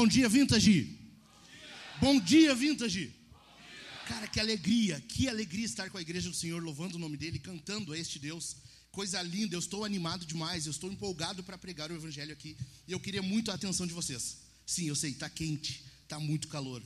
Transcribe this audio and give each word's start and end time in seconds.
Bom 0.00 0.06
dia, 0.06 0.30
Vintage. 0.30 0.98
Bom 2.00 2.18
dia, 2.18 2.54
Vintage. 2.54 3.14
Cara, 4.08 4.26
que 4.26 4.40
alegria, 4.40 4.98
que 4.98 5.28
alegria 5.28 5.66
estar 5.66 5.90
com 5.90 5.98
a 5.98 6.00
igreja 6.00 6.30
do 6.30 6.34
Senhor, 6.34 6.62
louvando 6.62 6.96
o 6.96 6.98
nome 6.98 7.18
dele, 7.18 7.38
cantando 7.38 7.92
a 7.92 7.98
este 7.98 8.18
Deus. 8.18 8.56
Coisa 8.90 9.20
linda, 9.20 9.54
eu 9.54 9.58
estou 9.58 9.84
animado 9.84 10.24
demais, 10.24 10.64
eu 10.64 10.70
estou 10.70 10.90
empolgado 10.90 11.44
para 11.44 11.58
pregar 11.58 11.90
o 11.90 11.94
evangelho 11.94 12.32
aqui. 12.32 12.56
E 12.88 12.92
eu 12.92 12.98
queria 12.98 13.20
muito 13.20 13.50
a 13.50 13.54
atenção 13.54 13.86
de 13.86 13.92
vocês. 13.92 14.38
Sim, 14.64 14.88
eu 14.88 14.96
sei, 14.96 15.10
está 15.10 15.28
quente, 15.28 15.84
está 16.02 16.18
muito 16.18 16.48
calor. 16.48 16.82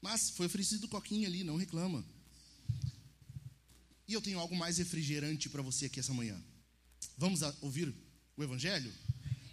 Mas 0.00 0.30
foi 0.30 0.46
oferecido 0.46 0.86
coquinha 0.86 1.26
ali, 1.26 1.42
não 1.42 1.56
reclama. 1.56 2.06
E 4.06 4.12
eu 4.12 4.22
tenho 4.22 4.38
algo 4.38 4.54
mais 4.54 4.78
refrigerante 4.78 5.48
para 5.48 5.62
você 5.62 5.86
aqui 5.86 5.98
essa 5.98 6.14
manhã. 6.14 6.40
Vamos 7.18 7.40
ouvir 7.60 7.92
o 8.36 8.44
evangelho? 8.44 8.92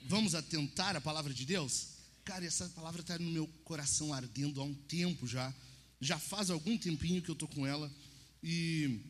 Vamos 0.05 0.35
atentar 0.35 0.95
a 0.95 1.01
palavra 1.01 1.33
de 1.33 1.43
Deus? 1.43 1.92
Cara, 2.23 2.45
essa 2.45 2.69
palavra 2.69 3.01
está 3.01 3.19
no 3.19 3.29
meu 3.29 3.45
coração 3.65 4.13
ardendo 4.13 4.61
há 4.61 4.63
um 4.63 4.73
tempo 4.73 5.27
já. 5.27 5.53
Já 5.99 6.17
faz 6.17 6.49
algum 6.49 6.77
tempinho 6.77 7.21
que 7.21 7.29
eu 7.29 7.33
estou 7.33 7.49
com 7.49 7.67
ela. 7.67 7.93
E 8.41 9.01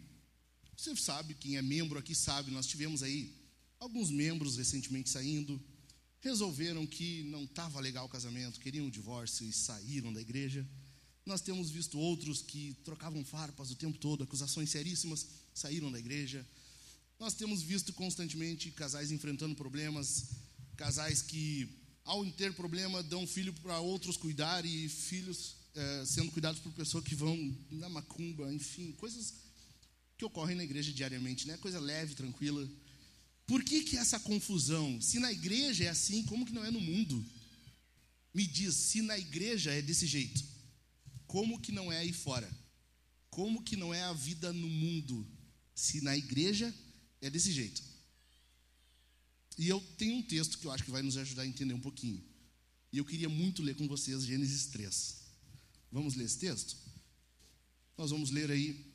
você 0.75 0.95
sabe, 0.95 1.36
quem 1.36 1.56
é 1.56 1.61
membro 1.61 2.00
aqui 2.00 2.16
sabe, 2.16 2.50
nós 2.50 2.66
tivemos 2.66 3.03
aí 3.03 3.31
alguns 3.80 4.09
membros 4.09 4.58
recentemente 4.58 5.11
saindo. 5.11 5.61
Resolveram 6.22 6.88
que 6.88 7.23
não 7.25 7.44
estava 7.44 7.80
legal 7.80 8.06
o 8.06 8.09
casamento, 8.09 8.59
queriam 8.59 8.88
o 8.88 8.91
divórcio 8.91 9.47
e 9.47 9.53
saíram 9.53 10.11
da 10.11 10.22
igreja. 10.22 10.67
Nós 11.25 11.39
temos 11.39 11.69
visto 11.69 12.00
outros 12.00 12.41
que 12.41 12.75
trocavam 12.84 13.23
farpas 13.23 13.69
o 13.69 13.75
tempo 13.75 13.97
todo, 13.97 14.23
acusações 14.23 14.72
seríssimas, 14.72 15.28
saíram 15.53 15.91
da 15.91 16.00
igreja. 16.00 16.45
Nós 17.19 17.36
temos 17.36 17.61
visto 17.61 17.94
constantemente 17.94 18.72
casais 18.72 19.11
enfrentando 19.11 19.56
problemas, 19.56 20.31
casais 20.75 21.22
que 21.22 21.83
ao 22.04 22.26
ter 22.32 22.54
problema, 22.54 23.02
dão 23.04 23.26
filho 23.26 23.54
para 23.54 23.80
outros 23.80 24.18
cuidar 24.18 24.66
e 24.66 24.90
filhos 24.90 25.56
é, 25.76 26.06
sendo 26.06 26.32
cuidados 26.32 26.59
por 26.59 26.72
pessoas 26.73 27.04
que 27.04 27.16
vão 27.16 27.36
na 27.72 27.90
macumba, 27.90 28.52
enfim, 28.54 28.92
coisas 28.94 29.34
que 30.18 30.26
ocorrem 30.26 30.56
na 30.56 30.64
igreja 30.64 30.92
diariamente, 30.92 31.48
né? 31.48 31.58
Coisa 31.58 31.80
leve, 31.80 32.16
tranquila. 32.16 32.70
Por 33.46 33.64
que, 33.64 33.84
que 33.84 33.98
essa 33.98 34.20
confusão? 34.20 35.02
Se 35.02 35.20
na 35.20 35.31
igreja 35.31 35.86
é 35.86 35.90
assim, 35.90 36.24
como 36.24 36.46
que 36.46 36.54
não 36.54 36.64
é 36.64 36.72
no 36.72 36.80
mundo? 36.80 37.26
Me 38.34 38.46
diz, 38.46 38.76
se 38.76 39.02
na 39.02 39.18
igreja 39.18 39.72
é 39.72 39.81
desse 39.81 40.08
jeito, 40.08 40.44
como 41.28 41.59
que 41.59 41.72
não 41.72 41.92
é 41.92 42.00
aí 42.00 42.14
fora? 42.14 42.50
Como 43.30 43.64
que 43.64 43.76
não 43.76 43.94
é 43.94 44.04
a 44.04 44.14
vida 44.14 44.54
no 44.54 44.68
mundo? 44.68 45.28
Se 45.74 46.02
na 46.02 46.16
igreja 46.16 46.74
é 47.22 47.30
desse 47.30 47.52
jeito. 47.52 47.93
E 49.58 49.68
eu 49.68 49.80
tenho 49.97 50.16
um 50.16 50.24
texto 50.24 50.58
que 50.58 50.66
eu 50.66 50.72
acho 50.72 50.84
que 50.84 50.91
vai 50.91 51.02
nos 51.02 51.18
ajudar 51.18 51.44
a 51.44 51.47
entender 51.47 51.74
um 51.74 51.80
pouquinho. 51.80 52.24
E 52.91 52.97
eu 52.97 53.06
queria 53.06 53.30
muito 53.30 53.62
ler 53.62 53.75
com 53.75 53.88
vocês 53.88 54.25
Gênesis 54.25 54.68
3. 54.68 55.18
Vamos 55.91 56.16
ler 56.16 56.25
esse 56.25 56.40
texto? 56.40 56.75
Nós 57.97 58.12
vamos 58.12 58.31
ler 58.31 58.50
aí 58.50 58.94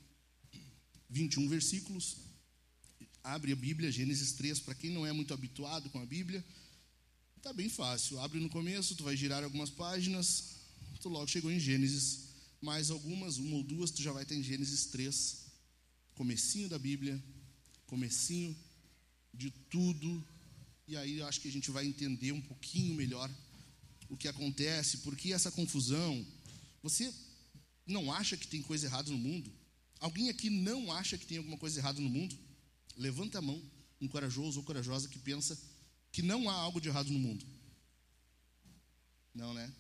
21 1.09 1.49
versículos. 1.49 2.17
Abre 3.23 3.53
a 3.53 3.57
Bíblia, 3.57 3.93
Gênesis 3.93 4.33
3, 4.33 4.61
para 4.61 4.75
quem 4.75 4.91
não 4.91 5.07
é 5.07 5.13
muito 5.13 5.35
habituado 5.35 5.91
com 5.91 6.01
a 6.01 6.07
Bíblia, 6.07 6.45
tá 7.43 7.53
bem 7.53 7.69
fácil. 7.69 8.19
Abre 8.21 8.41
no 8.41 8.49
começo, 8.49 8.95
tu 8.95 9.05
vai 9.05 9.17
girar 9.17 9.45
algumas 9.45 9.71
páginas, 9.71 10.57
tu 11.01 11.09
logo 11.09 11.27
chegou 11.27 11.51
em 11.51 11.61
Gênesis. 11.61 12.29
Mais 12.61 12.91
algumas, 12.91 13.37
uma 13.37 13.57
ou 13.57 13.63
duas, 13.63 13.91
tu 13.91 14.03
já 14.03 14.13
vai 14.13 14.25
estar 14.25 14.35
em 14.35 14.43
Gênesis 14.43 14.87
3. 14.87 15.47
Comecinho 16.15 16.69
da 16.69 16.79
Bíblia, 16.79 17.23
comecinho 17.87 18.57
de 19.33 19.51
tudo 19.51 20.27
e 20.89 20.97
aí 20.97 21.19
eu 21.19 21.27
acho 21.27 21.41
que 21.41 21.49
a 21.49 21.53
gente 21.53 21.71
vai 21.71 21.87
entender 21.87 22.33
um 22.33 22.41
pouquinho 22.41 22.95
melhor 22.95 23.31
o 24.09 24.17
que 24.17 24.27
acontece, 24.27 24.99
porque 24.99 25.35
essa 25.35 25.51
confusão. 25.53 26.27
Você 26.83 27.13
não 27.87 28.11
acha 28.11 28.37
que 28.39 28.49
tem 28.49 28.63
coisa 28.63 28.87
errada 28.87 29.11
no 29.11 29.19
mundo? 29.19 29.53
Alguém 30.01 30.31
aqui 30.31 30.49
não 30.49 30.91
acha 30.91 31.19
que 31.19 31.27
tem 31.27 31.37
alguma 31.37 31.59
coisa 31.59 31.79
errada 31.79 32.01
no 32.01 32.09
mundo? 32.09 32.35
Levanta 32.97 33.39
a 33.39 33.43
mão, 33.43 33.63
um 34.01 34.09
corajoso 34.09 34.61
ou 34.61 34.65
corajosa 34.65 35.09
que 35.09 35.19
pensa 35.19 35.59
que 36.11 36.23
não 36.23 36.49
há 36.49 36.55
algo 36.55 36.81
de 36.81 36.89
errado 36.89 37.11
no 37.11 37.19
mundo. 37.19 37.45
Não, 39.35 39.53
né? 39.53 39.71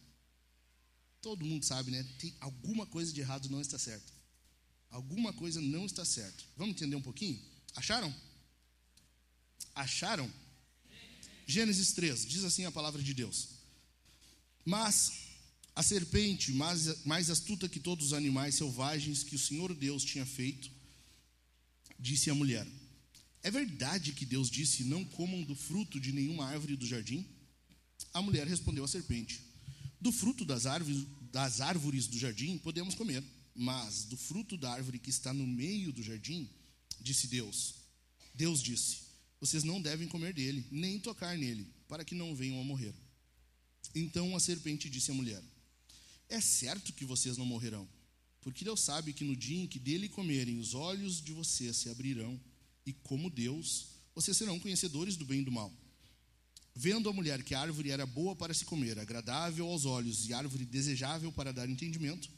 Todo 1.22 1.44
mundo 1.44 1.64
sabe, 1.64 1.90
né? 1.90 2.04
Tem 2.18 2.36
alguma 2.38 2.86
coisa 2.86 3.12
de 3.12 3.20
errado 3.20 3.48
não 3.48 3.62
está 3.62 3.78
certo. 3.78 4.12
Alguma 4.90 5.32
coisa 5.32 5.60
não 5.60 5.86
está 5.86 6.04
certo. 6.04 6.44
Vamos 6.54 6.74
entender 6.74 6.96
um 6.96 7.02
pouquinho? 7.02 7.40
Acharam? 7.74 8.14
Acharam? 9.74 10.30
Gênesis 11.50 11.92
3, 11.94 12.26
diz 12.26 12.44
assim 12.44 12.66
a 12.66 12.70
palavra 12.70 13.02
de 13.02 13.14
Deus. 13.14 13.48
Mas 14.66 15.12
a 15.74 15.82
serpente, 15.82 16.52
mais, 16.52 17.02
mais 17.06 17.30
astuta 17.30 17.66
que 17.70 17.80
todos 17.80 18.08
os 18.08 18.12
animais 18.12 18.56
selvagens 18.56 19.22
que 19.22 19.34
o 19.34 19.38
Senhor 19.38 19.74
Deus 19.74 20.04
tinha 20.04 20.26
feito, 20.26 20.70
disse 21.98 22.28
à 22.28 22.34
mulher: 22.34 22.66
É 23.42 23.50
verdade 23.50 24.12
que 24.12 24.26
Deus 24.26 24.50
disse: 24.50 24.84
Não 24.84 25.02
comam 25.06 25.42
do 25.42 25.54
fruto 25.54 25.98
de 25.98 26.12
nenhuma 26.12 26.44
árvore 26.44 26.76
do 26.76 26.86
jardim? 26.86 27.26
A 28.12 28.20
mulher 28.20 28.46
respondeu 28.46 28.84
à 28.84 28.88
serpente: 28.88 29.40
Do 29.98 30.12
fruto 30.12 30.44
das 30.44 30.66
árvores, 30.66 31.06
das 31.32 31.62
árvores 31.62 32.06
do 32.06 32.18
jardim 32.18 32.58
podemos 32.58 32.94
comer, 32.94 33.24
mas 33.54 34.04
do 34.04 34.18
fruto 34.18 34.54
da 34.54 34.70
árvore 34.70 34.98
que 34.98 35.08
está 35.08 35.32
no 35.32 35.46
meio 35.46 35.94
do 35.94 36.02
jardim, 36.02 36.46
disse 37.00 37.26
Deus. 37.26 37.76
Deus 38.34 38.62
disse: 38.62 39.07
vocês 39.40 39.62
não 39.62 39.80
devem 39.80 40.08
comer 40.08 40.32
dele, 40.32 40.66
nem 40.70 40.98
tocar 40.98 41.36
nele, 41.36 41.66
para 41.86 42.04
que 42.04 42.14
não 42.14 42.34
venham 42.34 42.60
a 42.60 42.64
morrer. 42.64 42.94
Então 43.94 44.36
a 44.36 44.40
serpente 44.40 44.90
disse 44.90 45.10
à 45.10 45.14
mulher: 45.14 45.42
É 46.28 46.40
certo 46.40 46.92
que 46.92 47.04
vocês 47.04 47.36
não 47.36 47.46
morrerão, 47.46 47.88
porque 48.40 48.64
Deus 48.64 48.80
sabe 48.80 49.12
que 49.12 49.24
no 49.24 49.36
dia 49.36 49.58
em 49.58 49.66
que 49.66 49.78
dele 49.78 50.08
comerem, 50.08 50.58
os 50.58 50.74
olhos 50.74 51.22
de 51.22 51.32
vocês 51.32 51.76
se 51.76 51.88
abrirão, 51.88 52.40
e 52.84 52.92
como 52.92 53.30
Deus, 53.30 53.88
vocês 54.14 54.36
serão 54.36 54.58
conhecedores 54.58 55.16
do 55.16 55.24
bem 55.24 55.40
e 55.40 55.44
do 55.44 55.52
mal. 55.52 55.72
Vendo 56.74 57.08
a 57.08 57.12
mulher 57.12 57.42
que 57.42 57.54
a 57.54 57.60
árvore 57.60 57.90
era 57.90 58.06
boa 58.06 58.36
para 58.36 58.54
se 58.54 58.64
comer, 58.64 58.98
agradável 58.98 59.66
aos 59.66 59.84
olhos 59.84 60.28
e 60.28 60.32
árvore 60.32 60.64
desejável 60.64 61.32
para 61.32 61.52
dar 61.52 61.68
entendimento, 61.68 62.30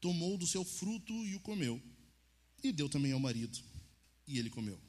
tomou 0.00 0.38
do 0.38 0.46
seu 0.46 0.64
fruto 0.64 1.12
e 1.26 1.34
o 1.34 1.40
comeu, 1.40 1.80
e 2.62 2.72
deu 2.72 2.88
também 2.88 3.12
ao 3.12 3.20
marido, 3.20 3.58
e 4.26 4.38
ele 4.38 4.50
comeu. 4.50 4.80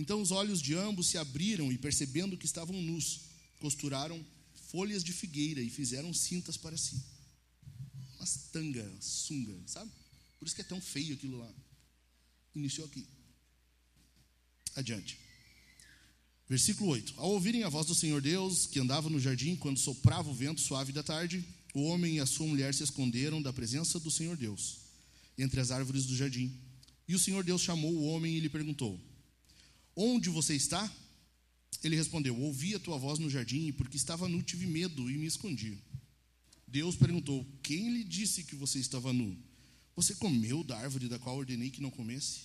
Então 0.00 0.22
os 0.22 0.30
olhos 0.30 0.62
de 0.62 0.74
ambos 0.74 1.08
se 1.08 1.18
abriram 1.18 1.70
e, 1.70 1.76
percebendo 1.76 2.38
que 2.38 2.46
estavam 2.46 2.80
nus, 2.80 3.20
costuraram 3.58 4.24
folhas 4.70 5.04
de 5.04 5.12
figueira 5.12 5.60
e 5.60 5.68
fizeram 5.68 6.14
cintas 6.14 6.56
para 6.56 6.74
si. 6.74 7.04
Umas 8.16 8.48
tanga, 8.50 8.90
sunga, 8.98 9.54
sabe? 9.66 9.90
Por 10.38 10.46
isso 10.46 10.54
que 10.54 10.62
é 10.62 10.64
tão 10.64 10.80
feio 10.80 11.14
aquilo 11.14 11.38
lá. 11.38 11.52
Iniciou 12.54 12.86
aqui. 12.86 13.06
Adiante. 14.74 15.18
Versículo 16.48 16.92
8: 16.92 17.14
Ao 17.18 17.32
ouvirem 17.32 17.64
a 17.64 17.68
voz 17.68 17.86
do 17.86 17.94
Senhor 17.94 18.22
Deus, 18.22 18.64
que 18.64 18.80
andava 18.80 19.10
no 19.10 19.20
jardim 19.20 19.54
quando 19.54 19.78
soprava 19.78 20.30
o 20.30 20.34
vento 20.34 20.62
suave 20.62 20.92
da 20.92 21.02
tarde, 21.02 21.44
o 21.74 21.82
homem 21.82 22.16
e 22.16 22.20
a 22.20 22.26
sua 22.26 22.46
mulher 22.46 22.72
se 22.72 22.82
esconderam 22.82 23.42
da 23.42 23.52
presença 23.52 24.00
do 24.00 24.10
Senhor 24.10 24.34
Deus, 24.34 24.78
entre 25.36 25.60
as 25.60 25.70
árvores 25.70 26.06
do 26.06 26.16
jardim. 26.16 26.58
E 27.06 27.14
o 27.14 27.18
Senhor 27.18 27.44
Deus 27.44 27.60
chamou 27.60 27.92
o 27.92 28.04
homem 28.04 28.34
e 28.34 28.40
lhe 28.40 28.48
perguntou: 28.48 29.09
Onde 29.94 30.28
você 30.28 30.54
está? 30.54 30.90
Ele 31.82 31.96
respondeu: 31.96 32.38
Ouvi 32.38 32.74
a 32.74 32.80
tua 32.80 32.98
voz 32.98 33.18
no 33.18 33.30
jardim, 33.30 33.66
e 33.66 33.72
porque 33.72 33.96
estava 33.96 34.28
nu, 34.28 34.42
tive 34.42 34.66
medo 34.66 35.10
e 35.10 35.16
me 35.16 35.26
escondi. 35.26 35.78
Deus 36.66 36.96
perguntou: 36.96 37.46
Quem 37.62 37.92
lhe 37.92 38.04
disse 38.04 38.44
que 38.44 38.54
você 38.54 38.78
estava 38.78 39.12
nu? 39.12 39.36
Você 39.96 40.14
comeu 40.14 40.62
da 40.62 40.78
árvore 40.78 41.08
da 41.08 41.18
qual 41.18 41.36
ordenei 41.36 41.70
que 41.70 41.82
não 41.82 41.90
comesse? 41.90 42.42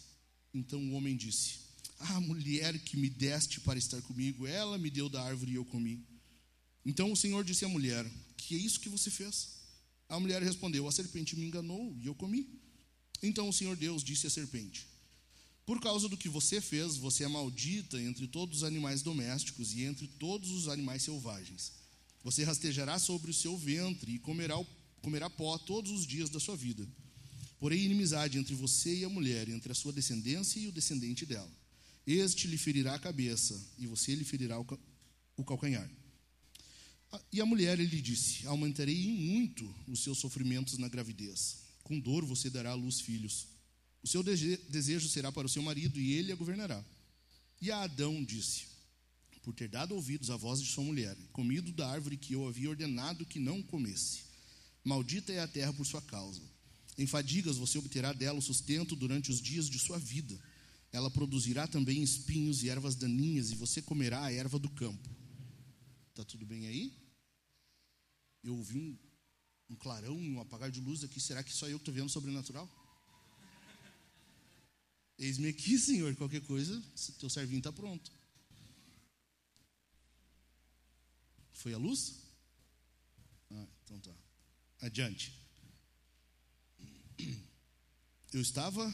Então 0.54 0.80
o 0.80 0.94
homem 0.94 1.16
disse: 1.16 1.60
A 2.00 2.20
mulher 2.20 2.78
que 2.80 2.98
me 2.98 3.10
deste 3.10 3.60
para 3.60 3.78
estar 3.78 4.02
comigo, 4.02 4.48
ela 4.48 4.78
me 4.78 4.90
deu 4.90 5.10
da 5.10 5.22
árvore 5.22 5.52
e 5.52 5.56
eu 5.56 5.66
comi. 5.66 6.04
Então 6.86 7.12
o 7.12 7.16
Senhor 7.16 7.44
disse 7.44 7.66
à 7.66 7.70
mulher: 7.70 8.10
Que 8.38 8.56
é 8.56 8.58
isso 8.58 8.80
que 8.80 8.90
você 8.90 9.12
fez? 9.12 9.56
A 10.08 10.20
mulher 10.20 10.42
respondeu: 10.42 10.88
A 10.88 10.92
serpente 10.92 11.36
me 11.36 11.46
enganou 11.46 11.96
e 12.00 12.08
eu 12.08 12.16
comi. 12.16 12.50
Então 13.22 13.50
o 13.50 13.54
Senhor 13.54 13.76
Deus 13.76 14.04
disse 14.04 14.28
à 14.28 14.30
serpente: 14.30 14.88
por 15.66 15.82
causa 15.82 16.08
do 16.08 16.18
que 16.18 16.30
você 16.30 16.62
fez, 16.62 16.96
você 16.96 17.24
é 17.24 17.28
maldita 17.28 18.00
entre 18.00 18.28
todos 18.28 18.58
os 18.58 18.64
animais 18.64 19.02
domésticos 19.02 19.74
e 19.74 19.84
entre 19.84 20.08
todos 20.08 20.52
os 20.52 20.68
animais 20.68 21.02
selvagens. 21.02 21.74
Você 22.24 22.44
rastejará 22.44 23.00
sobre 23.00 23.32
o 23.32 23.34
seu 23.34 23.58
ventre 23.58 24.14
e 24.14 24.20
comerá, 24.20 24.56
comerá 25.02 25.30
pó 25.30 25.58
todos 25.58 25.92
os 25.92 26.06
dias 26.06 26.30
da 26.30 26.40
sua 26.40 26.56
vida. 26.56 26.88
Porém, 27.60 27.84
inimizade 27.84 28.38
entre 28.38 28.54
você 28.54 28.94
e 28.96 29.06
a 29.06 29.10
mulher, 29.10 29.50
entre 29.50 29.72
a 29.72 29.76
sua 29.76 29.92
descendência 29.92 30.60
e 30.60 30.68
o 30.68 30.72
descendente 30.72 31.26
dela. 31.26 31.52
Este 32.06 32.48
lhe 32.48 32.58
ferirá 32.58 32.94
a 32.94 33.00
cabeça, 33.00 33.60
e 33.80 33.88
você 33.88 34.14
lhe 34.14 34.24
ferirá 34.24 34.60
o 34.60 35.44
calcanhar. 35.44 35.90
E 37.32 37.42
a 37.42 37.46
mulher 37.46 37.80
lhe 37.80 38.02
disse: 38.02 38.46
Aumentarei 38.46 39.08
muito 39.08 39.74
os 39.88 40.02
seus 40.02 40.20
sofrimentos 40.20 40.78
na 40.78 40.88
gravidez. 40.88 41.58
Com 41.84 42.00
dor 42.00 42.24
você 42.26 42.50
dará 42.50 42.72
à 42.72 42.76
luz 42.76 43.00
filhos. 43.00 43.48
O 44.06 44.07
seu 44.07 44.22
desejo 44.22 45.10
será 45.10 45.31
para 45.31 45.48
o 45.48 45.50
seu 45.50 45.63
marido 45.63 46.00
e 46.00 46.13
ele 46.13 46.31
a 46.31 46.36
governará. 46.36 46.86
E 47.60 47.72
a 47.72 47.81
Adão 47.81 48.24
disse: 48.24 48.68
por 49.42 49.52
ter 49.52 49.68
dado 49.68 49.96
ouvidos 49.96 50.30
à 50.30 50.38
voz 50.38 50.62
de 50.62 50.68
sua 50.68 50.84
mulher, 50.84 51.18
comido 51.34 51.72
da 51.72 51.90
árvore 51.90 52.16
que 52.16 52.34
eu 52.34 52.48
havia 52.48 52.69
ordenado 52.69 53.25
que 53.25 53.40
não 53.40 53.63
comesse. 53.63 54.25
Maldita 54.84 55.34
é 55.34 55.40
a 55.40 55.48
terra 55.48 55.74
por 55.74 55.88
sua 55.88 56.04
causa. 56.04 56.40
Em 57.00 57.07
fadigas 57.07 57.57
você 57.57 57.80
obterá 57.80 58.13
dela 58.13 58.38
o 58.38 58.44
sustento 58.44 58.96
durante 58.96 59.31
os 59.31 59.42
dias 59.42 59.68
de 59.68 59.80
sua 59.80 59.98
vida. 59.98 60.40
Ela 60.92 61.10
produzirá 61.10 61.66
também 61.66 62.04
espinhos 62.04 62.62
e 62.62 62.69
ervas 62.69 62.94
daninhas, 62.94 63.50
e 63.50 63.56
você 63.56 63.81
comerá 63.81 64.24
a 64.24 64.31
erva 64.31 64.60
do 64.60 64.69
campo. 64.69 65.10
Tá 66.13 66.24
tudo 66.24 66.46
bem 66.46 66.68
aí? 66.68 66.94
Eu 68.44 68.56
ouvi 68.56 68.78
um, 68.78 68.96
um 69.68 69.75
clarão, 69.75 70.16
um 70.16 70.40
apagar 70.40 70.69
de 70.69 70.80
luz 70.80 71.04
aqui. 71.04 71.19
Será 71.19 71.44
que 71.44 71.51
só 71.51 71.68
eu 71.68 71.80
que 71.80 71.81
estou 71.81 71.94
vendo 71.96 72.10
sobrenatural? 72.10 72.85
Eis-me 75.18 75.48
aqui, 75.48 75.78
Senhor. 75.78 76.16
Qualquer 76.16 76.42
coisa, 76.42 76.82
teu 77.20 77.30
servinho 77.30 77.60
está 77.60 77.72
pronto. 77.72 78.12
Foi 81.54 81.74
a 81.74 81.78
luz? 81.78 82.16
Ah, 83.52 83.68
então 83.84 84.00
tá. 84.00 84.14
Adiante. 84.82 85.34
Eu 88.34 88.42
estava 88.42 88.94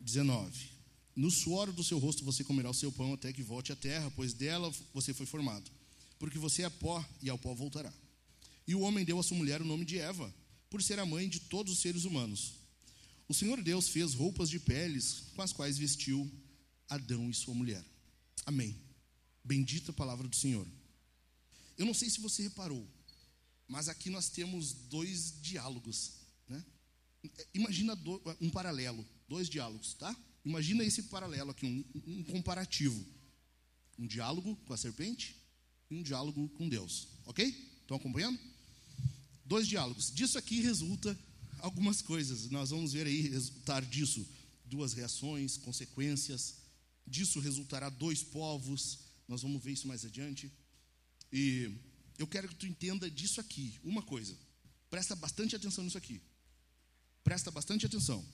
19. 0.00 0.70
No 1.16 1.30
suor 1.30 1.72
do 1.72 1.84
seu 1.84 1.98
rosto 1.98 2.24
você 2.24 2.44
comerá 2.44 2.70
o 2.70 2.74
seu 2.74 2.92
pão 2.92 3.12
até 3.12 3.32
que 3.32 3.42
volte 3.42 3.72
à 3.72 3.76
terra, 3.76 4.10
pois 4.14 4.32
dela 4.32 4.72
você 4.92 5.12
foi 5.12 5.26
formado. 5.26 5.70
Porque 6.18 6.38
você 6.38 6.62
é 6.62 6.70
pó 6.70 7.04
e 7.20 7.28
ao 7.28 7.38
pó 7.38 7.52
voltará. 7.54 7.92
E 8.66 8.74
o 8.74 8.80
homem 8.80 9.04
deu 9.04 9.18
à 9.18 9.22
sua 9.22 9.36
mulher 9.36 9.60
o 9.60 9.64
nome 9.64 9.84
de 9.84 9.98
Eva, 9.98 10.32
por 10.70 10.82
ser 10.82 10.98
a 10.98 11.06
mãe 11.06 11.28
de 11.28 11.40
todos 11.40 11.72
os 11.72 11.80
seres 11.80 12.04
humanos. 12.04 12.63
O 13.28 13.34
Senhor 13.34 13.62
Deus 13.62 13.88
fez 13.88 14.14
roupas 14.14 14.50
de 14.50 14.60
peles 14.60 15.24
com 15.34 15.42
as 15.42 15.52
quais 15.52 15.78
vestiu 15.78 16.30
Adão 16.88 17.30
e 17.30 17.34
sua 17.34 17.54
mulher. 17.54 17.84
Amém. 18.44 18.76
Bendita 19.42 19.90
a 19.90 19.94
palavra 19.94 20.28
do 20.28 20.36
Senhor. 20.36 20.66
Eu 21.76 21.86
não 21.86 21.94
sei 21.94 22.08
se 22.10 22.20
você 22.20 22.42
reparou, 22.42 22.86
mas 23.66 23.88
aqui 23.88 24.10
nós 24.10 24.28
temos 24.28 24.72
dois 24.72 25.40
diálogos. 25.40 26.12
Né? 26.48 26.64
Imagina 27.54 27.98
um 28.40 28.50
paralelo, 28.50 29.04
dois 29.28 29.48
diálogos, 29.48 29.94
tá? 29.94 30.14
Imagina 30.44 30.84
esse 30.84 31.04
paralelo 31.04 31.50
aqui, 31.50 31.66
um, 31.66 31.84
um 32.06 32.24
comparativo. 32.24 33.04
Um 33.98 34.06
diálogo 34.06 34.56
com 34.66 34.74
a 34.74 34.76
serpente 34.76 35.36
e 35.90 35.94
um 35.94 36.02
diálogo 36.02 36.48
com 36.50 36.68
Deus. 36.68 37.08
Ok? 37.24 37.46
Estão 37.80 37.96
acompanhando? 37.96 38.38
Dois 39.44 39.66
diálogos. 39.66 40.12
Disso 40.12 40.36
aqui 40.36 40.60
resulta 40.60 41.18
algumas 41.64 42.02
coisas. 42.02 42.50
Nós 42.50 42.70
vamos 42.70 42.92
ver 42.92 43.06
aí 43.06 43.22
resultar 43.22 43.82
disso 43.84 44.26
duas 44.66 44.92
reações, 44.92 45.56
consequências. 45.56 46.56
Disso 47.06 47.40
resultará 47.40 47.88
dois 47.88 48.22
povos. 48.22 48.98
Nós 49.26 49.42
vamos 49.42 49.62
ver 49.64 49.72
isso 49.72 49.88
mais 49.88 50.04
adiante. 50.04 50.52
E 51.32 51.70
eu 52.18 52.26
quero 52.26 52.48
que 52.48 52.54
tu 52.54 52.66
entenda 52.66 53.10
disso 53.10 53.40
aqui 53.40 53.78
uma 53.82 54.02
coisa. 54.02 54.36
Presta 54.90 55.16
bastante 55.16 55.56
atenção 55.56 55.82
nisso 55.82 55.98
aqui. 55.98 56.20
Presta 57.24 57.50
bastante 57.50 57.86
atenção. 57.86 58.24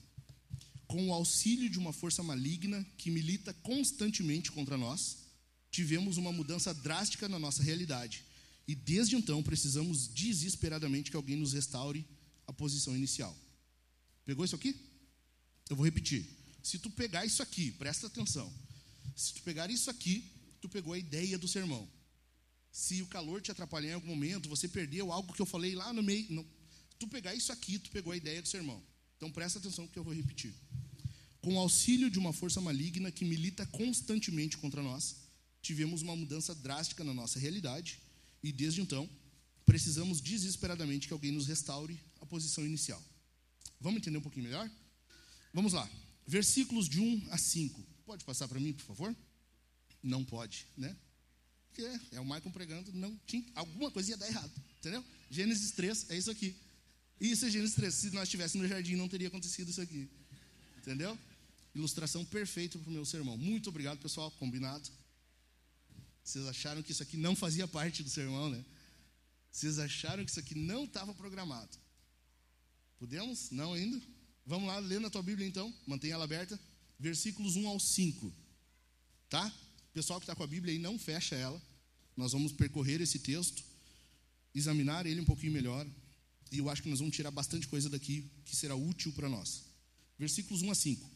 Com 0.85 1.07
o 1.07 1.13
auxílio 1.13 1.69
de 1.69 1.79
uma 1.79 1.93
força 1.93 2.21
maligna 2.21 2.85
que 2.97 3.09
milita 3.09 3.53
constantemente 3.53 4.51
contra 4.51 4.77
nós, 4.77 5.19
tivemos 5.71 6.17
uma 6.17 6.33
mudança 6.33 6.73
drástica 6.73 7.29
na 7.29 7.39
nossa 7.39 7.63
realidade. 7.63 8.25
E 8.67 8.75
desde 8.75 9.15
então 9.15 9.41
precisamos 9.41 10.09
desesperadamente 10.09 11.09
que 11.09 11.15
alguém 11.15 11.37
nos 11.37 11.53
restaure 11.53 12.05
a 12.51 12.53
posição 12.53 12.95
inicial. 12.95 13.35
Pegou 14.25 14.45
isso 14.45 14.55
aqui? 14.55 14.75
Eu 15.69 15.75
vou 15.75 15.85
repetir. 15.85 16.25
Se 16.61 16.77
tu 16.77 16.89
pegar 16.89 17.25
isso 17.25 17.41
aqui, 17.41 17.71
presta 17.71 18.07
atenção. 18.07 18.51
Se 19.15 19.33
tu 19.33 19.41
pegar 19.41 19.69
isso 19.69 19.89
aqui, 19.89 20.31
tu 20.61 20.69
pegou 20.69 20.93
a 20.93 20.97
ideia 20.97 21.37
do 21.37 21.47
sermão. 21.47 21.89
Se 22.71 23.01
o 23.01 23.07
calor 23.07 23.41
te 23.41 23.51
atrapalhar 23.51 23.91
em 23.91 23.93
algum 23.93 24.07
momento, 24.07 24.47
você 24.47 24.67
perdeu 24.67 25.11
algo 25.11 25.33
que 25.33 25.41
eu 25.41 25.45
falei 25.45 25.75
lá 25.75 25.91
no 25.91 26.03
meio. 26.03 26.27
Não. 26.29 26.45
Tu 26.99 27.07
pegar 27.07 27.33
isso 27.33 27.51
aqui, 27.51 27.79
tu 27.79 27.89
pegou 27.89 28.13
a 28.13 28.17
ideia 28.17 28.41
do 28.41 28.47
sermão. 28.47 28.81
Então 29.17 29.31
presta 29.31 29.59
atenção 29.59 29.87
que 29.87 29.97
eu 29.97 30.03
vou 30.03 30.13
repetir. 30.13 30.53
Com 31.41 31.59
auxílio 31.59 32.09
de 32.09 32.19
uma 32.19 32.31
força 32.31 32.61
maligna 32.61 33.11
que 33.11 33.25
milita 33.25 33.65
constantemente 33.65 34.57
contra 34.57 34.83
nós, 34.83 35.15
tivemos 35.61 36.01
uma 36.01 36.15
mudança 36.15 36.53
drástica 36.53 37.03
na 37.03 37.13
nossa 37.13 37.39
realidade 37.39 37.99
e 38.43 38.51
desde 38.51 38.81
então 38.81 39.09
precisamos 39.65 40.21
desesperadamente 40.21 41.07
que 41.07 41.13
alguém 41.13 41.31
nos 41.31 41.47
restaure 41.47 41.99
posição 42.31 42.65
inicial. 42.65 43.03
Vamos 43.79 43.97
entender 43.99 44.17
um 44.17 44.21
pouquinho 44.21 44.45
melhor? 44.45 44.71
Vamos 45.53 45.73
lá. 45.73 45.87
Versículos 46.25 46.87
de 46.87 47.01
1 47.01 47.27
a 47.29 47.37
5. 47.37 47.83
Pode 48.05 48.23
passar 48.23 48.47
para 48.47 48.59
mim, 48.59 48.71
por 48.71 48.85
favor? 48.85 49.15
Não 50.01 50.23
pode, 50.23 50.65
né? 50.77 50.95
Porque 51.67 51.83
é 52.15 52.19
o 52.21 52.23
Michael 52.25 52.51
pregando, 52.51 52.93
não 52.93 53.17
tinha, 53.25 53.45
alguma 53.53 53.91
coisa 53.91 54.11
ia 54.11 54.17
dar 54.17 54.27
errado, 54.27 54.51
entendeu? 54.79 55.03
Gênesis 55.29 55.71
3 55.71 56.09
é 56.09 56.17
isso 56.17 56.31
aqui. 56.31 56.55
Isso 57.19 57.45
é 57.45 57.49
Gênesis 57.49 57.75
3. 57.75 57.93
Se 57.93 58.09
nós 58.11 58.23
estivéssemos 58.23 58.67
no 58.67 58.73
jardim, 58.73 58.95
não 58.95 59.09
teria 59.09 59.27
acontecido 59.27 59.69
isso 59.69 59.81
aqui. 59.81 60.09
Entendeu? 60.77 61.17
Ilustração 61.75 62.25
perfeita 62.25 62.79
para 62.79 62.89
o 62.89 62.93
meu 62.93 63.05
sermão. 63.05 63.37
Muito 63.37 63.69
obrigado, 63.69 63.99
pessoal. 63.99 64.31
Combinado. 64.31 64.89
Vocês 66.23 66.45
acharam 66.47 66.81
que 66.81 66.91
isso 66.91 67.03
aqui 67.03 67.17
não 67.17 67.35
fazia 67.35 67.67
parte 67.67 68.03
do 68.03 68.09
sermão, 68.09 68.49
né? 68.49 68.63
Vocês 69.51 69.79
acharam 69.79 70.23
que 70.23 70.31
isso 70.31 70.39
aqui 70.39 70.55
não 70.55 70.85
estava 70.85 71.13
programado. 71.13 71.80
Podemos? 73.01 73.49
Não 73.49 73.73
ainda? 73.73 73.99
Vamos 74.45 74.67
lá, 74.67 74.77
lê 74.77 74.99
na 74.99 75.09
tua 75.09 75.23
Bíblia 75.23 75.47
então. 75.47 75.73
Mantenha 75.87 76.13
ela 76.13 76.23
aberta. 76.23 76.59
Versículos 76.99 77.55
1 77.55 77.67
ao 77.67 77.79
5. 77.79 78.31
Tá? 79.27 79.51
pessoal 79.91 80.19
que 80.19 80.25
está 80.25 80.35
com 80.35 80.43
a 80.43 80.47
Bíblia 80.47 80.71
aí, 80.71 80.77
não 80.77 80.99
fecha 80.99 81.33
ela. 81.33 81.59
Nós 82.15 82.33
vamos 82.33 82.51
percorrer 82.51 83.01
esse 83.01 83.17
texto, 83.17 83.63
examinar 84.53 85.07
ele 85.07 85.19
um 85.19 85.25
pouquinho 85.25 85.51
melhor. 85.51 85.87
E 86.51 86.59
eu 86.59 86.69
acho 86.69 86.83
que 86.83 86.89
nós 86.89 86.99
vamos 86.99 87.15
tirar 87.15 87.31
bastante 87.31 87.67
coisa 87.67 87.89
daqui 87.89 88.29
que 88.45 88.55
será 88.55 88.75
útil 88.75 89.11
para 89.13 89.27
nós. 89.27 89.63
Versículos 90.19 90.61
1 90.61 90.69
a 90.69 90.75
5. 90.75 91.11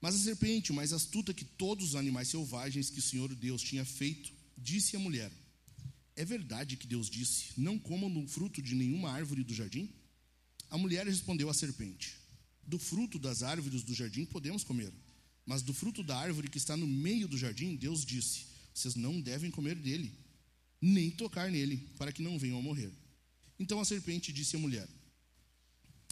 Mas 0.00 0.14
a 0.14 0.18
serpente, 0.18 0.72
mais 0.72 0.94
astuta 0.94 1.34
que 1.34 1.44
todos 1.44 1.88
os 1.88 1.96
animais 1.96 2.28
selvagens 2.28 2.88
que 2.88 3.00
o 3.00 3.02
Senhor 3.02 3.34
Deus 3.34 3.60
tinha 3.60 3.84
feito, 3.84 4.32
disse 4.56 4.96
à 4.96 4.98
mulher: 4.98 5.30
É 6.16 6.24
verdade 6.24 6.78
que 6.78 6.86
Deus 6.86 7.10
disse: 7.10 7.52
Não 7.58 7.78
comam 7.78 8.10
do 8.10 8.26
fruto 8.26 8.62
de 8.62 8.74
nenhuma 8.74 9.10
árvore 9.10 9.44
do 9.44 9.52
jardim? 9.52 9.92
A 10.74 10.78
mulher 10.78 11.06
respondeu 11.06 11.48
à 11.48 11.54
serpente: 11.54 12.16
Do 12.66 12.78
fruto 12.78 13.18
das 13.18 13.42
árvores 13.42 13.84
do 13.84 13.94
jardim 13.94 14.24
podemos 14.24 14.64
comer 14.64 14.92
mas 15.46 15.62
do 15.62 15.74
fruto 15.74 16.02
da 16.02 16.16
árvore 16.16 16.48
que 16.48 16.58
está 16.58 16.76
no 16.76 16.86
meio 16.86 17.28
do 17.28 17.36
jardim, 17.36 17.76
Deus 17.76 18.04
disse: 18.04 18.46
Vocês 18.72 18.94
não 18.94 19.20
devem 19.20 19.50
comer 19.50 19.74
dele, 19.74 20.12
nem 20.80 21.10
tocar 21.10 21.50
nele, 21.50 21.76
para 21.98 22.12
que 22.12 22.22
não 22.22 22.38
venham 22.38 22.58
a 22.58 22.62
morrer. 22.62 22.90
Então 23.58 23.78
a 23.80 23.84
serpente 23.84 24.32
disse 24.32 24.56
à 24.56 24.58
mulher: 24.58 24.88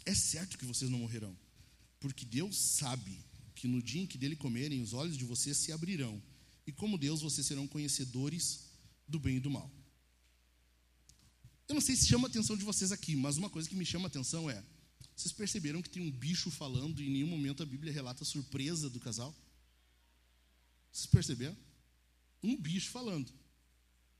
É 0.05 0.15
certo 0.15 0.59
que 0.59 0.67
vocês 0.67 0.91
não 0.91 0.99
morrerão, 0.99 1.37
porque 1.99 2.25
Deus 2.25 2.57
sabe 2.57 3.19
que 3.55 3.67
no 3.67 3.83
dia 3.83 4.03
em 4.03 4.07
que 4.07 4.19
dele 4.19 4.37
comerem, 4.37 4.83
os 4.83 4.93
olhos 4.93 5.17
de 5.17 5.25
vocês 5.25 5.57
se 5.57 5.73
abrirão, 5.73 6.23
e 6.67 6.73
como 6.73 6.99
Deus 6.99 7.23
vocês 7.23 7.47
serão 7.47 7.67
conhecedores 7.67 8.67
do 9.09 9.19
bem 9.19 9.37
e 9.37 9.41
do 9.41 9.51
mal. 9.51 9.71
Eu 11.73 11.75
não 11.75 11.81
sei 11.81 11.97
se 11.97 12.07
chama 12.07 12.29
a 12.29 12.31
atenção 12.31 12.55
de 12.55 12.67
vocês 12.67 12.93
aqui, 12.93 13.17
mas 13.17 13.39
uma 13.39 13.49
coisa 13.49 13.67
que 13.67 13.75
me 13.75 13.87
chama 13.87 14.05
a 14.05 14.09
atenção 14.09 14.51
é: 14.51 14.63
vocês 15.17 15.33
perceberam 15.33 15.81
que 15.81 15.89
tem 15.89 16.03
um 16.03 16.11
bicho 16.11 16.51
falando 16.51 17.01
e 17.01 17.07
em 17.07 17.11
nenhum 17.11 17.29
momento 17.29 17.63
a 17.63 17.67
Bíblia 17.67 17.91
relata 17.91 18.25
a 18.25 18.27
surpresa 18.27 18.91
do 18.91 19.01
casal? 19.01 19.35
Vocês 20.93 21.07
perceberam? 21.07 21.57
Um 22.43 22.59
bicho 22.59 22.91
falando. 22.91 23.33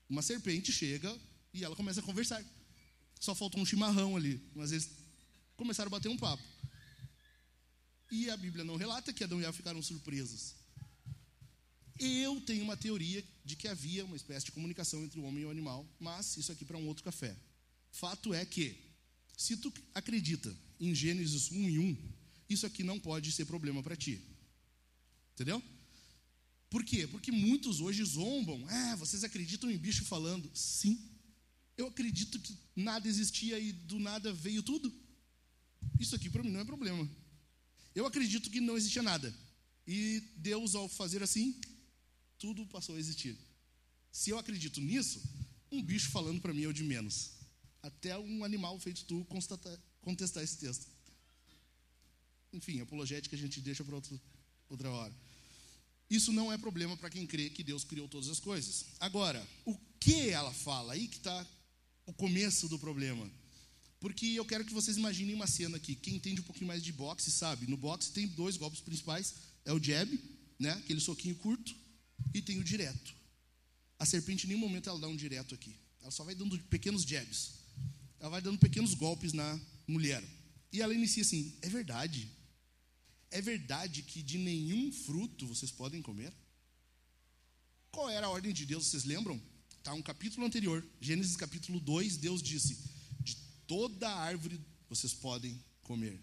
Uma 0.09 0.23
serpente 0.23 0.71
chega 0.71 1.15
e 1.53 1.63
ela 1.63 1.75
começa 1.75 1.99
a 1.99 2.03
conversar. 2.03 2.43
Só 3.19 3.35
faltou 3.35 3.61
um 3.61 3.65
chimarrão 3.67 4.17
ali, 4.17 4.41
mas 4.55 4.71
eles 4.71 4.89
começaram 5.55 5.89
a 5.89 5.91
bater 5.91 6.09
um 6.09 6.17
papo. 6.17 6.41
E 8.09 8.31
a 8.31 8.35
Bíblia 8.35 8.63
não 8.63 8.77
relata 8.77 9.13
que 9.13 9.23
Adão 9.23 9.39
e 9.39 9.43
Eva 9.43 9.53
ficaram 9.53 9.79
surpresos. 9.79 10.55
Eu 11.99 12.41
tenho 12.41 12.63
uma 12.63 12.77
teoria 12.77 13.23
de 13.45 13.55
que 13.55 13.67
havia 13.67 14.05
uma 14.05 14.15
espécie 14.15 14.45
de 14.45 14.51
comunicação 14.51 15.03
entre 15.03 15.19
o 15.19 15.23
homem 15.23 15.43
e 15.43 15.45
o 15.45 15.51
animal, 15.51 15.87
mas 15.99 16.37
isso 16.37 16.51
aqui 16.51 16.65
para 16.65 16.77
um 16.77 16.87
outro 16.87 17.03
café. 17.03 17.35
Fato 17.91 18.33
é 18.33 18.45
que, 18.45 18.75
se 19.37 19.57
tu 19.57 19.71
acredita 19.93 20.55
em 20.79 20.93
Gênesis 20.95 21.51
1 21.51 21.69
e 21.69 21.79
1, 21.79 21.97
isso 22.49 22.65
aqui 22.65 22.83
não 22.83 22.99
pode 22.99 23.31
ser 23.31 23.45
problema 23.45 23.83
para 23.83 23.95
ti. 23.95 24.21
Entendeu? 25.33 25.61
Por 26.69 26.83
quê? 26.83 27.05
Porque 27.07 27.31
muitos 27.31 27.79
hoje 27.79 28.03
zombam. 28.03 28.65
Ah, 28.67 28.95
vocês 28.95 29.23
acreditam 29.23 29.69
em 29.69 29.77
bicho 29.77 30.05
falando? 30.05 30.49
Sim. 30.55 30.99
Eu 31.77 31.87
acredito 31.87 32.39
que 32.39 32.57
nada 32.75 33.07
existia 33.07 33.59
e 33.59 33.71
do 33.71 33.99
nada 33.99 34.33
veio 34.33 34.63
tudo. 34.63 34.91
Isso 35.99 36.15
aqui 36.15 36.29
para 36.29 36.43
mim 36.43 36.51
não 36.51 36.61
é 36.61 36.65
problema. 36.65 37.07
Eu 37.93 38.05
acredito 38.05 38.49
que 38.49 38.59
não 38.59 38.75
existia 38.75 39.03
nada. 39.03 39.33
E 39.87 40.23
Deus, 40.37 40.73
ao 40.73 40.89
fazer 40.89 41.21
assim, 41.21 41.59
tudo 42.43 42.65
passou 42.65 42.95
a 42.95 42.99
existir. 42.99 43.37
Se 44.11 44.29
eu 44.31 44.37
acredito 44.37 44.81
nisso, 44.81 45.21
um 45.71 45.81
bicho 45.81 46.09
falando 46.11 46.41
para 46.41 46.53
mim 46.53 46.63
é 46.63 46.67
o 46.67 46.73
de 46.73 46.83
menos. 46.83 47.31
Até 47.81 48.19
um 48.19 48.43
animal 48.43 48.77
feito 48.81 49.05
tu 49.05 49.25
contestar 50.01 50.43
esse 50.43 50.57
texto. 50.57 50.85
Enfim, 52.51 52.81
apologética 52.81 53.33
a 53.37 53.39
gente 53.39 53.61
deixa 53.61 53.81
para 53.85 53.95
outra 54.69 54.89
hora. 54.89 55.13
Isso 56.09 56.33
não 56.33 56.51
é 56.51 56.57
problema 56.57 56.97
para 56.97 57.09
quem 57.09 57.25
crê 57.25 57.49
que 57.49 57.63
Deus 57.63 57.85
criou 57.85 58.09
todas 58.09 58.27
as 58.27 58.41
coisas. 58.41 58.87
Agora, 58.99 59.41
o 59.63 59.77
que 59.97 60.29
ela 60.29 60.51
fala? 60.51 60.93
Aí 60.93 61.07
que 61.07 61.19
está 61.19 61.47
o 62.05 62.11
começo 62.11 62.67
do 62.67 62.77
problema. 62.77 63.31
Porque 64.01 64.25
eu 64.25 64.43
quero 64.43 64.65
que 64.65 64.73
vocês 64.73 64.97
imaginem 64.97 65.33
uma 65.33 65.47
cena 65.47 65.77
aqui. 65.77 65.95
Quem 65.95 66.15
entende 66.15 66.41
um 66.41 66.43
pouquinho 66.43 66.67
mais 66.67 66.83
de 66.83 66.91
boxe 66.91 67.31
sabe. 67.31 67.67
No 67.67 67.77
boxe 67.77 68.11
tem 68.11 68.27
dois 68.27 68.57
golpes 68.57 68.81
principais: 68.81 69.33
é 69.63 69.71
o 69.71 69.81
jab, 69.81 70.19
né? 70.59 70.71
aquele 70.71 70.99
soquinho 70.99 71.35
curto, 71.35 71.73
e 72.33 72.41
tem 72.41 72.59
o 72.59 72.63
direto. 72.63 73.15
A 73.99 74.05
serpente, 74.05 74.45
em 74.45 74.49
nenhum 74.49 74.59
momento, 74.59 74.89
ela 74.89 74.99
dá 74.99 75.07
um 75.07 75.15
direto 75.15 75.55
aqui. 75.55 75.75
Ela 76.01 76.11
só 76.11 76.23
vai 76.23 76.35
dando 76.35 76.57
pequenos 76.65 77.03
jabs. 77.03 77.53
Ela 78.19 78.29
vai 78.29 78.41
dando 78.41 78.57
pequenos 78.57 78.93
golpes 78.93 79.33
na 79.33 79.59
mulher. 79.87 80.23
E 80.71 80.81
ela 80.81 80.93
inicia 80.93 81.23
assim: 81.23 81.55
é 81.61 81.69
verdade. 81.69 82.29
É 83.29 83.41
verdade 83.41 84.03
que 84.03 84.21
de 84.21 84.37
nenhum 84.37 84.91
fruto 84.91 85.47
vocês 85.47 85.71
podem 85.71 86.01
comer? 86.01 86.33
Qual 87.91 88.09
era 88.09 88.27
a 88.27 88.29
ordem 88.29 88.53
de 88.53 88.65
Deus, 88.65 88.87
vocês 88.87 89.05
lembram? 89.05 89.41
Está 89.77 89.93
um 89.93 90.01
capítulo 90.01 90.45
anterior, 90.45 90.85
Gênesis 91.01 91.35
capítulo 91.35 91.79
2, 91.79 92.17
Deus 92.17 92.41
disse: 92.41 92.77
De 93.21 93.35
toda 93.67 94.09
árvore 94.09 94.59
vocês 94.89 95.13
podem 95.13 95.61
comer. 95.81 96.19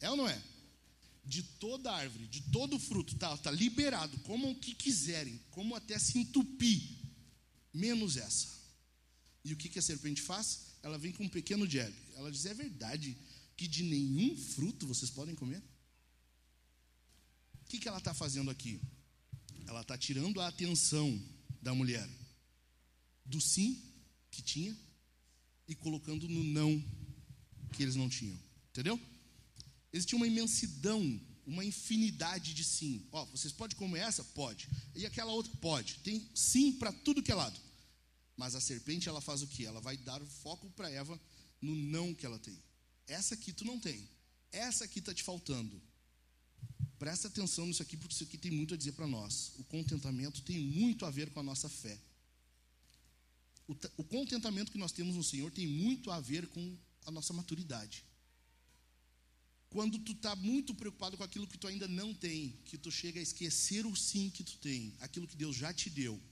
É 0.00 0.10
ou 0.10 0.16
não 0.16 0.28
é? 0.28 0.42
De 1.24 1.42
toda 1.42 1.90
árvore, 1.92 2.26
de 2.26 2.42
todo 2.42 2.78
fruto, 2.78 3.14
está 3.14 3.36
tá 3.38 3.50
liberado, 3.50 4.18
comam 4.20 4.50
o 4.50 4.60
que 4.60 4.74
quiserem, 4.74 5.40
como 5.50 5.74
até 5.74 5.98
se 5.98 6.18
entupir, 6.18 6.82
menos 7.72 8.16
essa. 8.16 8.48
E 9.44 9.52
o 9.52 9.56
que, 9.56 9.68
que 9.68 9.78
a 9.78 9.82
serpente 9.82 10.22
faz? 10.22 10.74
Ela 10.82 10.98
vem 10.98 11.12
com 11.12 11.24
um 11.24 11.28
pequeno 11.28 11.68
jab. 11.68 11.94
Ela 12.14 12.30
diz: 12.30 12.46
É 12.46 12.54
verdade 12.54 13.16
que 13.56 13.66
de 13.66 13.82
nenhum 13.82 14.36
fruto 14.36 14.86
vocês 14.86 15.10
podem 15.10 15.34
comer? 15.34 15.62
O 17.62 17.66
que, 17.66 17.78
que 17.78 17.88
ela 17.88 17.98
está 17.98 18.12
fazendo 18.14 18.50
aqui? 18.50 18.80
Ela 19.66 19.80
está 19.80 19.96
tirando 19.96 20.40
a 20.40 20.48
atenção 20.48 21.20
da 21.62 21.74
mulher 21.74 22.08
do 23.24 23.40
sim 23.40 23.82
que 24.30 24.42
tinha 24.42 24.76
e 25.66 25.74
colocando 25.74 26.28
no 26.28 26.44
não 26.44 26.82
que 27.72 27.82
eles 27.82 27.96
não 27.96 28.08
tinham. 28.08 28.38
Entendeu? 28.70 29.00
Existia 29.94 30.16
uma 30.16 30.26
imensidão, 30.26 31.20
uma 31.46 31.64
infinidade 31.64 32.52
de 32.52 32.64
sim. 32.64 33.06
Ó, 33.12 33.24
vocês 33.26 33.52
podem 33.52 33.76
comer 33.76 34.00
essa? 34.00 34.24
Pode. 34.24 34.68
E 34.92 35.06
aquela 35.06 35.30
outra? 35.30 35.52
Pode. 35.60 35.98
Tem 35.98 36.28
sim 36.34 36.72
para 36.72 36.92
tudo 36.92 37.22
que 37.22 37.30
é 37.30 37.34
lado. 37.34 37.60
Mas 38.36 38.56
a 38.56 38.60
serpente, 38.60 39.08
ela 39.08 39.20
faz 39.20 39.40
o 39.40 39.46
que? 39.46 39.64
Ela 39.64 39.80
vai 39.80 39.96
dar 39.96 40.20
o 40.20 40.26
foco 40.26 40.68
para 40.70 40.90
Eva 40.90 41.18
no 41.62 41.76
não 41.76 42.12
que 42.12 42.26
ela 42.26 42.40
tem. 42.40 42.60
Essa 43.06 43.34
aqui 43.34 43.52
tu 43.52 43.64
não 43.64 43.78
tem. 43.78 44.08
Essa 44.50 44.84
aqui 44.84 44.98
está 44.98 45.14
te 45.14 45.22
faltando. 45.22 45.80
Presta 46.98 47.28
atenção 47.28 47.64
nisso 47.64 47.82
aqui, 47.82 47.96
porque 47.96 48.14
isso 48.14 48.24
aqui 48.24 48.36
tem 48.36 48.50
muito 48.50 48.74
a 48.74 48.76
dizer 48.76 48.92
para 48.92 49.06
nós. 49.06 49.52
O 49.58 49.64
contentamento 49.64 50.42
tem 50.42 50.58
muito 50.58 51.06
a 51.06 51.10
ver 51.10 51.30
com 51.30 51.38
a 51.38 51.42
nossa 51.44 51.68
fé. 51.68 51.96
O, 53.68 53.76
o 53.98 54.02
contentamento 54.02 54.72
que 54.72 54.78
nós 54.78 54.90
temos 54.90 55.14
no 55.14 55.22
Senhor 55.22 55.52
tem 55.52 55.68
muito 55.68 56.10
a 56.10 56.18
ver 56.18 56.48
com 56.48 56.76
a 57.06 57.12
nossa 57.12 57.32
maturidade. 57.32 58.04
Quando 59.74 59.98
tu 59.98 60.12
está 60.12 60.36
muito 60.36 60.72
preocupado 60.72 61.16
com 61.16 61.24
aquilo 61.24 61.48
que 61.48 61.58
tu 61.58 61.66
ainda 61.66 61.88
não 61.88 62.14
tem, 62.14 62.56
que 62.64 62.78
tu 62.78 62.92
chega 62.92 63.18
a 63.18 63.22
esquecer 63.24 63.84
o 63.84 63.96
sim 63.96 64.30
que 64.30 64.44
tu 64.44 64.56
tem, 64.58 64.94
aquilo 65.00 65.26
que 65.26 65.34
Deus 65.36 65.56
já 65.56 65.74
te 65.74 65.90
deu. 65.90 66.22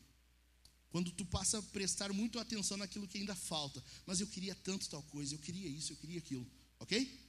Quando 0.91 1.11
tu 1.11 1.25
passa 1.27 1.59
a 1.59 1.63
prestar 1.63 2.13
muito 2.13 2.39
atenção 2.39 2.77
naquilo 2.77 3.09
que 3.09 3.19
ainda 3.19 3.35
falta, 3.35 3.83
mas 4.07 4.21
eu 4.21 4.29
queria 4.29 4.55
tanto 4.55 4.89
tal 4.89 5.03
coisa, 5.03 5.35
eu 5.35 5.41
queria 5.41 5.69
isso, 5.69 5.93
eu 5.93 5.97
queria 5.97 6.21
aquilo, 6.21 6.49
ok? 6.79 7.21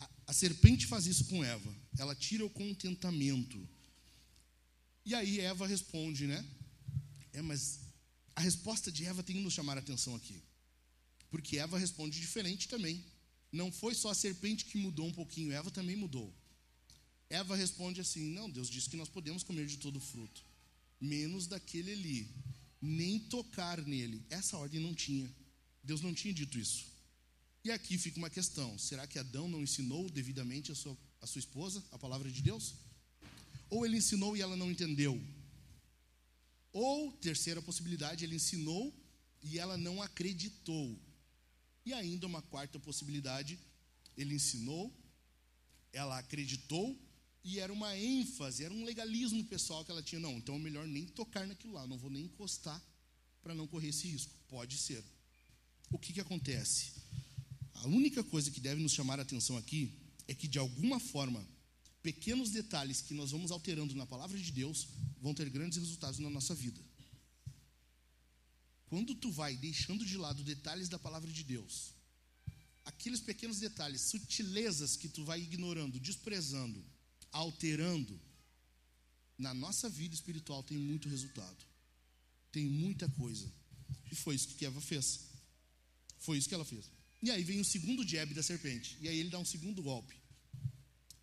A, 0.00 0.10
a 0.26 0.32
serpente 0.34 0.86
faz 0.86 1.06
isso 1.06 1.24
com 1.24 1.42
Eva, 1.42 1.74
ela 1.96 2.14
tira 2.14 2.44
o 2.44 2.50
contentamento. 2.50 3.66
E 5.02 5.14
aí 5.14 5.40
Eva 5.40 5.66
responde, 5.66 6.26
né? 6.26 6.46
É, 7.32 7.40
mas 7.40 7.80
a 8.34 8.42
resposta 8.42 8.92
de 8.92 9.06
Eva 9.06 9.22
tem 9.22 9.36
que 9.36 9.42
nos 9.42 9.54
chamar 9.54 9.78
a 9.78 9.80
atenção 9.80 10.14
aqui. 10.14 10.42
Porque 11.30 11.56
Eva 11.56 11.78
responde 11.78 12.20
diferente 12.20 12.68
também. 12.68 13.02
Não 13.56 13.72
foi 13.72 13.94
só 13.94 14.10
a 14.10 14.14
serpente 14.14 14.66
que 14.66 14.76
mudou 14.76 15.06
um 15.06 15.12
pouquinho, 15.12 15.50
Eva 15.50 15.70
também 15.70 15.96
mudou. 15.96 16.30
Eva 17.30 17.56
responde 17.56 18.02
assim: 18.02 18.24
Não, 18.34 18.50
Deus 18.50 18.68
disse 18.68 18.90
que 18.90 18.96
nós 18.96 19.08
podemos 19.08 19.42
comer 19.42 19.66
de 19.66 19.78
todo 19.78 19.98
fruto, 19.98 20.44
menos 21.00 21.46
daquele 21.46 21.92
ali, 21.92 22.30
nem 22.82 23.18
tocar 23.18 23.80
nele. 23.80 24.22
Essa 24.28 24.58
ordem 24.58 24.78
não 24.78 24.94
tinha. 24.94 25.34
Deus 25.82 26.02
não 26.02 26.12
tinha 26.12 26.34
dito 26.34 26.58
isso. 26.58 26.84
E 27.64 27.70
aqui 27.70 27.96
fica 27.96 28.18
uma 28.18 28.28
questão: 28.28 28.78
será 28.78 29.06
que 29.06 29.18
Adão 29.18 29.48
não 29.48 29.62
ensinou 29.62 30.10
devidamente 30.10 30.70
a 30.70 30.74
sua, 30.74 30.94
a 31.22 31.26
sua 31.26 31.38
esposa 31.38 31.82
a 31.90 31.98
palavra 31.98 32.30
de 32.30 32.42
Deus? 32.42 32.74
Ou 33.70 33.86
ele 33.86 33.96
ensinou 33.96 34.36
e 34.36 34.42
ela 34.42 34.54
não 34.54 34.70
entendeu? 34.70 35.18
Ou, 36.72 37.10
terceira 37.12 37.62
possibilidade, 37.62 38.22
ele 38.22 38.36
ensinou 38.36 38.94
e 39.42 39.58
ela 39.58 39.78
não 39.78 40.02
acreditou. 40.02 41.05
E 41.86 41.94
ainda 41.94 42.26
uma 42.26 42.42
quarta 42.42 42.80
possibilidade, 42.80 43.56
ele 44.16 44.34
ensinou, 44.34 44.92
ela 45.92 46.18
acreditou 46.18 46.98
e 47.44 47.60
era 47.60 47.72
uma 47.72 47.96
ênfase, 47.96 48.64
era 48.64 48.74
um 48.74 48.84
legalismo 48.84 49.44
pessoal 49.44 49.84
que 49.84 49.92
ela 49.92 50.02
tinha. 50.02 50.20
Não, 50.20 50.32
então 50.32 50.56
é 50.56 50.58
melhor 50.58 50.84
nem 50.84 51.06
tocar 51.06 51.46
naquilo 51.46 51.74
lá, 51.74 51.86
não 51.86 51.96
vou 51.96 52.10
nem 52.10 52.24
encostar 52.24 52.82
para 53.40 53.54
não 53.54 53.68
correr 53.68 53.90
esse 53.90 54.08
risco. 54.08 54.34
Pode 54.48 54.76
ser. 54.76 55.04
O 55.88 55.96
que, 55.96 56.12
que 56.12 56.20
acontece? 56.20 56.90
A 57.74 57.86
única 57.86 58.24
coisa 58.24 58.50
que 58.50 58.60
deve 58.60 58.82
nos 58.82 58.92
chamar 58.92 59.20
a 59.20 59.22
atenção 59.22 59.56
aqui 59.56 59.92
é 60.26 60.34
que, 60.34 60.48
de 60.48 60.58
alguma 60.58 60.98
forma, 60.98 61.46
pequenos 62.02 62.50
detalhes 62.50 63.00
que 63.00 63.14
nós 63.14 63.30
vamos 63.30 63.52
alterando 63.52 63.94
na 63.94 64.06
palavra 64.06 64.36
de 64.36 64.50
Deus 64.50 64.88
vão 65.20 65.32
ter 65.32 65.48
grandes 65.50 65.78
resultados 65.78 66.18
na 66.18 66.30
nossa 66.30 66.52
vida. 66.52 66.80
Quando 68.96 69.14
tu 69.14 69.30
vai 69.30 69.54
deixando 69.58 70.06
de 70.06 70.16
lado 70.16 70.42
detalhes 70.42 70.88
da 70.88 70.98
palavra 70.98 71.30
de 71.30 71.44
Deus, 71.44 71.92
aqueles 72.82 73.20
pequenos 73.20 73.58
detalhes, 73.58 74.00
sutilezas 74.08 74.96
que 74.96 75.06
tu 75.06 75.22
vai 75.22 75.38
ignorando, 75.38 76.00
desprezando, 76.00 76.82
alterando, 77.30 78.18
na 79.36 79.52
nossa 79.52 79.90
vida 79.90 80.14
espiritual 80.14 80.62
tem 80.62 80.78
muito 80.78 81.10
resultado. 81.10 81.62
Tem 82.50 82.64
muita 82.64 83.06
coisa. 83.06 83.52
E 84.10 84.14
foi 84.14 84.34
isso 84.34 84.48
que 84.48 84.64
Eva 84.64 84.80
fez. 84.80 85.26
Foi 86.16 86.38
isso 86.38 86.48
que 86.48 86.54
ela 86.54 86.64
fez. 86.64 86.90
E 87.22 87.30
aí 87.30 87.44
vem 87.44 87.60
o 87.60 87.66
segundo 87.66 88.02
jab 88.08 88.32
da 88.32 88.42
serpente. 88.42 88.96
E 89.02 89.10
aí 89.10 89.18
ele 89.18 89.28
dá 89.28 89.38
um 89.38 89.44
segundo 89.44 89.82
golpe. 89.82 90.16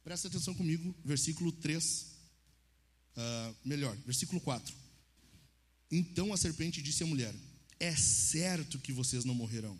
Presta 0.03 0.27
atenção 0.27 0.53
comigo, 0.53 0.95
versículo 1.03 1.51
3. 1.51 1.83
Uh, 1.83 2.05
ah, 3.17 3.55
melhor, 3.65 3.97
versículo 4.05 4.39
4. 4.41 4.75
Então 5.89 6.31
a 6.31 6.37
serpente 6.37 6.79
disse 6.79 7.01
à 7.01 7.07
mulher: 7.07 7.33
É 7.83 7.95
certo 7.95 8.79
que 8.79 8.93
vocês 8.93 9.25
não 9.25 9.35
morrerão. 9.35 9.77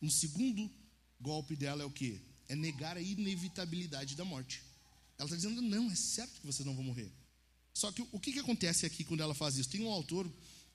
Um 0.00 0.08
segundo 0.08 0.70
golpe 1.20 1.54
dela 1.54 1.82
é 1.82 1.86
o 1.86 1.90
que? 1.90 2.20
É 2.48 2.56
negar 2.56 2.96
a 2.96 3.00
inevitabilidade 3.00 4.16
da 4.16 4.24
morte. 4.24 4.62
Ela 5.18 5.26
está 5.26 5.36
dizendo: 5.36 5.60
Não, 5.60 5.90
é 5.90 5.94
certo 5.94 6.40
que 6.40 6.46
vocês 6.46 6.64
não 6.64 6.74
vão 6.74 6.84
morrer. 6.84 7.12
Só 7.74 7.92
que 7.92 8.02
o 8.10 8.18
que, 8.18 8.32
que 8.32 8.38
acontece 8.38 8.86
aqui 8.86 9.04
quando 9.04 9.22
ela 9.22 9.34
faz 9.34 9.58
isso? 9.58 9.68
Tem 9.68 9.82
um 9.82 9.90
autor 9.90 10.24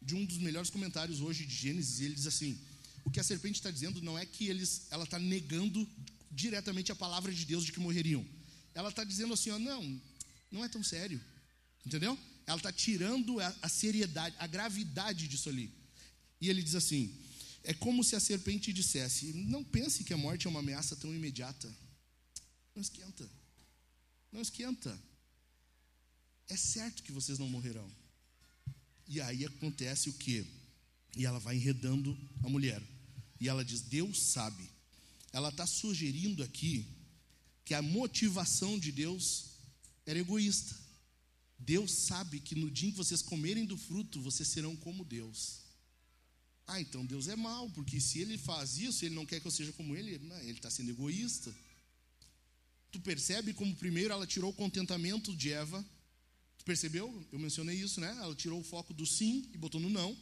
de 0.01 0.15
um 0.15 0.23
dos 0.23 0.37
melhores 0.37 0.69
comentários 0.69 1.19
hoje 1.19 1.45
de 1.45 1.55
Gênesis, 1.55 1.99
ele 1.99 2.13
diz 2.13 2.27
assim: 2.27 2.59
o 3.03 3.09
que 3.09 3.19
a 3.19 3.23
serpente 3.23 3.59
está 3.59 3.71
dizendo 3.71 4.01
não 4.01 4.17
é 4.17 4.25
que 4.25 4.47
eles, 4.47 4.87
ela 4.91 5.03
está 5.03 5.17
negando 5.17 5.87
diretamente 6.31 6.91
a 6.91 6.95
palavra 6.95 7.33
de 7.33 7.43
Deus 7.45 7.65
de 7.65 7.71
que 7.71 7.79
morreriam 7.79 8.23
ela 8.75 8.89
está 8.89 9.03
dizendo 9.03 9.33
assim: 9.33 9.49
ó, 9.49 9.57
não, 9.57 10.01
não 10.51 10.63
é 10.63 10.67
tão 10.67 10.83
sério. 10.83 11.19
Entendeu? 11.85 12.19
Ela 12.45 12.57
está 12.57 12.71
tirando 12.71 13.39
a, 13.39 13.55
a 13.63 13.69
seriedade, 13.69 14.35
a 14.37 14.45
gravidade 14.45 15.27
disso 15.27 15.49
ali. 15.49 15.73
E 16.39 16.49
ele 16.49 16.61
diz 16.61 16.75
assim: 16.75 17.15
é 17.65 17.73
como 17.73 18.03
se 18.03 18.15
a 18.15 18.19
serpente 18.19 18.71
dissesse: 18.71 19.33
não 19.33 19.63
pense 19.63 20.03
que 20.03 20.13
a 20.13 20.17
morte 20.17 20.45
é 20.45 20.49
uma 20.49 20.59
ameaça 20.59 20.95
tão 20.95 21.13
imediata. 21.13 21.73
Não 22.75 22.81
esquenta. 22.81 23.29
Não 24.31 24.41
esquenta. 24.41 25.01
É 26.47 26.55
certo 26.55 27.01
que 27.01 27.11
vocês 27.11 27.39
não 27.39 27.49
morrerão. 27.49 27.89
E 29.07 29.19
aí 29.19 29.45
acontece 29.45 30.09
o 30.09 30.13
quê? 30.13 30.45
E 31.15 31.25
ela 31.25 31.39
vai 31.39 31.55
enredando 31.55 32.17
a 32.43 32.49
mulher. 32.49 32.81
E 33.39 33.49
ela 33.49 33.65
diz: 33.65 33.81
Deus 33.81 34.21
sabe. 34.21 34.69
Ela 35.33 35.49
está 35.49 35.65
sugerindo 35.65 36.43
aqui 36.43 36.85
que 37.65 37.73
a 37.73 37.81
motivação 37.81 38.77
de 38.77 38.91
Deus 38.91 39.45
era 40.05 40.19
egoísta. 40.19 40.75
Deus 41.57 41.91
sabe 41.91 42.39
que 42.39 42.53
no 42.53 42.69
dia 42.69 42.89
em 42.89 42.91
que 42.91 42.97
vocês 42.97 43.23
comerem 43.23 43.65
do 43.65 43.75
fruto, 43.75 44.21
vocês 44.21 44.47
serão 44.47 44.75
como 44.75 45.03
Deus. 45.03 45.64
Ah, 46.67 46.81
então 46.81 47.05
Deus 47.05 47.27
é 47.27 47.35
mau, 47.35 47.69
porque 47.69 47.99
se 47.99 48.19
ele 48.19 48.37
faz 48.37 48.77
isso, 48.77 49.05
ele 49.05 49.13
não 49.13 49.25
quer 49.25 49.39
que 49.39 49.47
eu 49.47 49.51
seja 49.51 49.71
como 49.73 49.95
ele, 49.95 50.15
ele 50.15 50.51
está 50.51 50.69
sendo 50.69 50.89
egoísta. 50.89 51.53
Tu 52.91 52.99
percebe 53.01 53.53
como 53.53 53.75
primeiro 53.75 54.13
ela 54.13 54.25
tirou 54.25 54.49
o 54.49 54.53
contentamento 54.53 55.35
de 55.35 55.51
Eva. 55.51 55.85
Tu 56.57 56.65
percebeu? 56.65 57.27
Eu 57.31 57.37
mencionei 57.37 57.75
isso, 57.75 57.99
né? 57.99 58.09
Ela 58.19 58.33
tirou 58.33 58.59
o 58.59 58.63
foco 58.63 58.93
do 58.93 59.05
sim 59.05 59.49
e 59.53 59.57
botou 59.57 59.79
no 59.79 59.89
não. 59.89 60.17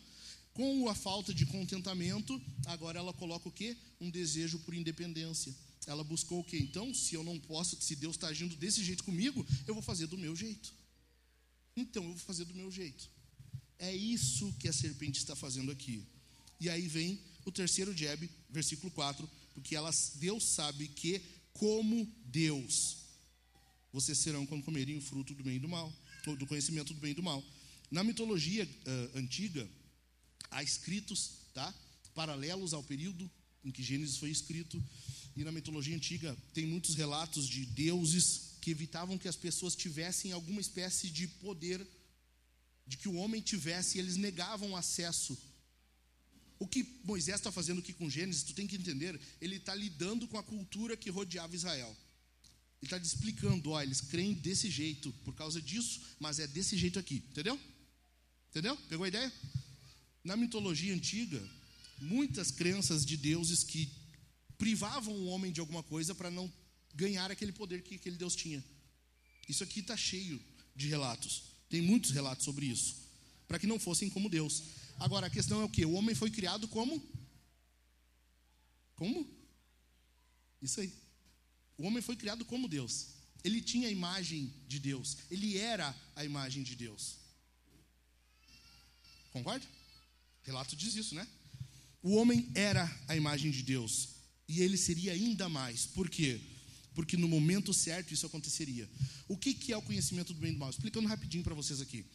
Com 0.54 0.88
a 0.90 0.96
falta 0.96 1.34
de 1.34 1.46
contentamento, 1.46 2.40
agora 2.66 3.00
ela 3.00 3.14
coloca 3.14 3.48
o 3.48 3.52
quê? 3.52 3.78
Um 4.02 4.10
desejo 4.10 4.60
por 4.60 4.74
independência. 4.74 5.56
Ela 5.88 6.04
buscou 6.04 6.40
o 6.40 6.44
que 6.44 6.58
então? 6.58 6.94
Se 6.94 7.16
eu 7.16 7.24
não 7.24 7.40
posso, 7.40 7.80
se 7.82 7.96
Deus 7.96 8.16
está 8.16 8.28
agindo 8.28 8.56
desse 8.56 8.84
jeito 8.84 9.04
comigo, 9.04 9.46
eu 9.66 9.74
vou 9.74 9.84
fazer 9.84 10.08
do 10.08 10.18
meu 10.18 10.36
jeito. 10.36 10.74
Então 11.76 12.04
eu 12.04 12.10
vou 12.10 12.20
fazer 12.20 12.46
do 12.46 12.54
meu 12.54 12.72
jeito. 12.72 13.10
É 13.80 13.94
isso 13.96 14.54
que 14.60 14.68
a 14.68 14.74
serpente 14.74 15.20
está 15.20 15.36
fazendo 15.36 15.72
aqui. 15.72 16.06
E 16.64 16.70
aí 16.70 16.88
vem 16.88 17.20
o 17.44 17.52
terceiro 17.52 17.94
jab, 17.94 18.30
versículo 18.50 18.90
4, 18.92 19.30
porque 19.54 19.76
ela, 19.76 19.92
Deus 20.16 20.46
sabe 20.46 20.88
que, 20.88 21.22
como 21.52 22.10
Deus, 22.24 23.00
vocês 23.92 24.18
serão 24.20 24.46
quando 24.46 24.64
comerem 24.64 24.96
o 24.96 25.02
fruto 25.02 25.34
do 25.34 25.44
bem 25.44 25.58
e 25.58 25.60
do 25.60 25.68
mal, 25.68 25.94
do 26.26 26.48
conhecimento 26.48 26.94
do 26.94 27.02
bem 27.02 27.12
e 27.12 27.16
do 27.16 27.22
mal. 27.22 27.44
Na 27.92 28.02
mitologia 28.02 28.64
uh, 28.64 29.18
antiga, 29.18 29.70
há 30.52 30.64
escritos 30.64 31.32
tá, 31.54 31.74
paralelos 32.16 32.74
ao 32.74 32.82
período 32.82 33.30
em 33.66 33.70
que 33.70 33.84
Gênesis 33.84 34.16
foi 34.16 34.30
escrito, 34.30 34.82
e 35.36 35.44
na 35.44 35.52
mitologia 35.52 35.98
antiga 35.98 36.34
tem 36.54 36.66
muitos 36.66 36.96
relatos 36.96 37.46
de 37.46 37.66
deuses 37.66 38.54
que 38.62 38.72
evitavam 38.72 39.18
que 39.18 39.28
as 39.28 39.36
pessoas 39.36 39.76
tivessem 39.76 40.32
alguma 40.32 40.62
espécie 40.62 41.10
de 41.10 41.28
poder, 41.28 41.86
de 42.88 42.96
que 42.96 43.10
o 43.10 43.16
homem 43.16 43.42
tivesse, 43.42 43.98
e 43.98 44.00
eles 44.00 44.16
negavam 44.16 44.78
acesso 44.78 45.38
o 46.60 46.68
que 46.68 46.86
Moisés 47.04 47.38
está 47.38 47.52
fazendo 47.52 47.80
aqui 47.80 47.94
com 47.94 48.10
Gênesis, 48.10 48.44
tu 48.44 48.54
tem 48.54 48.68
que 48.68 48.76
entender, 48.76 49.20
ele 49.42 49.58
está 49.58 49.74
lidando 49.76 50.28
com 50.28 50.38
a 50.38 50.44
cultura 50.44 50.96
que 50.96 51.10
rodeava 51.10 51.56
Israel. 51.56 51.96
Ele 52.82 52.88
está 52.88 52.98
explicando, 52.98 53.72
ó, 53.72 53.82
eles 53.82 54.02
creem 54.02 54.34
desse 54.34 54.70
jeito, 54.70 55.12
por 55.24 55.34
causa 55.34 55.62
disso, 55.62 56.02
mas 56.20 56.40
é 56.40 56.48
desse 56.48 56.78
jeito 56.78 57.00
aqui, 57.00 57.24
entendeu? 57.32 57.60
Entendeu? 58.50 58.76
Pegou 58.90 59.06
a 59.06 59.08
ideia? 59.08 59.32
Na 60.24 60.36
mitologia 60.36 60.94
antiga, 60.94 61.42
muitas 62.00 62.52
crenças 62.52 63.06
de 63.06 63.18
deuses 63.18 63.64
que 63.64 63.90
privavam 64.58 65.14
o 65.14 65.26
homem 65.28 65.52
de 65.52 65.60
alguma 65.60 65.82
coisa 65.84 66.14
para 66.14 66.30
não 66.30 66.52
ganhar 66.94 67.32
aquele 67.32 67.52
poder 67.52 67.82
que 67.82 67.96
aquele 67.96 68.18
Deus 68.18 68.36
tinha. 68.36 68.64
Isso 69.48 69.64
aqui 69.64 69.80
está 69.80 69.98
cheio 69.98 70.40
de 70.76 70.88
relatos. 70.88 71.44
Tem 71.70 71.82
muitos 71.82 72.12
relatos 72.12 72.46
sobre 72.46 72.66
isso. 72.66 72.96
Para 73.48 73.60
que 73.60 73.68
não 73.68 73.80
fossem 73.80 74.10
como 74.10 74.30
Deus. 74.30 74.64
Agora, 75.00 75.28
a 75.28 75.30
questão 75.30 75.62
é 75.62 75.64
o 75.66 75.70
que? 75.70 75.86
O 75.86 75.94
homem 75.94 76.16
foi 76.16 76.30
criado 76.30 76.68
como? 76.68 77.02
Como? 78.96 79.28
Isso 80.62 80.80
aí. 80.80 80.94
O 81.78 81.86
homem 81.86 82.02
foi 82.02 82.16
criado 82.16 82.46
como 82.46 82.68
Deus. 82.68 83.08
Ele 83.44 83.62
tinha 83.62 83.88
a 83.88 83.92
imagem 83.92 84.54
de 84.68 84.80
Deus. 84.80 85.18
Ele 85.30 85.58
era 85.58 85.94
a 86.16 86.24
imagem 86.24 86.64
de 86.64 86.76
Deus. 86.76 87.18
Concorda? 89.32 89.66
Relato 90.44 90.76
diz 90.76 90.96
isso, 90.96 91.16
né? 91.16 91.28
O 92.02 92.16
homem 92.16 92.50
era 92.56 92.90
a 93.08 93.16
imagem 93.16 93.52
de 93.52 93.64
Deus. 93.64 94.10
E 94.48 94.62
ele 94.62 94.78
seria 94.78 95.14
ainda 95.14 95.50
mais. 95.50 95.86
Por 95.86 96.10
quê? 96.10 96.40
Porque 96.94 97.18
no 97.18 97.28
momento 97.28 97.74
certo 97.74 98.14
isso 98.14 98.26
aconteceria. 98.26 98.90
O 99.28 99.38
que 99.38 99.74
é 99.74 99.78
o 99.78 99.82
conhecimento 99.82 100.34
do 100.34 100.40
bem 100.40 100.52
e 100.52 100.54
do 100.54 100.60
mal? 100.60 100.70
Explicando 100.70 101.08
rapidinho 101.08 101.44
para 101.44 101.56
vocês 101.56 101.82
aqui. 101.82 102.06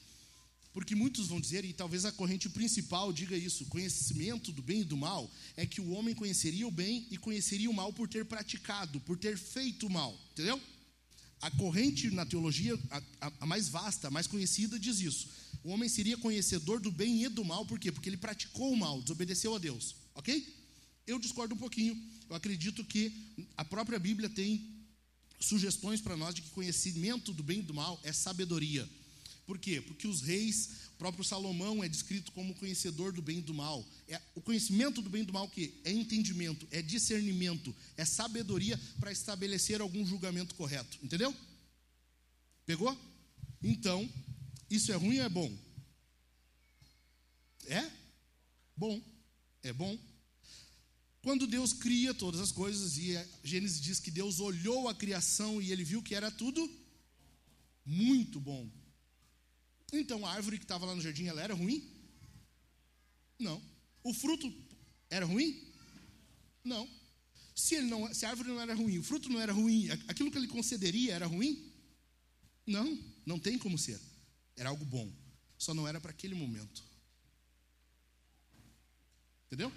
Porque 0.73 0.95
muitos 0.95 1.29
vão 1.29 1.41
dizer, 1.41 1.65
e 1.65 1.73
talvez 1.73 2.05
a 2.05 2.13
corrente 2.13 2.49
principal 2.49 3.13
diga 3.13 3.37
isso: 3.37 3.65
conhecimento 3.67 4.53
do 4.53 4.63
bem 4.63 4.81
e 4.81 4.85
do 4.85 4.97
mal 4.97 5.31
é 5.57 5.67
que 5.67 5.81
o 5.81 5.91
homem 5.91 6.15
conheceria 6.15 6.67
o 6.67 6.71
bem 6.71 7.07
e 7.11 7.17
conheceria 7.17 7.71
o 7.71 7.75
mal 7.75 7.93
por 7.93 8.09
ter 8.09 8.25
praticado, 8.25 9.01
por 9.01 9.19
ter 9.19 9.37
feito 9.37 9.87
o 9.87 9.91
mal. 9.91 10.19
Entendeu? 10.33 10.61
A 11.41 11.51
corrente 11.53 12.11
na 12.11 12.27
teologia, 12.27 12.79
a, 12.91 13.33
a, 13.41 13.47
mais 13.47 13.69
vasta, 13.69 14.09
a 14.09 14.11
mais 14.11 14.27
conhecida, 14.27 14.79
diz 14.79 15.01
isso. 15.01 15.29
O 15.63 15.71
homem 15.71 15.89
seria 15.89 16.17
conhecedor 16.17 16.81
do 16.81 16.91
bem 16.91 17.25
e 17.25 17.29
do 17.29 17.45
mal, 17.45 17.65
por 17.65 17.79
quê? 17.79 17.93
Porque 17.93 18.09
ele 18.09 18.17
praticou 18.17 18.73
o 18.73 18.77
mal, 18.77 19.01
desobedeceu 19.01 19.55
a 19.55 19.59
Deus. 19.59 19.95
Ok? 20.15 20.57
Eu 21.07 21.19
discordo 21.19 21.55
um 21.55 21.59
pouquinho. 21.59 21.97
Eu 22.29 22.37
acredito 22.37 22.85
que 22.85 23.13
a 23.57 23.65
própria 23.65 23.99
Bíblia 23.99 24.29
tem 24.29 24.79
sugestões 25.41 26.01
para 26.01 26.17
nós 26.17 26.35
de 26.35 26.43
que 26.43 26.51
conhecimento 26.51 27.33
do 27.33 27.43
bem 27.43 27.61
e 27.61 27.63
do 27.63 27.73
mal 27.73 27.99
é 28.03 28.13
sabedoria. 28.13 28.89
Por 29.49 29.59
quê? 29.59 29.81
Porque 29.81 30.07
os 30.07 30.21
reis, 30.21 30.89
o 30.93 30.99
próprio 30.99 31.25
Salomão 31.25 31.83
é 31.83 31.89
descrito 31.89 32.31
como 32.33 32.55
conhecedor 32.55 33.15
do 33.15 33.23
bem 33.23 33.39
e 33.39 33.41
do 33.41 33.55
mal. 33.55 33.83
É, 34.07 34.21
o 34.35 34.43
conhecimento 34.43 35.01
do 35.01 35.09
bem 35.09 35.23
e 35.23 35.25
do 35.25 35.33
mal 35.33 35.49
que 35.49 35.73
é 35.85 35.91
entendimento, 35.91 36.69
é 36.71 36.83
discernimento, 36.83 37.75
é 37.97 38.05
sabedoria 38.05 38.79
para 39.01 39.11
estabelecer 39.11 39.81
algum 39.81 40.05
julgamento 40.05 40.55
correto. 40.55 40.99
Entendeu? 41.03 41.35
Pegou? 42.67 42.95
Então, 43.63 44.07
isso 44.69 44.93
é 44.93 44.97
ruim 44.97 45.19
ou 45.19 45.25
é 45.25 45.29
bom? 45.31 45.59
É? 47.69 47.91
Bom. 48.77 49.01
É 49.63 49.73
bom. 49.73 49.99
Quando 51.23 51.47
Deus 51.47 51.73
cria 51.73 52.13
todas 52.13 52.43
as 52.43 52.53
coisas, 52.53 52.99
e 52.99 53.17
Gênesis 53.43 53.81
diz 53.81 53.99
que 53.99 54.11
Deus 54.11 54.41
olhou 54.41 54.89
a 54.89 54.95
criação 54.95 55.63
e 55.63 55.73
ele 55.73 55.85
viu 55.85 56.03
que 56.03 56.15
era 56.15 56.31
tudo 56.31 56.71
muito 57.87 58.39
bom. 58.39 58.69
Então 59.93 60.25
a 60.27 60.33
árvore 60.33 60.59
que 60.59 60.65
estava 60.65 60.87
lá 60.87 60.95
no 60.95 61.01
jardim, 61.01 61.27
ela 61.27 61.43
era 61.43 61.55
ruim? 61.55 61.89
Não. 63.39 63.63
O 64.03 64.13
fruto 64.13 64.53
era 65.11 65.25
ruim? 65.25 65.73
Não. 66.63 66.89
Se, 67.55 67.75
ele 67.75 67.87
não, 67.87 68.13
se 68.15 68.25
a 68.27 68.31
árvore 68.31 68.49
não 68.49 68.61
era 68.61 68.75
ruim, 68.75 68.99
o 68.99 69.03
fruto 69.03 69.29
não 69.29 69.41
era 69.41 69.53
ruim, 69.53 69.89
aquilo 70.07 70.31
que 70.31 70.39
ele 70.39 70.47
concederia 70.47 71.15
era 71.15 71.27
ruim? 71.27 71.73
Não, 72.67 72.99
não 73.25 73.39
tem 73.39 73.59
como 73.59 73.79
ser. 73.79 73.99
Era 74.57 74.69
algo 74.69 74.85
bom. 74.85 75.11
Só 75.57 75.75
não 75.75 75.89
era 75.89 76.01
para 76.01 76.11
aquele 76.11 76.35
momento. 76.35 76.85
Entendeu? 79.47 79.73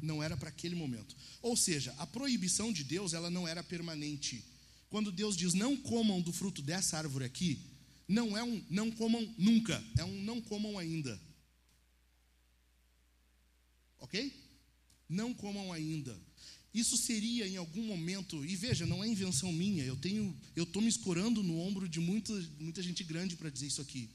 Não 0.00 0.22
era 0.22 0.36
para 0.36 0.48
aquele 0.48 0.74
momento. 0.74 1.14
Ou 1.40 1.56
seja, 1.56 1.94
a 1.98 2.06
proibição 2.06 2.72
de 2.72 2.82
Deus, 2.82 3.12
ela 3.12 3.30
não 3.30 3.46
era 3.46 3.62
permanente. 3.62 4.44
Quando 4.88 5.12
Deus 5.12 5.36
diz: 5.36 5.54
"Não 5.54 5.76
comam 5.76 6.20
do 6.20 6.32
fruto 6.32 6.62
dessa 6.62 6.98
árvore 6.98 7.24
aqui", 7.24 7.71
não 8.12 8.36
é 8.36 8.44
um 8.44 8.62
não 8.68 8.90
comam 8.90 9.34
nunca, 9.38 9.82
é 9.96 10.04
um 10.04 10.22
não 10.22 10.40
comam 10.40 10.78
ainda. 10.78 11.18
Ok? 13.98 14.32
Não 15.08 15.32
comam 15.32 15.72
ainda. 15.72 16.14
Isso 16.74 16.96
seria 16.96 17.48
em 17.48 17.56
algum 17.56 17.82
momento, 17.82 18.44
e 18.44 18.54
veja, 18.54 18.86
não 18.86 19.02
é 19.02 19.08
invenção 19.08 19.50
minha, 19.52 19.84
eu 19.84 19.96
tenho, 19.96 20.34
eu 20.56 20.64
estou 20.64 20.80
me 20.80 20.88
escorando 20.88 21.42
no 21.42 21.58
ombro 21.58 21.88
de 21.88 22.00
muita, 22.00 22.32
muita 22.58 22.82
gente 22.82 23.02
grande 23.04 23.36
para 23.36 23.50
dizer 23.50 23.66
isso 23.66 23.80
aqui. 23.80 24.10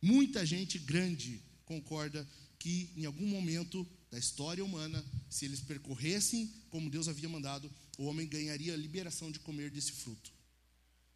Muita 0.00 0.44
gente 0.44 0.78
grande 0.78 1.42
concorda 1.64 2.26
que 2.58 2.90
em 2.96 3.04
algum 3.04 3.26
momento 3.26 3.86
da 4.10 4.18
história 4.18 4.64
humana, 4.64 5.04
se 5.28 5.44
eles 5.44 5.60
percorressem 5.60 6.50
como 6.70 6.90
Deus 6.90 7.08
havia 7.08 7.28
mandado, 7.28 7.70
o 7.98 8.04
homem 8.04 8.26
ganharia 8.26 8.72
a 8.72 8.76
liberação 8.76 9.30
de 9.30 9.38
comer 9.38 9.70
desse 9.70 9.92
fruto 9.92 10.37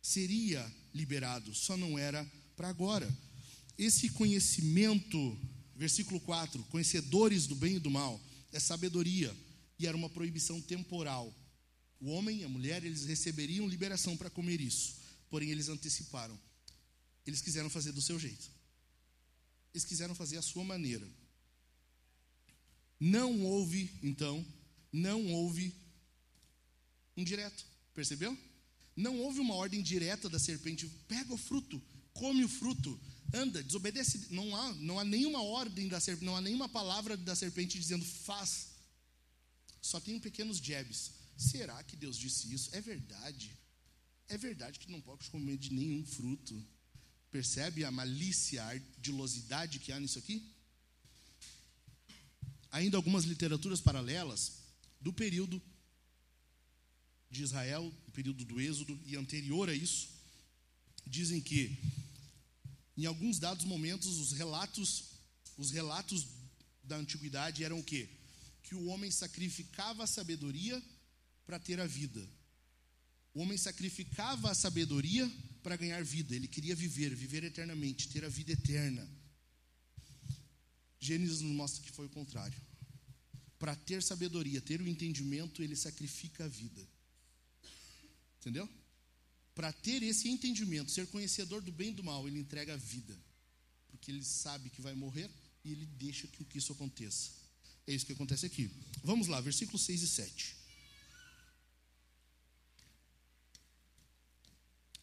seria 0.03 0.71
liberado, 0.93 1.55
só 1.55 1.77
não 1.77 1.97
era 1.97 2.29
para 2.57 2.69
agora. 2.69 3.09
Esse 3.79 4.11
conhecimento, 4.11 5.39
versículo 5.77 6.21
4, 6.21 6.63
conhecedores 6.65 7.47
do 7.47 7.55
bem 7.55 7.77
e 7.77 7.79
do 7.79 7.91
mal, 7.91 8.21
é 8.53 8.59
sabedoria 8.59 9.35
e 9.79 9.87
era 9.87 9.97
uma 9.97 10.11
proibição 10.11 10.61
temporal. 10.61 11.35
O 12.01 12.11
homem 12.11 12.41
e 12.41 12.45
a 12.45 12.49
mulher, 12.49 12.85
eles 12.85 13.05
receberiam 13.05 13.69
liberação 13.69 14.17
para 14.17 14.29
comer 14.29 14.61
isso, 14.61 14.97
porém 15.31 15.51
eles 15.51 15.69
anteciparam. 15.69 16.39
Eles 17.25 17.41
quiseram 17.41 17.71
fazer 17.71 17.93
do 17.93 18.03
seu 18.03 18.19
jeito. 18.19 18.51
Eles 19.73 19.85
quiseram 19.85 20.15
fazer 20.15 20.37
a 20.37 20.43
sua 20.43 20.65
maneira. 20.65 21.09
Não 22.99 23.41
houve, 23.43 23.91
então, 24.03 24.45
não 24.93 25.33
houve 25.33 25.75
um 27.17 27.25
direto. 27.25 27.65
Percebeu? 27.95 28.37
Não 28.97 29.19
houve 29.21 29.41
uma 29.41 29.55
ordem 29.55 29.83
direta 29.83 30.29
da 30.29 30.39
serpente: 30.39 30.87
pega 31.09 31.33
o 31.33 31.39
fruto, 31.39 31.81
come 32.13 32.45
o 32.45 32.49
fruto, 32.49 32.99
anda, 33.33 33.63
desobedece. 33.63 34.27
Não 34.31 34.55
há, 34.55 34.73
não 34.75 34.99
há 34.99 35.05
nenhuma 35.05 35.43
ordem 35.43 35.89
da 35.89 36.01
serpente, 36.01 36.27
não 36.27 36.37
há 36.37 36.41
nenhuma 36.41 36.69
palavra 36.69 37.17
da 37.17 37.35
serpente 37.35 37.79
dizendo 37.79 38.05
faz. 38.05 38.69
Só 39.81 39.99
tem 39.99 40.19
pequenos 40.21 40.59
jabs. 40.59 41.13
Será 41.37 41.83
que 41.83 41.97
Deus 41.97 42.17
disse 42.17 42.53
isso? 42.53 42.71
É 42.73 42.81
verdade. 42.81 43.51
É 44.29 44.39
verdade 44.39 44.79
que 44.79 44.91
não 44.91 45.01
pode 45.01 45.29
comer 45.31 45.57
de 45.57 45.73
nenhum 45.73 46.05
fruto. 46.07 46.65
Percebe 47.31 47.85
a 47.85 47.91
malícia, 47.91 48.63
a 48.63 48.69
ardilosidade 48.69 49.79
que 49.79 49.91
há 49.91 49.99
nisso 49.99 50.19
aqui? 50.19 50.47
Ainda 52.71 52.97
algumas 52.97 53.25
literaturas 53.25 53.81
paralelas 53.81 54.53
do 55.01 55.13
período 55.13 55.61
de 57.33 57.43
Israel, 57.43 57.83
no 57.83 58.13
período 58.13 58.45
do 58.45 58.61
Êxodo 58.61 59.01
e 59.07 59.17
anterior 59.17 59.69
a 59.69 59.75
isso, 59.75 60.09
dizem 61.07 61.41
que 61.41 61.79
em 62.97 63.07
alguns 63.07 63.39
dados 63.39 63.65
momentos 63.65 64.19
os 64.19 64.33
relatos 64.33 65.11
os 65.57 65.71
relatos 65.71 66.27
da 66.83 66.97
antiguidade 66.97 67.65
eram 67.65 67.79
o 67.79 67.85
quê? 67.85 68.09
Que 68.63 68.75
o 68.75 68.87
homem 68.87 69.11
sacrificava 69.11 70.05
a 70.05 70.07
sabedoria 70.07 70.83
para 71.47 71.59
ter 71.59 71.81
a 71.81 71.87
vida. 71.87 72.27
O 73.35 73.41
homem 73.41 73.57
sacrificava 73.57 74.51
a 74.51 74.55
sabedoria 74.55 75.31
para 75.63 75.77
ganhar 75.77 76.03
vida. 76.05 76.35
Ele 76.35 76.49
queria 76.49 76.75
viver, 76.75 77.15
viver 77.15 77.45
eternamente, 77.45 78.09
ter 78.09 78.25
a 78.25 78.29
vida 78.29 78.53
eterna. 78.53 79.09
Gênesis 80.99 81.41
nos 81.41 81.53
mostra 81.53 81.83
que 81.83 81.93
foi 81.93 82.07
o 82.07 82.11
contrário. 82.11 82.61
Para 83.59 83.77
ter 83.77 84.03
sabedoria, 84.03 84.61
ter 84.61 84.81
o 84.81 84.89
entendimento, 84.89 85.63
ele 85.63 85.77
sacrifica 85.77 86.45
a 86.45 86.49
vida. 86.49 86.87
Entendeu? 88.43 88.69
para 89.55 89.73
ter 89.73 90.03
esse 90.03 90.29
entendimento, 90.29 90.91
ser 90.91 91.07
conhecedor 91.09 91.61
do 91.61 91.73
bem 91.73 91.91
e 91.91 91.95
do 91.95 92.05
mal, 92.05 92.27
ele 92.27 92.39
entrega 92.39 92.75
a 92.75 92.77
vida. 92.77 93.17
Porque 93.89 94.11
ele 94.11 94.25
sabe 94.25 94.71
que 94.71 94.81
vai 94.81 94.95
morrer 94.95 95.31
e 95.65 95.73
ele 95.73 95.87
deixa 95.87 96.27
que, 96.27 96.45
que 96.45 96.59
isso 96.59 96.73
aconteça. 96.73 97.31
É 97.87 97.93
isso 97.93 98.07
que 98.07 98.13
acontece 98.13 98.47
aqui. 98.47 98.71
Vamos 99.05 99.27
lá, 99.29 99.41
versículos 99.41 99.83
6 99.83 100.03
e 100.03 100.09
7. 100.09 100.57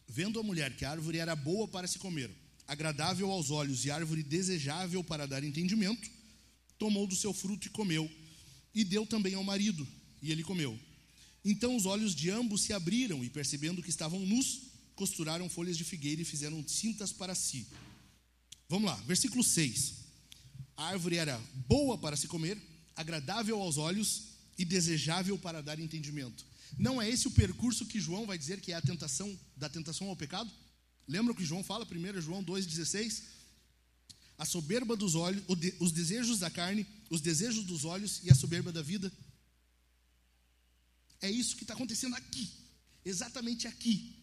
Vendo 0.08 0.40
a 0.40 0.42
mulher 0.42 0.74
que 0.76 0.84
a 0.84 0.90
árvore 0.90 1.18
era 1.18 1.36
boa 1.36 1.68
para 1.68 1.86
se 1.86 1.98
comer, 1.98 2.30
agradável 2.66 3.30
aos 3.30 3.50
olhos 3.50 3.84
e 3.84 3.90
árvore 3.90 4.24
desejável 4.24 5.04
para 5.04 5.26
dar 5.26 5.44
entendimento, 5.44 6.10
tomou 6.76 7.06
do 7.06 7.14
seu 7.14 7.32
fruto 7.32 7.68
e 7.68 7.70
comeu, 7.70 8.10
e 8.74 8.82
deu 8.82 9.06
também 9.06 9.34
ao 9.34 9.44
marido, 9.44 9.86
e 10.20 10.32
ele 10.32 10.42
comeu. 10.42 10.78
Então 11.44 11.76
os 11.76 11.86
olhos 11.86 12.14
de 12.14 12.30
ambos 12.30 12.62
se 12.62 12.72
abriram, 12.72 13.24
e 13.24 13.30
percebendo 13.30 13.82
que 13.82 13.90
estavam 13.90 14.20
nus, 14.20 14.70
costuraram 14.94 15.48
folhas 15.48 15.76
de 15.76 15.84
figueira 15.84 16.20
e 16.20 16.24
fizeram 16.24 16.66
cintas 16.66 17.12
para 17.12 17.34
si. 17.34 17.66
Vamos 18.68 18.90
lá, 18.90 18.96
versículo 19.06 19.42
6. 19.42 19.94
A 20.76 20.88
árvore 20.88 21.16
era 21.16 21.40
boa 21.66 21.96
para 21.96 22.16
se 22.16 22.28
comer, 22.28 22.60
agradável 22.94 23.60
aos 23.60 23.78
olhos 23.78 24.30
e 24.58 24.64
desejável 24.64 25.38
para 25.38 25.62
dar 25.62 25.78
entendimento. 25.78 26.44
Não 26.78 27.00
é 27.00 27.08
esse 27.08 27.26
o 27.26 27.30
percurso 27.30 27.86
que 27.86 28.00
João 28.00 28.26
vai 28.26 28.38
dizer 28.38 28.60
que 28.60 28.72
é 28.72 28.76
a 28.76 28.80
tentação 28.80 29.38
da 29.56 29.68
tentação 29.68 30.08
ao 30.08 30.16
pecado? 30.16 30.50
Lembra 31.08 31.32
o 31.32 31.36
que 31.36 31.44
João 31.44 31.64
fala, 31.64 31.86
1 31.86 32.20
João 32.20 32.44
2,16? 32.44 33.22
A 34.38 34.44
soberba 34.44 34.96
dos 34.96 35.14
olhos, 35.14 35.42
os 35.78 35.92
desejos 35.92 36.38
da 36.38 36.50
carne, 36.50 36.86
os 37.10 37.20
desejos 37.20 37.64
dos 37.64 37.84
olhos 37.84 38.20
e 38.22 38.30
a 38.30 38.34
soberba 38.34 38.70
da 38.70 38.80
vida. 38.80 39.12
É 41.20 41.30
isso 41.30 41.56
que 41.56 41.64
está 41.64 41.74
acontecendo 41.74 42.14
aqui, 42.16 42.50
exatamente 43.04 43.66
aqui. 43.66 44.16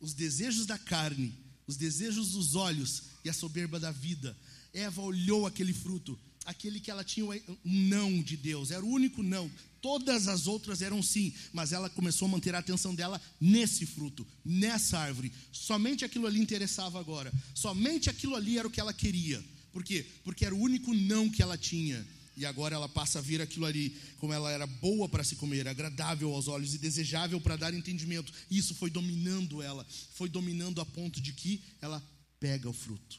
Os 0.00 0.14
desejos 0.14 0.64
da 0.66 0.78
carne, 0.78 1.34
os 1.66 1.76
desejos 1.76 2.30
dos 2.32 2.54
olhos 2.54 3.04
e 3.24 3.28
a 3.28 3.32
soberba 3.32 3.78
da 3.78 3.90
vida. 3.90 4.36
Eva 4.72 5.02
olhou 5.02 5.46
aquele 5.46 5.72
fruto, 5.72 6.18
aquele 6.44 6.80
que 6.80 6.90
ela 6.90 7.04
tinha 7.04 7.26
um 7.26 7.56
não 7.64 8.22
de 8.22 8.36
Deus, 8.36 8.70
era 8.70 8.84
o 8.84 8.88
único 8.88 9.22
não. 9.22 9.50
Todas 9.80 10.26
as 10.26 10.46
outras 10.46 10.82
eram 10.82 11.02
sim, 11.02 11.32
mas 11.52 11.72
ela 11.72 11.90
começou 11.90 12.26
a 12.26 12.30
manter 12.30 12.54
a 12.54 12.58
atenção 12.58 12.94
dela 12.94 13.20
nesse 13.40 13.86
fruto, 13.86 14.26
nessa 14.44 14.98
árvore. 14.98 15.32
Somente 15.52 16.04
aquilo 16.04 16.26
ali 16.26 16.40
interessava 16.40 16.98
agora. 16.98 17.32
Somente 17.54 18.10
aquilo 18.10 18.34
ali 18.34 18.58
era 18.58 18.66
o 18.66 18.70
que 18.70 18.80
ela 18.80 18.92
queria. 18.92 19.44
Por 19.72 19.84
quê? 19.84 20.06
Porque 20.24 20.44
era 20.44 20.54
o 20.54 20.60
único 20.60 20.92
não 20.94 21.28
que 21.28 21.42
ela 21.42 21.56
tinha. 21.56 22.04
E 22.38 22.46
agora 22.46 22.76
ela 22.76 22.88
passa 22.88 23.18
a 23.18 23.22
ver 23.22 23.42
aquilo 23.42 23.66
ali 23.66 23.90
como 24.18 24.32
ela 24.32 24.48
era 24.52 24.64
boa 24.64 25.08
para 25.08 25.24
se 25.24 25.34
comer, 25.34 25.66
agradável 25.66 26.32
aos 26.32 26.46
olhos 26.46 26.72
e 26.72 26.78
desejável 26.78 27.40
para 27.40 27.56
dar 27.56 27.74
entendimento. 27.74 28.32
Isso 28.48 28.76
foi 28.76 28.90
dominando 28.90 29.60
ela, 29.60 29.84
foi 30.14 30.28
dominando 30.28 30.80
a 30.80 30.86
ponto 30.86 31.20
de 31.20 31.32
que 31.32 31.60
ela 31.80 32.00
pega 32.38 32.70
o 32.70 32.72
fruto. 32.72 33.18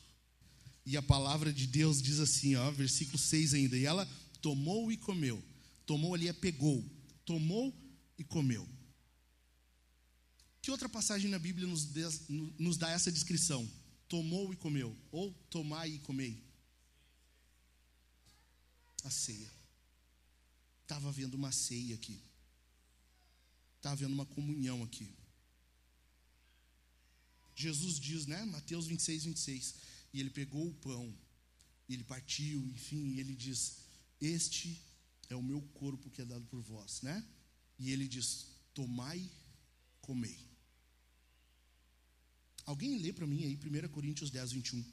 E 0.86 0.96
a 0.96 1.02
palavra 1.02 1.52
de 1.52 1.68
Deus 1.68 2.02
diz 2.02 2.22
assim, 2.22 2.56
ó, 2.56 2.72
versículo 2.72 3.18
6 3.18 3.54
ainda, 3.56 3.78
e 3.78 3.86
ela 3.86 4.08
tomou 4.42 4.90
e 4.90 4.96
comeu. 4.96 5.44
Tomou 5.86 6.16
ali 6.16 6.30
é 6.30 6.34
pegou. 6.34 6.82
Tomou 7.26 7.76
e 8.18 8.24
comeu. 8.24 8.66
Que 10.62 10.72
outra 10.72 10.88
passagem 10.88 11.30
na 11.30 11.38
Bíblia 11.40 11.68
nos 11.68 12.78
dá 12.78 12.90
essa 12.90 13.12
descrição? 13.12 13.70
Tomou 14.08 14.54
e 14.54 14.56
comeu. 14.56 14.96
Ou 15.12 15.34
tomai 15.50 15.90
e 15.90 16.00
comei. 16.00 16.42
A 19.04 19.10
ceia. 19.10 19.52
Estava 20.84 21.10
havendo 21.10 21.36
uma 21.36 21.52
ceia 21.52 21.96
aqui. 21.96 22.20
Estava 23.78 23.94
havendo 23.94 24.14
uma 24.14 24.26
comunhão 24.26 24.84
aqui. 24.84 25.10
Jesus 27.56 28.00
diz, 28.00 28.26
né? 28.26 28.44
Mateus 28.46 28.88
26, 28.88 29.26
26. 29.26 29.76
E 30.14 30.20
ele 30.20 30.30
pegou 30.30 30.68
o 30.68 30.74
pão, 30.74 31.14
ele 31.88 32.04
partiu, 32.04 32.60
enfim, 32.68 33.14
e 33.14 33.20
ele 33.20 33.36
diz: 33.36 33.80
Este 34.20 34.82
é 35.30 35.36
o 35.36 35.44
meu 35.44 35.62
corpo 35.74 36.10
que 36.10 36.22
é 36.22 36.26
dado 36.26 36.46
por 36.46 36.62
vós, 36.62 37.02
né? 37.02 37.26
E 37.78 37.92
ele 37.92 38.08
diz: 38.08 38.48
Tomai, 38.74 39.30
comei. 40.02 40.40
Alguém 42.66 42.98
lê 43.00 43.12
para 43.12 43.28
mim 43.28 43.44
aí 43.44 43.56
1 43.56 43.90
Coríntios 43.90 44.30
10, 44.30 44.52
21. 44.52 44.86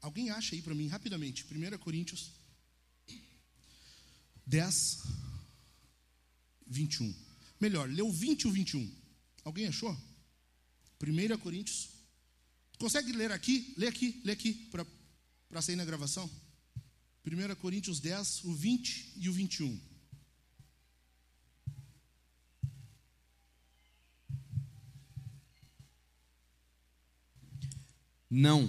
Alguém 0.00 0.30
acha 0.30 0.54
aí 0.54 0.62
para 0.62 0.74
mim 0.74 0.86
rapidamente? 0.88 1.44
1 1.44 1.78
Coríntios 1.78 2.32
10, 4.46 5.02
21. 6.66 7.14
Melhor, 7.60 7.88
leu 7.88 8.10
20 8.10 8.42
e 8.42 8.46
o 8.48 8.52
21. 8.52 8.94
Alguém 9.44 9.66
achou? 9.66 9.96
1 11.02 11.38
Coríntios. 11.38 11.90
Consegue 12.78 13.12
ler 13.12 13.32
aqui? 13.32 13.74
Lê 13.76 13.86
aqui, 13.86 14.20
lê 14.24 14.32
aqui, 14.32 14.70
para 15.48 15.62
sair 15.62 15.76
na 15.76 15.84
gravação. 15.84 16.30
1 17.24 17.54
Coríntios 17.56 18.00
10, 18.00 18.44
o 18.44 18.54
20 18.54 19.12
e 19.16 19.28
o 19.28 19.32
21. 19.32 19.80
Não, 28.30 28.68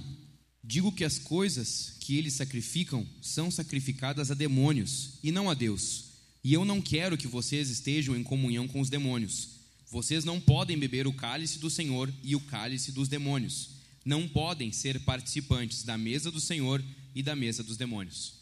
digo 0.68 0.92
que 0.92 1.04
as 1.04 1.20
coisas 1.20 1.94
que 2.00 2.18
eles 2.18 2.34
sacrificam 2.34 3.08
são 3.22 3.52
sacrificadas 3.52 4.32
a 4.32 4.34
demônios 4.34 5.20
e 5.24 5.32
não 5.32 5.50
a 5.50 5.54
Deus. 5.54 6.06
E 6.44 6.54
eu 6.54 6.66
não 6.66 6.82
quero 6.82 7.18
que 7.18 7.28
vocês 7.28 7.70
estejam 7.70 8.16
em 8.16 8.24
comunhão 8.24 8.68
com 8.68 8.82
os 8.82 8.90
demônios. 8.90 9.50
Vocês 9.90 10.26
não 10.26 10.42
podem 10.42 10.78
beber 10.78 11.08
o 11.08 11.14
cálice 11.14 11.60
do 11.60 11.70
Senhor 11.70 12.12
e 12.24 12.36
o 12.36 12.42
cálice 12.42 12.92
dos 12.92 13.08
demônios. 13.08 13.70
Não 14.04 14.28
podem 14.28 14.72
ser 14.72 15.00
participantes 15.02 15.84
da 15.84 15.98
mesa 15.98 16.32
do 16.32 16.42
Senhor 16.42 16.84
e 17.14 17.22
da 17.22 17.36
mesa 17.36 17.64
dos 17.64 17.78
demônios. 17.78 18.34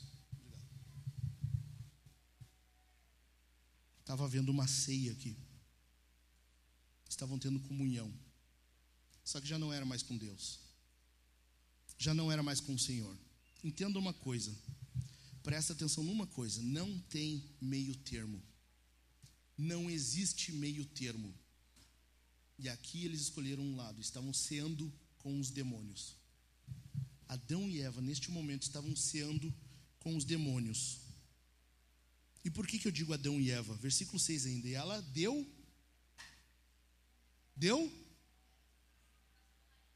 Estava 3.99 4.25
havendo 4.25 4.51
uma 4.51 4.67
ceia 4.67 5.12
aqui. 5.12 5.36
Estavam 7.09 7.38
tendo 7.38 7.59
comunhão. 7.59 8.12
Só 9.23 9.39
que 9.39 9.47
já 9.47 9.57
não 9.57 9.71
era 9.71 9.86
mais 9.86 10.03
com 10.03 10.17
Deus. 10.17 10.62
Já 11.97 12.13
não 12.13 12.32
era 12.32 12.43
mais 12.43 12.60
com 12.60 12.73
o 12.73 12.79
Senhor. 12.79 13.17
Entenda 13.63 13.97
uma 13.97 14.13
coisa. 14.13 14.53
Presta 15.41 15.73
atenção 15.73 16.03
numa 16.03 16.27
coisa. 16.27 16.62
Não 16.62 16.99
tem 17.10 17.43
meio 17.62 17.95
termo. 17.95 18.41
Não 19.58 19.89
existe 19.89 20.51
meio 20.51 20.86
termo. 20.86 21.34
E 22.58 22.69
aqui 22.69 23.06
eles 23.06 23.21
escolheram 23.21 23.63
um 23.63 23.75
lado. 23.75 24.01
Estavam 24.01 24.34
ceando 24.34 24.91
com 25.19 25.39
os 25.39 25.49
demônios. 25.49 26.15
Adão 27.27 27.69
e 27.69 27.82
Eva, 27.82 28.01
neste 28.01 28.29
momento, 28.29 28.63
estavam 28.63 28.95
ceando 28.95 29.53
com 29.99 30.15
os 30.15 30.23
demônios. 30.23 30.99
E 32.43 32.49
por 32.49 32.67
que, 32.67 32.77
que 32.77 32.88
eu 32.88 32.91
digo 32.91 33.13
Adão 33.13 33.39
e 33.39 33.49
Eva? 33.49 33.73
Versículo 33.75 34.19
6 34.19 34.45
ainda. 34.45 34.67
E 34.67 34.73
ela 34.73 35.01
deu. 35.01 35.47
Deu? 37.56 37.91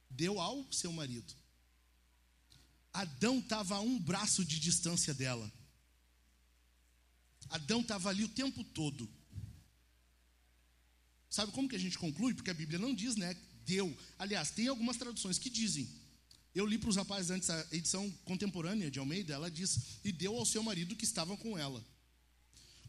Deu 0.10 0.40
ao 0.40 0.72
seu 0.72 0.92
marido. 0.92 1.34
Adão 2.98 3.38
estava 3.38 3.76
a 3.76 3.80
um 3.80 4.00
braço 4.00 4.44
de 4.44 4.60
distância 4.60 5.14
dela. 5.14 5.54
Adão 7.48 7.82
estava 7.82 8.10
ali 8.10 8.24
o 8.24 8.30
tempo 8.30 8.64
todo. 8.64 9.08
Sabe 11.30 11.52
como 11.52 11.70
que 11.70 11.76
a 11.76 11.80
gente 11.80 12.00
conclui? 12.00 12.34
Porque 12.34 12.50
a 12.50 12.56
Bíblia 12.56 12.80
não 12.80 12.96
diz, 12.96 13.16
né? 13.16 13.38
Deu. 13.68 13.96
Aliás, 14.18 14.50
tem 14.50 14.68
algumas 14.68 14.98
traduções 14.98 15.38
que 15.38 15.48
dizem. 15.48 15.88
Eu 16.56 16.66
li 16.66 16.80
para 16.80 16.90
os 16.90 16.96
rapazes 16.96 17.30
antes 17.30 17.52
a 17.52 17.68
edição 17.72 18.10
contemporânea 18.26 18.90
de 18.90 18.98
Almeida, 18.98 19.32
ela 19.32 19.52
diz: 19.52 20.00
E 20.04 20.12
deu 20.12 20.36
ao 20.36 20.44
seu 20.44 20.64
marido 20.64 20.96
que 20.96 21.06
estava 21.06 21.38
com 21.38 21.56
ela. 21.56 21.86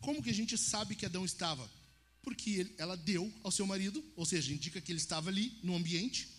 Como 0.01 0.23
que 0.23 0.31
a 0.31 0.35
gente 0.35 0.57
sabe 0.57 0.95
que 0.95 1.05
Adão 1.05 1.27
estava? 1.27 1.71
Porque 2.23 2.49
ele, 2.49 2.75
ela 2.79 2.97
deu 2.97 3.31
ao 3.43 3.51
seu 3.51 3.67
marido, 3.67 4.03
ou 4.17 4.25
seja, 4.25 4.55
indica 4.55 4.81
que 4.81 4.91
ele 4.91 5.01
estava 5.01 5.29
ali 5.29 5.59
no 5.63 5.77
ambiente. 5.77 6.31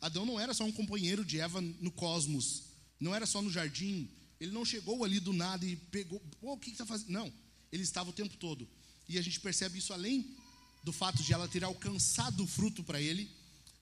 Adão 0.00 0.26
não 0.26 0.40
era 0.40 0.52
só 0.52 0.64
um 0.64 0.72
companheiro 0.72 1.24
de 1.24 1.38
Eva 1.38 1.60
no 1.60 1.92
cosmos, 1.92 2.71
não 3.02 3.14
era 3.14 3.26
só 3.26 3.42
no 3.42 3.50
jardim. 3.50 4.08
Ele 4.40 4.52
não 4.52 4.64
chegou 4.64 5.04
ali 5.04 5.20
do 5.20 5.32
nada 5.32 5.64
e 5.64 5.76
pegou, 5.76 6.20
Pô, 6.40 6.52
o 6.52 6.58
que 6.58 6.70
está 6.70 6.86
fazendo? 6.86 7.10
Não, 7.10 7.32
ele 7.70 7.82
estava 7.82 8.10
o 8.10 8.12
tempo 8.12 8.36
todo. 8.36 8.68
E 9.08 9.18
a 9.18 9.22
gente 9.22 9.40
percebe 9.40 9.78
isso 9.78 9.92
além 9.92 10.36
do 10.82 10.92
fato 10.92 11.22
de 11.22 11.32
ela 11.32 11.46
ter 11.48 11.62
alcançado 11.64 12.42
o 12.42 12.46
fruto 12.46 12.82
para 12.82 13.00
ele. 13.00 13.30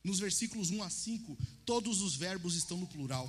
Nos 0.03 0.19
versículos 0.19 0.71
1 0.71 0.83
a 0.83 0.91
5, 0.91 1.39
todos 1.65 2.01
os 2.01 2.17
verbos 2.17 2.55
estão 2.55 2.79
no 2.79 2.87
plural. 2.87 3.29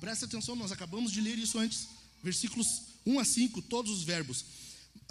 Presta 0.00 0.24
atenção, 0.24 0.56
nós 0.56 0.72
acabamos 0.72 1.12
de 1.12 1.20
ler 1.20 1.38
isso 1.38 1.58
antes. 1.58 1.88
Versículos 2.22 2.82
1 3.06 3.18
a 3.18 3.24
5, 3.24 3.62
todos 3.62 3.92
os 3.92 4.02
verbos 4.02 4.44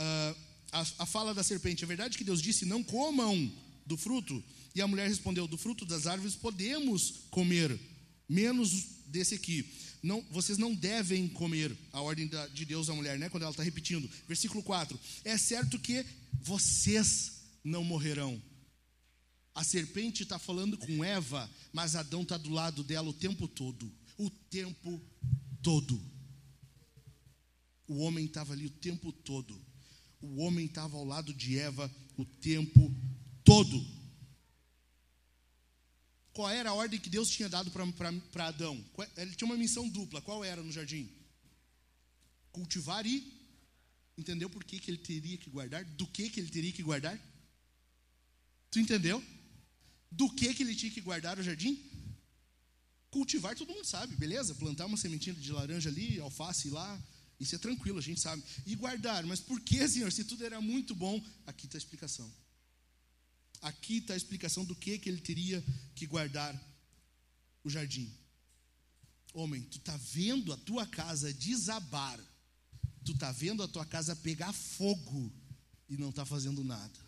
uh, 0.01 0.35
a, 0.71 0.81
a 0.99 1.05
fala 1.05 1.33
da 1.33 1.43
serpente: 1.43 1.83
é 1.83 1.87
verdade 1.87 2.17
que 2.17 2.23
Deus 2.23 2.41
disse: 2.41 2.65
não 2.65 2.83
comam 2.83 3.51
do 3.85 3.97
fruto? 3.97 4.43
E 4.73 4.81
a 4.81 4.87
mulher 4.87 5.07
respondeu: 5.07 5.47
do 5.47 5.57
fruto 5.57 5.85
das 5.85 6.07
árvores 6.07 6.35
podemos 6.35 7.25
comer, 7.29 7.77
menos 8.27 9.00
desse 9.11 9.35
aqui. 9.35 9.69
Não, 10.01 10.21
vocês 10.31 10.57
não 10.57 10.73
devem 10.73 11.27
comer 11.27 11.77
a 11.93 12.01
ordem 12.01 12.27
da, 12.27 12.47
de 12.47 12.65
Deus 12.65 12.89
à 12.89 12.95
mulher, 12.95 13.19
né? 13.19 13.29
Quando 13.29 13.43
ela 13.43 13.51
está 13.51 13.61
repetindo. 13.61 14.09
Versículo 14.27 14.63
4: 14.63 14.99
É 15.23 15.37
certo 15.37 15.77
que 15.77 16.03
vocês 16.41 17.41
não 17.63 17.83
morrerão. 17.83 18.41
A 19.53 19.63
serpente 19.63 20.23
está 20.23 20.39
falando 20.39 20.77
com 20.77 21.03
Eva, 21.03 21.49
mas 21.73 21.95
Adão 21.95 22.21
está 22.21 22.37
do 22.37 22.49
lado 22.49 22.83
dela 22.83 23.09
o 23.09 23.13
tempo 23.13 23.47
todo. 23.47 23.91
O 24.17 24.29
tempo 24.29 24.99
todo. 25.61 26.01
O 27.87 27.99
homem 27.99 28.25
estava 28.25 28.53
ali 28.53 28.65
o 28.65 28.69
tempo 28.69 29.11
todo. 29.11 29.59
O 30.21 30.41
homem 30.41 30.65
estava 30.65 30.97
ao 30.97 31.03
lado 31.03 31.33
de 31.33 31.57
Eva 31.59 31.93
o 32.17 32.25
tempo 32.25 32.95
todo. 33.43 34.00
Qual 36.33 36.49
era 36.49 36.69
a 36.69 36.73
ordem 36.73 36.99
que 36.99 37.09
Deus 37.09 37.29
tinha 37.29 37.49
dado 37.49 37.71
para 37.71 38.47
Adão? 38.47 38.83
Ele 39.17 39.35
tinha 39.35 39.45
uma 39.45 39.57
missão 39.57 39.87
dupla. 39.87 40.21
Qual 40.21 40.43
era 40.43 40.63
no 40.63 40.71
jardim? 40.71 41.09
Cultivar 42.51 43.05
e. 43.05 43.39
Entendeu 44.17 44.49
por 44.49 44.63
que, 44.63 44.79
que 44.79 44.91
ele 44.91 44.97
teria 44.97 45.37
que 45.37 45.49
guardar? 45.49 45.83
Do 45.83 46.07
que, 46.07 46.29
que 46.29 46.39
ele 46.39 46.49
teria 46.49 46.71
que 46.71 46.83
guardar? 46.83 47.19
Tu 48.69 48.79
entendeu? 48.79 49.23
Do 50.09 50.29
que, 50.29 50.53
que 50.53 50.63
ele 50.63 50.75
tinha 50.75 50.91
que 50.91 51.01
guardar 51.01 51.39
o 51.39 51.43
jardim? 51.43 51.81
Cultivar, 53.09 53.55
todo 53.55 53.73
mundo 53.73 53.85
sabe, 53.85 54.15
beleza? 54.15 54.55
Plantar 54.55 54.85
uma 54.85 54.97
sementinha 54.97 55.35
de 55.35 55.51
laranja 55.51 55.89
ali, 55.89 56.19
alface 56.19 56.69
lá, 56.69 57.01
isso 57.39 57.55
é 57.55 57.57
tranquilo, 57.57 57.99
a 57.99 58.01
gente 58.01 58.21
sabe. 58.21 58.43
E 58.65 58.75
guardar, 58.75 59.25
mas 59.25 59.39
por 59.39 59.59
que, 59.59 59.85
Senhor? 59.87 60.11
Se 60.11 60.23
tudo 60.23 60.45
era 60.45 60.61
muito 60.61 60.93
bom, 60.95 61.21
aqui 61.45 61.65
está 61.65 61.77
a 61.77 61.79
explicação. 61.79 62.31
Aqui 63.61 63.97
está 63.97 64.13
a 64.13 64.17
explicação 64.17 64.65
do 64.65 64.75
que, 64.75 64.97
que 64.97 65.07
ele 65.07 65.21
teria 65.21 65.63
que 65.93 66.07
guardar 66.07 66.59
o 67.63 67.69
jardim. 67.69 68.11
Homem, 69.33 69.61
tu 69.61 69.77
está 69.77 69.95
vendo 69.97 70.51
a 70.51 70.57
tua 70.57 70.85
casa 70.85 71.33
desabar, 71.33 72.19
tu 73.05 73.11
está 73.11 73.31
vendo 73.31 73.61
a 73.61 73.67
tua 73.67 73.85
casa 73.85 74.15
pegar 74.15 74.51
fogo 74.51 75.31
e 75.87 75.95
não 75.95 76.09
está 76.09 76.25
fazendo 76.25 76.63
nada. 76.63 76.99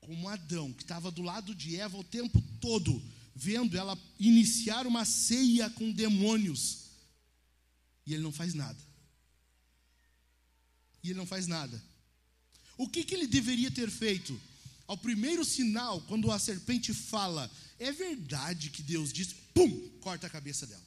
Como 0.00 0.28
Adão, 0.28 0.72
que 0.72 0.82
estava 0.82 1.10
do 1.10 1.22
lado 1.22 1.54
de 1.54 1.76
Eva 1.76 1.96
o 1.96 2.04
tempo 2.04 2.40
todo, 2.60 3.02
vendo 3.34 3.76
ela 3.76 3.98
iniciar 4.18 4.86
uma 4.86 5.04
ceia 5.04 5.70
com 5.70 5.92
demônios, 5.92 6.88
e 8.06 8.14
ele 8.14 8.22
não 8.22 8.32
faz 8.32 8.54
nada. 8.54 8.78
E 11.02 11.10
ele 11.10 11.18
não 11.18 11.26
faz 11.26 11.46
nada. 11.46 11.82
O 12.78 12.88
que, 12.88 13.04
que 13.04 13.12
ele 13.12 13.26
deveria 13.26 13.72
ter 13.72 13.90
feito? 13.90 14.40
Ao 14.86 14.96
primeiro 14.96 15.44
sinal, 15.44 16.00
quando 16.02 16.30
a 16.30 16.38
serpente 16.38 16.94
fala, 16.94 17.50
é 17.76 17.90
verdade 17.90 18.70
que 18.70 18.82
Deus 18.82 19.12
diz, 19.12 19.34
pum, 19.52 19.98
corta 20.00 20.28
a 20.28 20.30
cabeça 20.30 20.64
dela. 20.64 20.86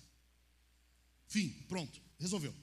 Fim, 1.28 1.50
pronto, 1.68 2.02
resolveu. 2.18 2.56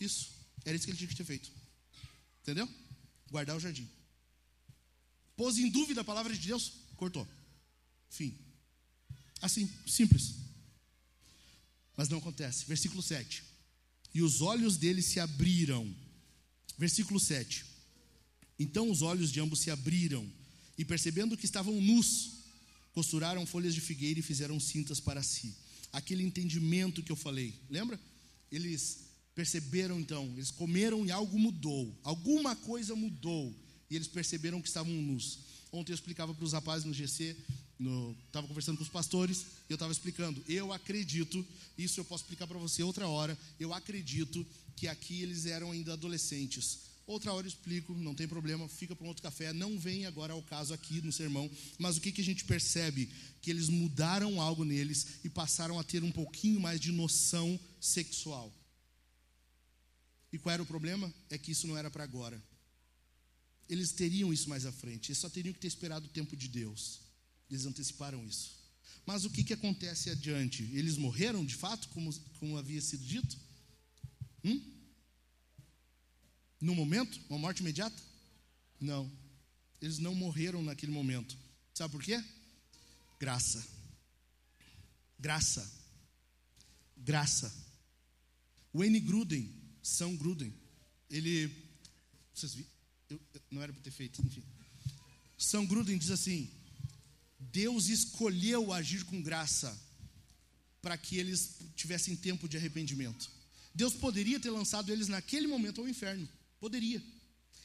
Isso, 0.00 0.30
era 0.64 0.76
isso 0.76 0.84
que 0.84 0.90
ele 0.90 0.98
tinha 0.98 1.08
que 1.08 1.16
ter 1.16 1.24
feito. 1.24 1.50
Entendeu? 2.42 2.68
Guardar 3.30 3.56
o 3.56 3.60
jardim. 3.60 3.88
Pôs 5.36 5.56
em 5.56 5.70
dúvida 5.70 6.00
a 6.00 6.04
palavra 6.04 6.34
de 6.34 6.48
Deus, 6.48 6.72
cortou. 6.96 7.26
Fim. 8.10 8.36
Assim, 9.40 9.72
simples. 9.86 10.34
Mas 11.96 12.08
não 12.08 12.18
acontece. 12.18 12.64
Versículo 12.66 13.02
7 13.02 13.47
e 14.14 14.22
os 14.22 14.40
olhos 14.40 14.76
dele 14.76 15.02
se 15.02 15.20
abriram. 15.20 15.94
Versículo 16.76 17.18
7. 17.18 17.64
Então 18.58 18.90
os 18.90 19.02
olhos 19.02 19.30
de 19.30 19.40
ambos 19.40 19.60
se 19.60 19.70
abriram, 19.70 20.28
e 20.76 20.84
percebendo 20.84 21.36
que 21.36 21.44
estavam 21.44 21.80
nus, 21.80 22.38
costuraram 22.92 23.46
folhas 23.46 23.74
de 23.74 23.80
figueira 23.80 24.20
e 24.20 24.22
fizeram 24.22 24.58
cintas 24.58 25.00
para 25.00 25.22
si. 25.22 25.54
Aquele 25.92 26.22
entendimento 26.22 27.02
que 27.02 27.12
eu 27.12 27.16
falei, 27.16 27.54
lembra? 27.68 27.98
Eles 28.50 29.08
perceberam 29.34 30.00
então, 30.00 30.32
eles 30.36 30.50
comeram 30.50 31.06
e 31.06 31.10
algo 31.10 31.38
mudou, 31.38 31.96
alguma 32.02 32.56
coisa 32.56 32.94
mudou, 32.94 33.54
e 33.88 33.96
eles 33.96 34.08
perceberam 34.08 34.60
que 34.60 34.68
estavam 34.68 34.92
nus. 34.92 35.38
Ontem 35.70 35.92
eu 35.92 35.94
explicava 35.94 36.34
para 36.34 36.44
os 36.44 36.52
rapazes 36.52 36.84
no 36.84 36.94
GC 36.94 37.36
estava 38.26 38.46
conversando 38.48 38.76
com 38.76 38.82
os 38.82 38.88
pastores 38.88 39.46
e 39.68 39.72
eu 39.72 39.74
estava 39.74 39.92
explicando. 39.92 40.42
Eu 40.48 40.72
acredito, 40.72 41.44
isso 41.76 42.00
eu 42.00 42.04
posso 42.04 42.24
explicar 42.24 42.46
para 42.46 42.58
você 42.58 42.82
outra 42.82 43.06
hora. 43.06 43.38
Eu 43.58 43.72
acredito 43.72 44.44
que 44.76 44.88
aqui 44.88 45.22
eles 45.22 45.46
eram 45.46 45.70
ainda 45.70 45.92
adolescentes. 45.92 46.88
Outra 47.06 47.32
hora 47.32 47.46
eu 47.46 47.48
explico, 47.48 47.94
não 47.94 48.14
tem 48.14 48.28
problema, 48.28 48.68
fica 48.68 48.94
para 48.94 49.04
um 49.04 49.08
outro 49.08 49.22
café. 49.22 49.52
Não 49.52 49.78
vem 49.78 50.04
agora 50.04 50.34
ao 50.34 50.42
caso 50.42 50.74
aqui 50.74 51.00
no 51.00 51.10
sermão, 51.10 51.50
mas 51.78 51.96
o 51.96 52.00
que, 52.00 52.12
que 52.12 52.20
a 52.20 52.24
gente 52.24 52.44
percebe? 52.44 53.08
Que 53.40 53.50
eles 53.50 53.68
mudaram 53.68 54.42
algo 54.42 54.62
neles 54.62 55.06
e 55.24 55.30
passaram 55.30 55.78
a 55.78 55.84
ter 55.84 56.02
um 56.04 56.12
pouquinho 56.12 56.60
mais 56.60 56.78
de 56.78 56.92
noção 56.92 57.58
sexual. 57.80 58.52
E 60.30 60.38
qual 60.38 60.52
era 60.52 60.62
o 60.62 60.66
problema? 60.66 61.12
É 61.30 61.38
que 61.38 61.52
isso 61.52 61.66
não 61.66 61.78
era 61.78 61.90
para 61.90 62.04
agora. 62.04 62.42
Eles 63.68 63.92
teriam 63.92 64.30
isso 64.32 64.48
mais 64.48 64.66
à 64.66 64.72
frente, 64.72 65.08
eles 65.08 65.18
só 65.18 65.30
teriam 65.30 65.52
que 65.54 65.60
ter 65.60 65.68
esperado 65.68 66.06
o 66.06 66.10
tempo 66.10 66.36
de 66.36 66.48
Deus. 66.48 67.07
Eles 67.50 67.66
anteciparam 67.66 68.24
isso. 68.24 68.56
Mas 69.06 69.24
o 69.24 69.30
que, 69.30 69.42
que 69.42 69.54
acontece 69.54 70.10
adiante? 70.10 70.62
Eles 70.72 70.96
morreram 70.96 71.44
de 71.44 71.54
fato, 71.54 71.88
como, 71.88 72.12
como 72.38 72.58
havia 72.58 72.80
sido 72.80 73.04
dito? 73.04 73.38
Hum? 74.44 74.60
No 76.60 76.74
momento? 76.74 77.18
Uma 77.28 77.38
morte 77.38 77.60
imediata? 77.60 78.02
Não. 78.80 79.10
Eles 79.80 79.98
não 79.98 80.14
morreram 80.14 80.62
naquele 80.62 80.92
momento. 80.92 81.36
Sabe 81.72 81.92
por 81.92 82.02
quê? 82.02 82.22
Graça. 83.18 83.66
Graça. 85.18 85.72
Graça. 86.96 87.68
N. 88.74 89.00
Gruden, 89.00 89.50
São 89.82 90.16
Gruden, 90.16 90.52
ele. 91.10 91.50
Vocês 92.34 92.54
viram? 92.54 92.70
Eu, 93.08 93.20
não 93.50 93.62
era 93.62 93.72
para 93.72 93.82
ter 93.82 93.90
feito, 93.90 94.20
enfim. 94.24 94.42
São 95.36 95.66
Gruden 95.66 95.96
diz 95.96 96.10
assim: 96.10 96.50
Deus 97.38 97.88
escolheu 97.88 98.72
agir 98.72 99.04
com 99.04 99.22
graça 99.22 99.78
para 100.82 100.96
que 100.96 101.16
eles 101.16 101.56
tivessem 101.76 102.16
tempo 102.16 102.48
de 102.48 102.56
arrependimento. 102.56 103.30
Deus 103.74 103.94
poderia 103.94 104.40
ter 104.40 104.50
lançado 104.50 104.92
eles 104.92 105.08
naquele 105.08 105.46
momento 105.46 105.80
ao 105.80 105.88
inferno. 105.88 106.28
Poderia. 106.58 107.02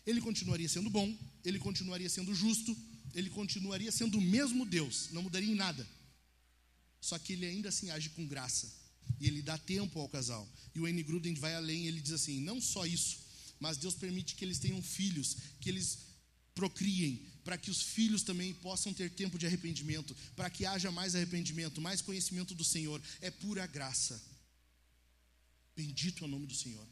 Ele 0.06 0.22
continuaria 0.22 0.70
sendo 0.70 0.90
bom, 0.90 1.18
ele 1.44 1.58
continuaria 1.58 2.10
sendo 2.10 2.36
justo, 2.36 2.76
ele 3.14 3.30
continuaria 3.30 3.92
sendo 3.92 4.18
o 4.18 4.22
mesmo 4.22 4.66
Deus, 4.66 5.10
não 5.12 5.24
mudaria 5.24 5.52
em 5.52 5.56
nada. 5.56 5.88
Só 7.00 7.18
que 7.18 7.34
ele 7.34 7.46
ainda 7.46 7.70
assim 7.70 7.90
age 7.90 8.10
com 8.10 8.28
graça. 8.28 8.72
E 9.20 9.28
ele 9.28 9.42
dá 9.42 9.58
tempo 9.58 10.00
ao 10.00 10.08
casal. 10.08 10.48
E 10.74 10.80
o 10.80 10.88
N. 10.88 11.04
Gruden 11.04 11.34
vai 11.34 11.56
além, 11.56 11.88
ele 11.88 12.02
diz 12.02 12.14
assim: 12.14 12.40
não 12.42 12.62
só 12.62 12.86
isso, 12.86 13.18
mas 13.60 13.78
Deus 13.78 13.96
permite 13.96 14.36
que 14.36 14.46
eles 14.46 14.60
tenham 14.60 14.82
filhos, 14.82 15.38
que 15.60 15.70
eles 15.70 16.00
procriem, 16.56 17.26
para 17.44 17.58
que 17.58 17.70
os 17.70 17.82
filhos 17.82 18.24
também 18.24 18.54
possam 18.54 18.94
ter 18.94 19.10
tempo 19.12 19.38
de 19.38 19.46
arrependimento, 19.46 20.16
para 20.36 20.50
que 20.50 20.66
haja 20.66 20.92
mais 20.92 21.14
arrependimento, 21.16 21.82
mais 21.82 22.02
conhecimento 22.02 22.56
do 22.56 22.64
Senhor. 22.64 23.02
É 23.20 23.30
pura 23.30 23.68
graça. 23.68 24.22
Bendito 25.76 26.24
é 26.24 26.28
o 26.28 26.30
nome 26.30 26.48
do 26.48 26.56
Senhor. 26.56 26.88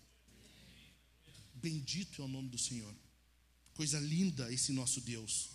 Bendito 1.56 2.22
é 2.22 2.26
o 2.26 2.28
nome 2.28 2.50
do 2.50 2.58
Senhor. 2.58 2.94
Coisa 3.74 4.00
linda 4.00 4.52
esse 4.52 4.72
nosso 4.74 5.00
Deus. 5.00 5.50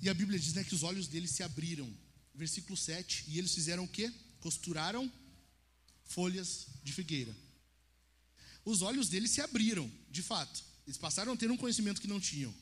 E 0.00 0.08
a 0.08 0.14
Bíblia 0.14 0.38
diz 0.38 0.52
né, 0.52 0.64
que 0.64 0.74
os 0.74 0.82
olhos 0.82 1.08
deles 1.08 1.30
se 1.30 1.42
abriram. 1.42 1.90
Versículo 2.34 2.76
7. 2.76 3.24
E 3.28 3.38
eles 3.38 3.54
fizeram 3.54 3.84
o 3.84 3.88
quê? 3.88 4.12
Costuraram 4.40 5.10
folhas 6.04 6.66
de 6.82 6.92
figueira. 6.92 7.34
Os 8.64 8.82
olhos 8.82 9.08
deles 9.08 9.30
se 9.30 9.40
abriram, 9.40 9.90
de 10.10 10.22
fato. 10.22 10.64
Eles 10.86 10.98
passaram 10.98 11.32
a 11.32 11.36
ter 11.36 11.50
um 11.50 11.56
conhecimento 11.56 12.00
que 12.00 12.08
não 12.08 12.20
tinham 12.20 12.54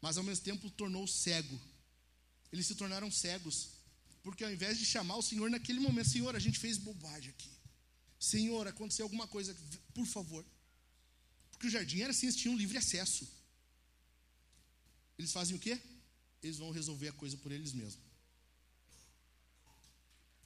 mas 0.00 0.16
ao 0.16 0.24
mesmo 0.24 0.44
tempo 0.44 0.70
tornou 0.70 1.06
cego. 1.06 1.60
Eles 2.52 2.66
se 2.66 2.74
tornaram 2.74 3.10
cegos, 3.10 3.68
porque 4.22 4.44
ao 4.44 4.52
invés 4.52 4.78
de 4.78 4.86
chamar 4.86 5.16
o 5.16 5.22
Senhor 5.22 5.50
naquele 5.50 5.80
momento, 5.80 6.08
Senhor, 6.08 6.34
a 6.34 6.38
gente 6.38 6.58
fez 6.58 6.78
bobagem 6.78 7.30
aqui. 7.30 7.50
Senhor, 8.18 8.66
aconteceu 8.66 9.04
alguma 9.04 9.26
coisa, 9.26 9.56
por 9.94 10.06
favor. 10.06 10.44
Porque 11.50 11.66
o 11.66 11.70
jardim 11.70 12.00
era 12.00 12.10
assim, 12.10 12.26
eles 12.26 12.36
tinham 12.36 12.56
livre 12.56 12.78
acesso. 12.78 13.28
Eles 15.18 15.32
fazem 15.32 15.56
o 15.56 15.58
quê? 15.58 15.80
Eles 16.42 16.58
vão 16.58 16.70
resolver 16.70 17.08
a 17.08 17.12
coisa 17.12 17.36
por 17.36 17.50
eles 17.50 17.72
mesmos. 17.72 18.02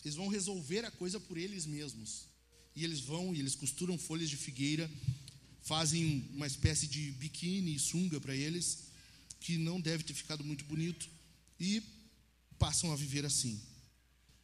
Eles 0.02 0.16
vão 0.16 0.28
resolver 0.28 0.84
a 0.84 0.90
coisa 0.90 1.20
por 1.20 1.36
eles 1.36 1.66
mesmos. 1.66 2.26
E 2.74 2.82
eles 2.82 3.00
vão 3.00 3.34
e 3.34 3.38
eles 3.38 3.54
costuram 3.54 3.98
folhas 3.98 4.30
de 4.30 4.36
figueira, 4.36 4.90
fazem 5.62 6.28
uma 6.32 6.46
espécie 6.46 6.86
de 6.86 7.12
biquíni 7.12 7.74
e 7.74 7.78
sunga 7.78 8.18
para 8.18 8.34
eles 8.34 8.91
que 9.42 9.58
não 9.58 9.80
deve 9.80 10.04
ter 10.04 10.14
ficado 10.14 10.44
muito 10.44 10.64
bonito, 10.64 11.10
e 11.58 11.82
passam 12.58 12.92
a 12.92 12.96
viver 12.96 13.24
assim. 13.24 13.60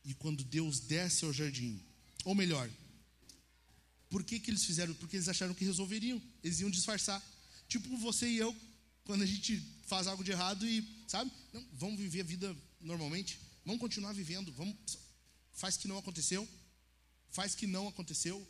E 0.05 0.13
quando 0.15 0.43
Deus 0.43 0.81
desce 0.81 1.25
ao 1.25 1.33
jardim, 1.33 1.81
ou 2.25 2.35
melhor, 2.35 2.69
por 4.11 4.25
que, 4.25 4.41
que 4.41 4.51
eles 4.51 4.65
fizeram? 4.65 4.93
Porque 4.95 5.17
eles 5.17 5.29
acharam 5.29 5.55
que 5.55 5.65
resolveriam, 5.65 6.21
eles 6.43 6.61
iam 6.61 6.71
disfarçar. 6.71 7.23
Tipo 7.69 7.97
você 7.99 8.29
e 8.29 8.39
eu, 8.39 8.55
quando 9.05 9.23
a 9.23 9.27
gente 9.27 9.63
faz 9.87 10.07
algo 10.07 10.25
de 10.25 10.33
errado 10.33 10.67
e, 10.67 10.87
sabe, 11.07 11.31
não, 11.53 11.65
vamos 11.75 12.01
viver 12.01 12.23
a 12.23 12.25
vida 12.25 12.57
normalmente, 12.81 13.39
vamos 13.65 13.81
continuar 13.81 14.13
vivendo, 14.13 14.53
vamos, 14.53 14.77
faz 15.53 15.77
que 15.77 15.87
não 15.87 15.99
aconteceu, 15.99 16.49
faz 17.31 17.55
que 17.55 17.67
não 17.67 17.87
aconteceu, 17.87 18.47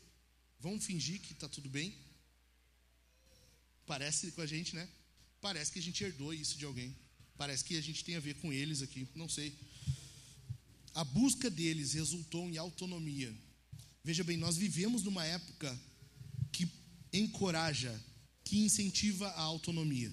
vamos 0.61 0.85
fingir 0.85 1.21
que 1.21 1.33
está 1.33 1.49
tudo 1.49 1.69
bem. 1.69 1.95
Parece 3.87 4.33
com 4.33 4.41
a 4.41 4.47
gente, 4.47 4.75
né? 4.75 4.89
Parece 5.41 5.73
que 5.73 5.79
a 5.79 5.83
gente 5.83 6.03
herdou 6.03 6.35
isso 6.35 6.59
de 6.59 6.65
alguém. 6.65 6.95
Parece 7.37 7.65
que 7.65 7.77
a 7.77 7.81
gente 7.81 8.05
tem 8.05 8.17
a 8.17 8.21
ver 8.21 8.35
com 8.35 8.53
eles 8.53 8.83
aqui, 8.83 9.09
não 9.15 9.29
sei. 9.29 9.57
A 10.95 11.05
busca 11.05 11.49
deles 11.49 11.93
resultou 11.93 12.49
em 12.49 12.57
autonomia. 12.57 13.33
Veja 14.03 14.25
bem, 14.25 14.37
nós 14.37 14.57
vivemos 14.57 15.05
numa 15.05 15.25
época 15.25 15.81
que 16.51 16.69
encoraja, 17.13 17.95
que 18.43 18.59
incentiva 18.59 19.29
a 19.29 19.43
autonomia. 19.43 20.13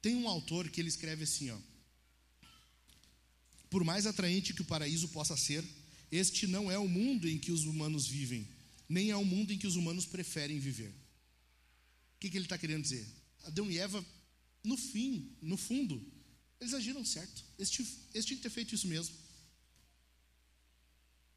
Tem 0.00 0.14
um 0.14 0.28
autor 0.28 0.68
que 0.68 0.80
ele 0.80 0.88
escreve 0.88 1.24
assim, 1.24 1.50
ó: 1.50 1.58
Por 3.70 3.82
mais 3.82 4.06
atraente 4.06 4.54
que 4.54 4.62
o 4.62 4.66
paraíso 4.66 5.08
possa 5.08 5.36
ser, 5.36 5.64
este 6.12 6.46
não 6.46 6.70
é 6.70 6.78
o 6.78 6.86
mundo 6.86 7.28
em 7.28 7.38
que 7.38 7.50
os 7.50 7.64
humanos 7.64 8.06
vivem, 8.06 8.46
nem 8.88 9.10
é 9.10 9.16
o 9.16 9.24
mundo 9.24 9.52
em 9.52 9.58
que 9.58 9.66
os 9.66 9.74
humanos 9.74 10.06
preferem 10.06 10.60
viver. 10.60 10.94
O 12.16 12.20
que, 12.20 12.30
que 12.30 12.36
ele 12.36 12.46
está 12.46 12.56
querendo 12.56 12.82
dizer? 12.82 13.06
Adão 13.44 13.70
e 13.70 13.78
Eva, 13.78 14.04
no 14.62 14.76
fim, 14.76 15.36
no 15.42 15.56
fundo, 15.56 16.02
eles 16.60 16.72
agiram 16.72 17.04
certo. 17.04 17.44
Eles, 17.58 17.70
eles 18.12 18.24
tinham 18.24 18.38
que 18.38 18.42
ter 18.42 18.50
feito 18.50 18.74
isso 18.74 18.88
mesmo. 18.88 19.14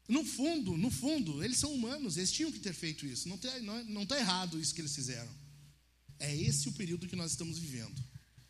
No 0.08 0.24
fundo, 0.24 0.76
no 0.76 0.90
fundo, 0.90 1.44
eles 1.44 1.58
são 1.58 1.72
humanos, 1.74 2.16
eles 2.16 2.32
tinham 2.32 2.50
que 2.50 2.58
ter 2.58 2.72
feito 2.72 3.04
isso. 3.04 3.28
Não 3.28 3.36
está 3.36 3.60
não, 3.60 3.84
não 3.84 4.06
tá 4.06 4.18
errado 4.18 4.58
isso 4.58 4.74
que 4.74 4.80
eles 4.80 4.94
fizeram. 4.94 5.30
É 6.18 6.34
esse 6.34 6.68
o 6.68 6.72
período 6.72 7.06
que 7.06 7.14
nós 7.14 7.32
estamos 7.32 7.58
vivendo. 7.58 8.02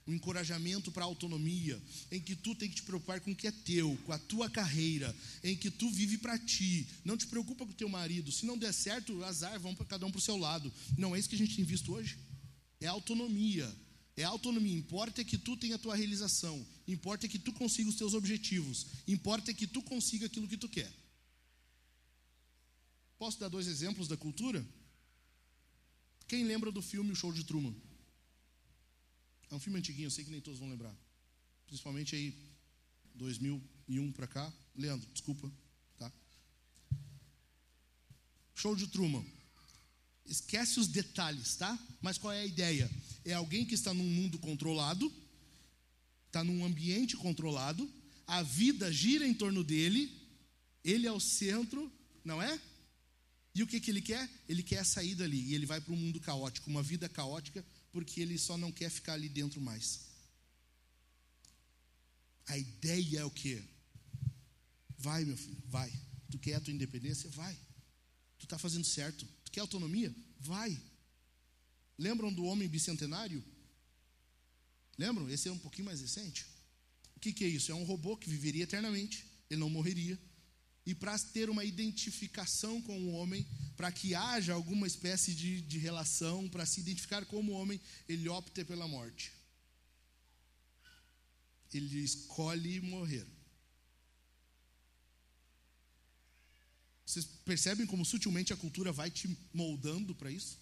O 0.09 0.13
encorajamento 0.15 0.91
para 0.91 1.05
a 1.05 1.07
autonomia, 1.07 1.79
em 2.11 2.19
que 2.19 2.35
tu 2.35 2.55
tem 2.55 2.67
que 2.67 2.77
te 2.77 2.83
preocupar 2.83 3.21
com 3.21 3.33
o 3.33 3.37
que 3.37 3.47
é 3.47 3.53
teu, 3.53 3.95
com 4.07 4.13
a 4.13 4.19
tua 4.19 4.49
carreira, 4.49 5.15
em 5.45 5.55
que 5.55 5.71
tu 5.71 5.91
vive 5.91 6.17
para 6.17 6.39
ti. 6.39 6.89
Não 7.05 7.15
te 7.15 7.27
preocupa 7.27 7.67
com 7.67 7.73
o 7.73 7.75
teu 7.75 7.91
marido. 7.91 8.33
Se 8.33 8.47
não 8.47 8.57
der 8.57 8.73
certo, 8.73 9.23
azar, 9.23 9.61
vão 9.61 9.75
para 9.75 9.85
cada 9.85 10.07
um 10.07 10.11
para 10.11 10.19
o 10.19 10.23
seu 10.23 10.39
lado. 10.39 10.73
Não 10.97 11.15
é 11.15 11.19
isso 11.19 11.29
que 11.29 11.35
a 11.35 11.39
gente 11.39 11.55
tem 11.55 11.63
visto 11.63 11.93
hoje. 11.93 12.17
É 12.81 12.87
autonomia. 12.87 13.71
É 14.17 14.25
autonomia. 14.25 14.79
Importa 14.79 15.21
é 15.21 15.25
que 15.25 15.37
tu 15.37 15.59
tenha 15.59 15.75
a 15.75 15.79
tua 15.79 15.95
realização. 15.95 16.67
Importa 16.87 17.27
é 17.27 17.29
que 17.29 17.39
tu 17.39 17.53
consiga 17.53 17.91
os 17.91 17.97
teus 17.97 18.15
objetivos. 18.15 18.87
Importa 19.07 19.51
é 19.51 19.55
que 19.55 19.67
tu 19.67 19.83
consiga 19.83 20.25
aquilo 20.25 20.49
que 20.49 20.57
tu 20.57 20.71
quer. 20.71 20.91
Posso 23.19 23.39
dar 23.39 23.49
dois 23.49 23.67
exemplos 23.67 24.09
da 24.09 24.17
cultura? 24.17 24.67
Quem 26.27 26.45
lembra 26.45 26.73
do 26.73 26.81
filme 26.81 27.13
O 27.13 27.15
Show 27.15 27.31
de 27.31 27.45
Truman? 27.45 27.75
É 29.51 29.55
um 29.55 29.61
filme 29.61 29.79
antiguinho, 29.79 30.07
eu 30.07 30.11
sei 30.11 30.25
que 30.25 30.31
nem 30.31 30.41
todos 30.41 30.61
vão 30.61 30.69
lembrar. 30.69 30.95
Principalmente 31.67 32.15
aí, 32.15 32.35
2001 33.15 34.13
para 34.13 34.27
cá. 34.27 34.53
Leandro, 34.77 35.09
desculpa, 35.13 35.51
tá? 35.99 36.13
Show 38.55 38.77
de 38.77 38.87
Truman. 38.87 39.25
Esquece 40.27 40.79
os 40.79 40.89
detalhes, 40.89 41.57
tá? 41.57 41.79
Mas 42.01 42.19
qual 42.19 42.33
é 42.33 42.41
a 42.41 42.47
ideia? 42.47 42.91
É 43.25 43.33
alguém 43.33 43.65
que 43.65 43.75
está 43.75 43.95
num 43.95 44.05
mundo 44.05 44.39
controlado, 44.39 45.11
está 46.27 46.45
num 46.45 46.65
ambiente 46.65 47.17
controlado, 47.17 47.91
a 48.27 48.43
vida 48.43 48.93
gira 48.93 49.27
em 49.27 49.33
torno 49.33 49.65
dele, 49.65 50.15
ele 50.85 51.07
é 51.07 51.13
o 51.13 51.19
centro, 51.19 51.91
não 52.23 52.43
é? 52.43 52.61
E 53.55 53.63
o 53.63 53.67
que, 53.67 53.81
que 53.81 53.91
ele 53.91 54.03
quer? 54.03 54.29
Ele 54.47 54.63
quer 54.63 54.85
sair 54.85 55.15
dali. 55.15 55.41
E 55.47 55.55
ele 55.55 55.67
vai 55.67 55.81
para 55.81 55.93
um 55.93 55.97
mundo 55.97 56.21
caótico, 56.21 56.71
uma 56.71 56.83
vida 56.83 57.09
caótica, 57.09 57.65
porque 57.99 58.21
ele 58.21 58.39
só 58.39 58.57
não 58.57 58.71
quer 58.71 58.91
ficar 58.91 59.15
ali 59.15 59.29
dentro 59.29 59.61
mais. 59.61 60.03
A 62.47 62.57
ideia 62.57 63.19
é 63.19 63.25
o 63.25 63.31
quê? 63.31 63.61
Vai, 64.97 65.25
meu 65.25 65.37
filho, 65.37 65.61
vai. 65.67 65.93
Tu 66.31 66.39
quer 66.39 66.55
a 66.55 66.61
tua 66.61 66.73
independência? 66.73 67.29
Vai. 67.31 67.59
Tu 68.39 68.45
está 68.47 68.57
fazendo 68.57 68.85
certo. 68.85 69.27
Tu 69.45 69.51
quer 69.51 69.63
autonomia? 69.63 70.15
Vai. 70.39 70.81
Lembram 71.99 72.33
do 72.33 72.45
homem 72.45 72.69
bicentenário? 72.69 73.43
Lembram? 74.97 75.29
Esse 75.29 75.49
é 75.49 75.53
um 75.53 75.59
pouquinho 75.59 75.87
mais 75.87 76.01
recente. 76.01 76.47
O 77.17 77.21
que, 77.21 77.33
que 77.33 77.45
é 77.45 77.49
isso? 77.49 77.73
É 77.73 77.75
um 77.75 77.83
robô 77.83 78.17
que 78.17 78.31
viveria 78.31 78.63
eternamente. 78.63 79.27
Ele 79.51 79.59
não 79.59 79.69
morreria 79.69 80.17
e 80.89 80.95
para 80.95 81.19
ter 81.19 81.51
uma 81.51 81.67
identificação 81.67 82.81
com 82.81 82.99
o 82.99 83.13
homem, 83.13 83.47
para 83.77 83.93
que 83.93 84.15
haja 84.15 84.55
alguma 84.55 84.87
espécie 84.87 85.35
de, 85.35 85.61
de 85.61 85.77
relação, 85.77 86.49
para 86.49 86.65
se 86.65 86.81
identificar 86.81 87.27
como 87.27 87.53
homem, 87.53 87.79
ele 88.09 88.27
opta 88.27 88.65
pela 88.65 88.89
morte. 88.89 89.31
Ele 91.75 91.99
escolhe 91.99 92.81
morrer. 92.81 93.27
Vocês 97.05 97.27
percebem 97.45 97.87
como 97.87 98.03
sutilmente 98.03 98.55
a 98.55 98.57
cultura 98.57 98.91
vai 98.91 99.11
te 99.11 99.29
moldando 99.53 100.15
para 100.15 100.31
isso? 100.31 100.59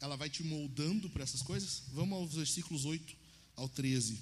Ela 0.00 0.16
vai 0.16 0.28
te 0.28 0.42
moldando 0.42 1.08
para 1.08 1.22
essas 1.22 1.42
coisas? 1.42 1.84
Vamos 1.92 2.18
aos 2.18 2.34
versículos 2.34 2.84
8 2.84 3.16
ao 3.54 3.68
13. 3.68 4.20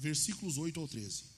Versículos 0.00 0.58
8 0.58 0.80
ao 0.80 0.88
13. 0.88 1.37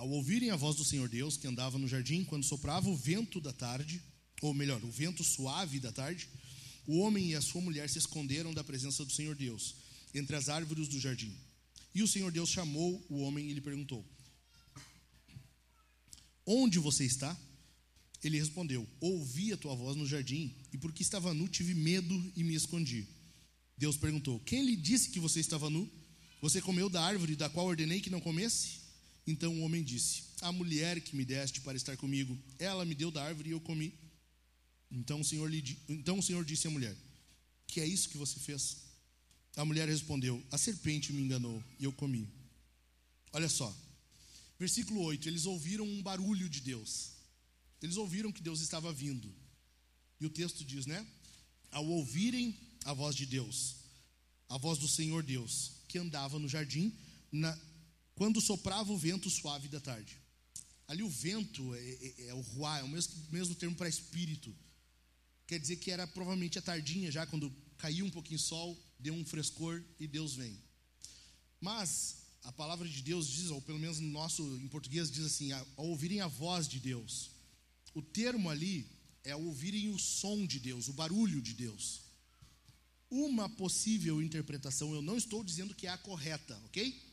Ao 0.00 0.08
ouvirem 0.08 0.48
a 0.48 0.56
voz 0.56 0.76
do 0.76 0.82
Senhor 0.82 1.10
Deus, 1.10 1.36
que 1.36 1.46
andava 1.46 1.76
no 1.76 1.86
jardim, 1.86 2.24
quando 2.24 2.42
soprava 2.42 2.88
o 2.88 2.96
vento 2.96 3.38
da 3.38 3.52
tarde, 3.52 4.00
ou 4.40 4.54
melhor, 4.54 4.82
o 4.82 4.90
vento 4.90 5.22
suave 5.22 5.78
da 5.78 5.92
tarde, 5.92 6.26
o 6.86 7.00
homem 7.00 7.32
e 7.32 7.34
a 7.34 7.42
sua 7.42 7.60
mulher 7.60 7.86
se 7.90 7.98
esconderam 7.98 8.54
da 8.54 8.64
presença 8.64 9.04
do 9.04 9.12
Senhor 9.12 9.36
Deus, 9.36 9.74
entre 10.14 10.34
as 10.36 10.48
árvores 10.48 10.88
do 10.88 10.98
jardim. 10.98 11.36
E 11.94 12.02
o 12.02 12.08
Senhor 12.08 12.32
Deus 12.32 12.48
chamou 12.48 13.04
o 13.10 13.20
homem 13.20 13.50
e 13.50 13.52
lhe 13.52 13.60
perguntou: 13.60 14.02
Onde 16.46 16.78
você 16.78 17.04
está? 17.04 17.38
Ele 18.24 18.38
respondeu: 18.38 18.88
Ouvi 19.02 19.52
a 19.52 19.58
tua 19.58 19.74
voz 19.74 19.98
no 19.98 20.06
jardim, 20.06 20.56
e 20.72 20.78
porque 20.78 21.02
estava 21.02 21.34
nu, 21.34 21.46
tive 21.46 21.74
medo 21.74 22.32
e 22.34 22.42
me 22.42 22.54
escondi. 22.54 23.06
Deus 23.76 23.98
perguntou: 23.98 24.40
Quem 24.46 24.64
lhe 24.64 24.76
disse 24.76 25.10
que 25.10 25.20
você 25.20 25.40
estava 25.40 25.68
nu? 25.68 25.86
Você 26.40 26.62
comeu 26.62 26.88
da 26.88 27.04
árvore 27.04 27.36
da 27.36 27.50
qual 27.50 27.66
ordenei 27.66 28.00
que 28.00 28.08
não 28.08 28.18
comesse? 28.18 28.79
Então 29.30 29.54
o 29.54 29.62
homem 29.62 29.82
disse: 29.84 30.24
A 30.40 30.50
mulher 30.50 31.00
que 31.00 31.14
me 31.14 31.24
deste 31.24 31.60
para 31.60 31.76
estar 31.76 31.96
comigo, 31.96 32.36
ela 32.58 32.84
me 32.84 32.96
deu 32.96 33.10
da 33.12 33.22
árvore 33.22 33.50
e 33.50 33.52
eu 33.52 33.60
comi. 33.60 33.94
Então 34.90 35.20
o 35.20 35.24
Senhor, 35.24 35.48
lhe, 35.48 35.78
então 35.88 36.18
o 36.18 36.22
Senhor 36.22 36.44
disse 36.44 36.66
à 36.66 36.70
mulher: 36.70 36.96
Que 37.66 37.80
é 37.80 37.86
isso 37.86 38.08
que 38.08 38.18
você 38.18 38.40
fez? 38.40 38.78
A 39.56 39.64
mulher 39.64 39.88
respondeu: 39.88 40.42
A 40.50 40.58
serpente 40.58 41.12
me 41.12 41.22
enganou 41.22 41.62
e 41.78 41.84
eu 41.84 41.92
comi. 41.92 42.28
Olha 43.32 43.48
só, 43.48 43.72
versículo 44.58 45.00
8: 45.02 45.28
Eles 45.28 45.46
ouviram 45.46 45.84
um 45.84 46.02
barulho 46.02 46.48
de 46.48 46.60
Deus. 46.60 47.12
Eles 47.80 47.96
ouviram 47.96 48.32
que 48.32 48.42
Deus 48.42 48.60
estava 48.60 48.92
vindo. 48.92 49.32
E 50.20 50.26
o 50.26 50.30
texto 50.30 50.64
diz, 50.64 50.86
né? 50.86 51.06
Ao 51.70 51.86
ouvirem 51.86 52.58
a 52.84 52.92
voz 52.92 53.14
de 53.14 53.24
Deus, 53.24 53.76
a 54.48 54.58
voz 54.58 54.76
do 54.76 54.88
Senhor 54.88 55.22
Deus, 55.22 55.70
que 55.86 55.98
andava 55.98 56.36
no 56.38 56.48
jardim, 56.48 56.92
na, 57.30 57.56
quando 58.20 58.38
soprava 58.38 58.92
o 58.92 58.98
vento 58.98 59.30
suave 59.30 59.66
da 59.66 59.80
tarde. 59.80 60.18
Ali 60.86 61.02
o 61.02 61.08
vento 61.08 61.74
é, 61.74 61.78
é, 61.80 62.26
é 62.26 62.34
o 62.34 62.42
ruá, 62.42 62.78
é 62.78 62.82
o 62.82 62.88
mesmo, 62.88 63.14
mesmo 63.32 63.54
termo 63.54 63.74
para 63.74 63.88
espírito. 63.88 64.54
Quer 65.46 65.58
dizer 65.58 65.76
que 65.76 65.90
era 65.90 66.06
provavelmente 66.06 66.58
a 66.58 66.60
tardinha, 66.60 67.10
já 67.10 67.24
quando 67.24 67.50
caiu 67.78 68.04
um 68.04 68.10
pouquinho 68.10 68.38
sol, 68.38 68.78
deu 68.98 69.14
um 69.14 69.24
frescor 69.24 69.82
e 69.98 70.06
Deus 70.06 70.34
vem. 70.34 70.54
Mas 71.62 72.16
a 72.42 72.52
palavra 72.52 72.86
de 72.86 73.00
Deus 73.00 73.26
diz, 73.26 73.48
ou 73.48 73.62
pelo 73.62 73.78
menos 73.78 73.98
no 74.00 74.08
nosso 74.08 74.42
em 74.58 74.68
português 74.68 75.10
diz 75.10 75.24
assim, 75.24 75.50
ao 75.52 75.64
ouvirem 75.86 76.20
a 76.20 76.26
voz 76.26 76.68
de 76.68 76.78
Deus. 76.78 77.30
O 77.94 78.02
termo 78.02 78.50
ali 78.50 78.86
é 79.24 79.30
ao 79.30 79.42
ouvirem 79.42 79.88
o 79.88 79.98
som 79.98 80.46
de 80.46 80.60
Deus, 80.60 80.88
o 80.88 80.92
barulho 80.92 81.40
de 81.40 81.54
Deus. 81.54 82.02
Uma 83.08 83.48
possível 83.48 84.20
interpretação, 84.20 84.92
eu 84.92 85.00
não 85.00 85.16
estou 85.16 85.42
dizendo 85.42 85.74
que 85.74 85.86
é 85.86 85.90
a 85.90 85.96
correta, 85.96 86.60
ok? 86.66 87.09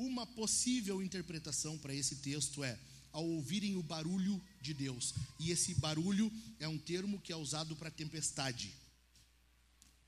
Uma 0.00 0.26
possível 0.26 1.02
interpretação 1.02 1.76
para 1.76 1.94
esse 1.94 2.16
texto 2.16 2.64
é 2.64 2.78
ao 3.12 3.22
ouvirem 3.22 3.76
o 3.76 3.82
barulho 3.82 4.40
de 4.58 4.72
Deus. 4.72 5.12
E 5.38 5.50
esse 5.50 5.74
barulho 5.74 6.32
é 6.58 6.66
um 6.66 6.78
termo 6.78 7.20
que 7.20 7.30
é 7.30 7.36
usado 7.36 7.76
para 7.76 7.90
tempestade. 7.90 8.72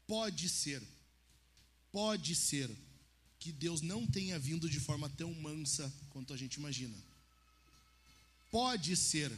Pode 0.06 0.48
ser, 0.48 0.82
pode 1.90 2.34
ser 2.34 2.70
que 3.38 3.52
Deus 3.52 3.82
não 3.82 4.06
tenha 4.06 4.38
vindo 4.38 4.66
de 4.66 4.80
forma 4.80 5.10
tão 5.10 5.30
mansa 5.34 5.92
quanto 6.08 6.32
a 6.32 6.38
gente 6.38 6.54
imagina. 6.54 6.96
Pode 8.50 8.96
ser 8.96 9.30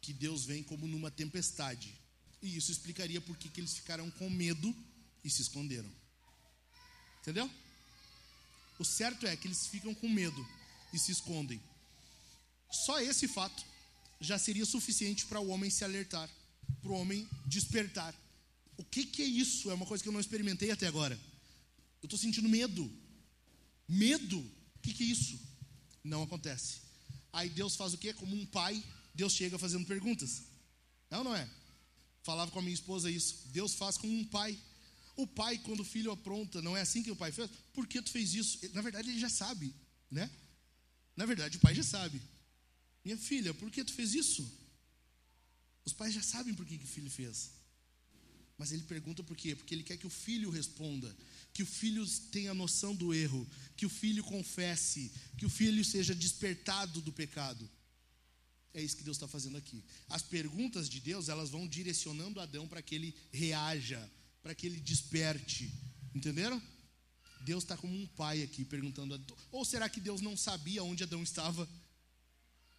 que 0.00 0.14
Deus 0.14 0.46
vem 0.46 0.62
como 0.62 0.88
numa 0.88 1.10
tempestade. 1.10 1.92
E 2.40 2.56
isso 2.56 2.72
explicaria 2.72 3.20
por 3.20 3.36
que, 3.36 3.60
eles 3.60 3.74
ficaram 3.74 4.10
com 4.12 4.30
medo 4.30 4.74
e 5.22 5.28
se 5.28 5.42
esconderam. 5.42 5.92
Entendeu? 7.20 7.50
O 8.78 8.84
certo 8.84 9.26
é 9.26 9.36
que 9.36 9.48
eles 9.48 9.66
ficam 9.66 9.94
com 9.94 10.08
medo 10.08 10.46
e 10.92 10.98
se 10.98 11.12
escondem. 11.12 11.60
Só 12.70 13.00
esse 13.00 13.26
fato 13.26 13.64
já 14.20 14.38
seria 14.38 14.64
suficiente 14.64 15.26
para 15.26 15.40
o 15.40 15.48
homem 15.48 15.70
se 15.70 15.84
alertar, 15.84 16.28
para 16.80 16.90
o 16.90 16.94
homem 16.94 17.28
despertar. 17.46 18.14
O 18.76 18.84
que, 18.84 19.04
que 19.04 19.22
é 19.22 19.26
isso? 19.26 19.70
É 19.70 19.74
uma 19.74 19.86
coisa 19.86 20.02
que 20.02 20.08
eu 20.08 20.12
não 20.12 20.20
experimentei 20.20 20.70
até 20.70 20.86
agora. 20.86 21.18
Eu 22.02 22.06
estou 22.06 22.18
sentindo 22.18 22.48
medo. 22.48 22.90
Medo? 23.88 24.38
O 24.38 24.80
que, 24.80 24.92
que 24.92 25.02
é 25.02 25.06
isso? 25.06 25.40
Não 26.04 26.22
acontece. 26.22 26.80
Aí 27.32 27.48
Deus 27.48 27.74
faz 27.74 27.92
o 27.92 27.98
quê? 27.98 28.12
Como 28.12 28.34
um 28.36 28.46
pai, 28.46 28.82
Deus 29.14 29.32
chega 29.32 29.58
fazendo 29.58 29.86
perguntas. 29.86 30.42
Não, 31.10 31.24
não 31.24 31.34
é? 31.34 31.48
Falava 32.22 32.50
com 32.50 32.58
a 32.58 32.62
minha 32.62 32.74
esposa 32.74 33.10
isso. 33.10 33.48
Deus 33.48 33.74
faz 33.74 33.96
como 33.96 34.12
um 34.12 34.24
pai. 34.24 34.58
O 35.18 35.26
pai, 35.26 35.58
quando 35.58 35.80
o 35.80 35.84
filho 35.84 36.12
apronta, 36.12 36.62
não 36.62 36.76
é 36.76 36.80
assim 36.80 37.02
que 37.02 37.10
o 37.10 37.16
pai 37.16 37.32
fez? 37.32 37.50
Por 37.72 37.88
que 37.88 38.00
tu 38.00 38.08
fez 38.08 38.34
isso? 38.34 38.56
Na 38.72 38.80
verdade, 38.80 39.10
ele 39.10 39.18
já 39.18 39.28
sabe, 39.28 39.74
né? 40.08 40.30
Na 41.16 41.26
verdade, 41.26 41.56
o 41.56 41.60
pai 41.60 41.74
já 41.74 41.82
sabe. 41.82 42.22
Minha 43.04 43.18
filha, 43.18 43.52
por 43.52 43.68
que 43.68 43.82
tu 43.82 43.92
fez 43.92 44.14
isso? 44.14 44.48
Os 45.84 45.92
pais 45.92 46.14
já 46.14 46.22
sabem 46.22 46.54
por 46.54 46.64
que, 46.64 46.78
que 46.78 46.84
o 46.84 46.94
filho 46.96 47.10
fez. 47.10 47.50
Mas 48.56 48.70
ele 48.70 48.84
pergunta 48.84 49.24
por 49.24 49.36
quê? 49.36 49.56
Porque 49.56 49.74
ele 49.74 49.82
quer 49.82 49.96
que 49.96 50.06
o 50.06 50.10
filho 50.10 50.50
responda, 50.50 51.12
que 51.52 51.64
o 51.64 51.66
filho 51.66 52.06
tenha 52.30 52.54
noção 52.54 52.94
do 52.94 53.12
erro, 53.12 53.44
que 53.76 53.86
o 53.86 53.88
filho 53.88 54.22
confesse, 54.22 55.10
que 55.36 55.46
o 55.46 55.50
filho 55.50 55.84
seja 55.84 56.14
despertado 56.14 57.00
do 57.00 57.12
pecado. 57.12 57.68
É 58.72 58.80
isso 58.80 58.96
que 58.96 59.02
Deus 59.02 59.16
está 59.16 59.26
fazendo 59.26 59.56
aqui. 59.56 59.82
As 60.08 60.22
perguntas 60.22 60.88
de 60.88 61.00
Deus, 61.00 61.28
elas 61.28 61.50
vão 61.50 61.66
direcionando 61.66 62.38
Adão 62.38 62.68
para 62.68 62.82
que 62.82 62.94
ele 62.94 63.16
reaja, 63.32 64.08
para 64.42 64.54
que 64.54 64.66
ele 64.66 64.80
desperte. 64.80 65.72
Entenderam? 66.14 66.60
Deus 67.40 67.64
está 67.64 67.76
como 67.76 67.94
um 67.94 68.06
pai 68.06 68.42
aqui 68.42 68.64
perguntando. 68.64 69.20
Ou 69.50 69.64
será 69.64 69.88
que 69.88 70.00
Deus 70.00 70.20
não 70.20 70.36
sabia 70.36 70.82
onde 70.82 71.02
Adão 71.02 71.22
estava? 71.22 71.68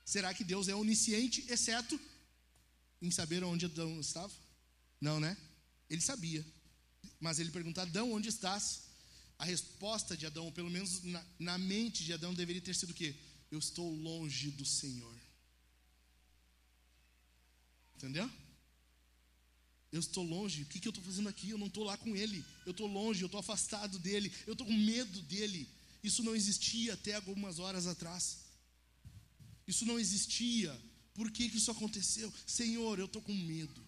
Será 0.06 0.34
que 0.34 0.44
Deus 0.44 0.68
é 0.68 0.76
onisciente, 0.76 1.46
exceto 1.50 2.00
em 3.02 3.12
saber 3.12 3.44
onde 3.44 3.66
Adão 3.66 4.00
estava? 4.00 4.34
Não, 5.00 5.20
né? 5.20 5.38
Ele 5.90 6.02
sabia. 6.02 6.46
Mas 7.20 7.40
ele 7.40 7.52
pergunta: 7.52 7.82
Adão, 7.82 8.12
onde 8.12 8.30
estás? 8.30 8.90
A 9.38 9.46
resposta 9.46 10.18
de 10.18 10.26
Adão, 10.26 10.52
pelo 10.52 10.70
menos 10.70 11.02
na, 11.04 11.26
na 11.40 11.58
mente 11.58 12.04
de 12.04 12.12
Adão, 12.12 12.34
deveria 12.34 12.62
ter 12.62 12.76
sido 12.76 12.90
o 12.90 12.94
quê? 12.94 13.16
Eu 13.50 13.58
estou 13.58 13.94
longe 13.96 14.52
do 14.52 14.66
Senhor. 14.66 15.18
Entendeu? 17.96 18.30
Eu 19.92 20.00
estou 20.00 20.24
longe, 20.24 20.62
o 20.62 20.66
que, 20.68 20.80
que 20.80 20.88
eu 20.88 20.92
estou 20.92 21.04
fazendo 21.04 21.30
aqui? 21.30 21.50
Eu 21.50 21.58
não 21.58 21.68
estou 21.68 21.84
lá 21.84 21.98
com 21.98 22.16
Ele, 22.16 22.46
eu 22.66 22.72
estou 22.72 22.88
longe, 22.88 23.22
eu 23.22 23.26
estou 23.26 23.40
afastado 23.40 23.98
dele, 23.98 24.32
eu 24.46 24.54
estou 24.54 24.68
com 24.68 24.74
medo 24.74 25.22
dele. 25.24 25.68
Isso 26.04 26.24
não 26.24 26.36
existia 26.36 26.94
até 26.94 27.16
algumas 27.16 27.60
horas 27.60 27.88
atrás. 27.88 28.40
Isso 29.68 29.86
não 29.86 30.00
existia. 30.00 30.80
Por 31.14 31.32
que, 31.32 31.50
que 31.50 31.58
isso 31.58 31.72
aconteceu? 31.72 32.32
Senhor, 32.46 33.00
eu 33.00 33.06
estou 33.06 33.22
com 33.22 33.34
medo. 33.34 33.84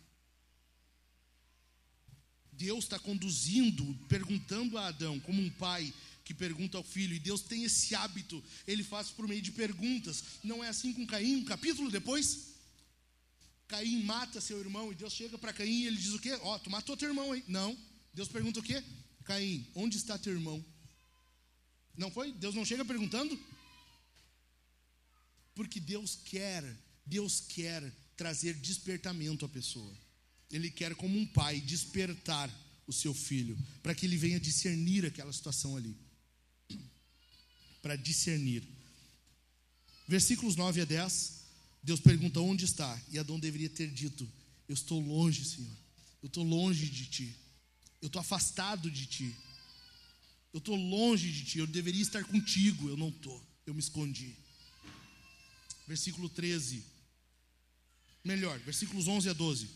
Deus 2.52 2.84
está 2.84 3.00
conduzindo, 3.00 3.98
perguntando 4.08 4.78
a 4.78 4.88
Adão, 4.88 5.20
como 5.20 5.42
um 5.42 5.50
pai 5.50 5.92
que 6.24 6.34
pergunta 6.34 6.78
ao 6.78 6.84
filho, 6.84 7.16
e 7.16 7.20
Deus 7.20 7.42
tem 7.42 7.64
esse 7.64 7.96
hábito, 7.96 8.44
ele 8.68 8.84
faz 8.84 9.10
por 9.10 9.28
meio 9.28 9.42
de 9.42 9.52
perguntas. 9.52 10.24
Não 10.44 10.64
é 10.64 10.68
assim 10.68 10.94
com 10.94 11.08
Caim, 11.08 11.38
um 11.38 11.46
capítulo 11.46 11.90
depois? 11.90 12.51
Caim 13.72 14.04
mata 14.04 14.42
seu 14.42 14.60
irmão 14.60 14.92
e 14.92 14.96
Deus 14.96 15.14
chega 15.14 15.38
para 15.38 15.54
Caim 15.54 15.84
e 15.84 15.88
ele 15.88 15.96
diz 15.96 16.14
o 16.14 16.20
quê? 16.20 16.34
Ó, 16.42 16.56
oh, 16.56 16.60
tu 16.60 16.70
matou 16.70 16.98
teu 16.98 17.08
irmão, 17.08 17.34
hein? 17.34 17.42
Não. 17.48 17.78
Deus 18.14 18.28
pergunta 18.28 18.60
o 18.60 18.64
quê? 18.64 18.84
Caim, 19.24 19.66
onde 19.74 19.96
está 19.96 20.18
teu 20.18 20.34
irmão? 20.34 20.64
Não 21.96 22.12
foi? 22.12 22.34
Deus 22.34 22.54
não 22.54 22.66
chega 22.66 22.84
perguntando? 22.84 23.40
Porque 25.56 25.80
Deus 25.80 26.18
quer, 26.26 26.62
Deus 27.06 27.40
quer 27.40 27.82
trazer 28.18 28.56
despertamento 28.56 29.46
à 29.46 29.50
pessoa. 29.50 29.98
Ele 30.52 30.70
quer, 30.70 30.94
como 30.96 31.18
um 31.18 31.26
pai, 31.26 31.62
despertar 31.62 32.54
o 32.86 32.92
seu 32.92 33.14
filho, 33.14 33.58
para 33.82 33.96
que 33.96 34.06
ele 34.06 34.18
venha 34.18 34.38
discernir 34.38 35.06
aquela 35.06 35.32
situação 35.32 35.78
ali. 35.78 35.96
Para 37.82 37.96
discernir. 37.96 38.68
Versículos 40.10 40.58
9 40.58 40.82
a 40.82 40.86
10. 40.86 41.41
Deus 41.84 42.00
pergunta 42.00 42.40
onde 42.40 42.66
está, 42.66 43.00
e 43.10 43.18
Adão 43.18 43.40
deveria 43.40 43.70
ter 43.70 43.90
dito: 43.90 44.30
Eu 44.68 44.74
estou 44.74 45.00
longe, 45.00 45.44
Senhor. 45.44 45.78
Eu 46.22 46.28
estou 46.28 46.44
longe 46.44 46.88
de 46.88 47.06
ti. 47.08 47.36
Eu 48.02 48.08
estou 48.08 48.20
afastado 48.20 48.90
de 48.90 49.06
ti. 49.08 49.36
Eu 50.54 50.60
estou 50.60 50.76
longe 50.76 51.32
de 51.32 51.44
ti. 51.44 51.60
Eu 51.60 51.68
deveria 51.68 52.02
estar 52.02 52.24
contigo. 52.24 52.90
Eu 52.90 52.98
não 52.98 53.10
estou. 53.10 53.42
Eu 53.66 53.74
me 53.74 53.80
escondi. 53.80 54.36
Versículo 55.88 56.30
13. 56.30 56.84
Melhor, 58.24 58.60
versículos 58.60 59.08
11 59.08 59.30
a 59.30 59.34
12. 59.34 59.68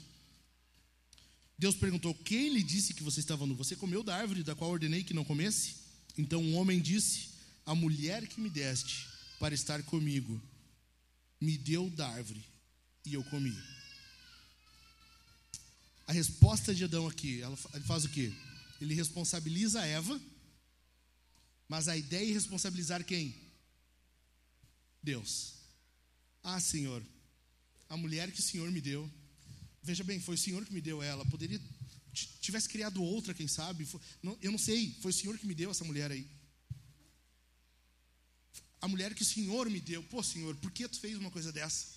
Deus 1.58 1.76
perguntou: 1.76 2.14
Quem 2.14 2.50
lhe 2.50 2.62
disse 2.62 2.94
que 2.94 3.02
você 3.02 3.20
estava 3.20 3.48
nu? 3.48 3.56
Você 3.56 3.76
comeu 3.76 4.04
da 4.04 4.16
árvore 4.16 4.44
da 4.44 4.56
qual 4.56 4.70
ordenei 4.70 5.04
que 5.04 5.14
não 5.14 5.26
comesse? 5.26 5.78
Então 6.16 6.44
o 6.44 6.54
homem 6.54 6.80
disse: 6.80 7.30
A 7.66 7.74
mulher 7.74 8.28
que 8.28 8.40
me 8.40 8.50
deste 8.50 9.08
para 9.40 9.56
estar 9.56 9.82
comigo 9.84 10.40
me 11.46 11.58
deu 11.60 11.90
da 11.92 12.08
árvore 12.08 12.44
e 13.06 13.14
eu 13.14 13.24
comi. 13.26 13.56
A 16.08 16.12
resposta 16.12 16.74
de 16.74 16.84
Adão 16.84 17.08
aqui, 17.08 17.42
ele 17.74 17.84
faz 17.86 18.04
o 18.04 18.10
quê? 18.10 18.34
Ele 18.82 18.94
responsabiliza 18.94 19.86
Eva, 19.86 20.20
mas 21.68 21.88
a 21.88 21.96
ideia 21.96 22.30
é 22.30 22.34
responsabilizar 22.34 23.04
quem? 23.04 23.36
Deus. 25.02 25.54
Ah, 26.44 26.60
Senhor, 26.60 27.04
a 27.90 27.96
mulher 27.96 28.32
que 28.32 28.40
o 28.40 28.44
Senhor 28.44 28.72
me 28.72 28.82
deu, 28.82 29.10
veja 29.84 30.04
bem, 30.04 30.20
foi 30.20 30.36
o 30.36 30.38
Senhor 30.38 30.66
que 30.66 30.74
me 30.74 30.82
deu 30.82 31.02
ela. 31.02 31.26
Poderia 31.26 31.62
tivesse 32.40 32.70
criado 32.70 33.04
outra, 33.04 33.34
quem 33.34 33.48
sabe? 33.48 33.88
eu 34.42 34.52
não 34.52 34.58
sei, 34.58 34.98
foi 35.02 35.12
o 35.12 35.14
Senhor 35.14 35.38
que 35.38 35.46
me 35.46 35.54
deu 35.54 35.70
essa 35.70 35.84
mulher 35.84 36.12
aí 36.12 36.26
a 38.82 38.88
mulher 38.88 39.14
que 39.14 39.22
o 39.22 39.26
Senhor 39.26 39.70
me 39.70 39.80
deu. 39.80 40.04
Pô, 40.04 40.22
Senhor, 40.22 40.56
por 40.58 40.72
que 40.72 40.88
tu 40.88 41.00
fez 41.00 41.18
uma 41.18 41.32
coisa 41.32 41.52
dessa? 41.52 41.88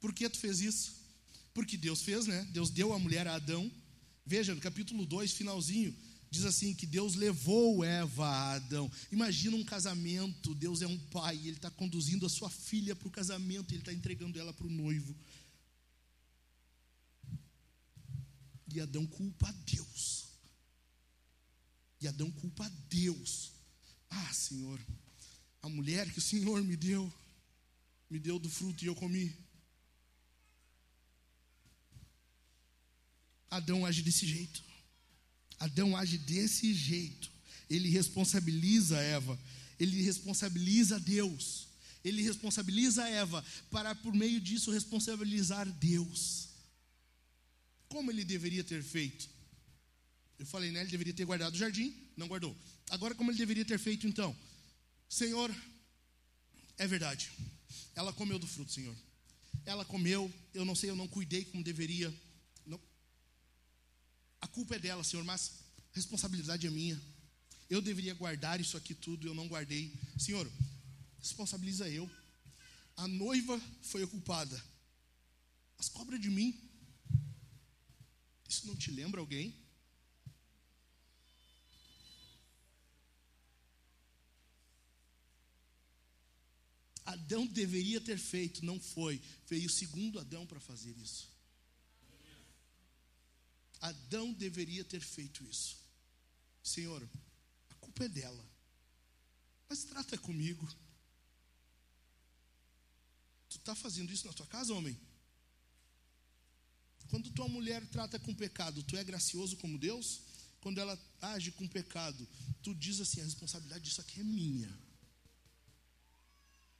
Por 0.00 0.12
que 0.12 0.28
tu 0.28 0.38
fez 0.38 0.60
isso? 0.60 0.94
Porque 1.52 1.76
Deus 1.76 2.02
fez, 2.02 2.26
né? 2.26 2.46
Deus 2.52 2.70
deu 2.70 2.92
a 2.92 2.98
mulher 2.98 3.26
a 3.26 3.34
Adão. 3.34 3.70
Veja, 4.24 4.54
no 4.54 4.60
capítulo 4.60 5.04
2, 5.04 5.32
finalzinho, 5.32 5.94
diz 6.30 6.44
assim: 6.44 6.74
que 6.74 6.86
Deus 6.86 7.14
levou 7.14 7.84
Eva 7.84 8.26
a 8.26 8.52
Adão. 8.54 8.90
Imagina 9.10 9.56
um 9.56 9.64
casamento, 9.64 10.54
Deus 10.54 10.82
é 10.82 10.86
um 10.86 10.98
pai, 10.98 11.36
ele 11.36 11.56
está 11.56 11.70
conduzindo 11.70 12.26
a 12.26 12.28
sua 12.28 12.50
filha 12.50 12.94
para 12.94 13.08
o 13.08 13.10
casamento, 13.10 13.72
ele 13.72 13.80
está 13.80 13.92
entregando 13.92 14.38
ela 14.38 14.52
para 14.52 14.66
o 14.66 14.70
noivo. 14.70 15.14
E 18.72 18.80
Adão 18.80 19.06
culpa 19.06 19.50
Deus. 19.64 20.28
E 22.00 22.06
Adão 22.06 22.30
culpa 22.30 22.70
Deus. 22.88 23.52
Ah, 24.10 24.32
Senhor, 24.32 24.78
a 25.62 25.68
mulher 25.68 26.10
que 26.12 26.18
o 26.18 26.22
Senhor 26.22 26.62
me 26.62 26.76
deu, 26.76 27.12
me 28.08 28.18
deu 28.18 28.38
do 28.38 28.48
fruto 28.48 28.84
e 28.84 28.86
eu 28.86 28.94
comi. 28.94 29.34
Adão 33.50 33.84
age 33.84 34.02
desse 34.02 34.26
jeito. 34.26 34.62
Adão 35.58 35.96
age 35.96 36.18
desse 36.18 36.72
jeito. 36.72 37.30
Ele 37.68 37.88
responsabiliza 37.88 38.98
Eva. 38.98 39.38
Ele 39.78 40.02
responsabiliza 40.02 41.00
Deus. 41.00 41.68
Ele 42.04 42.22
responsabiliza 42.22 43.08
Eva 43.08 43.44
para, 43.70 43.94
por 43.94 44.14
meio 44.14 44.40
disso, 44.40 44.70
responsabilizar 44.70 45.68
Deus. 45.72 46.48
Como 47.88 48.10
ele 48.10 48.24
deveria 48.24 48.62
ter 48.62 48.82
feito? 48.82 49.28
Eu 50.38 50.46
falei, 50.46 50.70
né? 50.70 50.80
Ele 50.80 50.90
deveria 50.90 51.12
ter 51.12 51.24
guardado 51.24 51.54
o 51.54 51.58
jardim, 51.58 51.92
não 52.16 52.28
guardou. 52.28 52.56
Agora, 52.90 53.14
como 53.14 53.30
ele 53.30 53.38
deveria 53.38 53.64
ter 53.64 53.78
feito 53.78 54.06
então? 54.06 54.36
Senhor, 55.08 55.54
é 56.76 56.86
verdade. 56.86 57.32
Ela 57.94 58.12
comeu 58.12 58.38
do 58.38 58.46
fruto, 58.46 58.72
Senhor. 58.72 58.96
Ela 59.64 59.84
comeu, 59.84 60.32
eu 60.54 60.64
não 60.64 60.74
sei, 60.74 60.90
eu 60.90 60.96
não 60.96 61.08
cuidei 61.08 61.44
como 61.46 61.64
deveria. 61.64 62.14
Não. 62.66 62.80
A 64.40 64.46
culpa 64.46 64.76
é 64.76 64.78
dela, 64.78 65.02
Senhor, 65.02 65.24
mas 65.24 65.52
a 65.92 65.96
responsabilidade 65.96 66.66
é 66.66 66.70
minha. 66.70 67.00
Eu 67.68 67.82
deveria 67.82 68.14
guardar 68.14 68.60
isso 68.60 68.76
aqui 68.76 68.94
tudo, 68.94 69.26
eu 69.26 69.34
não 69.34 69.48
guardei. 69.48 69.94
Senhor, 70.18 70.50
responsabiliza 71.18 71.88
eu. 71.88 72.08
A 72.96 73.06
noiva 73.06 73.60
foi 73.82 74.02
a 74.02 74.06
culpada. 74.06 74.62
Mas 75.76 75.88
cobra 75.88 76.18
de 76.18 76.30
mim. 76.30 76.58
Isso 78.48 78.66
não 78.66 78.74
te 78.74 78.90
lembra 78.90 79.20
alguém? 79.20 79.54
Adão 87.08 87.46
deveria 87.46 88.02
ter 88.02 88.18
feito, 88.18 88.62
não 88.62 88.78
foi. 88.78 89.18
Veio 89.46 89.66
o 89.66 89.70
segundo 89.70 90.18
Adão 90.18 90.46
para 90.46 90.60
fazer 90.60 90.94
isso. 90.98 91.26
Adão 93.80 94.30
deveria 94.34 94.84
ter 94.84 95.00
feito 95.00 95.42
isso. 95.44 95.78
Senhor, 96.62 97.02
a 97.70 97.74
culpa 97.76 98.04
é 98.04 98.08
dela. 98.10 98.44
Mas 99.70 99.84
trata 99.84 100.18
comigo. 100.18 100.68
Tu 103.48 103.56
está 103.56 103.74
fazendo 103.74 104.12
isso 104.12 104.26
na 104.26 104.34
tua 104.34 104.46
casa, 104.46 104.74
homem? 104.74 105.00
Quando 107.08 107.30
tua 107.30 107.48
mulher 107.48 107.86
trata 107.86 108.18
com 108.18 108.34
pecado, 108.34 108.82
tu 108.82 108.98
é 108.98 109.02
gracioso 109.02 109.56
como 109.56 109.78
Deus? 109.78 110.20
Quando 110.60 110.78
ela 110.78 111.00
age 111.22 111.52
com 111.52 111.66
pecado, 111.66 112.28
tu 112.62 112.74
diz 112.74 113.00
assim: 113.00 113.22
a 113.22 113.24
responsabilidade 113.24 113.84
disso 113.84 114.02
aqui 114.02 114.20
é 114.20 114.24
minha 114.24 114.87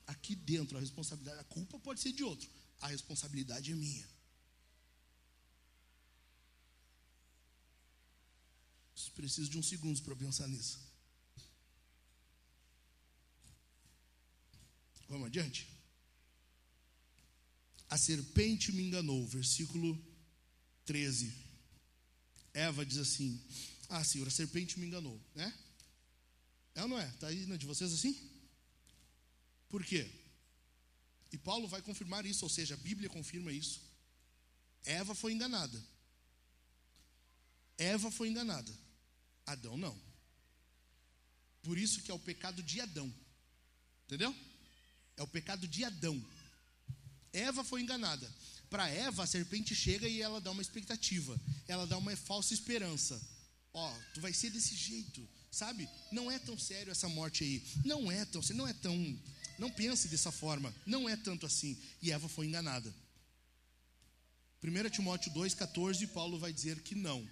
aqui 0.09 0.35
dentro 0.35 0.77
a 0.77 0.81
responsabilidade, 0.81 1.39
a 1.39 1.45
culpa 1.45 1.79
pode 1.79 2.01
ser 2.01 2.13
de 2.13 2.25
outro, 2.25 2.49
a 2.81 2.89
responsabilidade 2.89 3.71
é 3.71 3.75
minha. 3.75 4.09
Preciso 9.15 9.51
de 9.51 9.59
uns 9.59 9.69
segundos 9.69 10.01
para 10.01 10.15
pensar 10.15 10.47
nisso. 10.47 10.79
Vamos 15.09 15.27
adiante? 15.27 15.67
A 17.91 17.99
serpente 17.99 18.71
me 18.71 18.83
enganou, 18.85 19.27
versículo 19.27 19.99
13. 20.85 21.33
Eva 22.55 22.87
diz 22.87 22.99
assim: 22.99 23.43
Ah, 23.89 24.05
senhor, 24.05 24.29
a 24.29 24.31
serpente 24.31 24.79
me 24.79 24.87
enganou, 24.87 25.21
né? 25.35 25.53
É 26.75 26.83
ou 26.83 26.89
não 26.89 26.99
é? 26.99 27.09
Está 27.09 27.27
aí 27.27 27.45
na 27.47 27.57
de 27.57 27.67
vocês 27.67 27.93
assim? 27.93 28.38
Por 29.69 29.85
quê? 29.85 30.11
E 31.33 31.39
Paulo 31.39 31.69
vai 31.69 31.83
confirmar 31.83 32.25
isso, 32.25 32.45
ou 32.45 32.49
seja, 32.49 32.75
a 32.75 32.79
Bíblia 32.79 33.09
confirma 33.09 33.53
isso. 33.53 33.81
Eva 34.85 35.15
foi 35.15 35.33
enganada. 35.33 35.83
Eva 37.77 38.11
foi 38.11 38.29
enganada. 38.29 38.73
Adão 39.47 39.77
não. 39.77 39.99
Por 41.63 41.77
isso 41.79 42.03
que 42.03 42.11
é 42.11 42.15
o 42.15 42.19
pecado 42.19 42.63
de 42.63 42.81
Adão. 42.81 43.13
Entendeu? 44.07 44.35
É 45.17 45.23
o 45.23 45.29
pecado 45.29 45.69
de 45.69 45.85
Adão. 45.85 46.23
Eva 47.33 47.63
foi 47.63 47.83
enganada. 47.83 48.29
Para 48.71 48.89
Eva, 48.89 49.25
a 49.25 49.27
serpente 49.27 49.75
chega 49.75 50.09
e 50.09 50.21
ela 50.21 50.41
dá 50.41 50.51
uma 50.51 50.63
expectativa. 50.63 51.39
Ela 51.67 51.87
dá 51.87 51.97
uma 51.97 52.15
falsa 52.17 52.53
esperança. 52.53 53.21
Ó, 53.73 53.91
oh, 53.91 54.03
tu 54.15 54.21
vai 54.21 54.33
ser 54.33 54.51
desse 54.51 54.75
jeito, 54.75 55.27
sabe? 55.51 55.89
Não 56.11 56.31
é 56.31 56.39
tão 56.39 56.59
sério 56.59 56.91
essa 56.91 57.09
morte 57.09 57.45
aí. 57.45 57.63
Não 57.85 58.11
é 58.11 58.25
tão, 58.25 58.41
não 58.55 58.67
é 58.67 58.73
tão, 58.73 59.23
não 59.59 59.71
pense 59.71 60.09
dessa 60.09 60.31
forma. 60.31 60.75
Não 60.87 61.09
é 61.09 61.17
tanto 61.17 61.45
assim. 61.45 61.77
E 62.01 62.13
Eva 62.13 62.29
foi 62.29 62.47
enganada. 62.47 62.95
1 64.63 64.91
Timóteo 64.91 65.33
2,14, 65.33 66.09
Paulo 66.09 66.39
vai 66.39 66.53
dizer 66.53 66.81
que 66.81 66.95
não. 66.95 67.27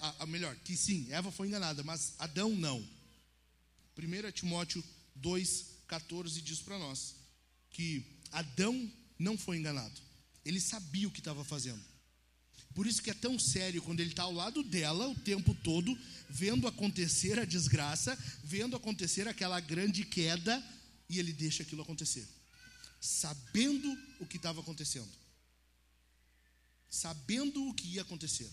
A, 0.00 0.24
a, 0.24 0.26
melhor, 0.26 0.54
que 0.56 0.76
sim, 0.76 1.06
Eva 1.10 1.30
foi 1.30 1.48
enganada, 1.48 1.82
mas 1.82 2.14
Adão 2.18 2.50
não. 2.54 2.86
1 3.96 4.32
Timóteo 4.32 4.84
2,14 5.20 6.42
diz 6.42 6.60
para 6.60 6.78
nós 6.78 7.14
que 7.70 8.04
Adão 8.32 8.90
não 9.18 9.36
foi 9.36 9.58
enganado. 9.58 10.00
Ele 10.44 10.60
sabia 10.60 11.08
o 11.08 11.10
que 11.10 11.20
estava 11.20 11.44
fazendo. 11.44 11.82
Por 12.74 12.86
isso 12.86 13.02
que 13.02 13.10
é 13.10 13.14
tão 13.14 13.38
sério 13.38 13.80
quando 13.80 14.00
ele 14.00 14.10
está 14.10 14.24
ao 14.24 14.32
lado 14.32 14.62
dela 14.62 15.08
o 15.08 15.14
tempo 15.14 15.54
todo, 15.54 15.98
vendo 16.28 16.68
acontecer 16.68 17.38
a 17.38 17.44
desgraça, 17.44 18.16
vendo 18.44 18.76
acontecer 18.76 19.26
aquela 19.26 19.58
grande 19.60 20.04
queda, 20.04 20.62
e 21.08 21.18
ele 21.18 21.32
deixa 21.32 21.62
aquilo 21.62 21.82
acontecer, 21.82 22.26
sabendo 23.00 23.88
o 24.20 24.26
que 24.26 24.36
estava 24.36 24.60
acontecendo, 24.60 25.12
sabendo 26.88 27.68
o 27.68 27.74
que 27.74 27.88
ia 27.88 28.02
acontecer, 28.02 28.50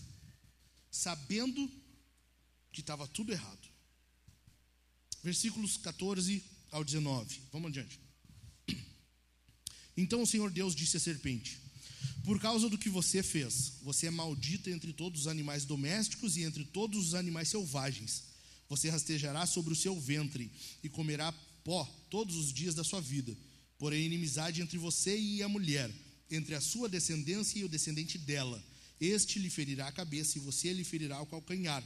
sabendo 0.90 1.70
que 2.72 2.80
estava 2.80 3.06
tudo 3.08 3.32
errado. 3.32 3.68
Versículos 5.22 5.76
14 5.78 6.44
ao 6.70 6.84
19, 6.84 7.40
vamos 7.52 7.68
adiante. 7.68 8.04
Então 9.96 10.22
o 10.22 10.26
Senhor 10.26 10.50
Deus 10.50 10.74
disse 10.74 10.96
à 10.96 11.00
serpente: 11.00 11.58
Por 12.24 12.40
causa 12.40 12.68
do 12.68 12.76
que 12.76 12.88
você 12.88 13.22
fez, 13.22 13.74
você 13.82 14.06
é 14.06 14.10
maldita 14.10 14.70
entre 14.70 14.92
todos 14.92 15.22
os 15.22 15.26
animais 15.26 15.64
domésticos 15.64 16.36
e 16.36 16.42
entre 16.42 16.64
todos 16.64 17.08
os 17.08 17.14
animais 17.14 17.48
selvagens. 17.48 18.24
Você 18.68 18.88
rastejará 18.90 19.46
sobre 19.46 19.72
o 19.72 19.76
seu 19.76 19.98
ventre 20.00 20.50
e 20.82 20.88
comerá 20.88 21.32
pó 21.64 21.84
todos 22.10 22.36
os 22.36 22.52
dias 22.52 22.74
da 22.74 22.84
sua 22.84 23.00
vida. 23.00 23.36
Porém, 23.78 24.04
inimizade 24.04 24.62
entre 24.62 24.78
você 24.78 25.18
e 25.18 25.42
a 25.42 25.48
mulher, 25.48 25.90
entre 26.30 26.54
a 26.54 26.60
sua 26.60 26.88
descendência 26.88 27.58
e 27.58 27.64
o 27.64 27.68
descendente 27.68 28.18
dela. 28.18 28.62
Este 29.00 29.38
lhe 29.38 29.50
ferirá 29.50 29.88
a 29.88 29.92
cabeça 29.92 30.38
e 30.38 30.40
você 30.40 30.72
lhe 30.72 30.84
ferirá 30.84 31.20
o 31.20 31.26
calcanhar. 31.26 31.82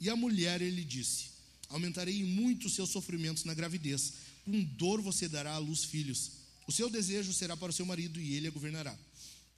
E 0.00 0.08
a 0.08 0.14
mulher 0.14 0.62
ele 0.62 0.84
disse: 0.84 1.30
Aumentarei 1.68 2.22
muito 2.24 2.66
os 2.66 2.74
seus 2.74 2.90
sofrimentos 2.90 3.44
na 3.44 3.54
gravidez. 3.54 4.12
Com 4.44 4.62
dor 4.62 5.02
você 5.02 5.28
dará 5.28 5.54
à 5.54 5.58
luz 5.58 5.84
filhos. 5.84 6.30
O 6.66 6.72
seu 6.72 6.88
desejo 6.88 7.32
será 7.32 7.56
para 7.56 7.70
o 7.70 7.72
seu 7.72 7.84
marido 7.84 8.20
e 8.20 8.34
ele 8.34 8.46
a 8.46 8.50
governará. 8.50 8.96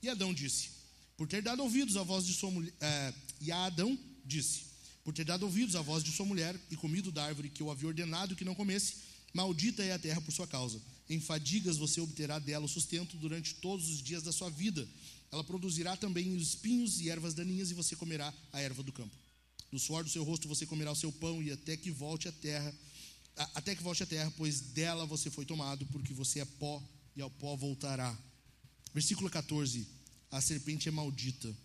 E 0.03 0.09
Adão 0.09 0.32
disse: 0.32 0.70
Por 1.16 1.28
ter 1.28 1.42
dado 1.42 1.62
ouvidos 1.62 1.96
à 1.96 2.03
voz 2.03 2.24
de 2.24 2.32
sua 2.32 2.51
mulher. 2.51 2.72
É, 2.80 3.14
e 3.40 3.53
a 3.53 3.66
Adão 3.66 3.98
disse: 4.24 4.62
Por 5.05 5.12
ter 5.12 5.24
dado 5.24 5.42
ouvidos 5.42 5.76
à 5.76 5.82
voz 5.82 6.03
de 6.03 6.11
sua 6.11 6.26
mulher 6.26 6.59
e 6.70 6.76
comido 6.76 7.12
da 7.12 7.24
árvore 7.24 7.51
que 7.51 7.62
eu 7.62 7.70
havia 7.70 7.88
ordenado 7.88 8.34
que 8.34 8.44
não 8.44 8.55
comesse, 8.55 8.94
maldita 9.32 9.82
é 9.82 9.92
a 9.92 9.98
terra 9.98 10.20
por 10.20 10.32
sua 10.32 10.46
causa. 10.46 10.80
Em 11.08 11.20
fadigas 11.20 11.76
você 11.76 12.00
obterá 12.00 12.38
dela 12.38 12.66
o 12.66 12.68
sustento 12.68 13.16
durante 13.16 13.54
todos 13.54 13.88
os 13.88 14.02
dias 14.02 14.22
da 14.22 14.32
sua 14.32 14.48
vida. 14.48 14.86
Ela 15.32 15.44
produzirá 15.44 15.96
também 15.96 16.36
espinhos 16.36 17.00
e 17.00 17.08
ervas 17.08 17.34
daninhas, 17.34 17.70
e 17.70 17.74
você 17.74 17.94
comerá 17.94 18.32
a 18.52 18.60
erva 18.60 18.82
do 18.82 18.92
campo. 18.92 19.14
Do 19.70 19.78
suor 19.78 20.02
do 20.02 20.10
seu 20.10 20.24
rosto 20.24 20.48
você 20.48 20.66
comerá 20.66 20.90
o 20.90 20.96
seu 20.96 21.12
pão, 21.12 21.42
e 21.42 21.50
até 21.50 21.76
que 21.76 21.90
volte 21.90 22.28
à 22.28 22.32
terra, 22.32 22.74
até 23.54 23.74
que 23.74 23.82
volte 23.82 24.02
à 24.02 24.06
terra, 24.06 24.32
pois 24.36 24.60
dela 24.60 25.06
você 25.06 25.30
foi 25.30 25.44
tomado, 25.44 25.86
porque 25.86 26.12
você 26.12 26.40
é 26.40 26.44
pó 26.44 26.82
e 27.14 27.22
ao 27.22 27.30
pó 27.30 27.54
voltará. 27.56 28.16
Versículo 28.92 29.30
14: 29.30 29.86
A 30.30 30.40
serpente 30.40 30.88
é 30.88 30.92
maldita. 30.92 31.56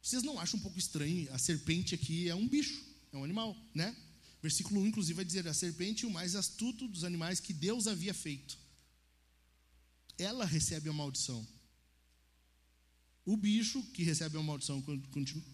Vocês 0.00 0.22
não 0.22 0.38
acham 0.38 0.58
um 0.58 0.62
pouco 0.62 0.78
estranho? 0.78 1.32
A 1.32 1.38
serpente 1.38 1.94
aqui 1.94 2.28
é 2.28 2.34
um 2.34 2.48
bicho, 2.48 2.84
é 3.12 3.16
um 3.16 3.24
animal, 3.24 3.56
né? 3.74 3.94
Versículo 4.42 4.80
1, 4.80 4.88
inclusive, 4.88 5.14
vai 5.14 5.24
dizer: 5.24 5.46
A 5.46 5.54
serpente, 5.54 6.04
o 6.04 6.10
mais 6.10 6.34
astuto 6.34 6.88
dos 6.88 7.04
animais 7.04 7.38
que 7.38 7.52
Deus 7.52 7.86
havia 7.86 8.12
feito. 8.12 8.58
Ela 10.18 10.44
recebe 10.44 10.88
a 10.88 10.92
maldição. 10.92 11.46
O 13.24 13.36
bicho 13.36 13.80
que 13.92 14.02
recebe 14.02 14.36
a 14.36 14.42
maldição 14.42 14.82
quando, 14.82 15.06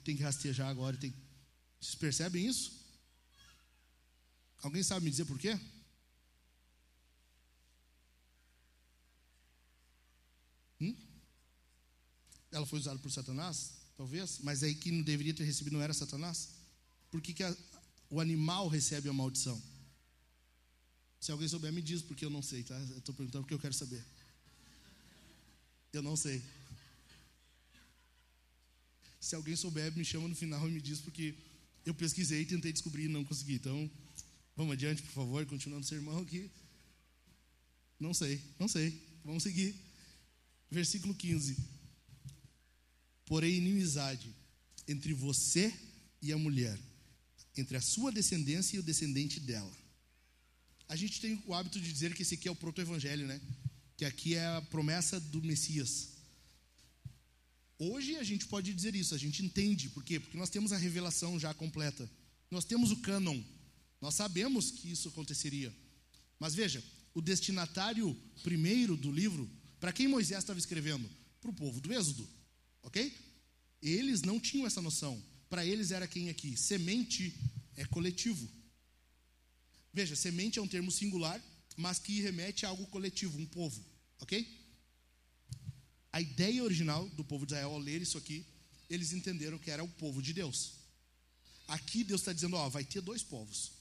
tem 0.02 0.16
que 0.16 0.22
rastejar 0.22 0.68
agora. 0.68 0.96
Tem... 0.96 1.14
Vocês 1.78 1.94
percebem 1.94 2.46
isso? 2.46 2.72
Alguém 4.62 4.82
sabe 4.82 5.04
me 5.04 5.10
dizer 5.10 5.26
por 5.26 5.38
quê? 5.38 5.60
Hum? 10.80 10.96
Ela 12.50 12.66
foi 12.66 12.78
usada 12.78 12.98
por 12.98 13.10
Satanás? 13.10 13.74
Talvez. 13.98 14.38
Mas 14.42 14.62
aí 14.62 14.74
que 14.74 14.90
não 14.90 15.02
deveria 15.02 15.34
ter 15.34 15.44
recebido 15.44 15.74
não 15.74 15.82
era 15.82 15.92
Satanás? 15.92 16.56
Por 17.10 17.20
que, 17.20 17.34
que 17.34 17.42
a, 17.42 17.54
o 18.10 18.20
animal 18.20 18.68
recebe 18.68 19.08
a 19.08 19.12
maldição? 19.12 19.60
Se 21.20 21.32
alguém 21.32 21.48
souber, 21.48 21.72
me 21.72 21.82
diz, 21.82 22.00
porque 22.02 22.24
eu 22.24 22.30
não 22.30 22.42
sei, 22.42 22.62
tá? 22.62 22.78
Estou 22.96 23.14
perguntando 23.14 23.42
porque 23.42 23.54
eu 23.54 23.58
quero 23.58 23.74
saber. 23.74 24.04
Eu 25.92 26.02
não 26.02 26.16
sei. 26.16 26.42
Se 29.20 29.34
alguém 29.34 29.56
souber, 29.56 29.94
me 29.96 30.04
chama 30.04 30.28
no 30.28 30.34
final 30.34 30.68
e 30.68 30.72
me 30.72 30.80
diz, 30.80 31.00
porque 31.00 31.34
eu 31.84 31.94
pesquisei 31.94 32.44
tentei 32.44 32.72
descobrir 32.72 33.04
e 33.04 33.08
não 33.08 33.24
consegui. 33.24 33.54
Então, 33.54 33.90
vamos 34.56 34.72
adiante, 34.72 35.02
por 35.02 35.12
favor, 35.12 35.44
continuando 35.46 35.84
o 35.84 35.88
sermão 35.88 36.18
aqui. 36.18 36.50
Não 37.98 38.14
sei, 38.14 38.40
não 38.58 38.68
sei. 38.68 39.02
Vamos 39.24 39.42
seguir. 39.42 39.74
Versículo 40.70 41.14
15. 41.14 41.56
Porém, 43.26 43.56
inimizade 43.56 44.34
entre 44.86 45.12
você 45.12 45.74
e 46.22 46.32
a 46.32 46.38
mulher, 46.38 46.78
entre 47.60 47.76
a 47.76 47.80
sua 47.80 48.12
descendência 48.12 48.76
e 48.76 48.78
o 48.78 48.82
descendente 48.82 49.40
dela. 49.40 49.72
A 50.88 50.96
gente 50.96 51.20
tem 51.20 51.42
o 51.46 51.54
hábito 51.54 51.80
de 51.80 51.92
dizer 51.92 52.14
que 52.14 52.22
esse 52.22 52.34
aqui 52.34 52.48
é 52.48 52.50
o 52.50 52.56
proto-evangelho, 52.56 53.26
né? 53.26 53.40
Que 53.96 54.04
aqui 54.04 54.34
é 54.34 54.46
a 54.46 54.62
promessa 54.62 55.20
do 55.20 55.42
Messias. 55.42 56.10
Hoje 57.78 58.16
a 58.16 58.24
gente 58.24 58.46
pode 58.46 58.72
dizer 58.72 58.96
isso, 58.96 59.14
a 59.14 59.18
gente 59.18 59.44
entende, 59.44 59.88
por 59.90 60.02
quê? 60.02 60.18
Porque 60.18 60.36
nós 60.36 60.50
temos 60.50 60.72
a 60.72 60.76
revelação 60.76 61.38
já 61.38 61.52
completa. 61.54 62.10
Nós 62.50 62.64
temos 62.64 62.90
o 62.90 62.96
cânon. 62.96 63.40
Nós 64.00 64.14
sabemos 64.14 64.70
que 64.70 64.90
isso 64.90 65.08
aconteceria. 65.08 65.74
Mas 66.38 66.54
veja, 66.54 66.82
o 67.14 67.20
destinatário 67.20 68.16
primeiro 68.42 68.96
do 68.96 69.12
livro 69.12 69.48
para 69.80 69.92
quem 69.92 70.08
Moisés 70.08 70.40
estava 70.40 70.58
escrevendo? 70.58 71.08
Para 71.40 71.50
o 71.50 71.54
povo 71.54 71.80
do 71.80 71.92
Êxodo, 71.92 72.28
ok? 72.82 73.14
Eles 73.80 74.22
não 74.22 74.40
tinham 74.40 74.66
essa 74.66 74.82
noção. 74.82 75.22
Para 75.48 75.64
eles 75.64 75.90
era 75.90 76.06
quem 76.06 76.28
aqui? 76.28 76.56
Semente 76.56 77.34
é 77.76 77.84
coletivo. 77.84 78.48
Veja, 79.92 80.14
semente 80.14 80.58
é 80.58 80.62
um 80.62 80.68
termo 80.68 80.90
singular, 80.90 81.42
mas 81.76 81.98
que 81.98 82.20
remete 82.20 82.66
a 82.66 82.68
algo 82.68 82.86
coletivo, 82.86 83.38
um 83.38 83.46
povo, 83.46 83.84
ok? 84.20 84.46
A 86.12 86.20
ideia 86.20 86.62
original 86.62 87.08
do 87.10 87.24
povo 87.24 87.46
de 87.46 87.52
Israel 87.52 87.70
ao 87.70 87.78
ler 87.78 88.02
isso 88.02 88.18
aqui, 88.18 88.44
eles 88.90 89.12
entenderam 89.12 89.58
que 89.58 89.70
era 89.70 89.82
o 89.84 89.88
povo 89.88 90.20
de 90.20 90.32
Deus. 90.32 90.74
Aqui 91.66 92.02
Deus 92.04 92.20
está 92.20 92.32
dizendo: 92.32 92.56
ó, 92.56 92.68
vai 92.68 92.84
ter 92.84 93.00
dois 93.00 93.22
povos: 93.22 93.72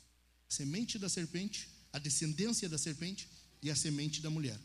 semente 0.47 0.99
da 0.99 1.09
serpente, 1.09 1.70
a 1.91 1.99
descendência 1.99 2.68
da 2.70 2.78
serpente 2.78 3.28
e 3.61 3.70
a 3.72 3.76
semente 3.76 4.22
da 4.22 4.30
mulher 4.30 4.59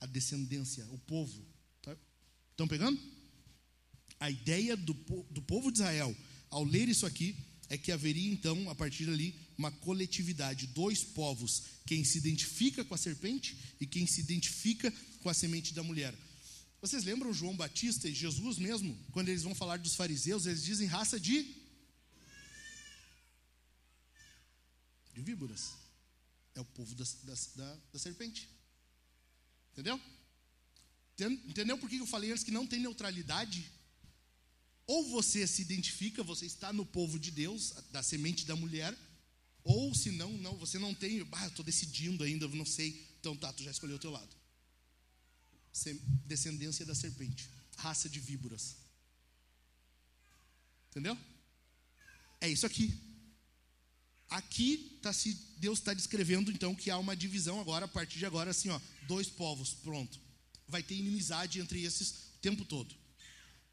a 0.00 0.06
descendência, 0.06 0.86
o 0.90 0.98
povo. 0.98 1.44
Tá? 1.82 1.96
Estão 2.50 2.68
pegando? 2.68 3.00
A 4.18 4.30
ideia 4.30 4.76
do, 4.76 4.94
do 5.30 5.42
povo 5.42 5.70
de 5.70 5.78
Israel, 5.78 6.16
ao 6.56 6.64
ler 6.64 6.88
isso 6.88 7.04
aqui, 7.04 7.36
é 7.68 7.76
que 7.76 7.92
haveria 7.92 8.32
então, 8.32 8.70
a 8.70 8.74
partir 8.74 9.04
dali, 9.04 9.38
uma 9.58 9.70
coletividade, 9.70 10.66
dois 10.68 11.04
povos, 11.04 11.62
quem 11.84 12.02
se 12.02 12.16
identifica 12.16 12.82
com 12.82 12.94
a 12.94 12.96
serpente 12.96 13.58
e 13.78 13.86
quem 13.86 14.06
se 14.06 14.22
identifica 14.22 14.90
com 15.20 15.28
a 15.28 15.34
semente 15.34 15.74
da 15.74 15.82
mulher. 15.82 16.14
Vocês 16.80 17.04
lembram 17.04 17.34
João 17.34 17.54
Batista 17.54 18.08
e 18.08 18.14
Jesus 18.14 18.56
mesmo, 18.56 18.98
quando 19.12 19.28
eles 19.28 19.42
vão 19.42 19.54
falar 19.54 19.78
dos 19.78 19.96
fariseus, 19.96 20.46
eles 20.46 20.64
dizem 20.64 20.86
raça 20.86 21.20
de 21.20 21.54
de 25.12 25.20
víboras. 25.20 25.74
É 26.54 26.60
o 26.60 26.64
povo 26.64 26.94
da, 26.94 27.04
da, 27.24 27.78
da, 27.92 27.98
serpente. 27.98 28.48
Entendeu? 29.72 30.00
Entendeu 31.46 31.76
por 31.76 31.90
que 31.90 31.98
eu 31.98 32.06
falei 32.06 32.32
antes 32.32 32.44
que 32.44 32.50
não 32.50 32.66
tem 32.66 32.80
neutralidade? 32.80 33.70
Ou 34.86 35.08
você 35.10 35.46
se 35.46 35.62
identifica, 35.62 36.22
você 36.22 36.46
está 36.46 36.72
no 36.72 36.86
povo 36.86 37.18
de 37.18 37.30
Deus, 37.30 37.72
da 37.90 38.02
semente 38.02 38.44
da 38.46 38.54
mulher, 38.54 38.96
ou 39.64 39.92
se 39.94 40.12
não, 40.12 40.32
não, 40.38 40.56
você 40.56 40.78
não 40.78 40.94
tem, 40.94 41.26
ah, 41.32 41.46
estou 41.48 41.64
decidindo 41.64 42.22
ainda, 42.22 42.46
não 42.48 42.64
sei. 42.64 43.04
Então 43.18 43.36
tá, 43.36 43.52
tu 43.52 43.64
já 43.64 43.70
escolheu 43.72 43.96
o 43.96 43.98
teu 43.98 44.12
lado. 44.12 44.34
Descendência 46.24 46.86
da 46.86 46.94
serpente, 46.94 47.50
raça 47.76 48.08
de 48.08 48.20
víboras. 48.20 48.76
Entendeu? 50.90 51.18
É 52.40 52.48
isso 52.48 52.64
aqui. 52.64 52.96
Aqui 54.30 54.98
tá 55.02 55.12
se 55.12 55.34
Deus 55.58 55.80
está 55.80 55.92
descrevendo 55.92 56.50
então 56.50 56.74
que 56.74 56.90
há 56.90 56.98
uma 56.98 57.16
divisão 57.16 57.60
agora 57.60 57.86
a 57.86 57.88
partir 57.88 58.18
de 58.18 58.26
agora 58.26 58.50
assim, 58.52 58.68
ó, 58.68 58.80
dois 59.08 59.28
povos, 59.28 59.74
pronto. 59.74 60.20
Vai 60.68 60.82
ter 60.82 60.94
inimizade 60.94 61.58
entre 61.58 61.82
esses 61.82 62.10
o 62.10 62.38
tempo 62.40 62.64
todo. 62.64 62.94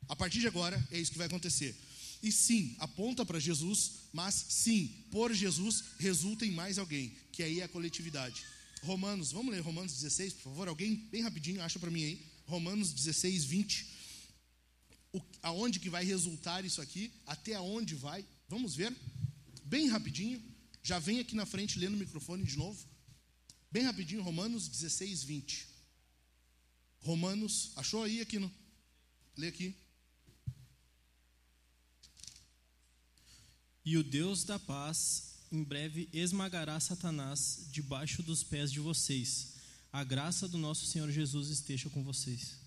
A 0.08 0.16
partir 0.16 0.40
de 0.40 0.48
agora 0.48 0.82
é 0.92 1.00
isso 1.00 1.12
que 1.12 1.18
vai 1.18 1.28
acontecer. 1.28 1.76
E 2.22 2.32
sim, 2.32 2.76
aponta 2.80 3.26
para 3.26 3.40
Jesus, 3.40 3.92
mas 4.14 4.34
sim, 4.34 4.88
por 5.12 5.34
Jesus 5.34 5.84
resulta 6.00 6.46
em 6.46 6.52
mais 6.52 6.78
alguém, 6.78 7.14
que 7.32 7.44
aí 7.44 7.60
é 7.60 7.64
a 7.64 7.68
coletividade. 7.68 8.46
Romanos, 8.84 9.32
vamos 9.32 9.54
ler 9.54 9.62
Romanos 9.62 9.94
16, 9.94 10.34
por 10.34 10.44
favor? 10.44 10.68
Alguém, 10.68 10.96
bem 11.12 11.22
rapidinho, 11.22 11.62
acha 11.62 11.80
para 11.80 11.92
mim 11.92 12.04
aí. 12.04 12.26
Romanos 12.46 12.94
16, 12.94 13.46
20. 13.46 13.88
O, 15.14 15.22
aonde 15.42 15.80
que 15.80 15.90
vai 15.90 16.04
resultar 16.04 16.64
isso 16.66 16.82
aqui? 16.82 17.12
Até 17.26 17.56
aonde 17.56 17.96
vai? 17.96 18.26
Vamos 18.48 18.76
ver? 18.76 18.96
Bem 19.66 19.88
rapidinho. 19.88 20.42
Já 20.82 21.00
vem 21.00 21.20
aqui 21.20 21.36
na 21.36 21.46
frente 21.46 21.80
lendo 21.80 21.96
o 21.96 21.98
microfone 21.98 22.44
de 22.44 22.58
novo. 22.58 22.86
Bem 23.72 23.84
rapidinho, 23.84 24.22
Romanos 24.22 24.68
16, 24.68 25.24
20. 25.24 25.68
Romanos, 27.00 27.72
achou 27.76 28.04
aí 28.04 28.22
aqui 28.22 28.40
no? 28.40 28.52
Lê 29.36 29.48
aqui. 29.48 29.76
E 33.86 33.98
o 33.98 34.04
Deus 34.04 34.44
da 34.44 34.58
paz 34.58 35.34
em 35.52 35.64
breve 35.64 36.10
esmagará 36.12 36.80
Satanás 36.80 37.68
debaixo 37.70 38.24
dos 38.24 38.44
pés 38.44 38.72
de 38.72 38.80
vocês. 38.80 39.54
A 39.92 40.04
graça 40.04 40.48
do 40.48 40.58
nosso 40.58 40.86
Senhor 40.86 41.12
Jesus 41.12 41.50
esteja 41.50 41.90
com 41.90 42.04
vocês. 42.04 42.58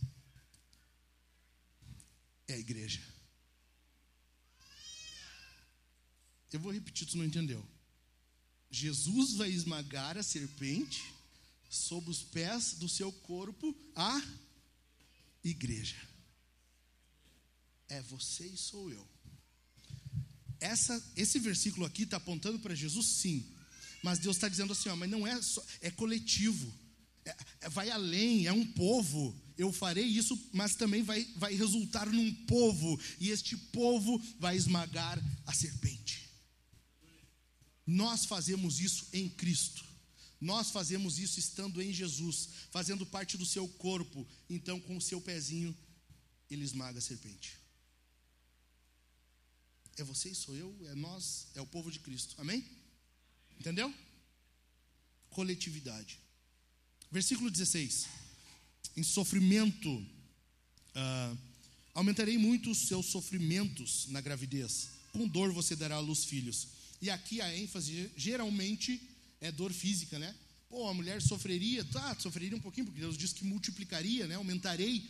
É 2.47 2.55
a 2.55 2.59
igreja. 2.59 3.03
Eu 6.53 6.61
vou 6.61 6.73
repetir, 6.73 7.09
tu 7.09 7.19
não 7.19 7.25
entendeu. 7.25 7.67
Jesus 8.71 9.35
vai 9.35 9.51
esmagar 9.51 10.17
a 10.17 10.23
serpente 10.23 11.13
sob 11.69 12.09
os 12.09 12.23
pés 12.23 12.75
do 12.75 12.89
seu 12.89 13.11
corpo, 13.11 13.75
a 13.95 14.23
igreja. 15.43 16.01
É 17.89 18.01
você 18.03 18.47
e 18.47 18.57
sou 18.57 18.91
eu. 18.91 19.16
Essa, 20.61 21.03
esse 21.17 21.39
versículo 21.39 21.87
aqui 21.87 22.03
está 22.03 22.17
apontando 22.17 22.59
para 22.59 22.75
Jesus, 22.75 23.07
sim. 23.07 23.47
Mas 24.03 24.19
Deus 24.19 24.37
está 24.37 24.49
dizendo 24.49 24.73
assim, 24.73 24.89
ó, 24.89 24.97
mas 24.97 25.11
não 25.11 25.27
é 25.27 25.41
só, 25.43 25.65
é 25.81 25.91
coletivo. 25.91 26.73
É, 27.25 27.37
é, 27.63 27.69
vai 27.69 27.91
além, 27.91 28.47
é 28.47 28.53
um 28.53 28.65
povo. 28.65 29.35
Eu 29.59 29.73
farei 29.73 30.05
isso, 30.05 30.39
mas 30.53 30.77
também 30.77 31.03
vai, 31.03 31.25
vai 31.37 31.55
resultar 31.55 32.07
num 32.07 32.33
povo. 32.47 32.99
E 33.19 33.31
este 33.31 33.57
povo 33.57 34.23
vai 34.39 34.57
esmagar 34.57 35.21
a 35.47 35.53
serpente. 35.53 36.31
Nós 37.87 38.25
fazemos 38.25 38.81
isso 38.81 39.07
em 39.13 39.29
Cristo. 39.29 39.85
Nós 40.41 40.71
fazemos 40.71 41.19
isso 41.19 41.39
estando 41.39 41.81
em 41.81 41.93
Jesus, 41.93 42.51
fazendo 42.71 43.07
parte 43.07 43.37
do 43.37 43.47
seu 43.47 43.67
corpo. 43.67 44.27
Então, 44.51 44.79
com 44.81 44.97
o 44.97 45.01
seu 45.01 45.21
pezinho, 45.21 45.77
ele 46.51 46.65
esmaga 46.65 46.99
a 46.99 47.03
serpente. 47.03 47.66
É 49.99 50.05
você 50.05 50.29
e 50.29 50.35
sou 50.35 50.55
eu, 50.55 50.77
é 50.91 50.95
nós, 50.95 51.47
é 51.55 51.61
o 51.61 51.67
povo 51.67 51.91
de 51.91 51.99
Cristo. 52.01 52.35
Amém? 52.39 52.65
Entendeu? 53.59 53.93
Coletividade. 55.31 56.19
Versículo 57.11 57.51
16. 57.51 58.07
Em 58.97 59.03
sofrimento, 59.03 59.91
uh, 59.91 61.39
aumentarei 61.95 62.37
muito 62.37 62.71
os 62.71 62.89
seus 62.89 63.07
sofrimentos 63.07 64.07
na 64.09 64.21
gravidez. 64.21 64.91
Com 65.13 65.27
dor 65.27 65.51
você 65.53 65.75
dará 65.75 65.97
à 65.97 66.01
luz 66.01 66.25
filhos. 66.25 66.69
E 67.01 67.09
aqui 67.09 67.41
a 67.41 67.57
ênfase 67.57 68.11
geralmente 68.17 69.01
é 69.41 69.51
dor 69.51 69.73
física, 69.73 70.19
né? 70.19 70.35
Pô, 70.69 70.89
a 70.89 70.95
mulher 70.95 71.23
sofreria, 71.23 71.85
tá, 71.85 72.19
sofreria 72.19 72.57
um 72.57 72.61
pouquinho, 72.61 72.87
porque 72.87 73.01
Deus 73.01 73.17
diz 73.17 73.33
que 73.33 73.45
multiplicaria, 73.45 74.27
né? 74.27 74.35
Aumentarei. 74.35 75.09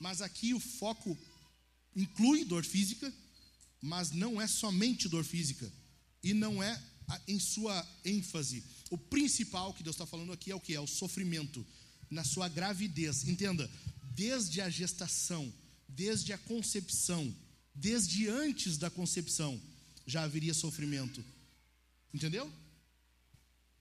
Mas 0.00 0.22
aqui 0.22 0.54
o 0.54 0.60
foco 0.60 1.18
inclui 1.94 2.44
dor 2.44 2.64
física, 2.64 3.12
mas 3.84 4.12
não 4.12 4.40
é 4.40 4.46
somente 4.46 5.10
dor 5.10 5.24
física 5.24 5.70
e 6.22 6.32
não 6.32 6.62
é 6.62 6.82
em 7.28 7.38
sua 7.38 7.86
ênfase. 8.02 8.64
O 8.88 8.96
principal 8.96 9.74
que 9.74 9.82
Deus 9.82 9.94
está 9.94 10.06
falando 10.06 10.32
aqui 10.32 10.50
é 10.50 10.54
o 10.54 10.60
que? 10.60 10.74
É 10.74 10.80
o 10.80 10.86
sofrimento 10.86 11.64
na 12.10 12.24
sua 12.24 12.48
gravidez. 12.48 13.28
Entenda, 13.28 13.70
desde 14.14 14.62
a 14.62 14.70
gestação, 14.70 15.52
desde 15.86 16.32
a 16.32 16.38
concepção, 16.38 17.34
desde 17.74 18.26
antes 18.26 18.78
da 18.78 18.88
concepção, 18.88 19.60
já 20.06 20.22
haveria 20.22 20.54
sofrimento. 20.54 21.22
Entendeu? 22.12 22.50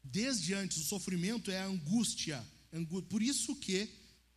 Desde 0.03 0.53
antes, 0.53 0.79
o 0.79 0.83
sofrimento 0.83 1.49
é 1.49 1.59
a 1.59 1.67
angústia. 1.67 2.45
Por 3.07 3.23
isso 3.23 3.55
que 3.55 3.89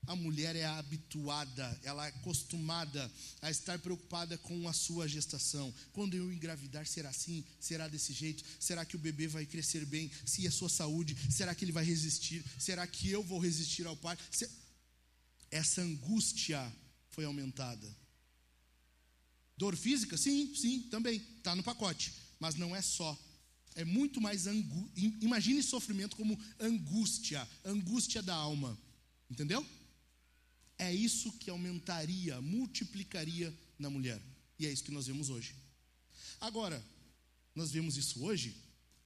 a 0.07 0.15
mulher 0.15 0.55
é 0.55 0.65
habituada, 0.65 1.81
ela 1.83 2.07
é 2.07 2.09
acostumada 2.09 3.11
a 3.43 3.51
estar 3.51 3.79
preocupada 3.79 4.39
com 4.39 4.69
a 4.69 4.73
sua 4.73 5.09
gestação. 5.09 5.73
Quando 5.93 6.15
eu 6.15 6.33
engravidar, 6.33 6.87
será 6.87 7.09
assim? 7.09 7.45
Será 7.61 7.89
desse 7.89 8.13
jeito? 8.13 8.45
Será 8.61 8.85
que 8.85 8.97
o 8.97 8.99
bebê 8.99 9.27
vai 9.27 9.45
crescer 9.45 9.85
bem? 9.85 10.11
Se 10.25 10.47
a 10.47 10.51
sua 10.51 10.69
saúde? 10.69 11.17
Será 11.31 11.55
que 11.55 11.65
ele 11.65 11.73
vai 11.73 11.85
resistir? 11.85 12.45
Será 12.59 12.87
que 12.87 13.11
eu 13.11 13.23
vou 13.23 13.39
resistir 13.39 13.87
ao 13.87 13.97
parto? 13.97 14.23
Essa 15.51 15.81
angústia 15.81 16.73
foi 17.11 17.25
aumentada. 17.25 17.97
Dor 19.57 19.77
física? 19.77 20.17
Sim, 20.17 20.55
sim, 20.55 20.83
também. 20.83 21.17
Está 21.39 21.55
no 21.57 21.63
pacote. 21.63 22.13
Mas 22.39 22.55
não 22.55 22.77
é 22.77 22.83
só. 22.83 23.19
É 23.75 23.85
muito 23.85 24.21
mais 24.21 24.47
angústia. 24.47 25.15
Imagine 25.21 25.63
sofrimento 25.63 26.17
como 26.17 26.39
angústia 26.61 27.47
angústia 27.65 28.23
da 28.23 28.35
alma. 28.35 28.79
Entendeu? 29.31 29.67
É 30.79 30.95
isso 30.95 31.33
que 31.33 31.51
aumentaria, 31.51 32.41
multiplicaria 32.41 33.53
na 33.79 33.89
mulher. 33.89 34.21
E 34.59 34.67
é 34.67 34.73
isso 34.73 34.85
que 34.85 34.91
nós 34.91 35.07
vemos 35.07 35.31
hoje. 35.31 35.55
Agora, 36.41 36.85
nós 37.55 37.71
vemos 37.71 37.97
isso 37.97 38.23
hoje 38.23 38.55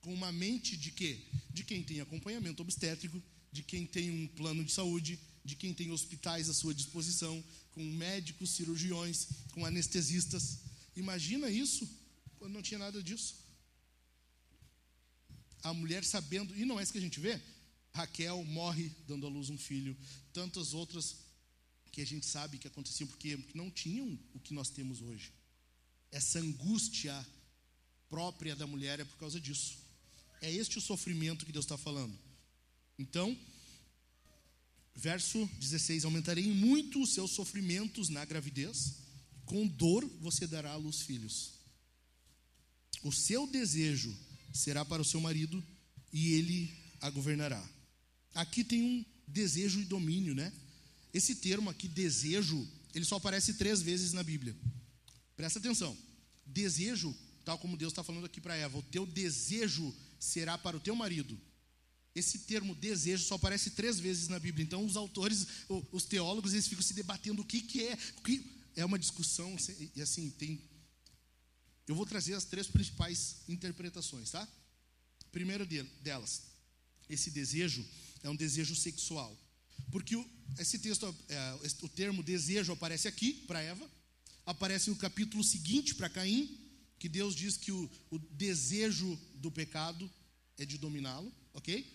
com 0.01 0.13
uma 0.13 0.33
mente 0.33 0.77
de 0.77 0.91
quê? 0.91 1.21
De 1.51 1.63
quem 1.63 1.83
tem 1.83 2.01
acompanhamento 2.01 2.63
obstétrico, 2.63 3.23
de 3.53 3.63
quem 3.63 3.87
tem 3.87 4.11
um 4.11 4.27
plano 4.29 4.65
de 4.65 4.73
saúde, 4.73 5.19
de 5.45 5.55
quem 5.57 5.73
tem 5.73 5.91
hospitais 5.91 6.49
à 6.49 6.55
sua 6.55 6.75
disposição, 6.75 7.43
com 7.73 7.85
médicos, 7.85 8.51
cirurgiões, 8.51 9.29
com 9.53 9.65
anestesistas. 9.65 10.59
Imagina 10.97 11.51
isso 11.51 11.89
quando 12.39 12.53
não 12.53 12.63
tinha 12.63 12.79
nada 12.79 13.03
disso. 13.03 13.37
A 15.63 15.75
mulher 15.75 16.05
sabendo, 16.05 16.57
e 16.57 16.65
não 16.65 16.81
é 16.81 16.83
isso 16.83 16.93
que 16.93 16.99
a 16.99 17.03
gente 17.03 17.21
vê? 17.21 17.41
Raquel 17.93 18.43
morre 18.45 18.91
dando 19.07 19.27
à 19.27 19.29
luz 19.29 19.51
um 19.51 19.59
filho, 19.59 19.97
tantas 20.33 20.73
outras 20.73 21.17
que 21.93 22.01
a 22.01 22.07
gente 22.07 22.27
sabe 22.27 22.59
que 22.59 22.69
aconteciam 22.69 23.09
porque 23.09 23.39
não 23.55 23.71
tinham 23.71 24.19
o 24.35 24.41
que 24.41 24.55
nós 24.55 24.71
temos 24.71 25.01
hoje. 25.01 25.33
Essa 26.11 26.39
angústia 26.39 27.27
própria 28.09 28.57
da 28.57 28.67
mulher 28.67 29.01
é 29.01 29.05
por 29.05 29.17
causa 29.17 29.41
disso. 29.41 29.79
É 30.41 30.51
este 30.51 30.79
o 30.79 30.81
sofrimento 30.81 31.45
que 31.45 31.53
Deus 31.53 31.65
está 31.65 31.77
falando. 31.77 32.17
Então, 32.99 33.37
verso 34.95 35.49
16: 35.59 36.05
Aumentarei 36.05 36.47
muito 36.53 37.03
os 37.03 37.15
seus 37.15 37.31
sofrimentos 37.31 38.09
na 38.09 38.25
gravidez, 38.25 38.97
com 39.45 39.67
dor 39.67 40.05
você 40.21 40.47
dará 40.47 40.73
à 40.73 40.77
luz 40.77 41.03
filhos. 41.03 41.55
O 43.03 43.13
seu 43.13 43.47
desejo 43.47 44.15
será 44.53 44.85
para 44.85 45.03
o 45.03 45.05
seu 45.05 45.21
marido 45.21 45.65
e 46.13 46.33
ele 46.33 46.73
a 47.01 47.09
governará. 47.09 47.63
Aqui 48.35 48.63
tem 48.63 48.83
um 48.83 49.05
desejo 49.27 49.81
e 49.81 49.85
domínio, 49.85 50.35
né? 50.35 50.53
Esse 51.13 51.35
termo 51.35 51.71
aqui, 51.71 51.89
desejo, 51.89 52.67
ele 52.95 53.05
só 53.05 53.17
aparece 53.17 53.55
três 53.55 53.83
vezes 53.83 54.13
na 54.13 54.23
Bíblia. 54.23 54.57
Presta 55.37 55.59
atenção. 55.59 55.97
Desejo, 56.47 57.17
tal 57.45 57.59
como 57.59 57.77
Deus 57.77 57.93
está 57.93 58.03
falando 58.03 58.27
aqui 58.27 58.41
para 58.41 58.57
Eva, 58.57 58.79
o 58.79 58.83
teu 58.83 59.07
desejo 59.07 59.95
será 60.19 60.59
para 60.59 60.77
o 60.77 60.81
teu 60.81 60.95
marido. 60.95 61.39
Esse 62.15 62.41
termo 62.41 62.75
desejo 62.75 63.25
só 63.25 63.37
aparece 63.37 63.71
três 63.71 63.99
vezes 64.01 64.29
na 64.29 64.39
Bíblia. 64.39 64.65
Então, 64.65 64.85
os 64.85 64.97
autores, 64.97 65.47
os 65.93 66.05
teólogos, 66.05 66.53
eles 66.53 66.67
ficam 66.67 66.83
se 66.83 66.93
debatendo 66.93 67.43
o 67.43 67.45
que, 67.45 67.63
que 67.63 67.87
é. 67.87 67.95
O 68.19 68.23
que 68.23 68.45
é 68.77 68.85
uma 68.85 68.99
discussão, 68.99 69.57
e 69.95 70.03
assim, 70.03 70.31
tem. 70.31 70.61
Eu 71.87 71.95
vou 71.95 72.07
trazer 72.07 72.35
as 72.35 72.45
três 72.45 72.67
principais 72.67 73.37
interpretações, 73.49 74.31
tá? 74.31 74.47
Primeira 75.31 75.65
delas, 76.03 76.43
esse 77.09 77.31
desejo 77.31 77.85
é 78.23 78.31
um 78.31 78.37
desejo 78.37 78.75
sexual. 78.75 79.37
Porque 79.91 80.17
o, 80.17 80.31
esse 80.59 80.79
texto, 80.79 81.15
é, 81.29 81.59
o 81.83 81.89
termo 81.89 82.23
desejo 82.23 82.73
aparece 82.73 83.09
aqui 83.09 83.33
para 83.33 83.61
Eva, 83.61 83.89
aparece 84.47 84.91
no 84.91 84.97
capítulo 84.97 85.45
seguinte 85.45 85.95
para 85.95 86.09
Caim, 86.09 86.59
que 86.99 87.09
Deus 87.09 87.35
diz 87.35 87.57
que 87.57 87.73
o, 87.73 87.91
o 88.11 88.19
desejo 88.19 89.19
do 89.37 89.51
pecado 89.51 90.11
é 90.59 90.65
de 90.67 90.77
dominá-lo, 90.77 91.33
ok? 91.55 91.87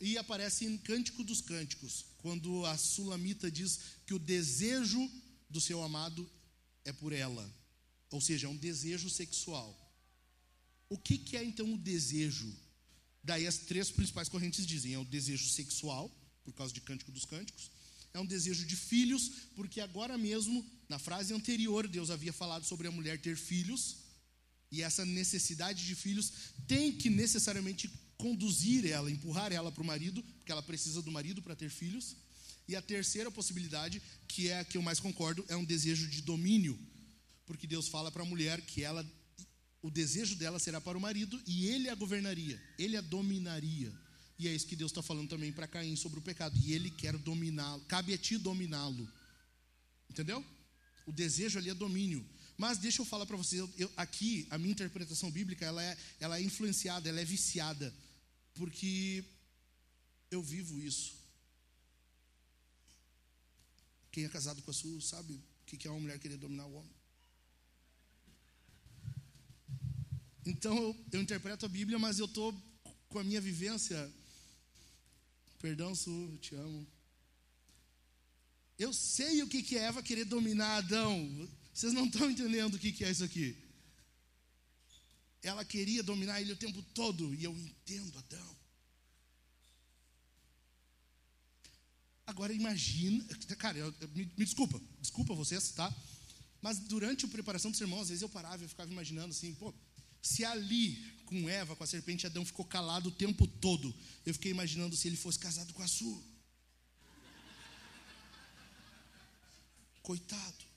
E 0.00 0.18
aparece 0.18 0.64
em 0.64 0.76
Cântico 0.78 1.24
dos 1.24 1.40
Cânticos, 1.40 2.06
quando 2.18 2.64
a 2.66 2.76
sulamita 2.76 3.50
diz 3.50 3.80
que 4.06 4.14
o 4.14 4.18
desejo 4.18 5.10
do 5.48 5.60
seu 5.60 5.82
amado 5.82 6.28
é 6.84 6.92
por 6.92 7.12
ela, 7.12 7.48
ou 8.10 8.20
seja, 8.20 8.46
é 8.46 8.50
um 8.50 8.56
desejo 8.56 9.08
sexual. 9.08 9.76
O 10.88 10.98
que, 10.98 11.16
que 11.16 11.36
é 11.36 11.44
então 11.44 11.72
o 11.72 11.78
desejo? 11.78 12.52
Daí 13.22 13.46
as 13.46 13.58
três 13.58 13.90
principais 13.90 14.28
correntes 14.28 14.66
dizem: 14.66 14.94
é 14.94 14.98
o 14.98 15.04
desejo 15.04 15.48
sexual, 15.48 16.10
por 16.44 16.54
causa 16.54 16.72
de 16.72 16.80
Cântico 16.80 17.12
dos 17.12 17.24
Cânticos, 17.24 17.70
é 18.12 18.18
um 18.18 18.26
desejo 18.26 18.66
de 18.66 18.74
filhos, 18.74 19.30
porque 19.54 19.80
agora 19.80 20.18
mesmo, 20.18 20.64
na 20.88 20.98
frase 20.98 21.32
anterior, 21.32 21.86
Deus 21.86 22.10
havia 22.10 22.32
falado 22.32 22.64
sobre 22.64 22.88
a 22.88 22.90
mulher 22.90 23.20
ter 23.20 23.36
filhos, 23.36 23.98
e 24.72 24.82
essa 24.82 25.04
necessidade 25.04 25.84
de 25.84 25.94
filhos 25.94 26.32
tem 26.66 26.92
que 26.92 27.10
necessariamente 27.10 27.90
conduzir 28.16 28.86
ela, 28.86 29.10
empurrar 29.10 29.52
ela 29.52 29.72
para 29.72 29.82
o 29.82 29.86
marido, 29.86 30.22
porque 30.22 30.52
ela 30.52 30.62
precisa 30.62 31.02
do 31.02 31.10
marido 31.10 31.42
para 31.42 31.56
ter 31.56 31.70
filhos. 31.70 32.16
E 32.68 32.76
a 32.76 32.82
terceira 32.82 33.30
possibilidade, 33.30 34.00
que 34.28 34.48
é 34.48 34.60
a 34.60 34.64
que 34.64 34.76
eu 34.76 34.82
mais 34.82 35.00
concordo, 35.00 35.44
é 35.48 35.56
um 35.56 35.64
desejo 35.64 36.06
de 36.06 36.20
domínio, 36.22 36.78
porque 37.46 37.66
Deus 37.66 37.88
fala 37.88 38.12
para 38.12 38.22
a 38.22 38.26
mulher 38.26 38.60
que 38.60 38.84
ela 38.84 39.04
o 39.82 39.90
desejo 39.90 40.36
dela 40.36 40.58
será 40.58 40.80
para 40.80 40.98
o 40.98 41.00
marido 41.00 41.40
e 41.46 41.66
ele 41.66 41.88
a 41.88 41.94
governaria, 41.94 42.62
ele 42.78 42.96
a 42.96 43.00
dominaria. 43.00 43.92
E 44.40 44.48
é 44.48 44.54
isso 44.54 44.66
que 44.66 44.74
Deus 44.74 44.90
está 44.90 45.02
falando 45.02 45.28
também 45.28 45.52
para 45.52 45.68
Caim 45.68 45.94
sobre 45.94 46.18
o 46.18 46.22
pecado. 46.22 46.58
E 46.64 46.72
ele 46.72 46.90
quer 46.90 47.14
dominá-lo, 47.18 47.84
cabe 47.84 48.14
a 48.14 48.18
ti 48.18 48.38
dominá-lo. 48.38 49.06
Entendeu? 50.08 50.42
O 51.04 51.12
desejo 51.12 51.58
ali 51.58 51.68
é 51.68 51.74
domínio. 51.74 52.26
Mas 52.56 52.78
deixa 52.78 53.02
eu 53.02 53.04
falar 53.04 53.26
para 53.26 53.36
vocês, 53.36 53.60
eu, 53.60 53.70
eu, 53.76 53.92
aqui 53.98 54.46
a 54.48 54.56
minha 54.56 54.72
interpretação 54.72 55.30
bíblica 55.30 55.66
ela 55.66 55.82
é, 55.82 55.94
ela 56.18 56.38
é 56.38 56.42
influenciada, 56.42 57.06
ela 57.06 57.20
é 57.20 57.24
viciada, 57.24 57.94
porque 58.54 59.22
eu 60.30 60.42
vivo 60.42 60.80
isso. 60.80 61.14
Quem 64.10 64.24
é 64.24 64.28
casado 64.28 64.62
com 64.62 64.70
a 64.70 64.74
sua 64.74 65.02
sabe 65.02 65.34
o 65.34 65.66
que 65.66 65.86
é 65.86 65.90
uma 65.90 66.00
mulher 66.00 66.18
querer 66.18 66.38
dominar 66.38 66.64
o 66.64 66.76
homem. 66.76 66.94
Então 70.46 70.74
eu, 70.78 70.96
eu 71.12 71.20
interpreto 71.20 71.66
a 71.66 71.68
Bíblia, 71.68 71.98
mas 71.98 72.18
eu 72.18 72.24
estou 72.24 72.54
com 73.10 73.18
a 73.18 73.24
minha 73.24 73.40
vivência. 73.40 74.10
Perdão, 75.60 75.94
Su, 75.94 76.38
te 76.40 76.54
amo. 76.54 76.86
Eu 78.78 78.94
sei 78.94 79.42
o 79.42 79.46
que, 79.46 79.62
que 79.62 79.76
é 79.76 79.82
Eva 79.82 80.02
querer 80.02 80.24
dominar 80.24 80.78
Adão. 80.78 81.48
Vocês 81.72 81.92
não 81.92 82.06
estão 82.06 82.30
entendendo 82.30 82.74
o 82.74 82.78
que, 82.78 82.92
que 82.92 83.04
é 83.04 83.10
isso 83.10 83.22
aqui. 83.22 83.54
Ela 85.42 85.64
queria 85.64 86.02
dominar 86.02 86.40
ele 86.40 86.52
o 86.52 86.56
tempo 86.56 86.82
todo, 86.94 87.34
e 87.34 87.44
eu 87.44 87.54
entendo 87.56 88.18
Adão. 88.18 88.56
Agora 92.26 92.52
imagina, 92.54 93.22
cara, 93.58 93.76
eu, 93.76 93.94
me, 94.14 94.24
me, 94.24 94.44
desculpa, 94.44 94.80
desculpa 94.98 95.34
vocês, 95.34 95.72
tá? 95.72 95.94
Mas 96.62 96.78
durante 96.78 97.26
a 97.26 97.28
preparação 97.28 97.70
do 97.70 97.76
sermão, 97.76 98.00
às 98.00 98.08
vezes 98.08 98.22
eu 98.22 98.28
parava 98.28 98.64
e 98.64 98.68
ficava 98.68 98.90
imaginando 98.90 99.30
assim, 99.30 99.54
pô, 99.54 99.74
se 100.22 100.44
ali, 100.44 100.96
com 101.24 101.48
Eva, 101.48 101.74
com 101.74 101.84
a 101.84 101.86
serpente, 101.86 102.26
Adão 102.26 102.44
ficou 102.44 102.64
calado 102.64 103.08
o 103.08 103.12
tempo 103.12 103.46
todo, 103.46 103.94
eu 104.26 104.34
fiquei 104.34 104.50
imaginando 104.50 104.96
se 104.96 105.08
ele 105.08 105.16
fosse 105.16 105.38
casado 105.38 105.72
com 105.72 105.82
a 105.82 105.88
sua. 105.88 106.22
Coitado. 110.02 110.70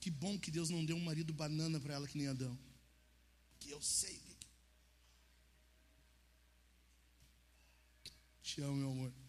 Que 0.00 0.10
bom 0.10 0.38
que 0.38 0.50
Deus 0.50 0.70
não 0.70 0.84
deu 0.84 0.96
um 0.96 1.04
marido 1.04 1.32
banana 1.32 1.78
para 1.78 1.94
ela 1.94 2.08
que 2.08 2.16
nem 2.16 2.28
Adão. 2.28 2.58
Que 3.60 3.70
eu 3.70 3.82
sei. 3.82 4.20
Te 8.42 8.62
amo, 8.62 8.76
meu 8.76 8.90
amor. 8.90 9.27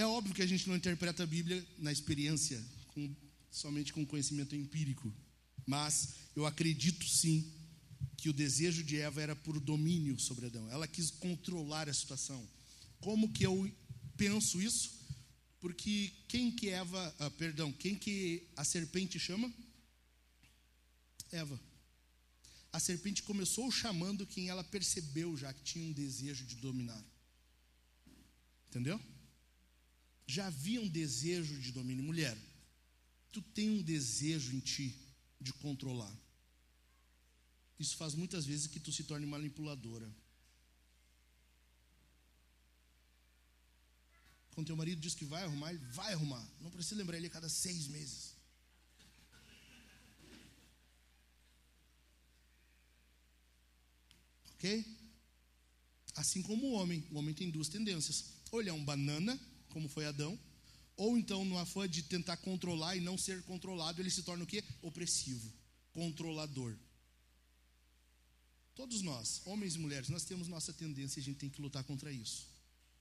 É 0.00 0.06
óbvio 0.06 0.34
que 0.34 0.40
a 0.40 0.46
gente 0.46 0.66
não 0.66 0.76
interpreta 0.76 1.24
a 1.24 1.26
Bíblia 1.26 1.62
na 1.76 1.92
experiência, 1.92 2.58
com, 2.88 3.14
somente 3.50 3.92
com 3.92 4.06
conhecimento 4.06 4.56
empírico. 4.56 5.14
Mas 5.66 6.14
eu 6.34 6.46
acredito 6.46 7.06
sim 7.06 7.52
que 8.16 8.30
o 8.30 8.32
desejo 8.32 8.82
de 8.82 8.96
Eva 8.96 9.20
era 9.20 9.36
por 9.36 9.60
domínio 9.60 10.18
sobre 10.18 10.46
Adão. 10.46 10.70
Ela 10.70 10.88
quis 10.88 11.10
controlar 11.10 11.86
a 11.86 11.92
situação. 11.92 12.48
Como 12.98 13.30
que 13.30 13.44
eu 13.44 13.70
penso 14.16 14.62
isso? 14.62 14.90
Porque 15.60 16.10
quem 16.28 16.50
que 16.50 16.70
Eva, 16.70 17.14
ah, 17.18 17.30
perdão, 17.32 17.70
quem 17.70 17.94
que 17.94 18.48
a 18.56 18.64
serpente 18.64 19.18
chama? 19.18 19.52
Eva. 21.30 21.60
A 22.72 22.80
serpente 22.80 23.22
começou 23.22 23.70
chamando 23.70 24.26
quem 24.26 24.48
ela 24.48 24.64
percebeu 24.64 25.36
já 25.36 25.52
que 25.52 25.62
tinha 25.62 25.84
um 25.84 25.92
desejo 25.92 26.46
de 26.46 26.56
dominar. 26.56 27.04
Entendeu? 28.70 28.98
Já 30.30 30.46
havia 30.46 30.80
um 30.80 30.88
desejo 30.88 31.58
de 31.58 31.72
domínio. 31.72 32.04
Mulher, 32.04 32.36
tu 33.32 33.42
tem 33.42 33.68
um 33.70 33.82
desejo 33.82 34.54
em 34.54 34.60
ti 34.60 34.96
de 35.40 35.52
controlar. 35.54 36.14
Isso 37.78 37.96
faz 37.96 38.14
muitas 38.14 38.46
vezes 38.46 38.66
que 38.68 38.78
tu 38.78 38.92
se 38.92 39.04
torne 39.04 39.26
manipuladora. 39.26 40.08
Quando 44.52 44.68
teu 44.68 44.76
marido 44.76 45.00
diz 45.00 45.14
que 45.14 45.24
vai 45.24 45.42
arrumar, 45.42 45.70
ele 45.70 45.84
vai 45.86 46.12
arrumar. 46.12 46.46
Não 46.60 46.70
precisa 46.70 46.96
lembrar 46.96 47.16
ele 47.16 47.26
a 47.26 47.30
cada 47.30 47.48
seis 47.48 47.88
meses. 47.88 48.34
Ok? 54.54 54.84
Assim 56.14 56.42
como 56.42 56.66
o 56.66 56.72
homem. 56.72 57.04
O 57.10 57.18
homem 57.18 57.34
tem 57.34 57.50
duas 57.50 57.68
tendências. 57.68 58.26
Ou 58.50 58.60
ele 58.60 58.68
é 58.68 58.72
um 58.72 58.84
banana 58.84 59.40
como 59.70 59.88
foi 59.88 60.04
Adão, 60.06 60.38
ou 60.96 61.16
então 61.16 61.44
no 61.44 61.58
afã 61.58 61.88
de 61.88 62.02
tentar 62.02 62.36
controlar 62.36 62.96
e 62.96 63.00
não 63.00 63.16
ser 63.16 63.42
controlado, 63.44 64.00
ele 64.00 64.10
se 64.10 64.22
torna 64.22 64.44
o 64.44 64.46
quê? 64.46 64.62
Opressivo, 64.82 65.50
controlador. 65.92 66.76
Todos 68.74 69.02
nós, 69.02 69.42
homens 69.44 69.74
e 69.74 69.78
mulheres, 69.78 70.08
nós 70.08 70.24
temos 70.24 70.48
nossa 70.48 70.72
tendência 70.72 71.18
e 71.18 71.22
a 71.22 71.24
gente 71.24 71.38
tem 71.38 71.50
que 71.50 71.60
lutar 71.60 71.84
contra 71.84 72.12
isso. 72.12 72.46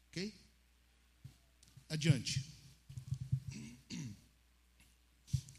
OK? 0.10 0.34
Adiante. 1.90 2.44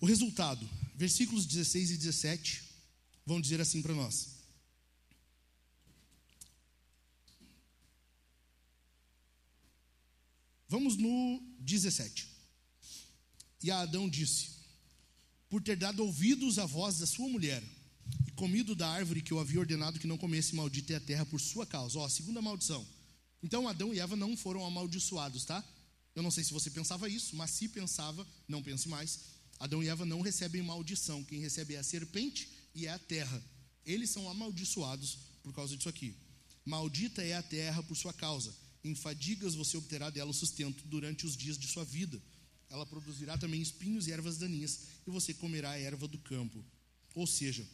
O 0.00 0.06
resultado, 0.06 0.66
versículos 0.94 1.44
16 1.44 1.90
e 1.90 1.96
17 1.98 2.64
vão 3.26 3.40
dizer 3.40 3.61
assim 3.61 3.82
para 3.82 3.94
nós: 3.94 4.39
Vamos 10.70 10.96
no 10.96 11.42
17. 11.58 12.28
E 13.60 13.72
Adão 13.72 14.08
disse: 14.08 14.50
Por 15.48 15.60
ter 15.60 15.76
dado 15.76 15.98
ouvidos 15.98 16.60
à 16.60 16.64
voz 16.64 16.98
da 16.98 17.06
sua 17.06 17.28
mulher 17.28 17.60
e 18.24 18.30
comido 18.30 18.76
da 18.76 18.88
árvore 18.88 19.20
que 19.20 19.32
eu 19.32 19.40
havia 19.40 19.58
ordenado 19.58 19.98
que 19.98 20.06
não 20.06 20.16
comesse, 20.16 20.54
maldita 20.54 20.92
é 20.92 20.96
a 20.96 21.00
terra 21.00 21.26
por 21.26 21.40
sua 21.40 21.66
causa. 21.66 21.98
Ó, 21.98 22.08
segunda 22.08 22.40
maldição. 22.40 22.86
Então 23.42 23.66
Adão 23.66 23.92
e 23.92 23.98
Eva 23.98 24.14
não 24.14 24.36
foram 24.36 24.64
amaldiçoados, 24.64 25.44
tá? 25.44 25.64
Eu 26.14 26.22
não 26.22 26.30
sei 26.30 26.44
se 26.44 26.52
você 26.52 26.70
pensava 26.70 27.08
isso, 27.08 27.34
mas 27.34 27.50
se 27.50 27.66
pensava, 27.66 28.24
não 28.46 28.62
pense 28.62 28.88
mais. 28.88 29.18
Adão 29.58 29.82
e 29.82 29.88
Eva 29.88 30.06
não 30.06 30.20
recebem 30.20 30.62
maldição. 30.62 31.24
Quem 31.24 31.40
recebe 31.40 31.74
é 31.74 31.78
a 31.78 31.82
serpente 31.82 32.48
e 32.76 32.86
é 32.86 32.90
a 32.90 32.98
terra. 32.98 33.42
Eles 33.84 34.10
são 34.10 34.30
amaldiçoados 34.30 35.18
por 35.42 35.52
causa 35.52 35.76
disso 35.76 35.88
aqui. 35.88 36.14
Maldita 36.64 37.24
é 37.24 37.34
a 37.34 37.42
terra 37.42 37.82
por 37.82 37.96
sua 37.96 38.12
causa 38.12 38.54
em 38.83 38.95
fadigas 38.95 39.55
você 39.55 39.76
obterá 39.76 40.11
dela 40.11 40.31
o 40.31 40.35
sustento 40.35 40.83
durante 40.87 41.26
os 41.26 41.37
dias 41.37 41.59
de 41.59 41.66
sua 41.66 41.85
vida. 41.85 42.20
Ela 42.68 42.87
produzirá 42.87 43.37
também 43.37 43.61
espinhos 43.61 44.07
e 44.07 44.12
ervas 44.12 44.39
daninhas, 44.39 44.81
e 45.07 45.11
você 45.11 45.35
comerá 45.35 45.70
a 45.70 45.78
erva 45.78 46.07
do 46.07 46.18
campo. 46.18 46.64
Ou 47.14 47.26
seja, 47.26 47.66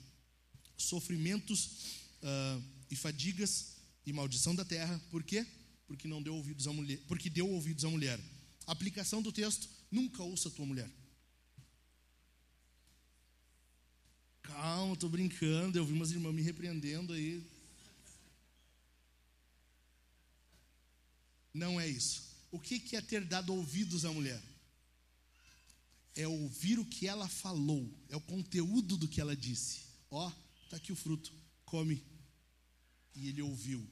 sofrimentos 0.76 1.64
uh, 2.22 2.62
e 2.90 2.96
fadigas 2.96 3.76
e 4.04 4.12
maldição 4.12 4.54
da 4.54 4.64
terra. 4.64 5.00
Por 5.10 5.22
quê? 5.22 5.46
Porque 5.86 6.08
não 6.08 6.22
deu 6.22 6.34
ouvidos 6.34 6.66
à 6.66 6.72
mulher. 6.72 6.98
Porque 7.06 7.28
deu 7.28 7.48
ouvidos 7.48 7.84
à 7.84 7.90
mulher. 7.90 8.18
Aplicação 8.66 9.20
do 9.22 9.30
texto: 9.30 9.68
nunca 9.90 10.22
ouça 10.22 10.48
a 10.48 10.50
tua 10.50 10.66
mulher. 10.66 10.90
Calma, 14.42 14.94
estou 14.94 15.10
brincando. 15.10 15.78
Eu 15.78 15.84
vi 15.84 15.92
umas 15.92 16.10
irmãs 16.10 16.34
me 16.34 16.42
repreendendo 16.42 17.12
aí. 17.12 17.44
Não 21.56 21.80
é 21.80 21.86
isso. 21.88 22.16
O 22.50 22.60
que 22.60 22.96
é 22.96 23.00
ter 23.00 23.24
dado 23.24 23.54
ouvidos 23.54 24.04
à 24.04 24.12
mulher? 24.12 24.42
é 26.16 26.26
ouvir 26.26 26.78
o 26.78 26.84
que 26.84 27.06
ela 27.06 27.28
falou, 27.28 27.86
é 28.08 28.16
o 28.16 28.20
conteúdo 28.20 28.96
do 28.96 29.06
que 29.06 29.20
ela 29.20 29.36
disse. 29.36 29.80
Ó, 30.10 30.32
tá 30.70 30.78
aqui 30.78 30.90
o 30.90 30.96
fruto, 30.96 31.30
come. 31.66 32.02
E 33.14 33.28
ele 33.28 33.42
ouviu. 33.42 33.86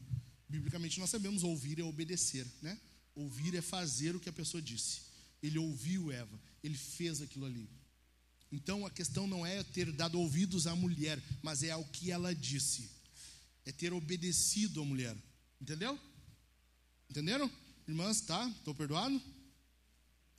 Biblicamente 0.49 0.99
nós 0.99 1.11
sabemos 1.11 1.43
ouvir 1.43 1.79
é 1.79 1.83
obedecer, 1.83 2.47
né? 2.63 2.81
Ouvir 3.15 3.55
é 3.55 3.61
fazer 3.61 4.17
o 4.17 4.21
que 4.21 4.29
a 4.29 4.33
pessoa 4.33 4.63
disse. 4.63 5.03
Ele 5.43 5.59
ouviu 5.59 6.11
Eva, 6.11 6.41
ele 6.63 6.77
fez 6.77 7.21
aquilo 7.21 7.45
ali. 7.45 7.69
Então 8.51 8.87
a 8.87 8.91
questão 8.91 9.27
não 9.27 9.45
é 9.45 9.63
ter 9.63 9.93
dado 9.93 10.19
ouvidos 10.19 10.67
à 10.67 10.75
mulher, 10.75 11.23
mas 11.43 11.63
é 11.63 11.73
ao 11.73 11.85
que 11.85 12.11
ela 12.11 12.35
disse. 12.35 12.91
É 13.67 13.73
ter 13.73 13.93
obedecido 13.93 14.81
à 14.81 14.85
mulher. 14.85 15.17
Entendeu? 15.61 15.99
Entenderam? 17.11 17.51
Irmãs, 17.87 18.21
tá? 18.21 18.49
Estou 18.59 18.75
perdoado? 18.75 19.21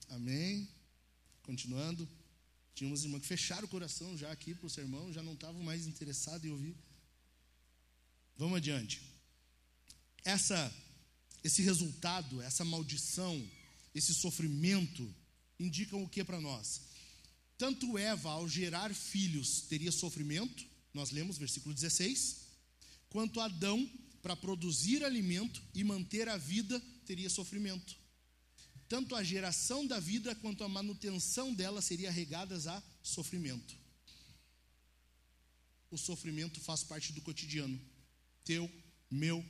Amém. 0.10 0.68
Continuando. 1.44 2.08
Tínhamos 2.74 3.04
irmãs 3.04 3.22
que 3.22 3.28
fecharam 3.28 3.66
o 3.66 3.70
coração 3.70 4.18
já 4.18 4.32
aqui 4.32 4.54
para 4.54 4.68
o 4.68 4.70
sermão, 4.70 5.14
já 5.14 5.24
não 5.24 5.34
estavam 5.34 5.64
mais 5.64 5.88
interessados 5.88 6.44
em 6.46 6.52
ouvir. 6.52 6.76
Vamos 8.38 8.58
adiante. 8.58 9.02
Essa, 10.24 10.74
esse 11.44 11.62
resultado, 11.62 12.42
essa 12.42 12.66
maldição, 12.66 13.42
esse 13.94 14.14
sofrimento, 14.14 15.14
indicam 15.60 16.04
o 16.04 16.10
que 16.10 16.24
para 16.24 16.42
nós? 16.42 16.82
Tanto 17.58 17.98
Eva, 17.98 18.32
ao 18.32 18.50
gerar 18.50 18.94
filhos, 18.94 19.62
teria 19.62 19.92
sofrimento, 19.92 20.66
nós 20.94 21.12
lemos 21.12 21.38
versículo 21.38 21.74
16, 21.74 22.42
quanto 23.10 23.40
Adão, 23.40 23.90
para 24.26 24.36
produzir 24.36 25.04
alimento 25.04 25.62
e 25.72 25.84
manter 25.84 26.28
a 26.28 26.36
vida, 26.36 26.82
teria 27.06 27.30
sofrimento. 27.30 27.96
Tanto 28.90 29.14
a 29.14 29.24
geração 29.24 29.86
da 29.86 30.00
vida 30.00 30.34
quanto 30.34 30.64
a 30.64 30.68
manutenção 30.68 31.54
dela 31.54 31.80
seria 31.80 32.10
regadas 32.10 32.66
a 32.66 32.82
sofrimento. 33.04 33.78
O 35.92 35.98
sofrimento 36.00 36.60
faz 36.60 36.82
parte 36.82 37.14
do 37.14 37.22
cotidiano. 37.22 37.80
Teu, 38.44 38.68
meu, 39.12 39.46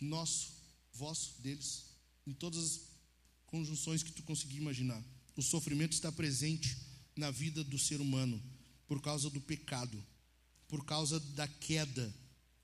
nosso, 0.00 0.54
vosso, 0.92 1.40
deles, 1.40 1.84
em 2.26 2.32
todas 2.32 2.58
as 2.58 2.80
conjunções 3.46 4.02
que 4.02 4.10
tu 4.10 4.24
conseguir 4.24 4.56
imaginar. 4.56 5.00
O 5.36 5.42
sofrimento 5.42 5.92
está 5.92 6.10
presente 6.10 6.76
na 7.14 7.30
vida 7.30 7.62
do 7.62 7.78
ser 7.78 8.00
humano 8.00 8.42
por 8.88 9.00
causa 9.00 9.30
do 9.30 9.40
pecado, 9.40 10.04
por 10.66 10.84
causa 10.84 11.20
da 11.20 11.46
queda. 11.46 12.12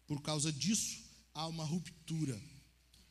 Por 0.06 0.20
causa 0.20 0.52
disso, 0.52 1.03
há 1.34 1.46
uma 1.48 1.64
ruptura. 1.64 2.40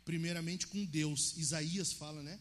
Primeiramente 0.05 0.67
com 0.67 0.83
Deus. 0.85 1.35
Isaías 1.37 1.93
fala, 1.93 2.23
né? 2.23 2.39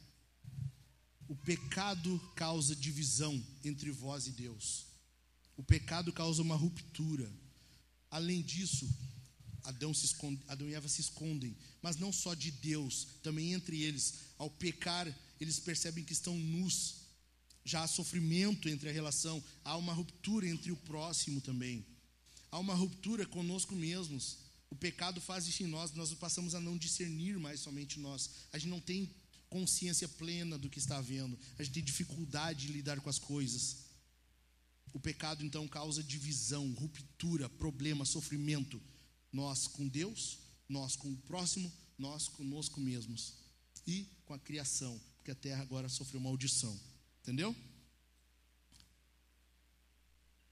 O 1.28 1.35
pecado 1.35 2.18
causa 2.37 2.74
divisão 2.74 3.43
entre 3.64 3.91
vós 3.91 4.26
e 4.26 4.33
Deus. 4.33 4.87
O 5.57 5.62
pecado 5.62 6.12
causa 6.12 6.43
uma 6.43 6.57
ruptura. 6.57 7.30
Além 8.11 8.43
disso, 8.43 8.89
Adão, 9.64 9.95
se 9.95 10.07
esconde, 10.07 10.43
Adão 10.49 10.68
e 10.68 10.74
Eva 10.74 10.89
se 10.89 11.01
escondem, 11.01 11.57
mas 11.80 11.97
não 11.97 12.12
só 12.12 12.35
de 12.35 12.51
Deus, 12.51 13.07
também 13.22 13.53
entre 13.53 13.80
eles. 13.83 14.14
Ao 14.37 14.51
pecar, 14.51 15.07
eles 15.41 15.59
percebem 15.59 16.05
que 16.05 16.12
estão 16.12 16.37
nus. 16.37 16.97
Já 17.64 17.83
há 17.83 17.87
sofrimento 17.87 18.68
entre 18.68 18.89
a 18.89 18.93
relação, 18.93 19.43
há 19.64 19.76
uma 19.76 19.93
ruptura 19.93 20.49
entre 20.49 20.72
o 20.72 20.76
próximo 20.76 21.41
também. 21.41 21.87
Há 22.51 22.59
uma 22.59 22.74
ruptura 22.74 23.24
conosco 23.24 23.74
mesmos. 23.74 24.39
O 24.73 24.75
pecado 24.75 25.20
faz 25.20 25.47
isso 25.47 25.62
em 25.62 25.66
nós, 25.66 25.93
nós 25.93 26.14
passamos 26.14 26.55
a 26.55 26.61
não 26.61 26.79
discernir 26.79 27.39
mais 27.39 27.61
somente 27.61 28.01
nós. 28.01 28.31
A 28.51 28.57
gente 28.57 28.70
não 28.70 28.81
tem 28.81 29.14
consciência 29.51 30.09
plena 30.09 30.57
do 30.57 30.70
que 30.70 30.79
está 30.79 30.97
havendo. 30.97 31.39
A 31.59 31.62
gente 31.62 31.75
tem 31.75 31.85
dificuldade 31.85 32.68
de 32.68 32.73
lidar 32.73 32.99
com 32.99 33.11
as 33.11 33.18
coisas. 33.18 33.85
O 34.91 34.99
pecado 34.99 35.45
então 35.45 35.68
causa 35.68 36.03
divisão, 36.03 36.73
ruptura, 36.73 37.51
problema, 37.51 38.07
sofrimento. 38.07 38.81
Nós 39.31 39.66
com 39.66 39.87
Deus, 39.87 40.39
nós 40.66 40.97
com 40.97 41.12
o 41.12 41.18
próximo, 41.18 41.70
nós 41.99 42.27
conosco 42.27 42.81
mesmos. 42.81 43.35
E 43.87 44.09
com 44.25 44.33
a 44.33 44.39
criação, 44.39 44.99
porque 45.18 45.33
a 45.33 45.35
terra 45.35 45.61
agora 45.61 45.91
sofreu 45.91 46.18
maldição. 46.18 46.81
Entendeu? 47.20 47.55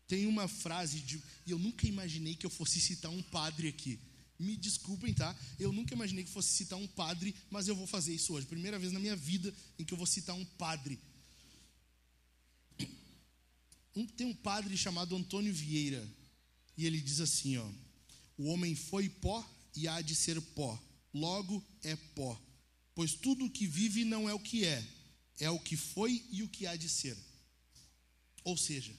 Tem 0.07 0.27
uma 0.27 0.47
frase 0.47 1.01
de. 1.01 1.23
E 1.47 1.53
eu 1.53 1.59
nunca 1.59 1.87
imaginei 1.87 2.35
que 2.35 2.45
eu 2.45 2.51
fosse 2.51 2.79
citar 2.79 3.11
um 3.11 3.23
padre 3.23 3.69
aqui. 3.69 3.99
Me 4.41 4.57
desculpem, 4.57 5.13
tá? 5.13 5.37
Eu 5.59 5.71
nunca 5.71 5.93
imaginei 5.93 6.25
que 6.25 6.31
fosse 6.31 6.49
citar 6.49 6.79
um 6.79 6.87
padre, 6.87 7.35
mas 7.51 7.69
eu 7.69 7.77
vou 7.77 7.87
fazer 7.87 8.15
isso 8.15 8.33
hoje. 8.33 8.47
Primeira 8.47 8.79
vez 8.79 8.91
na 8.91 8.99
minha 8.99 9.15
vida 9.15 9.55
em 9.79 9.85
que 9.85 9.93
eu 9.93 9.99
vou 9.99 10.07
citar 10.07 10.35
um 10.35 10.45
padre. 10.47 10.99
Um, 13.95 14.07
tem 14.07 14.27
um 14.27 14.35
padre 14.35 14.75
chamado 14.79 15.15
Antônio 15.15 15.53
Vieira. 15.53 16.09
E 16.75 16.87
ele 16.87 17.03
diz 17.03 17.21
assim: 17.21 17.59
ó, 17.59 17.71
O 18.39 18.47
homem 18.47 18.75
foi 18.75 19.11
pó 19.11 19.47
e 19.77 19.87
há 19.87 20.01
de 20.01 20.15
ser 20.15 20.41
pó. 20.41 20.83
Logo 21.13 21.63
é 21.83 21.95
pó. 21.95 22.41
Pois 22.95 23.13
tudo 23.13 23.45
o 23.45 23.51
que 23.51 23.67
vive 23.67 24.07
não 24.07 24.27
é 24.27 24.33
o 24.33 24.41
que 24.41 24.65
é, 24.65 24.83
é 25.39 25.51
o 25.51 25.61
que 25.61 25.77
foi 25.77 26.25
e 26.31 26.43
o 26.43 26.49
que 26.49 26.67
há 26.67 26.77
de 26.77 26.89
ser. 26.89 27.15
Ou 28.43 28.57
seja, 28.57 28.99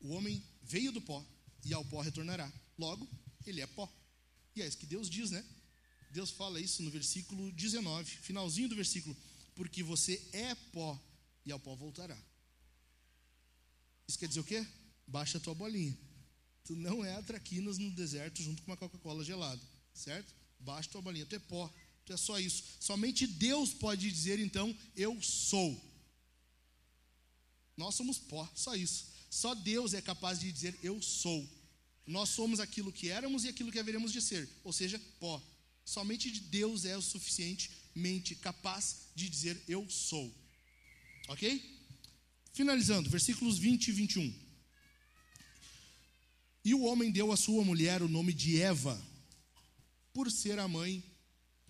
o 0.00 0.10
homem 0.10 0.40
veio 0.62 0.92
do 0.92 1.00
pó 1.00 1.26
e 1.64 1.74
ao 1.74 1.84
pó 1.84 2.02
retornará. 2.02 2.52
Logo, 2.78 3.08
ele 3.44 3.60
é 3.60 3.66
pó. 3.66 3.92
E 4.54 4.62
é 4.62 4.66
isso 4.66 4.78
que 4.78 4.86
Deus 4.86 5.10
diz, 5.10 5.30
né? 5.30 5.44
Deus 6.10 6.30
fala 6.30 6.60
isso 6.60 6.82
no 6.82 6.90
versículo 6.90 7.50
19, 7.52 8.08
finalzinho 8.22 8.68
do 8.68 8.76
versículo. 8.76 9.16
Porque 9.54 9.82
você 9.82 10.22
é 10.32 10.54
pó 10.54 11.00
e 11.44 11.50
ao 11.50 11.58
pó 11.58 11.74
voltará. 11.74 12.16
Isso 14.06 14.18
quer 14.18 14.28
dizer 14.28 14.40
o 14.40 14.44
quê? 14.44 14.64
Baixa 15.06 15.38
a 15.38 15.40
tua 15.40 15.54
bolinha. 15.54 15.96
Tu 16.64 16.74
não 16.76 17.04
é 17.04 17.14
a 17.14 17.22
traquinas 17.22 17.78
no 17.78 17.90
deserto 17.90 18.42
junto 18.42 18.62
com 18.62 18.70
uma 18.70 18.76
Coca-Cola 18.76 19.24
gelada, 19.24 19.60
certo? 19.92 20.32
Baixa 20.60 20.88
a 20.88 20.92
tua 20.92 21.02
bolinha. 21.02 21.26
Tu 21.26 21.36
é 21.36 21.38
pó. 21.38 21.72
Tu 22.04 22.12
é 22.12 22.16
só 22.16 22.38
isso. 22.38 22.62
Somente 22.80 23.26
Deus 23.26 23.72
pode 23.72 24.10
dizer 24.10 24.38
então, 24.38 24.76
eu 24.94 25.20
sou. 25.22 25.82
Nós 27.76 27.94
somos 27.94 28.18
pó, 28.18 28.48
só 28.54 28.74
isso. 28.74 29.06
Só 29.28 29.54
Deus 29.54 29.94
é 29.94 30.00
capaz 30.00 30.38
de 30.38 30.52
dizer 30.52 30.78
eu 30.82 31.02
sou. 31.02 31.48
Nós 32.06 32.28
somos 32.28 32.60
aquilo 32.60 32.92
que 32.92 33.08
éramos 33.08 33.44
e 33.44 33.48
aquilo 33.48 33.72
que 33.72 33.78
haveremos 33.78 34.12
de 34.12 34.20
ser, 34.20 34.48
ou 34.62 34.72
seja, 34.72 35.00
pó. 35.18 35.42
Somente 35.84 36.30
Deus 36.30 36.84
é 36.84 36.96
o 36.96 37.02
suficientemente 37.02 38.34
capaz 38.34 39.08
de 39.14 39.28
dizer 39.28 39.60
eu 39.66 39.88
sou. 39.88 40.32
Ok? 41.28 41.62
Finalizando, 42.52 43.08
versículos 43.08 43.58
20 43.58 43.88
e 43.88 43.92
21. 43.92 44.34
E 46.64 46.74
o 46.74 46.82
homem 46.82 47.10
deu 47.10 47.32
à 47.32 47.36
sua 47.36 47.64
mulher 47.64 48.02
o 48.02 48.08
nome 48.08 48.32
de 48.32 48.60
Eva, 48.60 49.00
por 50.12 50.30
ser 50.30 50.58
a 50.58 50.68
mãe 50.68 51.02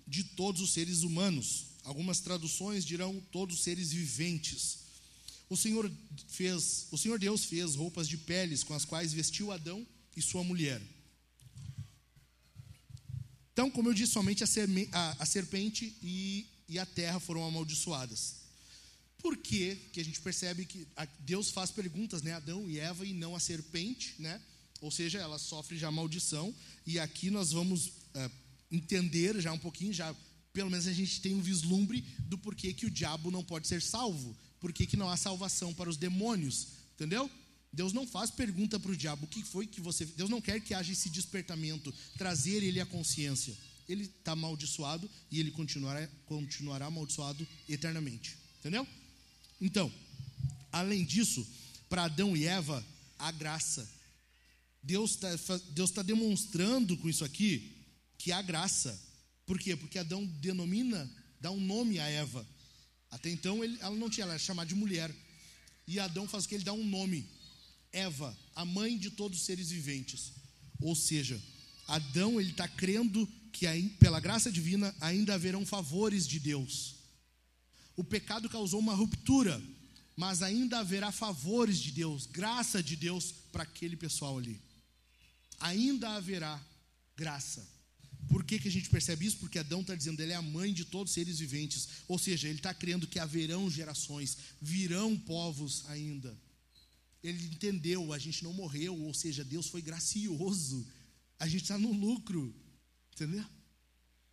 de 0.06 0.22
todos 0.22 0.60
os 0.60 0.72
seres 0.72 1.02
humanos. 1.02 1.66
Algumas 1.82 2.20
traduções 2.20 2.84
dirão 2.84 3.20
todos 3.32 3.56
os 3.56 3.62
seres 3.62 3.92
viventes. 3.92 4.78
O 5.48 5.56
Senhor 5.56 5.90
fez, 6.28 6.86
o 6.90 6.98
Senhor 6.98 7.18
Deus 7.18 7.44
fez 7.44 7.74
roupas 7.74 8.08
de 8.08 8.16
peles 8.16 8.62
com 8.62 8.74
as 8.74 8.84
quais 8.84 9.12
vestiu 9.12 9.52
Adão 9.52 9.86
e 10.16 10.22
sua 10.22 10.44
mulher. 10.44 10.80
Então, 13.52 13.70
como 13.70 13.88
eu 13.88 13.94
disse, 13.94 14.12
somente 14.12 14.42
a, 14.42 15.26
serpente 15.26 15.96
e, 16.02 16.46
e, 16.68 16.76
a 16.78 16.84
terra 16.84 17.20
foram 17.20 17.46
amaldiçoadas. 17.46 18.42
Por 19.18 19.36
que 19.36 19.76
que 19.92 20.00
a 20.00 20.04
gente 20.04 20.20
percebe 20.20 20.64
que 20.64 20.86
Deus 21.20 21.50
faz 21.50 21.70
perguntas, 21.70 22.20
né? 22.20 22.32
Adão 22.32 22.68
e 22.68 22.80
Eva 22.80 23.06
e 23.06 23.12
não 23.12 23.36
a 23.36 23.40
serpente, 23.40 24.16
né? 24.18 24.40
Ou 24.80 24.90
seja, 24.90 25.18
ela 25.18 25.38
sofre 25.38 25.78
já 25.78 25.90
maldição. 25.90 26.52
E 26.84 26.98
aqui 26.98 27.30
nós 27.30 27.52
vamos 27.52 27.86
uh, 27.86 28.30
entender 28.70 29.40
já 29.40 29.52
um 29.52 29.58
pouquinho, 29.58 29.92
já 29.92 30.14
pelo 30.52 30.70
menos 30.70 30.86
a 30.86 30.92
gente 30.92 31.20
tem 31.20 31.34
um 31.34 31.40
vislumbre 31.40 32.00
do 32.20 32.36
porquê 32.36 32.72
que 32.72 32.86
o 32.86 32.90
diabo 32.90 33.30
não 33.30 33.42
pode 33.42 33.68
ser 33.68 33.80
salvo, 33.80 34.36
porquê 34.60 34.84
que 34.84 34.96
não 34.96 35.08
há 35.08 35.16
salvação 35.16 35.72
para 35.72 35.88
os 35.88 35.96
demônios, 35.96 36.68
entendeu? 36.94 37.30
Deus 37.74 37.92
não 37.92 38.06
faz 38.06 38.30
pergunta 38.30 38.78
para 38.78 38.92
o 38.92 38.96
diabo, 38.96 39.24
o 39.24 39.28
que 39.28 39.42
foi 39.42 39.66
que 39.66 39.80
você. 39.80 40.06
Deus 40.06 40.30
não 40.30 40.40
quer 40.40 40.60
que 40.60 40.72
haja 40.72 40.92
esse 40.92 41.10
despertamento, 41.10 41.92
trazer 42.16 42.62
ele 42.62 42.80
à 42.80 42.86
consciência. 42.86 43.56
Ele 43.88 44.04
está 44.04 44.32
amaldiçoado 44.32 45.10
e 45.30 45.40
ele 45.40 45.50
continuará, 45.50 46.08
continuará 46.24 46.86
amaldiçoado 46.86 47.46
eternamente. 47.68 48.38
Entendeu? 48.60 48.86
Então, 49.60 49.92
além 50.70 51.04
disso, 51.04 51.46
para 51.88 52.04
Adão 52.04 52.36
e 52.36 52.46
Eva, 52.46 52.84
a 53.18 53.32
graça. 53.32 53.88
Deus 54.82 55.10
está 55.12 55.56
Deus 55.70 55.90
tá 55.90 56.02
demonstrando 56.02 56.96
com 56.96 57.08
isso 57.08 57.24
aqui 57.24 57.76
que 58.16 58.30
há 58.30 58.40
graça. 58.40 58.98
Por 59.44 59.58
quê? 59.58 59.76
Porque 59.76 59.98
Adão 59.98 60.24
denomina, 60.24 61.10
dá 61.40 61.50
um 61.50 61.60
nome 61.60 61.98
a 61.98 62.08
Eva. 62.08 62.46
Até 63.10 63.30
então 63.30 63.64
ele, 63.64 63.76
ela 63.80 63.96
não 63.96 64.08
tinha, 64.08 64.24
ela 64.24 64.34
era 64.34 64.42
chamada 64.42 64.68
de 64.68 64.74
mulher. 64.76 65.14
E 65.86 65.98
Adão 65.98 66.28
faz 66.28 66.44
o 66.44 66.48
que? 66.48 66.54
Ele 66.54 66.64
dá 66.64 66.72
um 66.72 66.84
nome. 66.84 67.28
Eva, 67.94 68.36
a 68.54 68.64
mãe 68.64 68.98
de 68.98 69.10
todos 69.10 69.38
os 69.38 69.46
seres 69.46 69.70
viventes. 69.70 70.32
Ou 70.80 70.94
seja, 70.94 71.40
Adão 71.86 72.40
ele 72.40 72.50
está 72.50 72.66
crendo 72.66 73.26
que 73.52 73.66
pela 74.00 74.18
graça 74.20 74.50
divina 74.50 74.94
ainda 75.00 75.34
haverão 75.34 75.64
favores 75.64 76.26
de 76.26 76.40
Deus. 76.40 76.96
O 77.96 78.02
pecado 78.02 78.48
causou 78.48 78.80
uma 78.80 78.94
ruptura. 78.94 79.62
mas 80.16 80.42
ainda 80.42 80.78
haverá 80.78 81.10
favores 81.10 81.78
de 81.78 81.90
Deus, 81.90 82.26
graça 82.26 82.80
de 82.82 82.94
Deus 82.94 83.34
para 83.50 83.64
aquele 83.64 83.96
pessoal 83.96 84.38
ali. 84.38 84.60
Ainda 85.58 86.10
haverá 86.10 86.60
graça. 87.16 87.66
Por 88.28 88.44
que, 88.44 88.58
que 88.58 88.68
a 88.68 88.70
gente 88.70 88.88
percebe 88.88 89.26
isso? 89.26 89.38
Porque 89.38 89.58
Adão 89.58 89.80
está 89.80 89.94
dizendo 89.94 90.20
ele 90.20 90.32
é 90.32 90.36
a 90.36 90.42
mãe 90.42 90.72
de 90.72 90.84
todos 90.84 91.10
os 91.10 91.14
seres 91.14 91.38
viventes. 91.38 91.88
Ou 92.08 92.18
seja, 92.18 92.48
ele 92.48 92.58
está 92.58 92.72
crendo 92.72 93.06
que 93.06 93.18
haverão 93.18 93.70
gerações, 93.70 94.38
virão 94.60 95.16
povos 95.16 95.84
ainda. 95.88 96.36
Ele 97.24 97.42
entendeu, 97.46 98.12
a 98.12 98.18
gente 98.18 98.44
não 98.44 98.52
morreu, 98.52 98.94
ou 99.00 99.14
seja, 99.14 99.42
Deus 99.42 99.68
foi 99.68 99.80
gracioso. 99.80 100.86
A 101.38 101.48
gente 101.48 101.62
está 101.62 101.78
no 101.78 101.90
lucro. 101.90 102.54
Entendeu? 103.14 103.44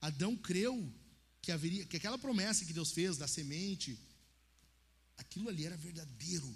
Adão 0.01 0.35
creu 0.35 0.93
que 1.41 1.53
haveria, 1.53 1.85
que 1.85 1.95
aquela 1.95 2.17
promessa 2.17 2.65
que 2.65 2.73
Deus 2.73 2.91
fez 2.91 3.15
da 3.15 3.29
semente, 3.29 3.97
aquilo 5.17 5.47
ali 5.47 5.65
era 5.65 5.77
verdadeiro. 5.77 6.53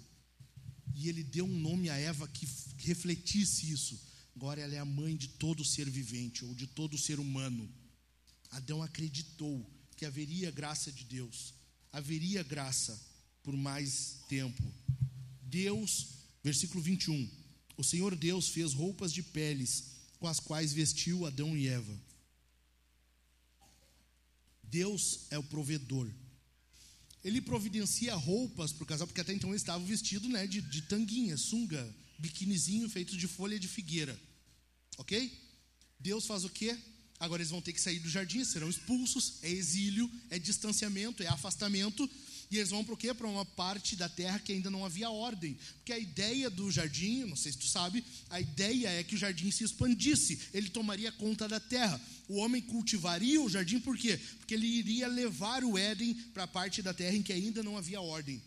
E 0.94 1.08
ele 1.08 1.22
deu 1.22 1.46
um 1.46 1.58
nome 1.58 1.88
a 1.88 1.96
Eva 1.96 2.28
que 2.28 2.46
refletisse 2.78 3.72
isso. 3.72 3.98
Agora 4.36 4.60
ela 4.60 4.74
é 4.74 4.78
a 4.78 4.84
mãe 4.84 5.16
de 5.16 5.28
todo 5.28 5.64
ser 5.64 5.88
vivente, 5.88 6.44
ou 6.44 6.54
de 6.54 6.66
todo 6.66 6.98
ser 6.98 7.18
humano. 7.18 7.66
Adão 8.50 8.82
acreditou 8.82 9.66
que 9.96 10.04
haveria 10.04 10.50
graça 10.50 10.92
de 10.92 11.04
Deus, 11.04 11.54
haveria 11.90 12.42
graça 12.42 13.00
por 13.42 13.56
mais 13.56 14.18
tempo. 14.28 14.62
Deus, 15.40 16.15
versículo 16.46 16.80
21, 16.80 17.28
o 17.76 17.82
Senhor 17.82 18.14
Deus 18.14 18.48
fez 18.50 18.72
roupas 18.72 19.12
de 19.12 19.20
peles 19.20 19.96
com 20.20 20.28
as 20.28 20.38
quais 20.38 20.72
vestiu 20.72 21.26
Adão 21.26 21.56
e 21.56 21.66
Eva. 21.66 22.00
Deus 24.62 25.26
é 25.30 25.36
o 25.36 25.42
provedor. 25.42 26.08
Ele 27.24 27.40
providencia 27.40 28.14
roupas 28.14 28.72
para 28.72 28.84
o 28.84 28.86
casal, 28.86 29.08
porque 29.08 29.20
até 29.20 29.32
então 29.32 29.50
eles 29.50 29.62
estavam 29.62 29.84
vestidos 29.84 30.30
né, 30.30 30.46
de, 30.46 30.60
de 30.60 30.82
tanguinha, 30.82 31.36
sunga, 31.36 31.92
biquinizinho 32.16 32.88
feito 32.88 33.16
de 33.16 33.26
folha 33.26 33.58
de 33.58 33.66
figueira. 33.66 34.16
Ok? 34.98 35.36
Deus 35.98 36.26
faz 36.26 36.44
o 36.44 36.48
quê? 36.48 36.78
Agora 37.18 37.42
eles 37.42 37.50
vão 37.50 37.60
ter 37.60 37.72
que 37.72 37.80
sair 37.80 37.98
do 37.98 38.08
jardim, 38.08 38.44
serão 38.44 38.70
expulsos, 38.70 39.38
é 39.42 39.50
exílio, 39.50 40.08
é 40.30 40.38
distanciamento, 40.38 41.24
é 41.24 41.26
afastamento, 41.26 42.08
e 42.50 42.56
eles 42.56 42.70
vão 42.70 42.84
para 42.84 42.94
o 42.94 42.96
quê? 42.96 43.12
Para 43.12 43.26
uma 43.26 43.44
parte 43.44 43.96
da 43.96 44.08
terra 44.08 44.38
que 44.38 44.52
ainda 44.52 44.70
não 44.70 44.84
havia 44.84 45.10
ordem. 45.10 45.58
Porque 45.76 45.92
a 45.92 45.98
ideia 45.98 46.48
do 46.48 46.70
jardim, 46.70 47.24
não 47.24 47.36
sei 47.36 47.52
se 47.52 47.58
tu 47.58 47.66
sabe, 47.66 48.04
a 48.30 48.40
ideia 48.40 48.88
é 48.88 49.02
que 49.02 49.14
o 49.14 49.18
jardim 49.18 49.50
se 49.50 49.64
expandisse, 49.64 50.38
ele 50.54 50.70
tomaria 50.70 51.10
conta 51.12 51.48
da 51.48 51.58
terra. 51.58 52.00
O 52.28 52.36
homem 52.36 52.62
cultivaria 52.62 53.40
o 53.40 53.48
jardim 53.48 53.80
por 53.80 53.96
quê? 53.98 54.18
Porque 54.38 54.54
ele 54.54 54.66
iria 54.66 55.08
levar 55.08 55.64
o 55.64 55.76
Éden 55.76 56.14
para 56.32 56.44
a 56.44 56.48
parte 56.48 56.82
da 56.82 56.94
terra 56.94 57.16
em 57.16 57.22
que 57.22 57.32
ainda 57.32 57.62
não 57.62 57.76
havia 57.76 58.00
ordem. 58.00 58.42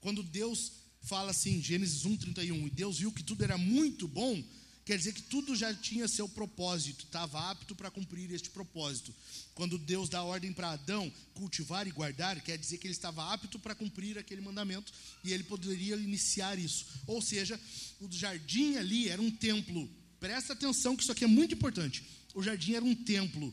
Quando 0.00 0.22
Deus 0.22 0.72
fala 1.02 1.30
assim, 1.30 1.62
Gênesis 1.62 2.04
1:31, 2.04 2.66
e 2.66 2.70
Deus 2.70 2.98
viu 2.98 3.12
que 3.12 3.22
tudo 3.22 3.42
era 3.42 3.56
muito 3.56 4.06
bom, 4.06 4.42
quer 4.84 4.96
dizer 4.96 5.12
que 5.12 5.22
tudo 5.22 5.54
já 5.54 5.72
tinha 5.74 6.08
seu 6.08 6.28
propósito, 6.28 7.04
estava 7.04 7.50
apto 7.50 7.74
para 7.74 7.90
cumprir 7.90 8.30
este 8.32 8.50
propósito. 8.50 9.14
Quando 9.54 9.78
Deus 9.78 10.08
dá 10.08 10.22
ordem 10.22 10.52
para 10.52 10.70
Adão 10.70 11.12
cultivar 11.34 11.86
e 11.86 11.90
guardar, 11.90 12.40
quer 12.40 12.56
dizer 12.58 12.78
que 12.78 12.86
ele 12.86 12.94
estava 12.94 13.32
apto 13.32 13.58
para 13.58 13.74
cumprir 13.74 14.18
aquele 14.18 14.40
mandamento 14.40 14.92
e 15.22 15.32
ele 15.32 15.44
poderia 15.44 15.96
iniciar 15.96 16.58
isso. 16.58 16.86
Ou 17.06 17.20
seja, 17.20 17.60
o 18.00 18.10
jardim 18.10 18.76
ali 18.76 19.08
era 19.08 19.20
um 19.20 19.30
templo. 19.30 19.88
Presta 20.18 20.52
atenção 20.52 20.96
que 20.96 21.02
isso 21.02 21.12
aqui 21.12 21.24
é 21.24 21.28
muito 21.28 21.54
importante. 21.54 22.04
O 22.34 22.42
jardim 22.42 22.74
era 22.74 22.84
um 22.84 22.94
templo. 22.94 23.52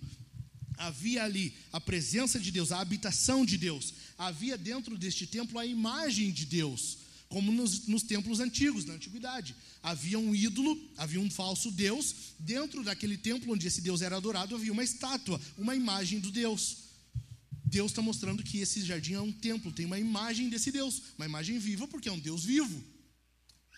Havia 0.78 1.24
ali 1.24 1.54
a 1.72 1.82
presença 1.82 2.40
de 2.40 2.52
Deus, 2.52 2.72
a 2.72 2.80
habitação 2.80 3.46
de 3.46 3.58
Deus. 3.58 3.94
Havia 4.18 4.58
dentro 4.58 4.98
deste 4.98 5.26
templo 5.26 5.58
a 5.58 5.66
imagem 5.66 6.32
de 6.32 6.46
Deus 6.46 7.07
como 7.30 7.52
nos, 7.52 7.88
nos, 7.88 8.04
templos 8.04 8.40
antigos, 8.40 8.86
na 8.86 8.94
antiguidade. 8.94 9.56
Havia 9.84 10.18
um 10.18 10.34
ídolo, 10.34 10.80
havia 10.98 11.20
um 11.20 11.30
falso 11.30 11.72
Deus, 11.72 12.16
dentro 12.40 12.84
daquele 12.84 13.18
templo 13.18 13.54
onde 13.54 13.68
esse 13.68 13.82
Deus 13.82 14.02
era 14.02 14.16
adorado, 14.16 14.56
havia 14.56 14.72
uma 14.72 14.84
estátua, 14.84 15.40
uma 15.58 15.76
imagem 15.76 16.20
do 16.20 16.32
Deus. 16.32 16.88
Deus 17.66 17.92
está 17.92 18.02
mostrando 18.02 18.44
que 18.44 18.60
esse 18.60 18.82
jardim 18.82 19.14
é 19.14 19.22
um 19.22 19.32
templo, 19.32 19.74
tem 19.74 19.86
uma 19.86 20.00
imagem 20.00 20.48
desse 20.48 20.72
Deus, 20.72 21.02
uma 21.18 21.26
imagem 21.26 21.60
viva, 21.60 21.88
porque 21.88 22.08
é 22.08 22.12
um 22.12 22.20
Deus 22.20 22.46
vivo. 22.46 22.82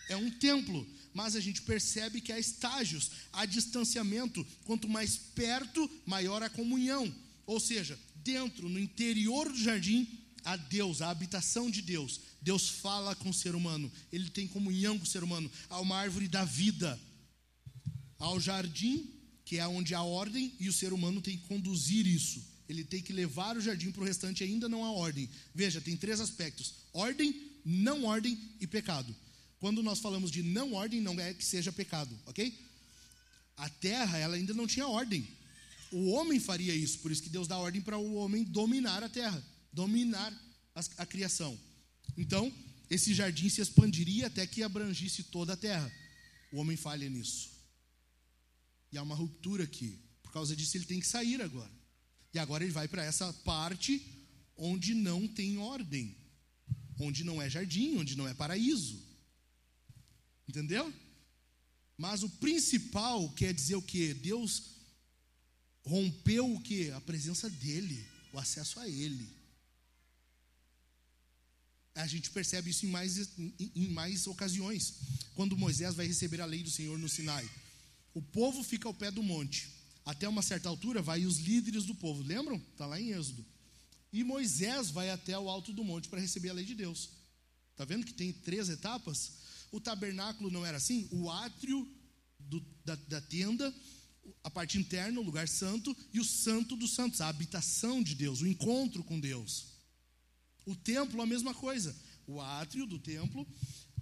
É 0.08 0.16
um 0.16 0.30
templo, 0.30 0.86
mas 1.12 1.34
a 1.36 1.40
gente 1.40 1.62
percebe 1.62 2.20
que 2.20 2.32
há 2.32 2.38
estágios, 2.38 3.10
há 3.32 3.46
distanciamento. 3.46 4.46
Quanto 4.64 4.88
mais 4.88 5.16
perto, 5.16 5.88
maior 6.06 6.42
a 6.42 6.50
comunhão. 6.50 7.12
Ou 7.46 7.58
seja, 7.60 7.98
dentro, 8.16 8.68
no 8.68 8.78
interior 8.78 9.48
do 9.48 9.58
jardim, 9.58 10.08
há 10.44 10.56
Deus, 10.56 11.02
a 11.02 11.10
habitação 11.10 11.70
de 11.70 11.82
Deus. 11.82 12.20
Deus 12.42 12.68
fala 12.68 13.14
com 13.14 13.30
o 13.30 13.34
ser 13.34 13.54
humano, 13.54 13.90
ele 14.10 14.30
tem 14.30 14.46
comunhão 14.46 14.98
com 14.98 15.04
o 15.04 15.08
ser 15.08 15.22
humano. 15.22 15.50
Há 15.68 15.80
uma 15.80 15.96
árvore 15.96 16.26
da 16.26 16.44
vida, 16.44 16.98
há 18.18 18.32
o 18.32 18.40
jardim, 18.40 19.10
que 19.44 19.58
é 19.58 19.66
onde 19.66 19.94
há 19.94 20.02
ordem, 20.02 20.54
e 20.58 20.68
o 20.68 20.72
ser 20.72 20.92
humano 20.92 21.20
tem 21.20 21.36
que 21.36 21.46
conduzir 21.46 22.06
isso. 22.06 22.42
Ele 22.68 22.84
tem 22.84 23.02
que 23.02 23.12
levar 23.12 23.56
o 23.56 23.60
jardim 23.60 23.90
para 23.90 24.02
o 24.02 24.04
restante, 24.04 24.44
ainda 24.44 24.68
não 24.68 24.84
há 24.84 24.92
ordem. 24.92 25.28
Veja, 25.54 25.80
tem 25.80 25.96
três 25.96 26.20
aspectos: 26.20 26.74
ordem, 26.92 27.34
não 27.64 28.04
ordem 28.04 28.38
e 28.60 28.66
pecado. 28.66 29.14
Quando 29.58 29.82
nós 29.82 29.98
falamos 29.98 30.30
de 30.30 30.42
não 30.42 30.72
ordem, 30.72 31.00
não 31.00 31.18
é 31.20 31.34
que 31.34 31.44
seja 31.44 31.70
pecado, 31.70 32.16
ok? 32.26 32.56
A 33.56 33.68
terra, 33.68 34.16
ela 34.16 34.36
ainda 34.36 34.54
não 34.54 34.66
tinha 34.66 34.86
ordem. 34.86 35.26
O 35.92 36.10
homem 36.12 36.38
faria 36.38 36.74
isso, 36.74 37.00
por 37.00 37.10
isso 37.10 37.22
que 37.22 37.28
Deus 37.28 37.48
dá 37.48 37.58
ordem 37.58 37.82
para 37.82 37.98
o 37.98 38.14
homem 38.14 38.44
dominar 38.44 39.02
a 39.02 39.08
terra, 39.08 39.44
dominar 39.72 40.32
a, 40.74 40.80
a 41.02 41.06
criação. 41.06 41.58
Então, 42.16 42.52
esse 42.88 43.14
jardim 43.14 43.48
se 43.48 43.60
expandiria 43.60 44.26
até 44.26 44.46
que 44.46 44.62
abrangisse 44.62 45.24
toda 45.24 45.52
a 45.52 45.56
terra. 45.56 45.90
O 46.52 46.58
homem 46.58 46.76
falha 46.76 47.08
nisso. 47.08 47.50
E 48.92 48.98
há 48.98 49.02
uma 49.02 49.14
ruptura 49.14 49.64
aqui. 49.64 49.98
Por 50.22 50.32
causa 50.32 50.56
disso, 50.56 50.76
ele 50.76 50.84
tem 50.84 51.00
que 51.00 51.06
sair 51.06 51.40
agora. 51.40 51.70
E 52.34 52.38
agora 52.38 52.64
ele 52.64 52.72
vai 52.72 52.88
para 52.88 53.04
essa 53.04 53.32
parte 53.32 54.00
onde 54.56 54.94
não 54.94 55.26
tem 55.26 55.58
ordem, 55.58 56.16
onde 56.98 57.24
não 57.24 57.40
é 57.40 57.48
jardim, 57.48 57.96
onde 57.96 58.16
não 58.16 58.28
é 58.28 58.34
paraíso. 58.34 59.02
Entendeu? 60.48 60.92
Mas 61.96 62.22
o 62.22 62.28
principal 62.28 63.30
quer 63.32 63.54
dizer 63.54 63.76
o 63.76 63.82
que? 63.82 64.14
Deus 64.14 64.62
rompeu 65.84 66.52
o 66.54 66.60
que? 66.60 66.90
A 66.90 67.00
presença 67.00 67.48
dele, 67.48 68.04
o 68.32 68.38
acesso 68.38 68.80
a 68.80 68.88
ele. 68.88 69.39
A 71.94 72.06
gente 72.06 72.30
percebe 72.30 72.70
isso 72.70 72.86
em 72.86 72.88
mais, 72.88 73.30
em 73.74 73.88
mais 73.88 74.26
ocasiões. 74.26 74.94
Quando 75.34 75.56
Moisés 75.56 75.94
vai 75.94 76.06
receber 76.06 76.40
a 76.40 76.46
lei 76.46 76.62
do 76.62 76.70
Senhor 76.70 76.98
no 76.98 77.08
Sinai. 77.08 77.48
O 78.14 78.22
povo 78.22 78.62
fica 78.62 78.88
ao 78.88 78.94
pé 78.94 79.10
do 79.10 79.22
monte. 79.22 79.68
Até 80.04 80.28
uma 80.28 80.42
certa 80.42 80.68
altura 80.68 81.02
vai 81.02 81.24
os 81.24 81.38
líderes 81.38 81.84
do 81.84 81.94
povo. 81.94 82.22
Lembram? 82.22 82.56
Está 82.56 82.86
lá 82.86 83.00
em 83.00 83.10
Êxodo. 83.10 83.44
E 84.12 84.24
Moisés 84.24 84.90
vai 84.90 85.10
até 85.10 85.38
o 85.38 85.48
alto 85.48 85.72
do 85.72 85.84
monte 85.84 86.08
para 86.08 86.20
receber 86.20 86.50
a 86.50 86.54
lei 86.54 86.64
de 86.64 86.74
Deus. 86.74 87.10
Está 87.72 87.84
vendo 87.84 88.04
que 88.04 88.12
tem 88.12 88.32
três 88.32 88.68
etapas? 88.68 89.32
O 89.70 89.80
tabernáculo 89.80 90.50
não 90.50 90.66
era 90.66 90.76
assim? 90.76 91.08
O 91.12 91.30
átrio 91.30 91.88
do, 92.38 92.60
da, 92.84 92.94
da 92.96 93.20
tenda, 93.20 93.72
a 94.42 94.50
parte 94.50 94.78
interna, 94.78 95.20
o 95.20 95.24
lugar 95.24 95.48
santo, 95.48 95.96
e 96.12 96.18
o 96.18 96.24
santo 96.24 96.74
dos 96.76 96.92
santos, 96.92 97.20
a 97.20 97.28
habitação 97.28 98.02
de 98.02 98.14
Deus, 98.14 98.40
o 98.40 98.46
encontro 98.46 99.04
com 99.04 99.20
Deus. 99.20 99.69
O 100.66 100.74
templo, 100.74 101.20
a 101.20 101.26
mesma 101.26 101.54
coisa. 101.54 101.96
O 102.26 102.40
átrio 102.40 102.86
do 102.86 102.98
templo, 102.98 103.46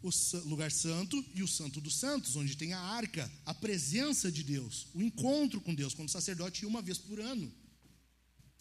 o 0.03 0.11
lugar 0.49 0.71
santo 0.71 1.25
e 1.35 1.43
o 1.43 1.49
santo 1.49 1.81
dos 1.81 1.97
santos, 1.97 2.37
onde 2.37 2.57
tem 2.57 2.73
a 2.73 2.81
arca, 2.81 3.31
a 3.45 3.55
presença 3.55 4.31
de 4.31 4.43
Deus, 4.43 4.87
o 4.95 5.03
encontro 5.03 5.61
com 5.61 5.75
Deus, 5.75 5.95
quando 5.95 6.09
o 6.09 6.13
sacerdote 6.13 6.63
ia 6.63 6.69
uma 6.69 6.83
vez 6.83 6.99
por 6.99 7.21
ano. 7.21 7.53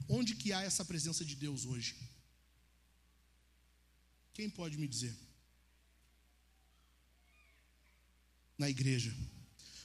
Onde 0.08 0.36
que 0.36 0.54
há 0.54 0.62
essa 0.62 0.86
presença 0.86 1.26
de 1.26 1.36
Deus 1.36 1.66
hoje? 1.66 1.96
Quem 4.34 4.50
pode 4.50 4.78
me 4.78 4.88
dizer? 4.88 5.16
Na 8.58 8.70
igreja. 8.70 9.16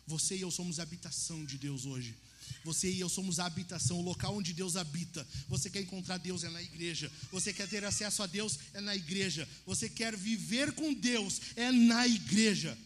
Você 0.06 0.36
e 0.36 0.40
eu 0.40 0.50
somos 0.50 0.78
a 0.78 0.82
habitação 0.82 1.44
de 1.44 1.58
Deus 1.58 1.86
hoje. 1.86 2.16
Você 2.64 2.90
e 2.90 3.00
eu 3.00 3.08
somos 3.08 3.38
a 3.38 3.46
habitação, 3.46 3.98
o 3.98 4.02
local 4.02 4.36
onde 4.36 4.52
Deus 4.52 4.76
habita. 4.76 5.26
Você 5.48 5.70
quer 5.70 5.80
encontrar 5.80 6.18
Deus 6.18 6.44
é 6.44 6.50
na 6.50 6.62
igreja. 6.62 7.10
Você 7.30 7.52
quer 7.52 7.68
ter 7.68 7.84
acesso 7.84 8.22
a 8.22 8.26
Deus 8.26 8.58
é 8.74 8.80
na 8.80 8.94
igreja. 8.94 9.48
Você 9.66 9.88
quer 9.88 10.16
viver 10.16 10.72
com 10.72 10.92
Deus 10.92 11.40
é 11.56 11.70
na 11.70 12.06
igreja. 12.06 12.76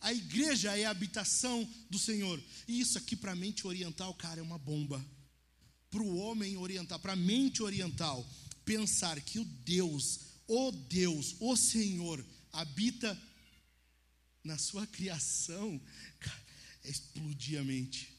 A 0.00 0.12
igreja 0.12 0.76
é 0.76 0.86
a 0.86 0.90
habitação 0.90 1.68
do 1.90 1.98
Senhor. 1.98 2.42
E 2.66 2.80
isso 2.80 2.96
aqui 2.96 3.14
para 3.14 3.32
a 3.32 3.36
mente 3.36 3.66
oriental, 3.66 4.14
cara, 4.14 4.40
é 4.40 4.42
uma 4.42 4.58
bomba. 4.58 5.04
Para 5.90 6.02
o 6.02 6.16
homem 6.16 6.56
oriental, 6.56 6.98
para 6.98 7.12
a 7.12 7.16
mente 7.16 7.62
oriental, 7.62 8.26
pensar 8.64 9.20
que 9.20 9.38
o 9.38 9.44
Deus, 9.44 10.20
o 10.46 10.70
Deus, 10.70 11.36
o 11.38 11.54
Senhor, 11.56 12.24
habita 12.52 13.20
na 14.42 14.56
sua 14.58 14.86
criação, 14.86 15.80
é 16.82 16.90
explodir 16.90 17.60
a 17.60 17.64
mente. 17.64 18.12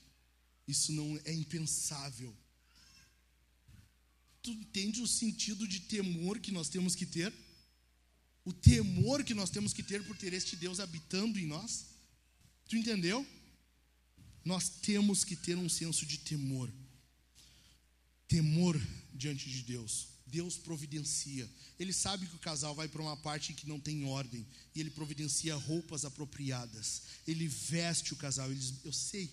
Isso 0.67 0.91
não 0.93 1.19
é 1.25 1.33
impensável. 1.33 2.35
Tu 4.41 4.51
entende 4.51 5.01
o 5.01 5.07
sentido 5.07 5.67
de 5.67 5.81
temor 5.81 6.39
que 6.39 6.51
nós 6.51 6.69
temos 6.69 6.95
que 6.95 7.05
ter? 7.05 7.33
O 8.43 8.51
temor 8.51 9.23
que 9.23 9.33
nós 9.33 9.49
temos 9.49 9.73
que 9.73 9.83
ter 9.83 10.03
por 10.03 10.17
ter 10.17 10.33
este 10.33 10.55
Deus 10.55 10.79
habitando 10.79 11.39
em 11.39 11.45
nós. 11.45 11.85
Tu 12.67 12.75
entendeu? 12.75 13.25
Nós 14.43 14.69
temos 14.69 15.23
que 15.23 15.35
ter 15.35 15.57
um 15.57 15.69
senso 15.69 16.05
de 16.05 16.17
temor. 16.19 16.71
Temor 18.27 18.79
diante 19.13 19.49
de 19.49 19.61
Deus. 19.61 20.07
Deus 20.31 20.57
providencia. 20.57 21.47
Ele 21.77 21.91
sabe 21.91 22.25
que 22.25 22.35
o 22.35 22.39
casal 22.39 22.73
vai 22.73 22.87
para 22.87 23.01
uma 23.01 23.17
parte 23.17 23.53
que 23.53 23.67
não 23.67 23.79
tem 23.79 24.05
ordem. 24.05 24.47
E 24.73 24.79
ele 24.79 24.89
providencia 24.89 25.53
roupas 25.55 26.05
apropriadas. 26.05 27.03
Ele 27.27 27.47
veste 27.47 28.13
o 28.13 28.17
casal. 28.17 28.49
Ele 28.49 28.59
diz: 28.59 28.73
Eu 28.85 28.93
sei, 28.93 29.29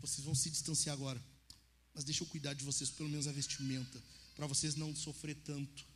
vocês 0.00 0.24
vão 0.24 0.34
se 0.34 0.50
distanciar 0.50 0.94
agora. 0.94 1.20
Mas 1.94 2.04
deixa 2.04 2.22
eu 2.22 2.28
cuidar 2.28 2.52
de 2.54 2.64
vocês, 2.64 2.90
pelo 2.90 3.08
menos 3.08 3.26
a 3.26 3.32
vestimenta. 3.32 4.02
Para 4.36 4.46
vocês 4.46 4.74
não 4.74 4.94
sofrer 4.94 5.36
tanto. 5.36 5.86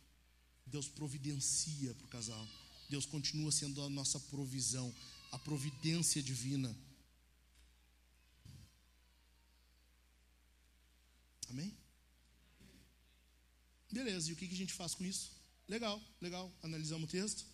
Deus 0.65 0.87
providencia 0.87 1.93
para 1.93 2.05
o 2.05 2.09
casal. 2.09 2.47
Deus 2.89 3.05
continua 3.05 3.51
sendo 3.51 3.81
a 3.83 3.89
nossa 3.89 4.19
provisão. 4.19 4.93
A 5.31 5.37
providência 5.37 6.21
divina. 6.21 6.75
Amém? 11.49 11.73
Beleza, 13.91 14.29
e 14.29 14.33
o 14.33 14.35
que 14.35 14.45
a 14.45 14.57
gente 14.57 14.73
faz 14.73 14.93
com 14.93 15.05
isso? 15.05 15.31
Legal, 15.67 16.01
legal. 16.21 16.53
Analisamos 16.61 17.09
o 17.09 17.11
texto. 17.11 17.45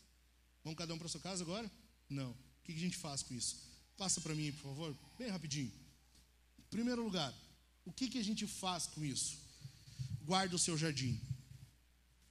Vamos 0.63 0.77
cada 0.77 0.93
um 0.93 0.97
para 0.97 1.07
sua 1.07 1.21
casa 1.21 1.43
agora? 1.43 1.69
Não. 2.09 2.31
O 2.31 2.63
que 2.63 2.73
a 2.73 2.77
gente 2.77 2.97
faz 2.97 3.21
com 3.21 3.33
isso? 3.33 3.57
Passa 3.97 4.21
para 4.21 4.33
mim, 4.33 4.51
por 4.53 4.63
favor, 4.63 4.97
bem 5.17 5.29
rapidinho. 5.29 5.71
Primeiro 6.69 7.03
lugar, 7.03 7.33
o 7.85 7.91
que, 7.91 8.09
que 8.09 8.17
a 8.17 8.23
gente 8.23 8.47
faz 8.47 8.87
com 8.87 9.03
isso? 9.03 9.37
Guarda 10.23 10.55
o 10.55 10.59
seu 10.59 10.77
jardim. 10.77 11.19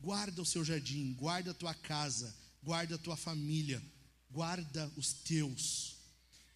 Guarda 0.00 0.42
o 0.42 0.46
seu 0.46 0.64
jardim, 0.64 1.14
guarda 1.14 1.53
a 1.53 1.55
tua 1.55 1.74
casa, 1.74 2.34
guarda 2.61 2.96
a 2.96 2.98
tua 2.98 3.16
família, 3.16 3.80
guarda 4.28 4.92
os 4.96 5.12
teus. 5.12 5.96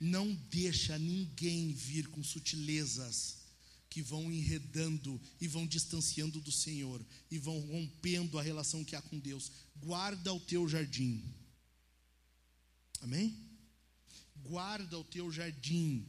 Não 0.01 0.34
deixa 0.51 0.99
ninguém 0.99 1.72
vir 1.72 2.09
com 2.09 2.24
sutilezas 2.24 3.45
que 3.97 4.03
vão 4.03 4.30
enredando 4.30 5.18
e 5.40 5.49
vão 5.49 5.66
distanciando 5.66 6.38
do 6.38 6.53
Senhor 6.53 7.03
e 7.30 7.38
vão 7.38 7.59
rompendo 7.61 8.38
a 8.38 8.42
relação 8.42 8.84
que 8.84 8.94
há 8.94 9.01
com 9.01 9.18
Deus. 9.18 9.51
Guarda 9.74 10.34
o 10.34 10.40
teu 10.40 10.68
jardim. 10.68 11.24
Amém? 13.01 13.34
Guarda 14.42 14.99
o 14.99 15.05
teu 15.05 15.32
jardim. 15.32 16.05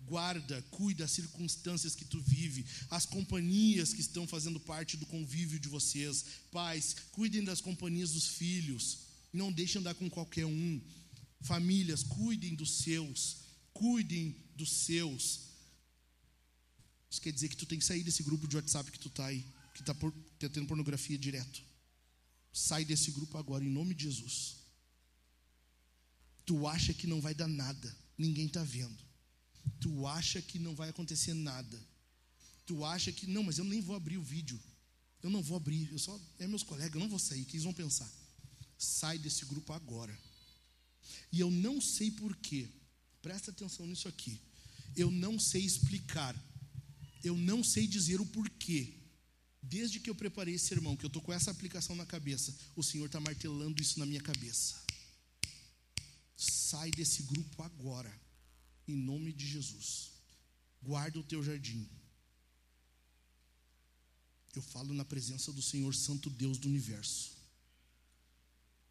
Guarda, 0.00 0.60
cuida 0.62 1.04
das 1.04 1.12
circunstâncias 1.12 1.94
que 1.94 2.04
tu 2.04 2.20
vive, 2.20 2.66
as 2.90 3.06
companhias 3.06 3.92
que 3.92 4.00
estão 4.00 4.26
fazendo 4.26 4.58
parte 4.58 4.96
do 4.96 5.06
convívio 5.06 5.60
de 5.60 5.68
vocês. 5.68 6.24
Pais, 6.50 6.96
cuidem 7.12 7.44
das 7.44 7.60
companhias 7.60 8.14
dos 8.14 8.26
filhos. 8.26 8.98
Não 9.32 9.52
deixem 9.52 9.78
andar 9.80 9.94
com 9.94 10.10
qualquer 10.10 10.44
um. 10.44 10.80
Famílias, 11.42 12.02
cuidem 12.02 12.56
dos 12.56 12.78
seus. 12.78 13.36
Cuidem 13.72 14.34
dos 14.56 14.72
seus 14.72 15.47
isso 17.10 17.20
quer 17.20 17.32
dizer 17.32 17.48
que 17.48 17.56
tu 17.56 17.66
tem 17.66 17.78
que 17.78 17.84
sair 17.84 18.02
desse 18.02 18.22
grupo 18.22 18.46
de 18.46 18.56
WhatsApp 18.56 18.90
que 18.90 18.98
tu 18.98 19.08
está 19.08 19.26
aí, 19.26 19.44
que 19.74 19.80
está 19.80 19.94
tá 19.94 20.48
tendo 20.48 20.66
pornografia 20.66 21.18
direto. 21.18 21.62
Sai 22.52 22.84
desse 22.84 23.10
grupo 23.10 23.38
agora, 23.38 23.64
em 23.64 23.70
nome 23.70 23.94
de 23.94 24.04
Jesus. 24.04 24.56
Tu 26.44 26.66
acha 26.66 26.92
que 26.92 27.06
não 27.06 27.20
vai 27.20 27.34
dar 27.34 27.48
nada, 27.48 27.96
ninguém 28.16 28.46
está 28.46 28.62
vendo. 28.62 28.98
Tu 29.80 30.06
acha 30.06 30.40
que 30.42 30.58
não 30.58 30.74
vai 30.74 30.88
acontecer 30.88 31.34
nada. 31.34 31.80
Tu 32.66 32.84
acha 32.84 33.12
que, 33.12 33.26
não, 33.26 33.42
mas 33.42 33.58
eu 33.58 33.64
nem 33.64 33.80
vou 33.80 33.96
abrir 33.96 34.18
o 34.18 34.22
vídeo. 34.22 34.60
Eu 35.22 35.30
não 35.30 35.42
vou 35.42 35.56
abrir, 35.56 35.90
eu 35.90 35.98
só, 35.98 36.18
é 36.38 36.46
meus 36.46 36.62
colegas, 36.62 36.94
eu 36.94 37.00
não 37.00 37.08
vou 37.08 37.18
sair, 37.18 37.42
o 37.42 37.46
que 37.46 37.52
eles 37.52 37.64
vão 37.64 37.74
pensar? 37.74 38.10
Sai 38.78 39.18
desse 39.18 39.44
grupo 39.44 39.72
agora. 39.72 40.16
E 41.32 41.40
eu 41.40 41.50
não 41.50 41.80
sei 41.80 42.10
porquê, 42.10 42.68
presta 43.20 43.50
atenção 43.50 43.86
nisso 43.86 44.06
aqui. 44.06 44.40
Eu 44.96 45.10
não 45.10 45.38
sei 45.38 45.62
explicar 45.62 46.34
eu 47.22 47.36
não 47.36 47.62
sei 47.64 47.86
dizer 47.86 48.20
o 48.20 48.26
porquê. 48.26 48.94
Desde 49.62 50.00
que 50.00 50.08
eu 50.08 50.14
preparei 50.14 50.54
esse 50.54 50.66
sermão, 50.66 50.96
que 50.96 51.04
eu 51.04 51.08
estou 51.08 51.20
com 51.20 51.32
essa 51.32 51.50
aplicação 51.50 51.94
na 51.96 52.06
cabeça, 52.06 52.56
o 52.76 52.82
Senhor 52.82 53.06
está 53.06 53.20
martelando 53.20 53.82
isso 53.82 53.98
na 53.98 54.06
minha 54.06 54.20
cabeça. 54.20 54.76
Sai 56.36 56.90
desse 56.92 57.24
grupo 57.24 57.62
agora, 57.62 58.12
em 58.86 58.94
nome 58.94 59.32
de 59.32 59.46
Jesus. 59.46 60.12
Guarda 60.80 61.18
o 61.18 61.24
teu 61.24 61.42
jardim. 61.42 61.88
Eu 64.54 64.62
falo 64.62 64.94
na 64.94 65.04
presença 65.04 65.52
do 65.52 65.60
Senhor 65.60 65.94
Santo 65.94 66.30
Deus 66.30 66.58
do 66.58 66.68
universo. 66.68 67.36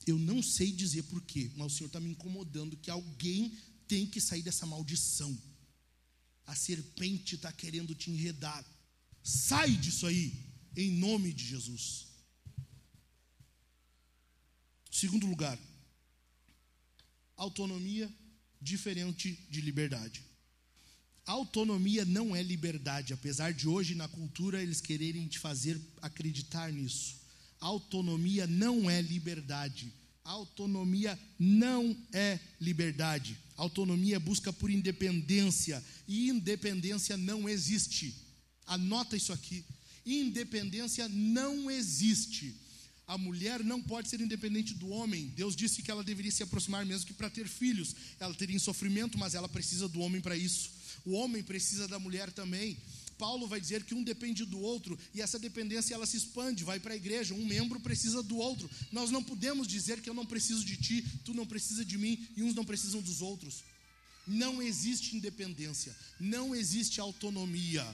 Eu 0.05 0.17
não 0.17 0.41
sei 0.41 0.71
dizer 0.71 1.03
porquê, 1.03 1.51
mas 1.55 1.73
o 1.73 1.75
Senhor 1.75 1.87
está 1.87 1.99
me 1.99 2.09
incomodando 2.09 2.77
que 2.77 2.89
alguém 2.89 3.57
tem 3.87 4.05
que 4.05 4.21
sair 4.21 4.41
dessa 4.41 4.65
maldição. 4.65 5.37
A 6.47 6.55
serpente 6.55 7.35
está 7.35 7.51
querendo 7.51 7.93
te 7.93 8.09
enredar. 8.09 8.65
Sai 9.21 9.75
disso 9.75 10.07
aí, 10.07 10.33
em 10.75 10.91
nome 10.91 11.31
de 11.33 11.45
Jesus. 11.45 12.07
Segundo 14.89 15.27
lugar, 15.27 15.59
autonomia 17.35 18.11
diferente 18.59 19.33
de 19.49 19.61
liberdade. 19.61 20.23
Autonomia 21.25 22.05
não 22.05 22.33
é 22.33 22.41
liberdade, 22.41 23.13
apesar 23.13 23.53
de 23.53 23.67
hoje 23.67 23.93
na 23.93 24.07
cultura 24.07 24.63
eles 24.63 24.79
quererem 24.79 25.27
te 25.27 25.37
fazer 25.37 25.79
acreditar 26.01 26.71
nisso. 26.71 27.17
Autonomia 27.59 28.47
não 28.47 28.89
é 28.89 29.01
liberdade. 29.01 29.93
Autonomia 30.23 31.19
não 31.37 31.95
é 32.13 32.39
liberdade. 32.59 33.37
Autonomia 33.57 34.17
é 34.17 34.19
busca 34.19 34.53
por 34.53 34.69
independência. 34.69 35.83
E 36.07 36.29
independência 36.29 37.17
não 37.17 37.49
existe. 37.49 38.15
Anota 38.65 39.17
isso 39.17 39.33
aqui. 39.33 39.65
Independência 40.05 41.09
não 41.09 41.69
existe. 41.69 42.55
A 43.07 43.17
mulher 43.17 43.63
não 43.63 43.81
pode 43.81 44.09
ser 44.09 44.21
independente 44.21 44.73
do 44.73 44.89
homem. 44.89 45.27
Deus 45.35 45.55
disse 45.55 45.81
que 45.81 45.89
ela 45.89 46.03
deveria 46.03 46.31
se 46.31 46.43
aproximar 46.43 46.85
mesmo 46.85 47.07
que 47.07 47.13
para 47.13 47.29
ter 47.29 47.47
filhos. 47.47 47.95
Ela 48.19 48.33
teria 48.33 48.59
sofrimento, 48.59 49.17
mas 49.17 49.33
ela 49.33 49.49
precisa 49.49 49.87
do 49.87 50.01
homem 50.01 50.21
para 50.21 50.35
isso. 50.35 50.69
O 51.03 51.13
homem 51.13 51.41
precisa 51.41 51.87
da 51.87 51.97
mulher 51.97 52.31
também. 52.31 52.77
Paulo 53.17 53.47
vai 53.47 53.59
dizer 53.59 53.83
que 53.83 53.95
um 53.95 54.03
depende 54.03 54.45
do 54.45 54.59
outro 54.59 54.97
e 55.13 55.21
essa 55.21 55.39
dependência 55.39 55.93
ela 55.93 56.05
se 56.05 56.17
expande, 56.17 56.63
vai 56.63 56.79
para 56.79 56.93
a 56.93 56.97
igreja, 56.97 57.33
um 57.33 57.45
membro 57.45 57.79
precisa 57.79 58.21
do 58.21 58.37
outro. 58.37 58.69
Nós 58.91 59.09
não 59.09 59.23
podemos 59.23 59.67
dizer 59.67 60.01
que 60.01 60.09
eu 60.09 60.13
não 60.13 60.25
preciso 60.25 60.63
de 60.63 60.77
ti, 60.77 61.05
tu 61.25 61.33
não 61.33 61.45
precisa 61.45 61.83
de 61.83 61.97
mim 61.97 62.27
e 62.35 62.43
uns 62.43 62.53
não 62.53 62.63
precisam 62.63 63.01
dos 63.01 63.21
outros. 63.21 63.63
Não 64.27 64.61
existe 64.61 65.15
independência, 65.15 65.95
não 66.19 66.53
existe 66.53 66.99
autonomia. 66.99 67.85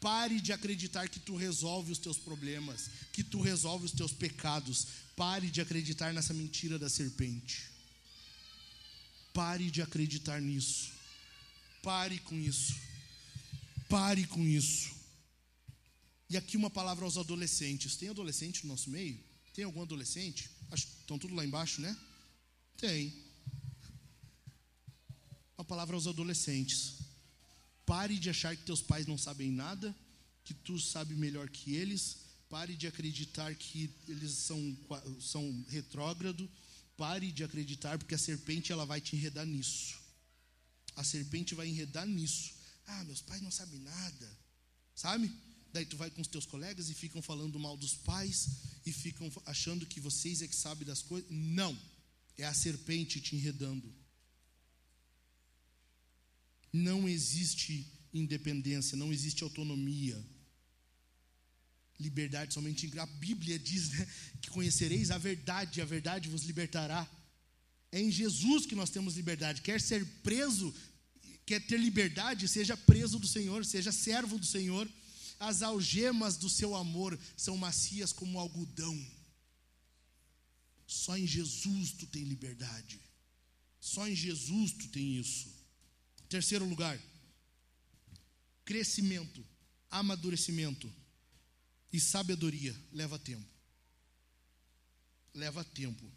Pare 0.00 0.40
de 0.40 0.52
acreditar 0.52 1.08
que 1.08 1.18
tu 1.18 1.34
resolve 1.34 1.90
os 1.90 1.98
teus 1.98 2.18
problemas, 2.18 2.90
que 3.12 3.24
tu 3.24 3.40
resolve 3.40 3.86
os 3.86 3.92
teus 3.92 4.12
pecados. 4.12 4.86
Pare 5.16 5.50
de 5.50 5.60
acreditar 5.60 6.12
nessa 6.12 6.34
mentira 6.34 6.78
da 6.78 6.88
serpente. 6.88 7.64
Pare 9.32 9.70
de 9.70 9.82
acreditar 9.82 10.40
nisso. 10.40 10.92
Pare 11.82 12.18
com 12.20 12.38
isso. 12.38 12.85
Pare 13.88 14.26
com 14.26 14.44
isso. 14.46 14.94
E 16.28 16.36
aqui 16.36 16.56
uma 16.56 16.70
palavra 16.70 17.04
aos 17.04 17.16
adolescentes. 17.16 17.96
Tem 17.96 18.08
adolescente 18.08 18.64
no 18.64 18.72
nosso 18.72 18.90
meio? 18.90 19.18
Tem 19.54 19.64
algum 19.64 19.82
adolescente? 19.82 20.50
Acho, 20.70 20.86
estão 21.00 21.18
tudo 21.18 21.34
lá 21.34 21.44
embaixo, 21.44 21.80
né? 21.80 21.96
Tem. 22.76 23.14
Uma 25.56 25.64
palavra 25.64 25.94
aos 25.94 26.06
adolescentes. 26.06 26.98
Pare 27.86 28.18
de 28.18 28.28
achar 28.28 28.56
que 28.56 28.64
teus 28.64 28.82
pais 28.82 29.06
não 29.06 29.16
sabem 29.16 29.50
nada, 29.50 29.94
que 30.44 30.52
tu 30.52 30.78
sabe 30.78 31.14
melhor 31.14 31.48
que 31.48 31.74
eles. 31.76 32.18
Pare 32.48 32.74
de 32.74 32.88
acreditar 32.88 33.54
que 33.54 33.90
eles 34.08 34.32
são, 34.32 34.76
são 35.20 35.64
retrógrado. 35.68 36.50
Pare 36.96 37.30
de 37.30 37.44
acreditar, 37.44 37.98
porque 37.98 38.14
a 38.16 38.18
serpente 38.18 38.72
ela 38.72 38.84
vai 38.84 39.00
te 39.00 39.14
enredar 39.14 39.46
nisso. 39.46 39.94
A 40.96 41.04
serpente 41.04 41.54
vai 41.54 41.68
enredar 41.68 42.06
nisso. 42.06 42.55
Ah, 42.86 43.04
meus 43.04 43.20
pais 43.20 43.42
não 43.42 43.50
sabem 43.50 43.80
nada. 43.80 44.38
Sabe? 44.94 45.32
Daí 45.72 45.84
tu 45.84 45.96
vai 45.96 46.10
com 46.10 46.22
os 46.22 46.28
teus 46.28 46.46
colegas 46.46 46.88
e 46.88 46.94
ficam 46.94 47.20
falando 47.20 47.58
mal 47.58 47.76
dos 47.76 47.94
pais 47.94 48.48
e 48.84 48.92
ficam 48.92 49.30
achando 49.44 49.84
que 49.84 50.00
vocês 50.00 50.40
é 50.40 50.48
que 50.48 50.56
sabem 50.56 50.86
das 50.86 51.02
coisas. 51.02 51.30
Não. 51.30 51.76
É 52.38 52.44
a 52.44 52.54
serpente 52.54 53.20
te 53.20 53.34
enredando. 53.34 53.92
Não 56.72 57.08
existe 57.08 57.86
independência, 58.12 58.96
não 58.96 59.12
existe 59.12 59.42
autonomia. 59.42 60.22
Liberdade 61.98 62.52
somente 62.52 62.86
em 62.86 62.98
A 62.98 63.06
Bíblia 63.06 63.58
diz 63.58 63.90
né, 63.90 64.08
que 64.40 64.50
conhecereis 64.50 65.10
a 65.10 65.18
verdade, 65.18 65.80
e 65.80 65.82
a 65.82 65.86
verdade 65.86 66.28
vos 66.28 66.42
libertará. 66.42 67.08
É 67.90 68.00
em 68.00 68.10
Jesus 68.10 68.66
que 68.66 68.74
nós 68.74 68.90
temos 68.90 69.16
liberdade. 69.16 69.62
Quer 69.62 69.80
ser 69.80 70.04
preso, 70.22 70.74
quer 71.46 71.64
ter 71.64 71.78
liberdade, 71.78 72.48
seja 72.48 72.76
preso 72.76 73.18
do 73.20 73.26
Senhor, 73.26 73.64
seja 73.64 73.92
servo 73.92 74.38
do 74.38 74.44
Senhor. 74.44 74.90
As 75.38 75.62
algemas 75.62 76.36
do 76.36 76.50
seu 76.50 76.74
amor 76.74 77.18
são 77.36 77.56
macias 77.56 78.12
como 78.12 78.38
algodão. 78.40 79.06
Só 80.86 81.16
em 81.16 81.26
Jesus 81.26 81.92
tu 81.92 82.06
tem 82.06 82.24
liberdade. 82.24 83.00
Só 83.80 84.08
em 84.08 84.14
Jesus 84.14 84.72
tu 84.72 84.88
tem 84.88 85.16
isso. 85.16 85.48
Terceiro 86.28 86.64
lugar, 86.64 87.00
crescimento, 88.64 89.46
amadurecimento 89.88 90.92
e 91.92 92.00
sabedoria 92.00 92.74
leva 92.92 93.18
tempo. 93.18 93.46
Leva 95.32 95.62
tempo. 95.62 96.10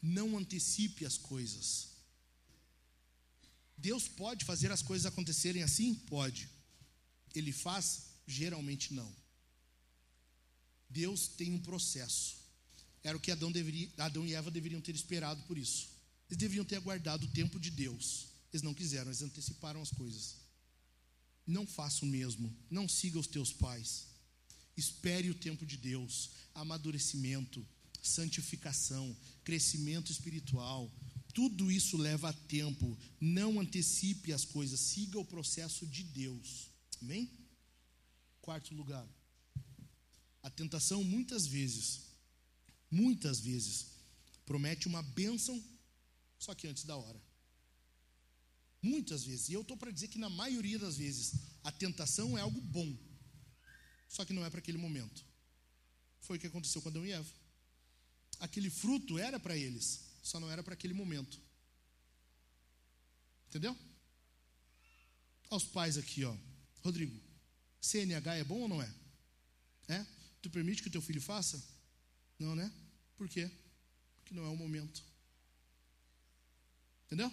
Não 0.00 0.38
antecipe 0.38 1.04
as 1.04 1.18
coisas. 1.18 1.89
Deus 3.80 4.08
pode 4.08 4.44
fazer 4.44 4.70
as 4.70 4.82
coisas 4.82 5.06
acontecerem 5.06 5.62
assim? 5.62 5.94
Pode. 5.94 6.48
Ele 7.34 7.52
faz? 7.52 8.02
Geralmente 8.26 8.92
não. 8.92 9.10
Deus 10.88 11.28
tem 11.28 11.52
um 11.52 11.58
processo. 11.60 12.36
Era 13.02 13.16
o 13.16 13.20
que 13.20 13.30
Adão, 13.30 13.50
deveria, 13.50 13.88
Adão 13.98 14.26
e 14.26 14.34
Eva 14.34 14.50
deveriam 14.50 14.80
ter 14.80 14.94
esperado 14.94 15.42
por 15.44 15.56
isso. 15.56 15.88
Eles 16.28 16.38
deveriam 16.38 16.64
ter 16.64 16.76
aguardado 16.76 17.26
o 17.26 17.30
tempo 17.30 17.58
de 17.58 17.70
Deus. 17.70 18.28
Eles 18.52 18.62
não 18.62 18.74
quiseram, 18.74 19.06
eles 19.06 19.22
anteciparam 19.22 19.80
as 19.80 19.90
coisas. 19.90 20.36
Não 21.46 21.66
faça 21.66 22.04
o 22.04 22.08
mesmo. 22.08 22.54
Não 22.70 22.88
siga 22.88 23.18
os 23.18 23.26
teus 23.26 23.52
pais. 23.52 24.08
Espere 24.76 25.30
o 25.30 25.34
tempo 25.34 25.64
de 25.64 25.76
Deus. 25.76 26.30
Amadurecimento, 26.54 27.66
santificação, 28.02 29.16
crescimento 29.42 30.12
espiritual. 30.12 30.92
Tudo 31.40 31.72
isso 31.72 31.96
leva 31.96 32.34
tempo. 32.34 32.98
Não 33.18 33.60
antecipe 33.60 34.30
as 34.30 34.44
coisas. 34.44 34.78
Siga 34.78 35.18
o 35.18 35.24
processo 35.24 35.86
de 35.86 36.02
Deus. 36.04 36.68
Amém? 37.00 37.30
Quarto 38.42 38.74
lugar. 38.74 39.08
A 40.42 40.50
tentação 40.50 41.02
muitas 41.02 41.46
vezes, 41.46 42.00
muitas 42.90 43.40
vezes, 43.40 43.86
promete 44.44 44.86
uma 44.86 45.02
bênção, 45.02 45.64
só 46.38 46.54
que 46.54 46.68
antes 46.68 46.84
da 46.84 46.94
hora. 46.94 47.18
Muitas 48.82 49.24
vezes. 49.24 49.48
E 49.48 49.54
eu 49.54 49.62
estou 49.62 49.78
para 49.78 49.90
dizer 49.90 50.08
que 50.08 50.18
na 50.18 50.28
maioria 50.28 50.78
das 50.78 50.98
vezes, 50.98 51.32
a 51.64 51.72
tentação 51.72 52.36
é 52.36 52.42
algo 52.42 52.60
bom, 52.60 52.94
só 54.10 54.26
que 54.26 54.34
não 54.34 54.44
é 54.44 54.50
para 54.50 54.58
aquele 54.60 54.76
momento. 54.76 55.24
Foi 56.20 56.36
o 56.36 56.40
que 56.40 56.48
aconteceu 56.48 56.82
com 56.82 56.90
Adão 56.90 57.06
e 57.06 57.12
Eva. 57.12 57.32
Aquele 58.40 58.68
fruto 58.68 59.18
era 59.18 59.40
para 59.40 59.56
eles, 59.56 60.09
só 60.22 60.38
não 60.38 60.50
era 60.50 60.62
para 60.62 60.74
aquele 60.74 60.94
momento. 60.94 61.40
Entendeu? 63.48 63.76
Aos 65.48 65.64
pais 65.64 65.98
aqui, 65.98 66.24
ó. 66.24 66.36
Rodrigo, 66.82 67.20
CNH 67.80 68.36
é 68.36 68.44
bom 68.44 68.60
ou 68.60 68.68
não 68.68 68.82
é? 68.82 68.94
É? 69.88 70.06
Tu 70.40 70.48
permite 70.50 70.82
que 70.82 70.88
o 70.88 70.92
teu 70.92 71.02
filho 71.02 71.20
faça? 71.20 71.62
Não, 72.38 72.54
né? 72.54 72.72
Por 73.16 73.28
quê? 73.28 73.50
Porque 74.16 74.32
não 74.34 74.44
é 74.44 74.48
o 74.48 74.56
momento. 74.56 75.02
Entendeu? 77.06 77.32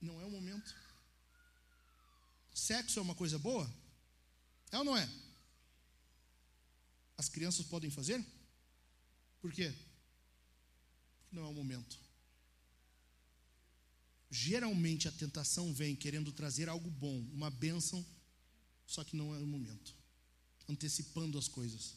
Não 0.00 0.20
é 0.20 0.24
o 0.24 0.30
momento. 0.30 0.74
Sexo 2.54 2.98
é 2.98 3.02
uma 3.02 3.14
coisa 3.14 3.38
boa? 3.38 3.70
É 4.72 4.78
ou 4.78 4.84
não 4.84 4.96
é? 4.96 5.08
As 7.16 7.28
crianças 7.28 7.66
podem 7.66 7.90
fazer? 7.90 8.24
Por 9.40 9.52
quê? 9.52 9.74
Não 11.30 11.44
é 11.44 11.46
o 11.46 11.54
momento. 11.54 11.98
Geralmente 14.30 15.08
a 15.08 15.12
tentação 15.12 15.72
vem 15.72 15.96
querendo 15.96 16.32
trazer 16.32 16.68
algo 16.68 16.90
bom, 16.90 17.18
uma 17.32 17.50
bênção, 17.50 18.04
só 18.86 19.02
que 19.02 19.16
não 19.16 19.34
é 19.34 19.38
o 19.38 19.46
momento. 19.46 19.94
Antecipando 20.68 21.38
as 21.38 21.48
coisas, 21.48 21.94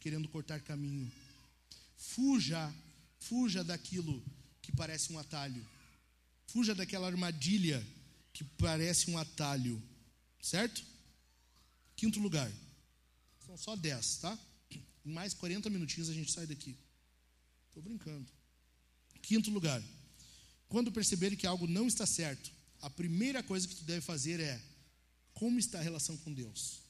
querendo 0.00 0.28
cortar 0.28 0.60
caminho. 0.60 1.10
Fuja, 1.96 2.74
fuja 3.20 3.62
daquilo 3.62 4.22
que 4.60 4.72
parece 4.72 5.12
um 5.12 5.18
atalho. 5.18 5.64
Fuja 6.48 6.74
daquela 6.74 7.06
armadilha 7.06 7.86
que 8.32 8.42
parece 8.42 9.10
um 9.10 9.18
atalho. 9.18 9.80
Certo? 10.40 10.84
Quinto 11.94 12.18
lugar. 12.18 12.50
São 13.46 13.56
só 13.56 13.76
10, 13.76 14.16
tá? 14.18 14.38
Em 15.04 15.12
mais 15.12 15.34
40 15.34 15.70
minutinhos 15.70 16.08
a 16.08 16.14
gente 16.14 16.32
sai 16.32 16.46
daqui. 16.46 16.76
Estou 17.78 17.82
brincando. 17.92 18.28
Quinto 19.22 19.50
lugar. 19.50 19.80
Quando 20.68 20.90
perceber 20.90 21.36
que 21.36 21.46
algo 21.46 21.68
não 21.68 21.86
está 21.86 22.04
certo, 22.04 22.50
a 22.82 22.90
primeira 22.90 23.40
coisa 23.40 23.68
que 23.68 23.76
tu 23.76 23.84
deve 23.84 24.00
fazer 24.00 24.40
é 24.40 24.60
como 25.32 25.60
está 25.60 25.78
a 25.78 25.82
relação 25.82 26.16
com 26.16 26.32
Deus. 26.32 26.80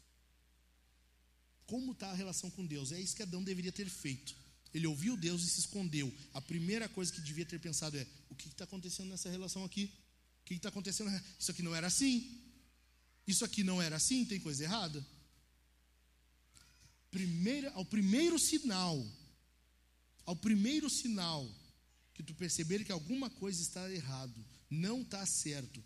Como 1.67 1.93
está 1.93 2.11
a 2.11 2.15
relação 2.15 2.51
com 2.51 2.65
Deus? 2.65 2.91
É 2.91 2.99
isso 2.99 3.15
que 3.15 3.23
Adão 3.23 3.45
deveria 3.45 3.71
ter 3.71 3.87
feito. 3.87 4.35
Ele 4.73 4.87
ouviu 4.87 5.15
Deus 5.15 5.43
e 5.43 5.51
se 5.51 5.61
escondeu. 5.61 6.11
A 6.33 6.41
primeira 6.41 6.89
coisa 6.89 7.13
que 7.13 7.21
devia 7.21 7.45
ter 7.45 7.61
pensado 7.61 7.99
é: 7.99 8.07
o 8.31 8.35
que 8.35 8.49
está 8.49 8.65
acontecendo 8.65 9.11
nessa 9.11 9.29
relação 9.29 9.65
aqui? 9.67 9.93
O 10.41 10.45
que 10.47 10.55
está 10.55 10.71
acontecendo? 10.71 11.11
Isso 11.39 11.51
aqui 11.51 11.63
não 11.63 11.77
era 11.77 11.87
assim. 11.87 12.41
Isso 13.27 13.45
aqui 13.45 13.63
não 13.63 13.83
era 13.83 13.97
assim, 13.97 14.25
tem 14.25 14.41
coisa 14.41 14.65
errada. 14.65 15.07
Primeira, 17.11 17.71
ao 17.73 17.85
primeiro 17.85 18.39
sinal, 18.39 19.07
ao 20.29 20.37
primeiro 20.37 20.91
sinal 20.91 21.51
que 22.13 22.23
tu 22.23 22.35
perceber 22.35 22.85
que 22.85 22.93
alguma 22.93 23.31
coisa 23.31 23.63
está 23.63 23.91
errado, 23.91 24.45
não 24.69 25.01
está 25.01 25.25
certo, 25.25 25.83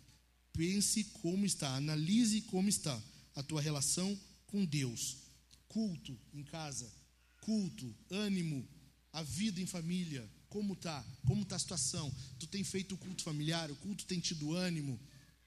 pense 0.51 1.05
como 1.21 1.45
está, 1.45 1.73
analise 1.77 2.41
como 2.41 2.67
está 2.67 3.01
a 3.35 3.41
tua 3.41 3.61
relação 3.61 4.19
com 4.47 4.65
Deus. 4.65 5.15
Culto 5.69 6.19
em 6.33 6.43
casa, 6.43 6.91
culto, 7.39 7.95
ânimo, 8.09 8.67
a 9.13 9.23
vida 9.23 9.61
em 9.61 9.65
família, 9.65 10.29
como 10.49 10.75
tá? 10.75 11.01
Como 11.25 11.45
tá 11.45 11.55
a 11.55 11.59
situação? 11.59 12.13
Tu 12.37 12.45
tem 12.47 12.65
feito 12.65 12.95
o 12.95 12.97
culto 12.97 13.23
familiar? 13.23 13.71
O 13.71 13.77
culto 13.77 14.05
tem 14.05 14.19
tido 14.19 14.51
ânimo? 14.51 14.99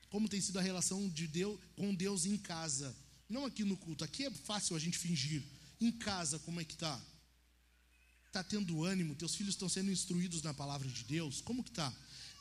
Como 0.09 0.27
tem 0.27 0.41
sido 0.41 0.59
a 0.59 0.63
relação 0.63 1.07
de 1.11 1.27
Deus 1.27 1.61
com 1.77 1.95
Deus 1.95 2.25
em 2.25 2.39
casa? 2.39 2.97
Não 3.29 3.45
aqui 3.45 3.63
no 3.63 3.77
culto. 3.77 4.05
Aqui 4.05 4.25
é 4.25 4.31
fácil 4.31 4.75
a 4.75 4.79
gente 4.79 4.97
fingir. 4.97 5.43
Em 5.79 5.93
casa, 5.93 6.39
como 6.39 6.63
é 6.63 6.65
que 6.65 6.77
tá? 6.77 6.99
Tá 8.37 8.45
tendo 8.45 8.85
ânimo? 8.85 9.15
Teus 9.15 9.35
filhos 9.35 9.55
estão 9.55 9.67
sendo 9.67 9.91
instruídos 9.91 10.43
na 10.43 10.53
palavra 10.53 10.87
de 10.87 11.05
Deus? 11.05 11.41
Como 11.41 11.65
que 11.65 11.71
tá? 11.71 11.91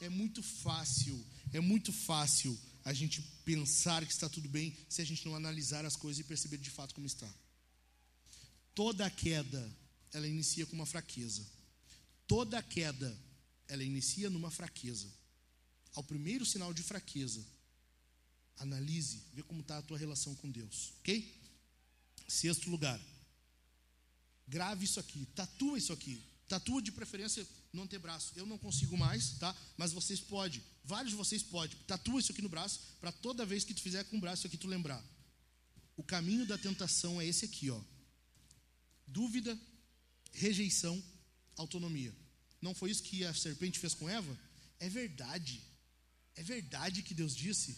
É 0.01 0.09
muito 0.09 0.43
fácil, 0.43 1.25
é 1.53 1.61
muito 1.61 1.93
fácil 1.93 2.59
a 2.83 2.91
gente 2.91 3.21
pensar 3.45 4.05
que 4.05 4.11
está 4.11 4.27
tudo 4.27 4.49
bem 4.49 4.75
se 4.89 5.01
a 5.01 5.05
gente 5.05 5.25
não 5.25 5.33
analisar 5.33 5.85
as 5.85 5.95
coisas 5.95 6.19
e 6.19 6.27
perceber 6.27 6.57
de 6.57 6.69
fato 6.69 6.93
como 6.93 7.07
está. 7.07 7.33
Toda 8.73 9.09
queda, 9.09 9.73
ela 10.11 10.27
inicia 10.27 10.65
com 10.65 10.75
uma 10.75 10.85
fraqueza. 10.85 11.47
Toda 12.27 12.61
queda, 12.61 13.17
ela 13.69 13.81
inicia 13.81 14.29
numa 14.29 14.51
fraqueza. 14.51 15.07
Ao 15.93 16.03
primeiro 16.03 16.45
sinal 16.45 16.73
de 16.73 16.83
fraqueza, 16.83 17.41
analise, 18.57 19.23
vê 19.33 19.41
como 19.43 19.61
está 19.61 19.77
a 19.77 19.81
tua 19.81 19.97
relação 19.97 20.35
com 20.35 20.51
Deus, 20.51 20.91
ok? 20.99 21.41
Sexto 22.27 22.69
lugar, 22.69 22.99
grave 24.47 24.85
isso 24.85 24.99
aqui, 24.99 25.25
tatua 25.35 25.77
isso 25.77 25.93
aqui, 25.93 26.23
tatua 26.47 26.81
de 26.81 26.91
preferência 26.91 27.45
no 27.73 27.83
antebraço. 27.83 28.33
Eu 28.35 28.45
não 28.45 28.57
consigo 28.57 28.97
mais, 28.97 29.31
tá? 29.39 29.55
Mas 29.77 29.91
vocês 29.91 30.19
podem, 30.19 30.61
vários 30.83 31.11
de 31.11 31.17
vocês 31.17 31.43
podem. 31.43 31.77
Tatua 31.87 32.19
isso 32.19 32.31
aqui 32.31 32.41
no 32.41 32.49
braço, 32.49 32.79
para 32.99 33.11
toda 33.11 33.45
vez 33.45 33.63
que 33.63 33.73
tu 33.73 33.81
fizer 33.81 34.03
com 34.05 34.17
o 34.17 34.21
braço 34.21 34.47
aqui 34.47 34.57
tu 34.57 34.67
lembrar. 34.67 35.03
O 35.97 36.03
caminho 36.03 36.45
da 36.45 36.57
tentação 36.57 37.21
é 37.21 37.25
esse 37.25 37.45
aqui, 37.45 37.69
ó 37.69 37.81
dúvida, 39.07 39.57
rejeição, 40.33 41.01
autonomia. 41.55 42.13
Não 42.61 42.73
foi 42.73 42.91
isso 42.91 43.03
que 43.03 43.23
a 43.23 43.33
serpente 43.33 43.79
fez 43.79 43.93
com 43.93 44.09
Eva? 44.09 44.37
É 44.79 44.89
verdade. 44.89 45.61
É 46.35 46.43
verdade 46.43 47.03
que 47.03 47.13
Deus 47.13 47.35
disse. 47.35 47.77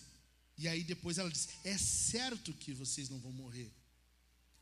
E 0.58 0.68
aí 0.68 0.84
depois 0.84 1.18
ela 1.18 1.30
disse: 1.30 1.50
É 1.64 1.78
certo 1.78 2.54
que 2.54 2.74
vocês 2.74 3.10
não 3.10 3.20
vão 3.20 3.32
morrer. 3.32 3.72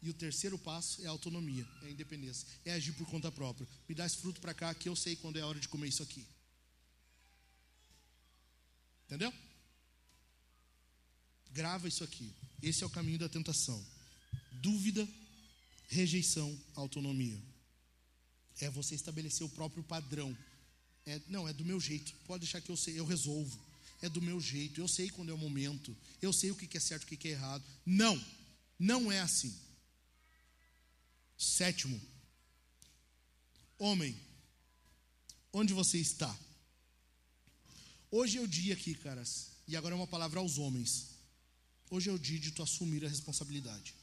E 0.05 0.09
o 0.11 0.13
terceiro 0.13 0.55
passo 0.55 1.01
é 1.01 1.07
a 1.07 1.09
autonomia, 1.09 1.67
é 1.81 1.87
a 1.87 1.89
independência, 1.89 2.47
é 2.63 2.73
agir 2.73 2.93
por 2.93 3.07
conta 3.07 3.31
própria. 3.31 3.67
Me 3.89 3.95
dá 3.95 4.05
esse 4.05 4.17
fruto 4.17 4.39
para 4.39 4.53
cá 4.53 4.71
que 4.71 4.87
eu 4.87 4.95
sei 4.95 5.15
quando 5.15 5.37
é 5.37 5.41
a 5.41 5.47
hora 5.47 5.59
de 5.59 5.67
comer 5.67 5.87
isso 5.87 6.03
aqui. 6.03 6.23
Entendeu? 9.07 9.33
Grava 11.51 11.87
isso 11.87 12.03
aqui. 12.03 12.31
Esse 12.61 12.83
é 12.83 12.85
o 12.85 12.89
caminho 12.91 13.17
da 13.17 13.27
tentação. 13.27 13.83
Dúvida, 14.51 15.07
Rejeição 15.87 16.55
autonomia. 16.75 17.41
É 18.61 18.69
você 18.69 18.93
estabelecer 18.93 19.43
o 19.43 19.49
próprio 19.49 19.83
padrão. 19.83 20.37
É, 21.07 21.19
não, 21.27 21.47
é 21.47 21.53
do 21.53 21.65
meu 21.65 21.79
jeito. 21.79 22.13
Pode 22.27 22.41
deixar 22.41 22.61
que 22.61 22.69
eu 22.69 22.77
sei, 22.77 22.99
eu 22.99 23.05
resolvo. 23.07 23.59
É 24.03 24.09
do 24.09 24.21
meu 24.21 24.39
jeito. 24.39 24.79
Eu 24.79 24.87
sei 24.87 25.09
quando 25.09 25.31
é 25.31 25.33
o 25.33 25.37
momento. 25.37 25.97
Eu 26.21 26.31
sei 26.31 26.51
o 26.51 26.55
que 26.55 26.77
é 26.77 26.79
certo, 26.79 27.05
o 27.05 27.07
que 27.07 27.27
é 27.27 27.31
errado. 27.31 27.63
Não, 27.83 28.23
não 28.77 29.11
é 29.11 29.19
assim. 29.19 29.64
Sétimo, 31.37 31.99
homem, 33.77 34.15
onde 35.51 35.73
você 35.73 35.97
está? 35.97 36.35
Hoje 38.09 38.37
é 38.37 38.41
o 38.41 38.47
dia 38.47 38.73
aqui, 38.73 38.95
caras, 38.95 39.51
e 39.67 39.75
agora 39.75 39.93
é 39.93 39.97
uma 39.97 40.07
palavra 40.07 40.39
aos 40.39 40.57
homens. 40.57 41.07
Hoje 41.89 42.09
é 42.09 42.13
o 42.13 42.19
dia 42.19 42.39
de 42.39 42.51
tu 42.51 42.63
assumir 42.63 43.05
a 43.05 43.09
responsabilidade 43.09 43.93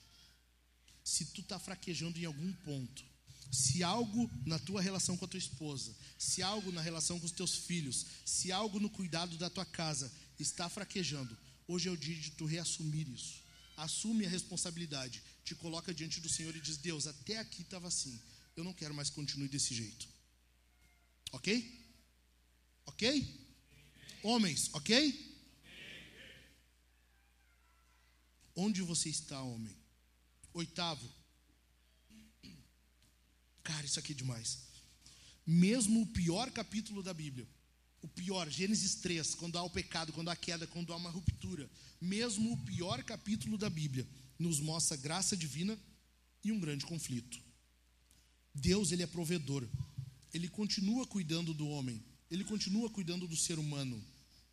se 1.05 1.27
tu 1.27 1.41
está 1.41 1.59
fraquejando 1.59 2.19
em 2.19 2.25
algum 2.25 2.53
ponto, 2.65 3.05
Se 3.51 3.83
algo 3.83 4.31
na 4.47 4.59
tua 4.59 4.81
relação 4.81 5.15
com 5.15 5.27
a 5.27 5.29
tua 5.29 5.37
esposa, 5.37 5.95
se 6.17 6.43
algo 6.43 6.73
na 6.73 6.81
relação 6.81 7.21
com 7.21 7.27
os 7.27 7.33
teus 7.33 7.55
filhos, 7.55 8.07
se 8.25 8.51
algo 8.51 8.81
no 8.81 8.89
cuidado 8.89 9.37
da 9.37 9.51
tua 9.51 9.67
casa 9.67 10.11
está 10.41 10.71
fraquejando, 10.71 11.37
hoje 11.69 11.87
é 11.87 11.93
o 11.93 11.97
dia 11.97 12.17
de 12.17 12.31
tu 12.31 12.47
reassumir 12.47 13.07
isso. 13.11 13.43
Assume 13.77 14.25
a 14.25 14.29
responsabilidade, 14.31 15.23
te 15.45 15.55
coloca 15.55 15.93
diante 15.93 16.21
do 16.21 16.29
Senhor 16.29 16.55
e 16.55 16.61
diz: 16.61 16.77
Deus, 16.77 17.07
até 17.07 17.39
aqui 17.39 17.63
estava 17.63 17.89
assim, 17.89 18.21
eu 18.57 18.65
não 18.65 18.73
quero 18.73 18.95
mais 18.95 19.11
continuar 19.11 19.49
desse 19.49 19.75
jeito. 19.75 20.09
Ok? 21.33 21.81
Ok? 22.87 23.47
Homens, 24.23 24.71
ok? 24.73 25.33
Onde 28.55 28.83
você 28.83 29.09
está, 29.09 29.41
homem? 29.43 29.77
Oitavo. 30.53 31.11
Cara, 33.63 33.87
isso 33.87 33.99
aqui 33.99 34.13
é 34.13 34.17
demais. 34.17 34.59
Mesmo 35.47 36.03
o 36.03 36.07
pior 36.07 36.51
capítulo 36.51 37.03
da 37.03 37.15
Bíblia, 37.15 37.49
o 38.03 38.09
pior, 38.09 38.51
Gênesis 38.51 38.97
3, 38.97 39.37
quando 39.37 39.57
há 39.57 39.63
o 39.63 39.71
pecado, 39.71 40.13
quando 40.13 40.29
há 40.29 40.37
queda, 40.37 40.67
quando 40.67 40.93
há 40.93 40.97
uma 40.97 41.11
ruptura, 41.11 41.71
mesmo 42.01 42.53
o 42.53 42.65
pior 42.65 43.03
capítulo 43.05 43.57
da 43.57 43.71
Bíblia 43.71 44.07
nos 44.39 44.59
mostra 44.59 44.97
graça 44.97 45.37
divina 45.37 45.79
e 46.45 46.51
um 46.51 46.59
grande 46.59 46.85
conflito. 46.85 47.39
Deus, 48.53 48.91
ele 48.91 49.05
é 49.05 49.07
provedor. 49.07 49.67
Ele 50.35 50.49
continua 50.49 51.07
cuidando 51.07 51.55
do 51.55 51.69
homem, 51.69 52.03
ele 52.31 52.43
continua 52.43 52.91
cuidando 52.91 53.29
do 53.29 53.37
ser 53.37 53.59
humano. 53.59 54.03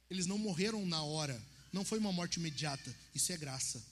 Eles 0.09 0.25
não 0.25 0.37
morreram 0.37 0.85
na 0.85 1.01
hora, 1.01 1.41
não 1.71 1.83
foi 1.83 1.97
uma 1.99 2.11
morte 2.11 2.37
imediata, 2.37 2.95
isso 3.15 3.31
é 3.31 3.37
graça. 3.37 3.83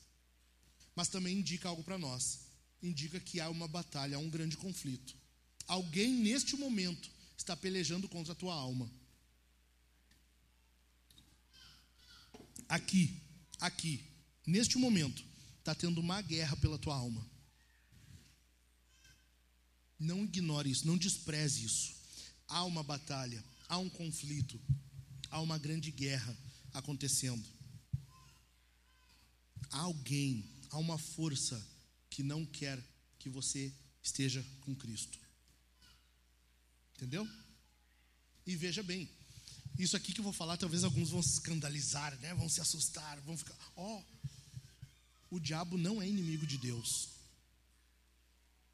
Mas 0.95 1.07
também 1.07 1.37
indica 1.37 1.69
algo 1.69 1.83
para 1.83 1.97
nós. 1.97 2.41
Indica 2.81 3.19
que 3.19 3.39
há 3.39 3.49
uma 3.49 3.67
batalha, 3.67 4.17
há 4.17 4.19
um 4.19 4.29
grande 4.29 4.57
conflito. 4.57 5.15
Alguém 5.67 6.11
neste 6.11 6.55
momento 6.55 7.09
está 7.37 7.55
pelejando 7.55 8.07
contra 8.07 8.33
a 8.33 8.35
tua 8.35 8.53
alma. 8.53 8.91
Aqui, 12.67 13.21
aqui, 13.59 14.03
neste 14.45 14.77
momento, 14.77 15.23
está 15.59 15.73
tendo 15.73 15.99
uma 15.99 16.21
guerra 16.21 16.55
pela 16.57 16.77
tua 16.77 16.95
alma. 16.95 17.25
Não 19.99 20.23
ignore 20.23 20.69
isso, 20.69 20.85
não 20.85 20.97
despreze 20.97 21.65
isso. 21.65 21.95
Há 22.47 22.63
uma 22.63 22.83
batalha, 22.83 23.43
há 23.67 23.77
um 23.77 23.89
conflito, 23.89 24.59
há 25.29 25.41
uma 25.41 25.57
grande 25.57 25.91
guerra 25.91 26.35
acontecendo. 26.73 27.45
Há 29.71 29.79
alguém, 29.79 30.45
há 30.69 30.77
uma 30.77 30.97
força 30.97 31.61
que 32.09 32.23
não 32.23 32.45
quer 32.45 32.81
que 33.19 33.29
você 33.29 33.73
esteja 34.01 34.45
com 34.61 34.75
Cristo. 34.75 35.19
Entendeu? 36.95 37.27
E 38.45 38.55
veja 38.55 38.81
bem, 38.81 39.09
isso 39.83 39.95
aqui 39.95 40.11
que 40.11 40.19
eu 40.19 40.23
vou 40.23 40.33
falar, 40.33 40.57
talvez 40.57 40.83
alguns 40.83 41.09
vão 41.09 41.21
se 41.21 41.33
escandalizar, 41.33 42.17
né? 42.19 42.33
vão 42.33 42.49
se 42.49 42.59
assustar, 42.59 43.19
vão 43.21 43.37
ficar. 43.37 43.55
Ó, 43.75 43.97
oh, 43.99 45.35
o 45.35 45.39
diabo 45.39 45.77
não 45.77 46.01
é 46.01 46.07
inimigo 46.07 46.45
de 46.45 46.57
Deus. 46.57 47.09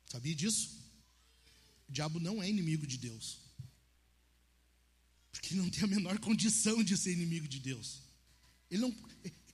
Sabia 0.10 0.36
disso? 0.36 0.70
O 1.90 1.92
diabo 1.92 2.20
não 2.20 2.42
é 2.42 2.50
inimigo 2.50 2.86
de 2.88 2.98
Deus. 2.98 3.38
Porque 5.32 5.54
ele 5.54 5.62
não 5.62 5.70
tem 5.70 5.84
a 5.84 5.88
menor 5.88 6.20
condição 6.20 6.84
de 6.84 6.96
ser 6.96 7.12
inimigo 7.12 7.48
de 7.48 7.60
Deus. 7.60 8.00
Ele 8.70 8.82
não, 8.82 8.96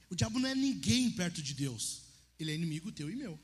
o 0.09 0.15
diabo 0.15 0.37
não 0.39 0.49
é 0.49 0.53
ninguém 0.53 1.09
perto 1.11 1.41
de 1.41 1.53
Deus. 1.53 2.01
Ele 2.37 2.51
é 2.51 2.55
inimigo 2.55 2.91
teu 2.91 3.09
e 3.09 3.15
meu. 3.15 3.39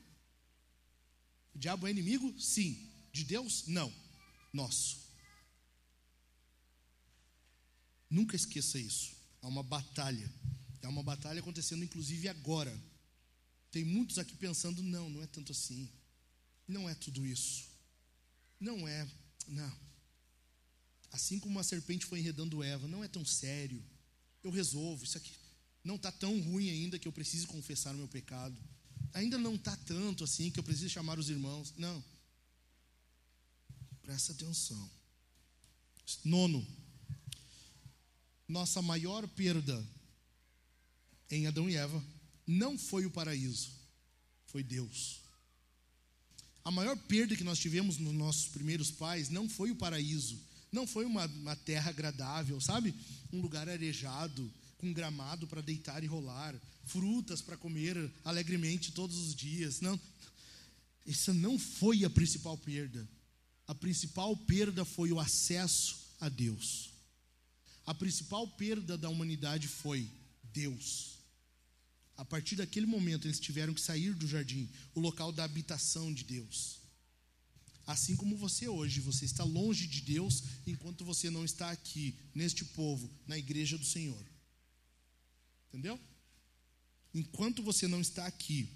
O 1.54 1.58
diabo 1.58 1.86
é 1.86 1.90
inimigo? 1.90 2.38
Sim. 2.38 2.88
De 3.12 3.24
Deus? 3.24 3.66
Não. 3.66 3.92
Nosso. 4.52 5.05
Nunca 8.08 8.36
esqueça 8.36 8.78
isso. 8.78 9.14
Há 9.42 9.48
uma 9.48 9.62
batalha. 9.62 10.30
Há 10.82 10.88
uma 10.88 11.02
batalha 11.02 11.40
acontecendo, 11.40 11.84
inclusive 11.84 12.28
agora. 12.28 12.76
Tem 13.70 13.84
muitos 13.84 14.18
aqui 14.18 14.36
pensando: 14.36 14.82
não, 14.82 15.10
não 15.10 15.22
é 15.22 15.26
tanto 15.26 15.52
assim. 15.52 15.90
Não 16.66 16.88
é 16.88 16.94
tudo 16.94 17.26
isso. 17.26 17.64
Não 18.60 18.86
é. 18.86 19.06
Não. 19.48 19.72
Assim 21.12 21.38
como 21.38 21.58
a 21.58 21.64
serpente 21.64 22.06
foi 22.06 22.18
enredando 22.20 22.62
Eva, 22.62 22.86
não 22.88 23.02
é 23.02 23.08
tão 23.08 23.24
sério. 23.24 23.82
Eu 24.42 24.50
resolvo, 24.50 25.04
isso 25.04 25.16
aqui 25.16 25.32
não 25.86 25.94
está 25.94 26.10
tão 26.10 26.38
ruim 26.40 26.68
ainda 26.68 26.98
que 26.98 27.06
eu 27.06 27.12
precise 27.12 27.46
confessar 27.46 27.94
o 27.94 27.98
meu 27.98 28.08
pecado. 28.08 28.60
Ainda 29.12 29.38
não 29.38 29.54
está 29.54 29.76
tanto 29.76 30.24
assim 30.24 30.50
que 30.50 30.58
eu 30.58 30.64
preciso 30.64 30.90
chamar 30.90 31.16
os 31.16 31.30
irmãos. 31.30 31.72
Não. 31.78 32.04
Presta 34.02 34.32
atenção. 34.32 34.90
Nono. 36.24 36.66
Nossa 38.48 38.80
maior 38.80 39.26
perda 39.28 39.84
em 41.30 41.46
Adão 41.46 41.68
e 41.68 41.74
Eva 41.74 42.02
não 42.46 42.78
foi 42.78 43.04
o 43.04 43.10
paraíso, 43.10 43.70
foi 44.46 44.62
Deus. 44.62 45.20
A 46.64 46.70
maior 46.70 46.96
perda 46.96 47.36
que 47.36 47.44
nós 47.44 47.58
tivemos 47.58 47.98
nos 47.98 48.14
nossos 48.14 48.48
primeiros 48.48 48.90
pais 48.90 49.28
não 49.28 49.48
foi 49.48 49.70
o 49.70 49.76
paraíso, 49.76 50.38
não 50.70 50.86
foi 50.86 51.04
uma, 51.04 51.26
uma 51.26 51.56
terra 51.56 51.90
agradável, 51.90 52.60
sabe? 52.60 52.94
Um 53.32 53.40
lugar 53.40 53.68
arejado, 53.68 54.52
com 54.78 54.92
gramado 54.92 55.46
para 55.46 55.60
deitar 55.60 56.02
e 56.02 56.06
rolar, 56.06 56.54
frutas 56.84 57.40
para 57.40 57.56
comer 57.56 58.10
alegremente 58.24 58.92
todos 58.92 59.16
os 59.16 59.34
dias. 59.34 59.80
Não, 59.80 59.98
essa 61.06 61.32
não 61.32 61.58
foi 61.58 62.04
a 62.04 62.10
principal 62.10 62.56
perda. 62.58 63.08
A 63.66 63.74
principal 63.74 64.36
perda 64.36 64.84
foi 64.84 65.12
o 65.12 65.18
acesso 65.18 65.96
a 66.20 66.28
Deus. 66.28 66.90
A 67.86 67.94
principal 67.94 68.48
perda 68.48 68.98
da 68.98 69.08
humanidade 69.08 69.68
foi 69.68 70.10
Deus. 70.52 71.20
A 72.16 72.24
partir 72.24 72.56
daquele 72.56 72.86
momento, 72.86 73.26
eles 73.26 73.38
tiveram 73.38 73.72
que 73.72 73.80
sair 73.80 74.12
do 74.12 74.26
jardim, 74.26 74.68
o 74.94 75.00
local 75.00 75.30
da 75.30 75.44
habitação 75.44 76.12
de 76.12 76.24
Deus. 76.24 76.80
Assim 77.86 78.16
como 78.16 78.36
você 78.36 78.66
hoje, 78.66 79.00
você 79.00 79.24
está 79.24 79.44
longe 79.44 79.86
de 79.86 80.00
Deus 80.00 80.42
enquanto 80.66 81.04
você 81.04 81.30
não 81.30 81.44
está 81.44 81.70
aqui, 81.70 82.16
neste 82.34 82.64
povo, 82.64 83.08
na 83.26 83.38
igreja 83.38 83.78
do 83.78 83.84
Senhor. 83.84 84.26
Entendeu? 85.68 86.00
Enquanto 87.14 87.62
você 87.62 87.86
não 87.86 88.00
está 88.00 88.26
aqui, 88.26 88.68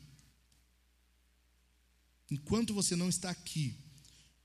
enquanto 2.30 2.72
você 2.72 2.94
não 2.94 3.08
está 3.08 3.30
aqui, 3.30 3.74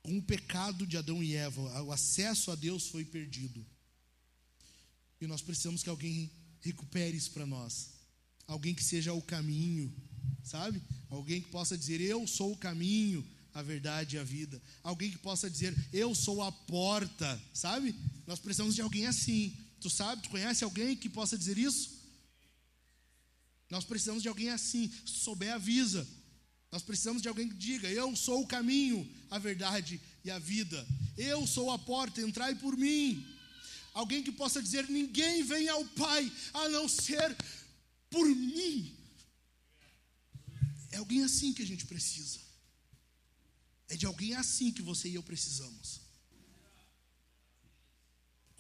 com 0.02 0.18
o 0.18 0.24
pecado 0.24 0.88
de 0.88 0.98
Adão 0.98 1.22
e 1.22 1.36
Eva, 1.36 1.84
o 1.84 1.92
acesso 1.92 2.50
a 2.50 2.56
Deus 2.56 2.88
foi 2.88 3.06
perdido. 3.06 3.64
E 5.26 5.28
nós 5.28 5.42
precisamos 5.42 5.82
que 5.82 5.90
alguém 5.90 6.32
recupere 6.62 7.18
isso 7.18 7.32
para 7.32 7.46
nós. 7.46 7.90
Alguém 8.48 8.76
que 8.76 8.84
seja 8.84 9.12
o 9.12 9.22
caminho, 9.22 9.92
sabe? 10.44 10.80
Alguém 11.10 11.42
que 11.42 11.50
possa 11.50 11.76
dizer: 11.76 12.00
Eu 12.00 12.28
sou 12.28 12.52
o 12.52 12.58
caminho, 12.58 13.28
a 13.52 13.64
verdade 13.64 14.18
e 14.18 14.20
a 14.20 14.24
vida. 14.24 14.62
Alguém 14.84 15.10
que 15.10 15.18
possa 15.18 15.50
dizer, 15.50 15.76
eu 15.92 16.14
sou 16.14 16.44
a 16.44 16.52
porta, 16.52 17.42
sabe? 17.54 17.96
Nós 18.28 18.38
precisamos 18.38 18.76
de 18.76 18.82
alguém 18.82 19.08
assim. 19.08 19.58
Tu 19.82 19.90
sabe, 19.90 20.22
tu 20.22 20.30
conhece 20.30 20.64
alguém 20.64 20.96
que 20.96 21.10
possa 21.10 21.38
dizer 21.38 21.58
isso? 21.58 21.90
Nós 23.70 23.84
precisamos 23.84 24.22
de 24.22 24.28
alguém 24.28 24.50
assim. 24.50 24.92
Se 25.06 25.20
souber, 25.22 25.54
avisa. 25.54 26.08
Nós 26.72 26.84
precisamos 26.84 27.22
de 27.22 27.28
alguém 27.28 27.50
que 27.50 27.56
diga: 27.56 27.90
Eu 27.90 28.16
sou 28.16 28.44
o 28.44 28.48
caminho, 28.48 29.10
a 29.32 29.40
verdade 29.40 30.00
e 30.24 30.30
a 30.30 30.38
vida. 30.38 30.86
Eu 31.18 31.48
sou 31.48 31.72
a 31.72 31.80
porta, 31.80 32.22
entrai 32.22 32.54
por 32.54 32.78
mim. 32.78 33.26
Alguém 33.96 34.22
que 34.22 34.32
possa 34.32 34.62
dizer: 34.62 34.88
Ninguém 34.90 35.44
vem 35.44 35.70
ao 35.70 35.84
Pai 36.04 36.32
a 36.54 36.70
não 36.70 36.88
ser 36.88 37.36
por 38.10 38.28
mim. 38.28 38.94
É 40.92 40.98
alguém 40.98 41.24
assim 41.24 41.54
que 41.54 41.64
a 41.64 41.66
gente 41.66 41.86
precisa. 41.86 42.40
É 43.88 43.96
de 43.96 44.06
alguém 44.06 44.36
assim 44.36 44.72
que 44.72 44.82
você 44.82 45.08
e 45.08 45.16
eu 45.16 45.24
precisamos. 45.24 46.02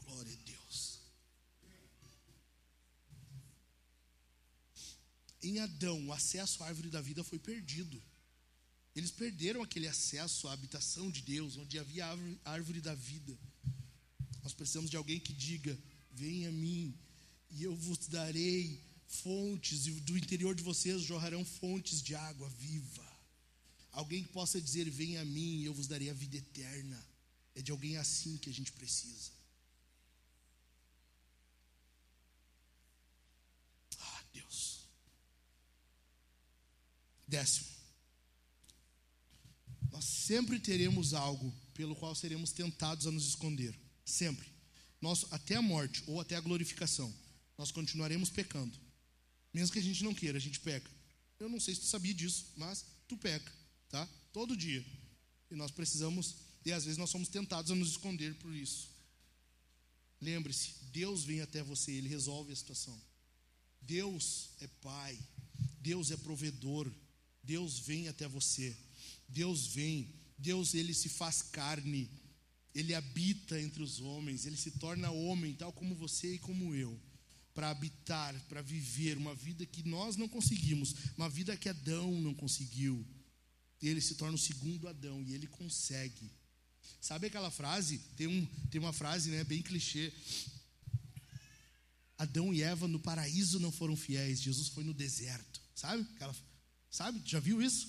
Glória 0.05 0.33
a 0.33 0.43
Deus. 0.45 0.99
Em 5.41 5.59
Adão, 5.59 6.07
o 6.07 6.13
acesso 6.13 6.63
à 6.63 6.67
árvore 6.67 6.89
da 6.89 7.01
vida 7.01 7.23
foi 7.23 7.39
perdido. 7.39 8.01
Eles 8.95 9.11
perderam 9.11 9.61
aquele 9.61 9.87
acesso 9.87 10.47
à 10.47 10.53
habitação 10.53 11.11
de 11.11 11.21
Deus, 11.21 11.57
onde 11.57 11.77
havia 11.77 12.05
a 12.05 12.51
árvore, 12.51 12.79
da 12.79 12.95
vida. 12.95 13.37
Nós 14.45 14.53
precisamos 14.53 14.91
de 14.91 14.95
alguém 14.95 15.19
que 15.19 15.33
diga: 15.33 15.75
Venha 16.11 16.49
a 16.49 16.51
mim, 16.51 16.95
e 17.49 17.63
eu 17.63 17.75
vos 17.75 17.97
darei 18.07 18.79
fontes, 19.07 19.87
e 19.87 19.91
do 20.01 20.15
interior 20.15 20.53
de 20.53 20.61
vocês 20.61 21.01
jorrarão 21.01 21.43
fontes 21.43 21.99
de 21.99 22.13
água 22.13 22.47
viva. 22.49 23.03
Alguém 23.91 24.23
que 24.23 24.29
possa 24.29 24.61
dizer: 24.61 24.87
Venha 24.87 25.21
a 25.21 25.25
mim 25.25 25.61
e 25.61 25.65
eu 25.65 25.73
vos 25.73 25.87
darei 25.87 26.11
a 26.11 26.13
vida 26.13 26.37
eterna. 26.37 27.03
É 27.55 27.61
de 27.61 27.71
alguém 27.71 27.97
assim 27.97 28.37
que 28.37 28.47
a 28.47 28.53
gente 28.53 28.71
precisa. 28.71 29.31
Ah, 33.97 34.23
Deus. 34.31 34.81
Décimo. 37.27 37.65
Nós 39.91 40.05
sempre 40.05 40.59
teremos 40.59 41.15
algo 41.15 41.51
pelo 41.73 41.95
qual 41.95 42.13
seremos 42.13 42.51
tentados 42.51 43.07
a 43.07 43.11
nos 43.11 43.25
esconder. 43.25 43.84
Sempre. 44.05 44.47
Nós, 45.01 45.25
até 45.31 45.55
a 45.55 45.61
morte 45.61 46.03
ou 46.07 46.21
até 46.21 46.35
a 46.35 46.41
glorificação, 46.41 47.13
nós 47.57 47.71
continuaremos 47.71 48.29
pecando. 48.29 48.77
Mesmo 49.53 49.73
que 49.73 49.79
a 49.79 49.83
gente 49.83 50.03
não 50.03 50.13
queira, 50.13 50.37
a 50.37 50.41
gente 50.41 50.59
peca. 50.59 50.89
Eu 51.39 51.49
não 51.49 51.59
sei 51.59 51.75
se 51.75 51.81
tu 51.81 51.87
sabia 51.87 52.13
disso, 52.13 52.53
mas 52.55 52.85
tu 53.07 53.17
peca, 53.17 53.51
tá? 53.89 54.07
Todo 54.31 54.55
dia. 54.55 54.85
E 55.49 55.55
nós 55.55 55.71
precisamos, 55.71 56.35
e 56.65 56.71
às 56.71 56.85
vezes 56.85 56.97
nós 56.97 57.09
somos 57.09 57.27
tentados 57.27 57.71
a 57.71 57.75
nos 57.75 57.91
esconder 57.91 58.35
por 58.35 58.53
isso. 58.53 58.89
Lembre-se, 60.21 60.75
Deus 60.91 61.23
vem 61.23 61.41
até 61.41 61.61
você, 61.61 61.91
Ele 61.91 62.07
resolve 62.07 62.51
a 62.51 62.55
situação. 62.55 62.99
Deus 63.81 64.49
é 64.59 64.67
Pai, 64.81 65.17
Deus 65.79 66.09
é 66.09 66.17
provedor, 66.17 66.91
Deus 67.43 67.79
vem 67.79 68.07
até 68.07 68.27
você, 68.27 68.75
Deus 69.27 69.67
vem, 69.67 70.09
Deus 70.37 70.73
ele 70.73 70.93
se 70.93 71.09
faz 71.09 71.43
carne, 71.43 72.09
Ele 72.75 72.93
habita 72.93 73.59
entre 73.59 73.81
os 73.81 74.01
homens, 74.01 74.45
Ele 74.45 74.57
se 74.57 74.71
torna 74.71 75.09
homem, 75.09 75.53
tal 75.53 75.71
como 75.71 75.95
você 75.95 76.35
e 76.35 76.39
como 76.39 76.75
eu, 76.75 76.99
para 77.53 77.69
habitar, 77.69 78.37
para 78.49 78.61
viver 78.61 79.17
uma 79.17 79.33
vida 79.33 79.65
que 79.65 79.81
nós 79.87 80.17
não 80.17 80.27
conseguimos, 80.27 80.93
uma 81.17 81.29
vida 81.29 81.55
que 81.55 81.69
Adão 81.69 82.11
não 82.19 82.33
conseguiu. 82.33 83.07
Ele 83.81 84.01
se 84.01 84.15
torna 84.15 84.35
o 84.35 84.39
segundo 84.39 84.89
Adão 84.89 85.23
e 85.23 85.33
ele 85.33 85.47
consegue. 85.47 86.29
Sabe 86.99 87.27
aquela 87.27 87.49
frase? 87.49 87.99
Tem, 88.17 88.27
um, 88.27 88.45
tem 88.69 88.81
uma 88.81 88.91
frase 88.91 89.29
né, 89.29 89.43
bem 89.45 89.61
clichê. 89.61 90.11
Adão 92.17 92.53
e 92.53 92.61
Eva 92.61 92.87
no 92.87 92.99
paraíso 92.99 93.59
não 93.59 93.71
foram 93.71 93.95
fiéis, 93.95 94.41
Jesus 94.41 94.67
foi 94.69 94.83
no 94.83 94.93
deserto. 94.93 95.61
Sabe? 95.73 96.05
Aquela, 96.15 96.35
sabe? 96.89 97.21
Já 97.25 97.39
viu 97.39 97.61
isso? 97.61 97.87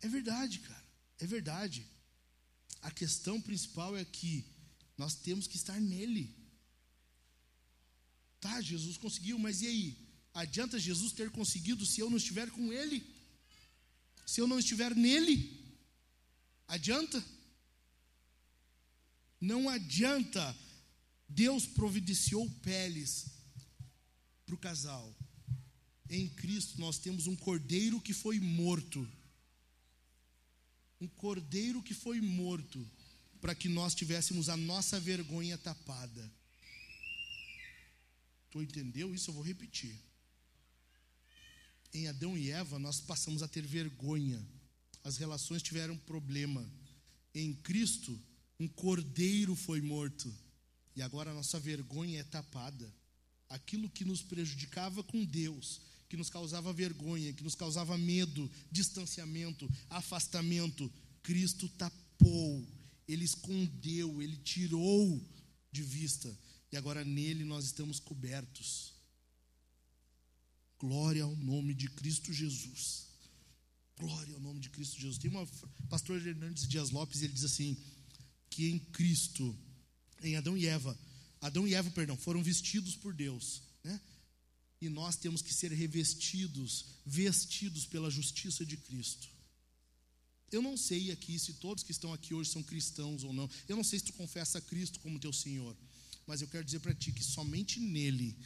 É 0.00 0.08
verdade, 0.08 0.58
cara. 0.60 0.84
É 1.18 1.26
verdade. 1.26 1.86
A 2.82 2.90
questão 2.90 3.40
principal 3.40 3.96
é 3.96 4.04
que 4.04 4.44
nós 4.98 5.14
temos 5.14 5.46
que 5.46 5.56
estar 5.56 5.80
nele. 5.80 6.36
Tá, 8.40 8.60
Jesus 8.60 8.96
conseguiu, 8.96 9.38
mas 9.38 9.62
e 9.62 9.68
aí? 9.68 9.98
Adianta 10.34 10.78
Jesus 10.78 11.12
ter 11.12 11.30
conseguido 11.30 11.86
se 11.86 12.00
eu 12.00 12.10
não 12.10 12.16
estiver 12.16 12.50
com 12.50 12.72
ele? 12.72 13.06
Se 14.26 14.40
eu 14.40 14.48
não 14.48 14.58
estiver 14.58 14.94
nele? 14.96 15.62
Adianta? 16.66 17.24
Não 19.40 19.68
adianta. 19.68 20.56
Deus 21.28 21.66
providenciou 21.66 22.48
peles 22.62 23.26
para 24.44 24.54
o 24.54 24.58
casal. 24.58 25.14
Em 26.08 26.28
Cristo 26.28 26.80
nós 26.80 26.98
temos 26.98 27.26
um 27.26 27.36
cordeiro 27.36 28.00
que 28.00 28.12
foi 28.12 28.40
morto. 28.40 29.08
Um 31.02 31.08
cordeiro 31.08 31.82
que 31.82 31.94
foi 31.94 32.20
morto 32.20 32.88
para 33.40 33.56
que 33.56 33.68
nós 33.68 33.92
tivéssemos 33.92 34.48
a 34.48 34.56
nossa 34.56 35.00
vergonha 35.00 35.58
tapada. 35.58 36.32
Tu 38.52 38.62
entendeu 38.62 39.12
isso? 39.12 39.30
Eu 39.30 39.34
vou 39.34 39.42
repetir. 39.42 39.98
Em 41.92 42.06
Adão 42.06 42.38
e 42.38 42.52
Eva 42.52 42.78
nós 42.78 43.00
passamos 43.00 43.42
a 43.42 43.48
ter 43.48 43.66
vergonha. 43.66 44.40
As 45.02 45.16
relações 45.16 45.60
tiveram 45.60 45.98
problema. 45.98 46.64
Em 47.34 47.52
Cristo 47.52 48.16
um 48.60 48.68
cordeiro 48.68 49.56
foi 49.56 49.80
morto 49.80 50.32
e 50.94 51.02
agora 51.02 51.32
a 51.32 51.34
nossa 51.34 51.58
vergonha 51.58 52.20
é 52.20 52.22
tapada. 52.22 52.88
Aquilo 53.48 53.90
que 53.90 54.04
nos 54.04 54.22
prejudicava 54.22 55.02
com 55.02 55.24
Deus, 55.24 55.80
que 56.12 56.16
nos 56.18 56.28
causava 56.28 56.74
vergonha, 56.74 57.32
que 57.32 57.42
nos 57.42 57.54
causava 57.54 57.96
medo, 57.96 58.50
distanciamento, 58.70 59.66
afastamento, 59.88 60.92
Cristo 61.22 61.70
tapou, 61.70 62.68
Ele 63.08 63.24
escondeu, 63.24 64.20
Ele 64.20 64.36
tirou 64.36 65.26
de 65.72 65.82
vista 65.82 66.38
e 66.70 66.76
agora 66.76 67.02
nele 67.02 67.46
nós 67.46 67.64
estamos 67.64 67.98
cobertos. 67.98 68.92
Glória 70.78 71.24
ao 71.24 71.34
nome 71.34 71.72
de 71.72 71.88
Cristo 71.88 72.30
Jesus. 72.30 73.06
Glória 73.98 74.34
ao 74.34 74.40
nome 74.40 74.60
de 74.60 74.68
Cristo 74.68 75.00
Jesus. 75.00 75.16
Tem 75.16 75.30
uma 75.30 75.48
pastor 75.88 76.20
Hernandes 76.20 76.68
Dias 76.68 76.90
Lopes, 76.90 77.22
ele 77.22 77.32
diz 77.32 77.44
assim: 77.44 77.74
que 78.50 78.68
em 78.68 78.78
Cristo, 78.78 79.58
em 80.22 80.36
Adão 80.36 80.58
e 80.58 80.66
Eva, 80.66 80.94
Adão 81.40 81.66
e 81.66 81.72
Eva, 81.72 81.90
perdão, 81.90 82.18
foram 82.18 82.42
vestidos 82.42 82.96
por 82.96 83.14
Deus, 83.14 83.62
né? 83.82 83.98
E 84.82 84.88
nós 84.88 85.14
temos 85.14 85.40
que 85.40 85.54
ser 85.54 85.70
revestidos, 85.70 86.86
vestidos 87.06 87.86
pela 87.86 88.10
justiça 88.10 88.66
de 88.66 88.76
Cristo. 88.76 89.28
Eu 90.50 90.60
não 90.60 90.76
sei 90.76 91.12
aqui 91.12 91.38
se 91.38 91.52
todos 91.52 91.84
que 91.84 91.92
estão 91.92 92.12
aqui 92.12 92.34
hoje 92.34 92.50
são 92.50 92.64
cristãos 92.64 93.22
ou 93.22 93.32
não. 93.32 93.48
Eu 93.68 93.76
não 93.76 93.84
sei 93.84 94.00
se 94.00 94.06
tu 94.06 94.12
confessa 94.14 94.60
Cristo 94.60 94.98
como 94.98 95.20
teu 95.20 95.32
Senhor. 95.32 95.76
Mas 96.26 96.40
eu 96.40 96.48
quero 96.48 96.64
dizer 96.64 96.80
para 96.80 96.92
ti 96.92 97.12
que 97.12 97.22
somente 97.22 97.78
nele, 97.78 98.36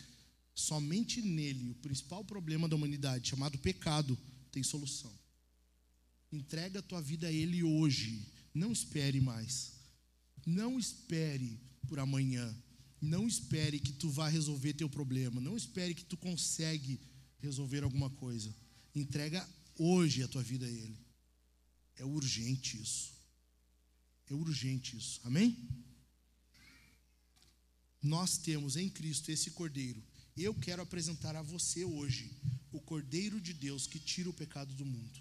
somente 0.54 1.22
nele, 1.22 1.70
o 1.70 1.74
principal 1.76 2.22
problema 2.22 2.68
da 2.68 2.76
humanidade, 2.76 3.30
chamado 3.30 3.56
pecado, 3.56 4.16
tem 4.52 4.62
solução. 4.62 5.12
Entrega 6.30 6.80
a 6.80 6.82
tua 6.82 7.00
vida 7.00 7.28
a 7.28 7.32
Ele 7.32 7.62
hoje. 7.62 8.28
Não 8.52 8.72
espere 8.72 9.22
mais. 9.22 9.72
Não 10.44 10.78
espere 10.78 11.58
por 11.88 11.98
amanhã. 11.98 12.54
Não 13.00 13.26
espere 13.26 13.78
que 13.78 13.92
tu 13.92 14.08
vá 14.10 14.28
resolver 14.28 14.72
teu 14.72 14.88
problema. 14.88 15.40
Não 15.40 15.56
espere 15.56 15.94
que 15.94 16.04
tu 16.04 16.16
consegue 16.16 17.00
resolver 17.38 17.84
alguma 17.84 18.10
coisa. 18.10 18.54
Entrega 18.94 19.46
hoje 19.78 20.22
a 20.22 20.28
tua 20.28 20.42
vida 20.42 20.66
a 20.66 20.70
Ele. 20.70 20.98
É 21.96 22.04
urgente 22.04 22.80
isso. 22.80 23.12
É 24.28 24.34
urgente 24.34 24.96
isso. 24.96 25.20
Amém? 25.24 25.56
Nós 28.02 28.38
temos 28.38 28.76
em 28.76 28.88
Cristo 28.88 29.30
esse 29.30 29.50
Cordeiro. 29.50 30.02
Eu 30.36 30.54
quero 30.54 30.82
apresentar 30.82 31.34
a 31.34 31.42
você 31.42 31.84
hoje 31.84 32.30
o 32.70 32.80
Cordeiro 32.80 33.40
de 33.40 33.52
Deus 33.52 33.86
que 33.86 33.98
tira 33.98 34.28
o 34.28 34.34
pecado 34.34 34.74
do 34.74 34.84
mundo. 34.84 35.20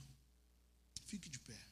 Fique 1.06 1.30
de 1.30 1.40
pé. 1.40 1.65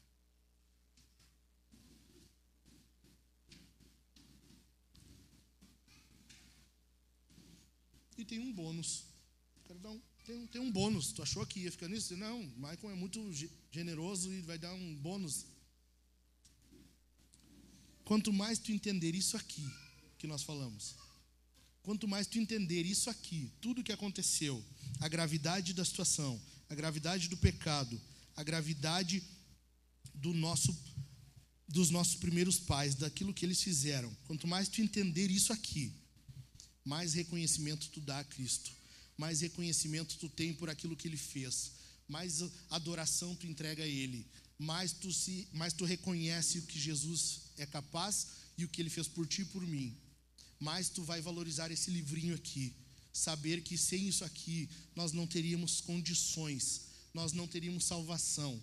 E 8.18 8.26
tem 8.26 8.40
um 8.40 8.52
bônus. 8.52 9.03
Quero 9.65 9.80
dar 9.80 9.91
um, 9.91 10.02
tem, 10.26 10.48
tem 10.48 10.61
um 10.61 10.72
bônus. 10.72 11.11
Tu 11.11 11.22
achou 11.22 11.45
que 11.45 11.61
ia 11.61 11.72
ficar 11.72 11.88
nisso? 11.88 12.15
Não, 12.15 12.41
o 12.41 12.56
Michael 12.56 12.91
é 12.91 12.95
muito 12.95 13.19
generoso 13.72 14.31
e 14.31 14.41
vai 14.41 14.57
dar 14.57 14.73
um 14.73 14.95
bônus. 14.95 15.45
Quanto 18.06 18.31
mais 18.34 18.60
tu 18.60 18.72
entender 18.72 19.15
isso 19.15 19.38
aqui 19.38 19.65
que 20.18 20.27
nós 20.27 20.44
falamos, 20.44 20.95
quanto 21.81 22.07
mais 22.07 22.27
tu 22.27 22.38
entender 22.38 22.85
isso 22.85 23.10
aqui, 23.10 23.52
tudo 23.61 23.84
que 23.84 23.91
aconteceu, 23.91 24.64
a 24.99 25.07
gravidade 25.07 25.73
da 25.73 25.84
situação, 25.84 26.41
a 26.69 26.76
gravidade 26.76 27.27
do 27.27 27.38
pecado, 27.38 27.99
a 28.35 28.44
gravidade 28.44 29.23
do 30.14 30.34
nosso 30.34 30.76
dos 31.68 31.90
nossos 31.90 32.15
primeiros 32.15 32.60
pais, 32.60 32.94
daquilo 32.94 33.34
que 33.34 33.44
eles 33.44 33.64
fizeram. 33.64 34.15
Quanto 34.26 34.48
mais 34.48 34.69
tu 34.69 34.80
entender 34.80 35.31
isso 35.31 35.52
aqui, 35.52 35.91
mais 36.85 37.14
reconhecimento 37.14 37.89
tu 37.89 38.01
dá 38.01 38.19
a 38.19 38.23
Cristo, 38.23 38.72
mais 39.18 39.41
reconhecimento 39.41 40.18
tu 40.18 40.30
tem 40.30 40.53
por 40.53 40.69
aquilo 40.69 40.95
que 40.95 41.07
ele 41.07 41.18
fez, 41.18 41.72
mais 42.07 42.43
adoração 42.69 43.35
tu 43.35 43.47
entrega 43.47 43.84
a 43.84 43.88
ele, 43.88 44.26
mais 44.57 44.91
tu 44.91 45.11
se, 45.11 45.47
mais 45.53 45.73
tu 45.73 45.85
reconhece 45.85 46.60
o 46.60 46.64
que 46.64 46.80
Jesus 46.80 47.41
é 47.57 47.65
capaz 47.65 48.27
e 48.57 48.65
o 48.65 48.69
que 48.69 48.81
ele 48.81 48.89
fez 48.89 49.07
por 49.07 49.27
ti 49.27 49.41
e 49.41 49.45
por 49.45 49.65
mim. 49.65 49.95
Mais 50.60 50.89
tu 50.89 51.03
vai 51.03 51.22
valorizar 51.22 51.72
esse 51.72 51.91
livrinho 51.91 52.35
aqui, 52.35 52.73
saber 53.11 53.61
que 53.61 53.77
sem 53.77 54.07
isso 54.07 54.23
aqui 54.23 54.69
nós 54.95 55.11
não 55.11 55.27
teríamos 55.27 55.81
condições, 55.81 56.81
nós 57.14 57.34
não 57.34 57.47
teríamos 57.47 57.85
salvação. 57.85 58.61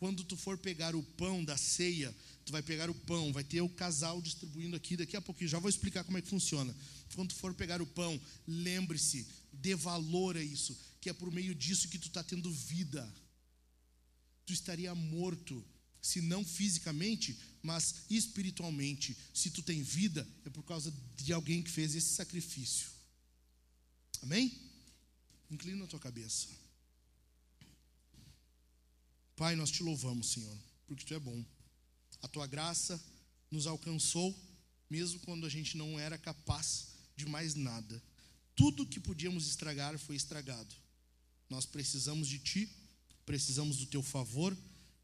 Quando 0.00 0.24
tu 0.24 0.34
for 0.34 0.56
pegar 0.56 0.96
o 0.96 1.02
pão 1.02 1.44
da 1.44 1.58
ceia, 1.58 2.16
tu 2.46 2.52
vai 2.52 2.62
pegar 2.62 2.88
o 2.88 2.94
pão, 2.94 3.34
vai 3.34 3.44
ter 3.44 3.60
o 3.60 3.68
casal 3.68 4.22
distribuindo 4.22 4.74
aqui, 4.74 4.96
daqui 4.96 5.14
a 5.14 5.20
pouquinho 5.20 5.50
já 5.50 5.58
vou 5.58 5.68
explicar 5.68 6.04
como 6.04 6.16
é 6.16 6.22
que 6.22 6.28
funciona. 6.28 6.74
Quando 7.14 7.34
for 7.34 7.52
pegar 7.52 7.82
o 7.82 7.86
pão, 7.86 8.18
lembre-se, 8.46 9.26
dê 9.52 9.74
valor 9.74 10.38
a 10.38 10.42
isso, 10.42 10.74
que 11.02 11.10
é 11.10 11.12
por 11.12 11.30
meio 11.30 11.54
disso 11.54 11.86
que 11.86 11.98
tu 11.98 12.08
está 12.08 12.24
tendo 12.24 12.50
vida. 12.50 13.06
Tu 14.46 14.54
estaria 14.54 14.94
morto, 14.94 15.62
se 16.00 16.22
não 16.22 16.46
fisicamente, 16.46 17.38
mas 17.62 18.06
espiritualmente. 18.08 19.14
Se 19.34 19.50
tu 19.50 19.62
tem 19.62 19.82
vida, 19.82 20.26
é 20.46 20.48
por 20.48 20.62
causa 20.62 20.90
de 21.14 21.30
alguém 21.30 21.62
que 21.62 21.70
fez 21.70 21.94
esse 21.94 22.14
sacrifício. 22.14 22.88
Amém? 24.22 24.50
Inclina 25.50 25.84
a 25.84 25.88
tua 25.88 26.00
cabeça. 26.00 26.48
Pai, 29.40 29.56
nós 29.56 29.70
te 29.70 29.82
louvamos, 29.82 30.32
Senhor, 30.32 30.54
porque 30.86 31.02
tu 31.02 31.14
é 31.14 31.18
bom. 31.18 31.42
A 32.20 32.28
tua 32.28 32.46
graça 32.46 33.02
nos 33.50 33.66
alcançou, 33.66 34.38
mesmo 34.90 35.18
quando 35.20 35.46
a 35.46 35.48
gente 35.48 35.78
não 35.78 35.98
era 35.98 36.18
capaz 36.18 36.88
de 37.16 37.24
mais 37.24 37.54
nada. 37.54 38.02
Tudo 38.54 38.84
que 38.84 39.00
podíamos 39.00 39.46
estragar 39.46 39.98
foi 39.98 40.14
estragado. 40.14 40.74
Nós 41.48 41.64
precisamos 41.64 42.28
de 42.28 42.38
Ti, 42.38 42.68
precisamos 43.24 43.78
do 43.78 43.86
Teu 43.86 44.02
favor, 44.02 44.54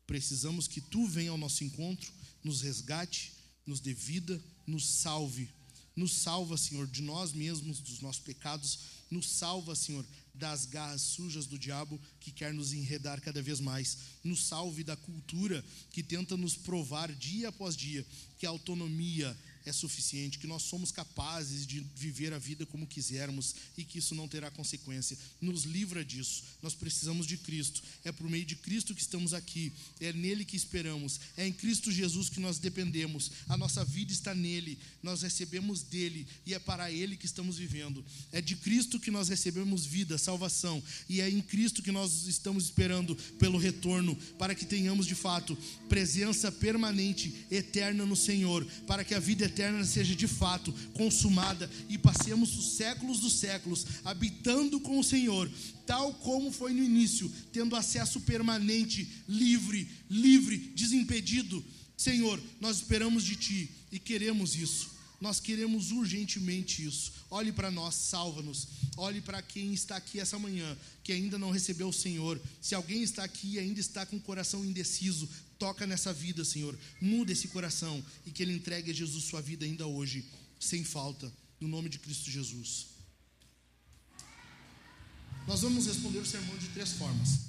Precisamos 0.07 0.69
que 0.69 0.81
tu 0.81 1.07
venha 1.07 1.33
ao 1.33 1.37
nosso 1.37 1.65
encontro, 1.65 2.13
nos 2.43 2.63
resgate, 2.63 3.33
nos 3.67 3.81
dê 3.81 3.93
vida, 3.93 4.41
nos 4.67 4.87
salve. 4.87 5.51
Nos 5.97 6.12
salva, 6.12 6.59
Senhor, 6.59 6.86
de 6.86 7.01
nós 7.01 7.32
mesmos, 7.32 7.81
dos 7.81 8.01
nossos 8.01 8.20
pecados. 8.20 8.78
Nos 9.10 9.31
salva, 9.31 9.74
Senhor, 9.74 10.05
das 10.35 10.66
garras 10.66 11.01
sujas 11.01 11.47
do 11.47 11.59
diabo 11.59 11.98
que 12.20 12.31
quer 12.31 12.52
nos 12.52 12.74
enredar 12.74 13.20
cada 13.23 13.40
vez 13.40 13.59
mais. 13.59 13.97
Nos 14.23 14.44
salve 14.44 14.85
da 14.85 14.94
cultura 14.94 15.64
que 15.90 16.02
tenta 16.02 16.36
nos 16.36 16.55
provar 16.55 17.10
dia 17.12 17.48
após 17.48 17.74
dia 17.74 18.06
que 18.39 18.44
a 18.44 18.51
autonomia 18.51 19.36
é 19.66 19.72
suficiente, 19.72 20.38
que 20.38 20.47
nós 20.47 20.62
somos 20.62 20.93
capazes 20.93 21.66
de 21.66 21.84
viver 21.94 22.32
a 22.32 22.38
vida 22.38 22.64
como 22.64 22.86
quisermos 22.86 23.55
e 23.76 23.84
que 23.84 23.98
isso 23.98 24.14
não 24.14 24.28
terá 24.28 24.48
consequência. 24.48 25.18
Nos 25.40 25.64
livra 25.64 26.05
disso. 26.05 26.44
Nós 26.62 26.72
precisamos 26.72 27.26
de 27.26 27.36
Cristo. 27.36 27.82
É 28.05 28.12
por 28.12 28.30
meio 28.30 28.44
de 28.44 28.55
Cristo 28.55 28.94
que 28.94 29.01
estamos 29.02 29.34
aqui. 29.34 29.72
É 30.01 30.12
nele 30.12 30.44
que 30.44 30.56
esperamos. 30.56 31.18
É 31.36 31.44
em 31.44 31.52
Cristo 31.52 31.90
Jesus 31.90 32.28
que 32.28 32.38
nós 32.38 32.60
dependemos. 32.60 33.32
A 33.48 33.56
nossa 33.56 33.84
vida 33.84 34.12
está 34.12 34.32
nele. 34.32 34.78
Nós 35.02 35.22
recebemos 35.22 35.82
dele 35.82 36.28
e 36.47 36.55
é 36.55 36.60
para 36.60 36.90
ele 36.93 37.16
que 37.16 37.26
estamos 37.26 37.59
vivendo. 37.59 38.05
É 38.30 38.40
de 38.40 38.55
Cristo 38.55 39.01
que 39.01 39.10
nós 39.10 39.28
recebemos 39.28 39.84
vida, 39.84 40.16
salvação, 40.16 40.80
e 41.09 41.20
é 41.20 41.28
em 41.28 41.40
Cristo 41.43 41.82
que 41.82 41.90
nós 41.90 42.26
estamos 42.28 42.64
esperando 42.64 43.16
pelo 43.38 43.59
retorno, 43.59 44.14
para 44.38 44.55
que 44.55 44.64
tenhamos 44.64 45.06
de 45.06 45.14
fato 45.14 45.59
presença 45.88 46.52
permanente, 46.52 47.47
eterna 47.51 48.06
no 48.06 48.14
Senhor, 48.14 48.64
para 48.86 49.05
que 49.05 49.14
a 49.14 49.18
vida 49.18 49.44
eterna 49.44 49.56
eterna 49.57 49.83
seja 49.87 50.15
de 50.15 50.28
fato 50.28 50.70
consumada 50.93 51.70
e 51.89 51.97
passemos 51.97 52.57
os 52.59 52.77
séculos 52.77 53.20
dos 53.20 53.33
séculos 53.33 53.87
habitando 54.05 54.78
com 54.78 54.99
o 54.99 55.05
Senhor, 55.05 55.51
tal 55.87 56.12
como 56.12 56.53
foi 56.53 56.74
no 56.74 56.85
início, 56.85 57.33
tendo 57.53 57.74
acesso 57.74 58.20
permanente, 58.20 59.09
livre, 59.27 59.89
livre, 60.11 60.59
desimpedido. 60.77 61.65
Senhor, 61.97 62.39
nós 62.61 62.77
esperamos 62.77 63.24
de 63.24 63.35
Ti 63.37 63.70
e 63.91 63.99
queremos 63.99 64.55
isso. 64.55 64.95
Nós 65.19 65.41
queremos 65.41 65.93
urgentemente 65.93 66.85
isso. 66.85 67.11
Olhe 67.31 67.51
para 67.51 67.70
nós, 67.70 67.95
salva-nos. 67.95 68.69
Olhe 68.99 69.23
para 69.23 69.41
quem 69.41 69.73
está 69.73 69.97
aqui 69.97 70.20
essa 70.20 70.39
manhã, 70.39 70.77
que 71.03 71.11
ainda 71.11 71.39
não 71.39 71.51
recebeu 71.51 71.89
o 71.89 71.93
Senhor. 71.93 72.39
Se 72.61 72.74
alguém 72.74 73.03
está 73.03 73.24
aqui 73.24 73.55
e 73.55 73.59
ainda 73.59 73.81
está 73.81 74.05
com 74.05 74.16
o 74.16 74.20
coração 74.20 74.62
indeciso, 74.62 75.27
toca 75.59 75.87
nessa 75.87 76.12
vida, 76.12 76.45
Senhor. 76.45 76.78
Muda 77.01 77.33
esse 77.33 77.49
coração 77.49 78.05
e 78.24 78.31
que 78.31 78.43
ele 78.43 78.53
entregue 78.53 78.91
a 78.91 78.95
Jesus 78.95 79.24
sua 79.24 79.41
vida 79.41 79.65
ainda 79.65 79.87
hoje, 79.87 80.24
sem 80.59 80.85
falta, 80.85 81.33
no 81.61 81.69
nome 81.69 81.89
de 81.89 81.99
Cristo 81.99 82.31
Jesus. 82.31 82.89
Nós 85.47 85.61
vamos 85.61 85.87
responder 85.87 86.19
o 86.19 86.27
sermão 86.27 86.57
de 86.59 86.69
três 86.69 86.93
formas. 86.93 87.41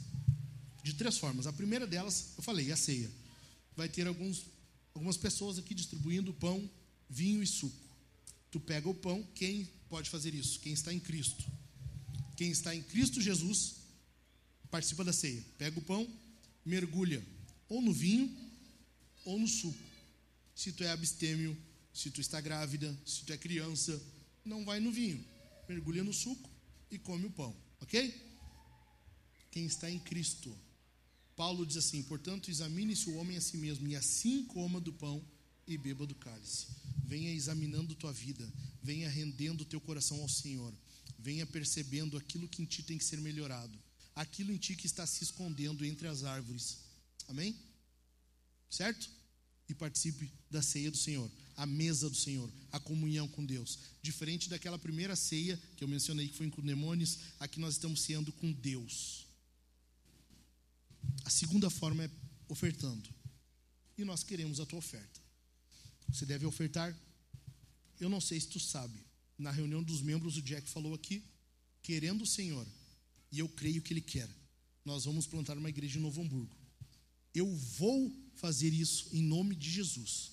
De 0.84 0.94
três 0.94 1.18
formas. 1.18 1.48
A 1.48 1.54
primeira 1.54 1.88
delas, 1.88 2.34
eu 2.38 2.44
falei, 2.44 2.72
a 2.72 2.78
ceia. 2.78 3.10
Vai 3.76 3.90
ter 3.90 4.08
alguns, 4.08 4.46
algumas 4.94 5.18
pessoas 5.18 5.58
aqui 5.58 5.74
distribuindo 5.74 6.34
pão 6.34 6.70
vinho 7.10 7.42
e 7.42 7.48
suco. 7.48 7.76
Tu 8.52 8.60
pega 8.60 8.88
o 8.88 8.94
pão, 8.94 9.26
quem 9.36 9.70
pode 9.90 10.10
fazer 10.10 10.34
isso? 10.34 10.60
Quem 10.60 10.74
está 10.74 10.94
em 10.94 11.00
Cristo. 11.00 11.44
Quem 12.36 12.52
está 12.52 12.76
em 12.76 12.84
Cristo 12.84 13.20
Jesus 13.20 13.76
participa 14.70 15.04
da 15.04 15.14
ceia. 15.14 15.44
Pega 15.58 15.80
o 15.80 15.82
pão, 15.82 16.08
mergulha 16.66 17.24
ou 17.70 17.82
no 17.82 17.94
vinho 17.94 18.36
ou 19.26 19.40
no 19.40 19.48
suco. 19.48 19.78
Se 20.56 20.72
tu 20.72 20.84
é 20.84 20.92
abstêmio, 20.92 21.58
se 21.94 22.10
tu 22.10 22.22
está 22.22 22.40
grávida, 22.40 22.98
se 23.06 23.24
tu 23.24 23.34
é 23.34 23.38
criança, 23.38 24.02
não 24.46 24.64
vai 24.64 24.80
no 24.80 24.92
vinho. 24.92 25.24
Mergulha 25.68 26.04
no 26.04 26.14
suco 26.14 26.50
e 26.90 26.98
come 26.98 27.26
o 27.26 27.32
pão, 27.32 27.56
ok? 27.82 28.14
Quem 29.52 29.66
está 29.66 29.90
em 29.90 30.00
Cristo. 30.00 30.56
Paulo 31.36 31.66
diz 31.66 31.78
assim: 31.78 32.02
portanto, 32.04 32.50
examine-se 32.50 33.10
o 33.10 33.16
homem 33.16 33.38
a 33.38 33.42
si 33.42 33.58
mesmo, 33.58 33.88
e 33.88 33.96
assim 33.96 34.46
coma 34.46 34.80
do 34.80 34.94
pão 34.94 35.24
e 35.68 35.78
beba 35.78 36.06
do 36.06 36.16
cálice. 36.16 36.68
Venha 37.06 37.32
examinando 37.32 37.96
tua 37.96 38.12
vida, 38.12 38.52
venha 38.82 39.10
rendendo 39.10 39.66
teu 39.66 39.80
coração 39.80 40.22
ao 40.22 40.30
Senhor, 40.30 40.74
venha 41.20 41.46
percebendo 41.46 42.18
aquilo 42.18 42.48
que 42.48 42.62
em 42.62 42.66
ti 42.66 42.82
tem 42.82 42.98
que 42.98 43.04
ser 43.04 43.20
melhorado, 43.20 43.78
aquilo 44.16 44.52
em 44.52 44.58
ti 44.58 44.76
que 44.76 44.88
está 44.88 45.06
se 45.06 45.24
escondendo 45.24 45.86
entre 45.86 46.08
as 46.08 46.24
árvores. 46.24 46.80
Amém? 47.28 47.56
Certo? 48.70 49.10
E 49.70 49.74
participe 49.74 50.32
da 50.50 50.62
ceia 50.62 50.90
do 50.90 50.98
Senhor, 50.98 51.30
a 51.56 51.66
mesa 51.66 52.10
do 52.10 52.16
Senhor, 52.16 52.50
a 52.72 52.80
comunhão 52.80 53.28
com 53.28 53.46
Deus. 53.46 53.80
Diferente 54.02 54.50
daquela 54.50 54.80
primeira 54.80 55.16
ceia 55.16 55.60
que 55.76 55.84
eu 55.84 55.88
mencionei 55.88 56.28
que 56.28 56.38
foi 56.38 56.50
com 56.50 56.62
demônios, 56.62 57.20
aqui 57.40 57.60
nós 57.60 57.74
estamos 57.74 58.02
ceando 58.02 58.32
com 58.32 58.52
Deus. 58.52 59.26
A 61.26 61.30
segunda 61.30 61.70
forma 61.70 62.06
é 62.06 62.10
ofertando. 62.48 63.10
E 63.98 64.06
nós 64.06 64.24
queremos 64.24 64.60
a 64.60 64.66
tua 64.66 64.80
oferta. 64.80 65.20
Você 66.10 66.26
deve 66.26 66.46
ofertar. 66.46 66.96
Eu 68.00 68.10
não 68.10 68.22
sei 68.22 68.40
se 68.40 68.48
tu 68.48 68.60
sabe. 68.60 69.04
Na 69.38 69.52
reunião 69.52 69.84
dos 69.84 70.02
membros, 70.02 70.38
o 70.38 70.42
Jack 70.42 70.70
falou 70.70 70.94
aqui, 70.94 71.24
querendo 71.84 72.24
o 72.24 72.28
Senhor, 72.28 72.66
e 73.32 73.40
eu 73.40 73.50
creio 73.50 73.82
que 73.82 73.94
Ele 73.94 74.02
quer. 74.02 74.30
Nós 74.86 75.06
vamos 75.06 75.28
plantar 75.28 75.58
uma 75.58 75.70
igreja 75.70 76.00
em 76.00 76.02
Novo 76.02 76.22
Hamburgo. 76.22 76.56
Eu 77.38 77.56
vou 77.56 78.12
fazer 78.34 78.74
isso 78.74 79.08
em 79.14 79.22
nome 79.22 79.56
de 79.56 79.70
Jesus. 79.70 80.32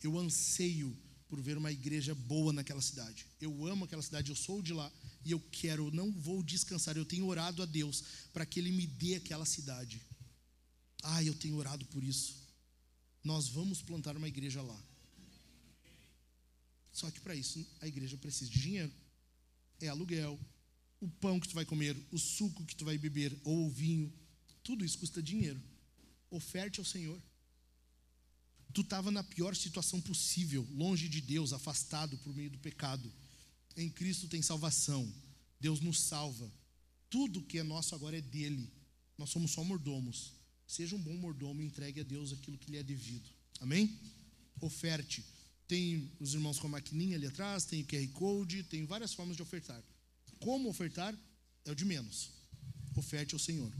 Eu 0.00 0.16
anseio 0.16 0.96
por 1.28 1.40
ver 1.40 1.58
uma 1.58 1.72
igreja 1.72 2.14
boa 2.14 2.52
naquela 2.52 2.80
cidade. 2.80 3.26
Eu 3.40 3.66
amo 3.66 3.84
aquela 3.84 4.02
cidade, 4.02 4.30
eu 4.30 4.36
sou 4.36 4.62
de 4.62 4.72
lá 4.72 4.90
e 5.24 5.32
eu 5.32 5.40
quero, 5.50 5.88
eu 5.88 5.90
não 5.90 6.12
vou 6.12 6.44
descansar. 6.44 6.96
Eu 6.96 7.04
tenho 7.04 7.26
orado 7.26 7.60
a 7.60 7.66
Deus 7.66 8.04
para 8.32 8.46
que 8.46 8.60
Ele 8.60 8.70
me 8.70 8.86
dê 8.86 9.16
aquela 9.16 9.44
cidade. 9.44 10.00
Ah, 11.02 11.24
eu 11.24 11.34
tenho 11.34 11.56
orado 11.56 11.84
por 11.86 12.04
isso. 12.04 12.36
Nós 13.24 13.48
vamos 13.48 13.82
plantar 13.82 14.16
uma 14.16 14.28
igreja 14.28 14.62
lá. 14.62 14.80
Só 16.92 17.10
que 17.10 17.20
para 17.20 17.34
isso 17.34 17.66
a 17.80 17.88
igreja 17.88 18.16
precisa 18.16 18.48
de 18.48 18.60
dinheiro. 18.60 18.92
É 19.80 19.88
aluguel, 19.88 20.38
o 21.00 21.08
pão 21.08 21.40
que 21.40 21.48
tu 21.48 21.54
vai 21.54 21.64
comer, 21.64 21.96
o 22.12 22.18
suco 22.18 22.64
que 22.64 22.76
tu 22.76 22.84
vai 22.84 22.96
beber 22.96 23.36
ou 23.42 23.66
o 23.66 23.70
vinho, 23.70 24.12
tudo 24.62 24.84
isso 24.84 24.96
custa 24.98 25.20
dinheiro. 25.20 25.60
Oferte 26.30 26.78
ao 26.78 26.84
Senhor. 26.84 27.20
Tu 28.72 28.82
estava 28.82 29.10
na 29.10 29.24
pior 29.24 29.56
situação 29.56 30.00
possível, 30.00 30.66
longe 30.70 31.08
de 31.08 31.20
Deus, 31.20 31.52
afastado 31.52 32.16
por 32.18 32.34
meio 32.34 32.50
do 32.50 32.58
pecado. 32.58 33.12
Em 33.76 33.90
Cristo 33.90 34.28
tem 34.28 34.40
salvação. 34.40 35.12
Deus 35.58 35.80
nos 35.80 36.00
salva. 36.00 36.50
Tudo 37.08 37.42
que 37.42 37.58
é 37.58 37.62
nosso 37.62 37.94
agora 37.94 38.16
é 38.16 38.20
dele. 38.20 38.70
Nós 39.18 39.30
somos 39.30 39.50
só 39.50 39.64
mordomos. 39.64 40.32
Seja 40.66 40.94
um 40.94 41.02
bom 41.02 41.16
mordomo 41.16 41.60
e 41.60 41.66
entregue 41.66 42.00
a 42.00 42.04
Deus 42.04 42.32
aquilo 42.32 42.56
que 42.56 42.70
lhe 42.70 42.78
é 42.78 42.82
devido. 42.82 43.28
Amém? 43.58 43.98
Oferte. 44.60 45.24
Tem 45.66 46.10
os 46.20 46.34
irmãos 46.34 46.58
com 46.58 46.68
a 46.68 46.70
maquininha 46.70 47.16
ali 47.16 47.26
atrás, 47.26 47.64
tem 47.64 47.82
o 47.82 47.86
QR 47.86 48.08
Code, 48.08 48.62
tem 48.64 48.84
várias 48.84 49.12
formas 49.12 49.36
de 49.36 49.42
ofertar. 49.42 49.82
Como 50.38 50.68
ofertar 50.68 51.14
é 51.64 51.72
o 51.72 51.74
de 51.74 51.84
menos. 51.84 52.30
Oferte 52.96 53.34
ao 53.34 53.38
Senhor. 53.38 53.72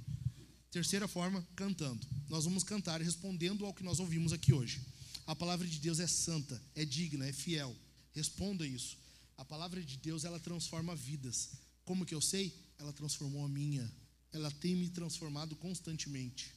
Terceira 0.71 1.09
forma, 1.09 1.47
cantando. 1.57 2.07
Nós 2.29 2.45
vamos 2.45 2.63
cantar 2.63 3.01
respondendo 3.03 3.67
ao 3.67 3.75
que 3.75 3.83
nós 3.83 3.99
ouvimos 3.99 4.33
aqui 4.33 4.53
hoje. 4.53 4.81
A 5.27 5.35
palavra 5.35 5.67
de 5.67 5.79
Deus 5.81 5.99
é 5.99 6.07
santa, 6.07 6.63
é 6.77 6.85
digna, 6.85 7.27
é 7.27 7.33
fiel. 7.33 7.77
Responda 8.13 8.67
isso. 8.67 8.97
A 9.37 9.45
palavra 9.45 9.83
de 9.83 9.97
Deus, 9.97 10.25
ela 10.25 10.39
transforma 10.39 10.95
vidas. 10.95 11.51
Como 11.85 12.07
que 12.07 12.15
eu 12.15 12.21
sei? 12.21 12.55
Ela 12.79 12.93
transformou 12.93 13.45
a 13.45 13.49
minha. 13.49 13.91
Ela 14.33 14.51
tem 14.51 14.77
me 14.77 14.89
transformado 14.89 15.57
constantemente. 15.57 16.55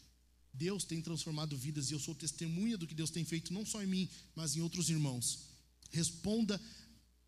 Deus 0.54 0.84
tem 0.84 1.02
transformado 1.02 1.58
vidas 1.58 1.90
e 1.90 1.94
eu 1.94 2.00
sou 2.00 2.14
testemunha 2.14 2.78
do 2.78 2.86
que 2.86 2.94
Deus 2.94 3.10
tem 3.10 3.26
feito, 3.26 3.52
não 3.52 3.66
só 3.66 3.82
em 3.82 3.88
mim, 3.88 4.08
mas 4.36 4.56
em 4.56 4.62
outros 4.62 4.90
irmãos. 4.90 5.40
Responda 5.90 6.62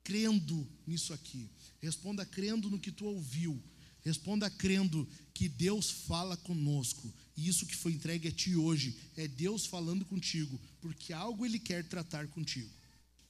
crendo 0.03 0.67
nisso 0.85 1.13
aqui. 1.13 1.49
Responda 1.81 2.23
crendo 2.25 2.69
no 2.69 2.79
que 2.79 2.91
tu 2.91 3.05
ouviu. 3.05 3.59
Responda 4.05 4.49
crendo 4.49 5.07
que 5.33 5.49
Deus 5.49 5.89
fala 5.89 6.37
conosco. 6.37 7.11
E 7.35 7.47
isso 7.47 7.65
que 7.65 7.75
foi 7.75 7.91
entregue 7.91 8.27
a 8.27 8.31
ti 8.31 8.55
hoje 8.55 8.95
é 9.17 9.27
Deus 9.27 9.65
falando 9.65 10.05
contigo, 10.05 10.57
porque 10.79 11.11
algo 11.11 11.45
Ele 11.45 11.59
quer 11.59 11.83
tratar 11.83 12.27
contigo. 12.27 12.69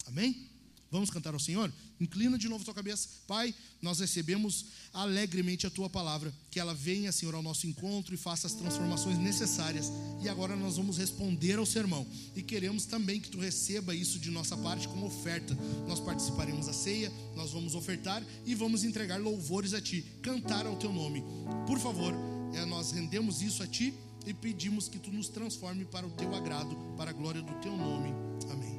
Amém? 0.06 0.50
Vamos 0.96 1.10
cantar 1.10 1.34
ao 1.34 1.40
Senhor? 1.42 1.70
Inclina 2.00 2.38
de 2.38 2.48
novo 2.48 2.62
a 2.62 2.66
tua 2.66 2.74
cabeça. 2.74 3.10
Pai, 3.28 3.54
nós 3.82 4.00
recebemos 4.00 4.68
alegremente 4.94 5.68
a 5.68 5.70
tua 5.70 5.90
palavra. 5.90 6.34
Que 6.50 6.58
ela 6.58 6.74
venha, 6.74 7.12
Senhor, 7.12 7.36
ao 7.36 7.42
nosso 7.42 7.68
encontro 7.68 8.16
e 8.16 8.18
faça 8.18 8.48
as 8.48 8.54
transformações 8.54 9.18
necessárias. 9.18 9.92
E 10.24 10.30
agora 10.30 10.56
nós 10.56 10.78
vamos 10.78 10.98
responder 10.98 11.60
ao 11.60 11.66
sermão. 11.66 12.08
E 12.34 12.42
queremos 12.42 12.86
também 12.86 13.20
que 13.20 13.30
tu 13.30 13.42
receba 13.42 13.94
isso 13.94 14.18
de 14.18 14.32
nossa 14.32 14.56
parte 14.56 14.88
como 14.88 15.06
oferta. 15.06 15.54
Nós 15.86 16.00
participaremos 16.00 16.68
da 16.68 16.74
ceia, 16.74 17.12
nós 17.36 17.52
vamos 17.52 17.76
ofertar 17.76 18.24
e 18.46 18.56
vamos 18.56 18.86
entregar 18.86 19.20
louvores 19.20 19.74
a 19.74 19.82
ti, 19.82 20.02
cantar 20.22 20.66
ao 20.66 20.78
teu 20.78 20.94
nome. 20.94 21.22
Por 21.68 21.78
favor, 21.78 22.14
é, 22.54 22.64
nós 22.64 22.92
rendemos 22.92 23.42
isso 23.42 23.62
a 23.62 23.68
ti 23.68 23.94
e 24.26 24.34
pedimos 24.34 24.88
que 24.88 24.98
tu 24.98 25.12
nos 25.12 25.28
transforme 25.28 25.84
para 25.84 26.08
o 26.08 26.12
teu 26.12 26.34
agrado, 26.34 26.74
para 26.96 27.10
a 27.10 27.14
glória 27.14 27.42
do 27.42 27.54
teu 27.56 27.76
nome. 27.76 28.14
Amém. 28.50 28.75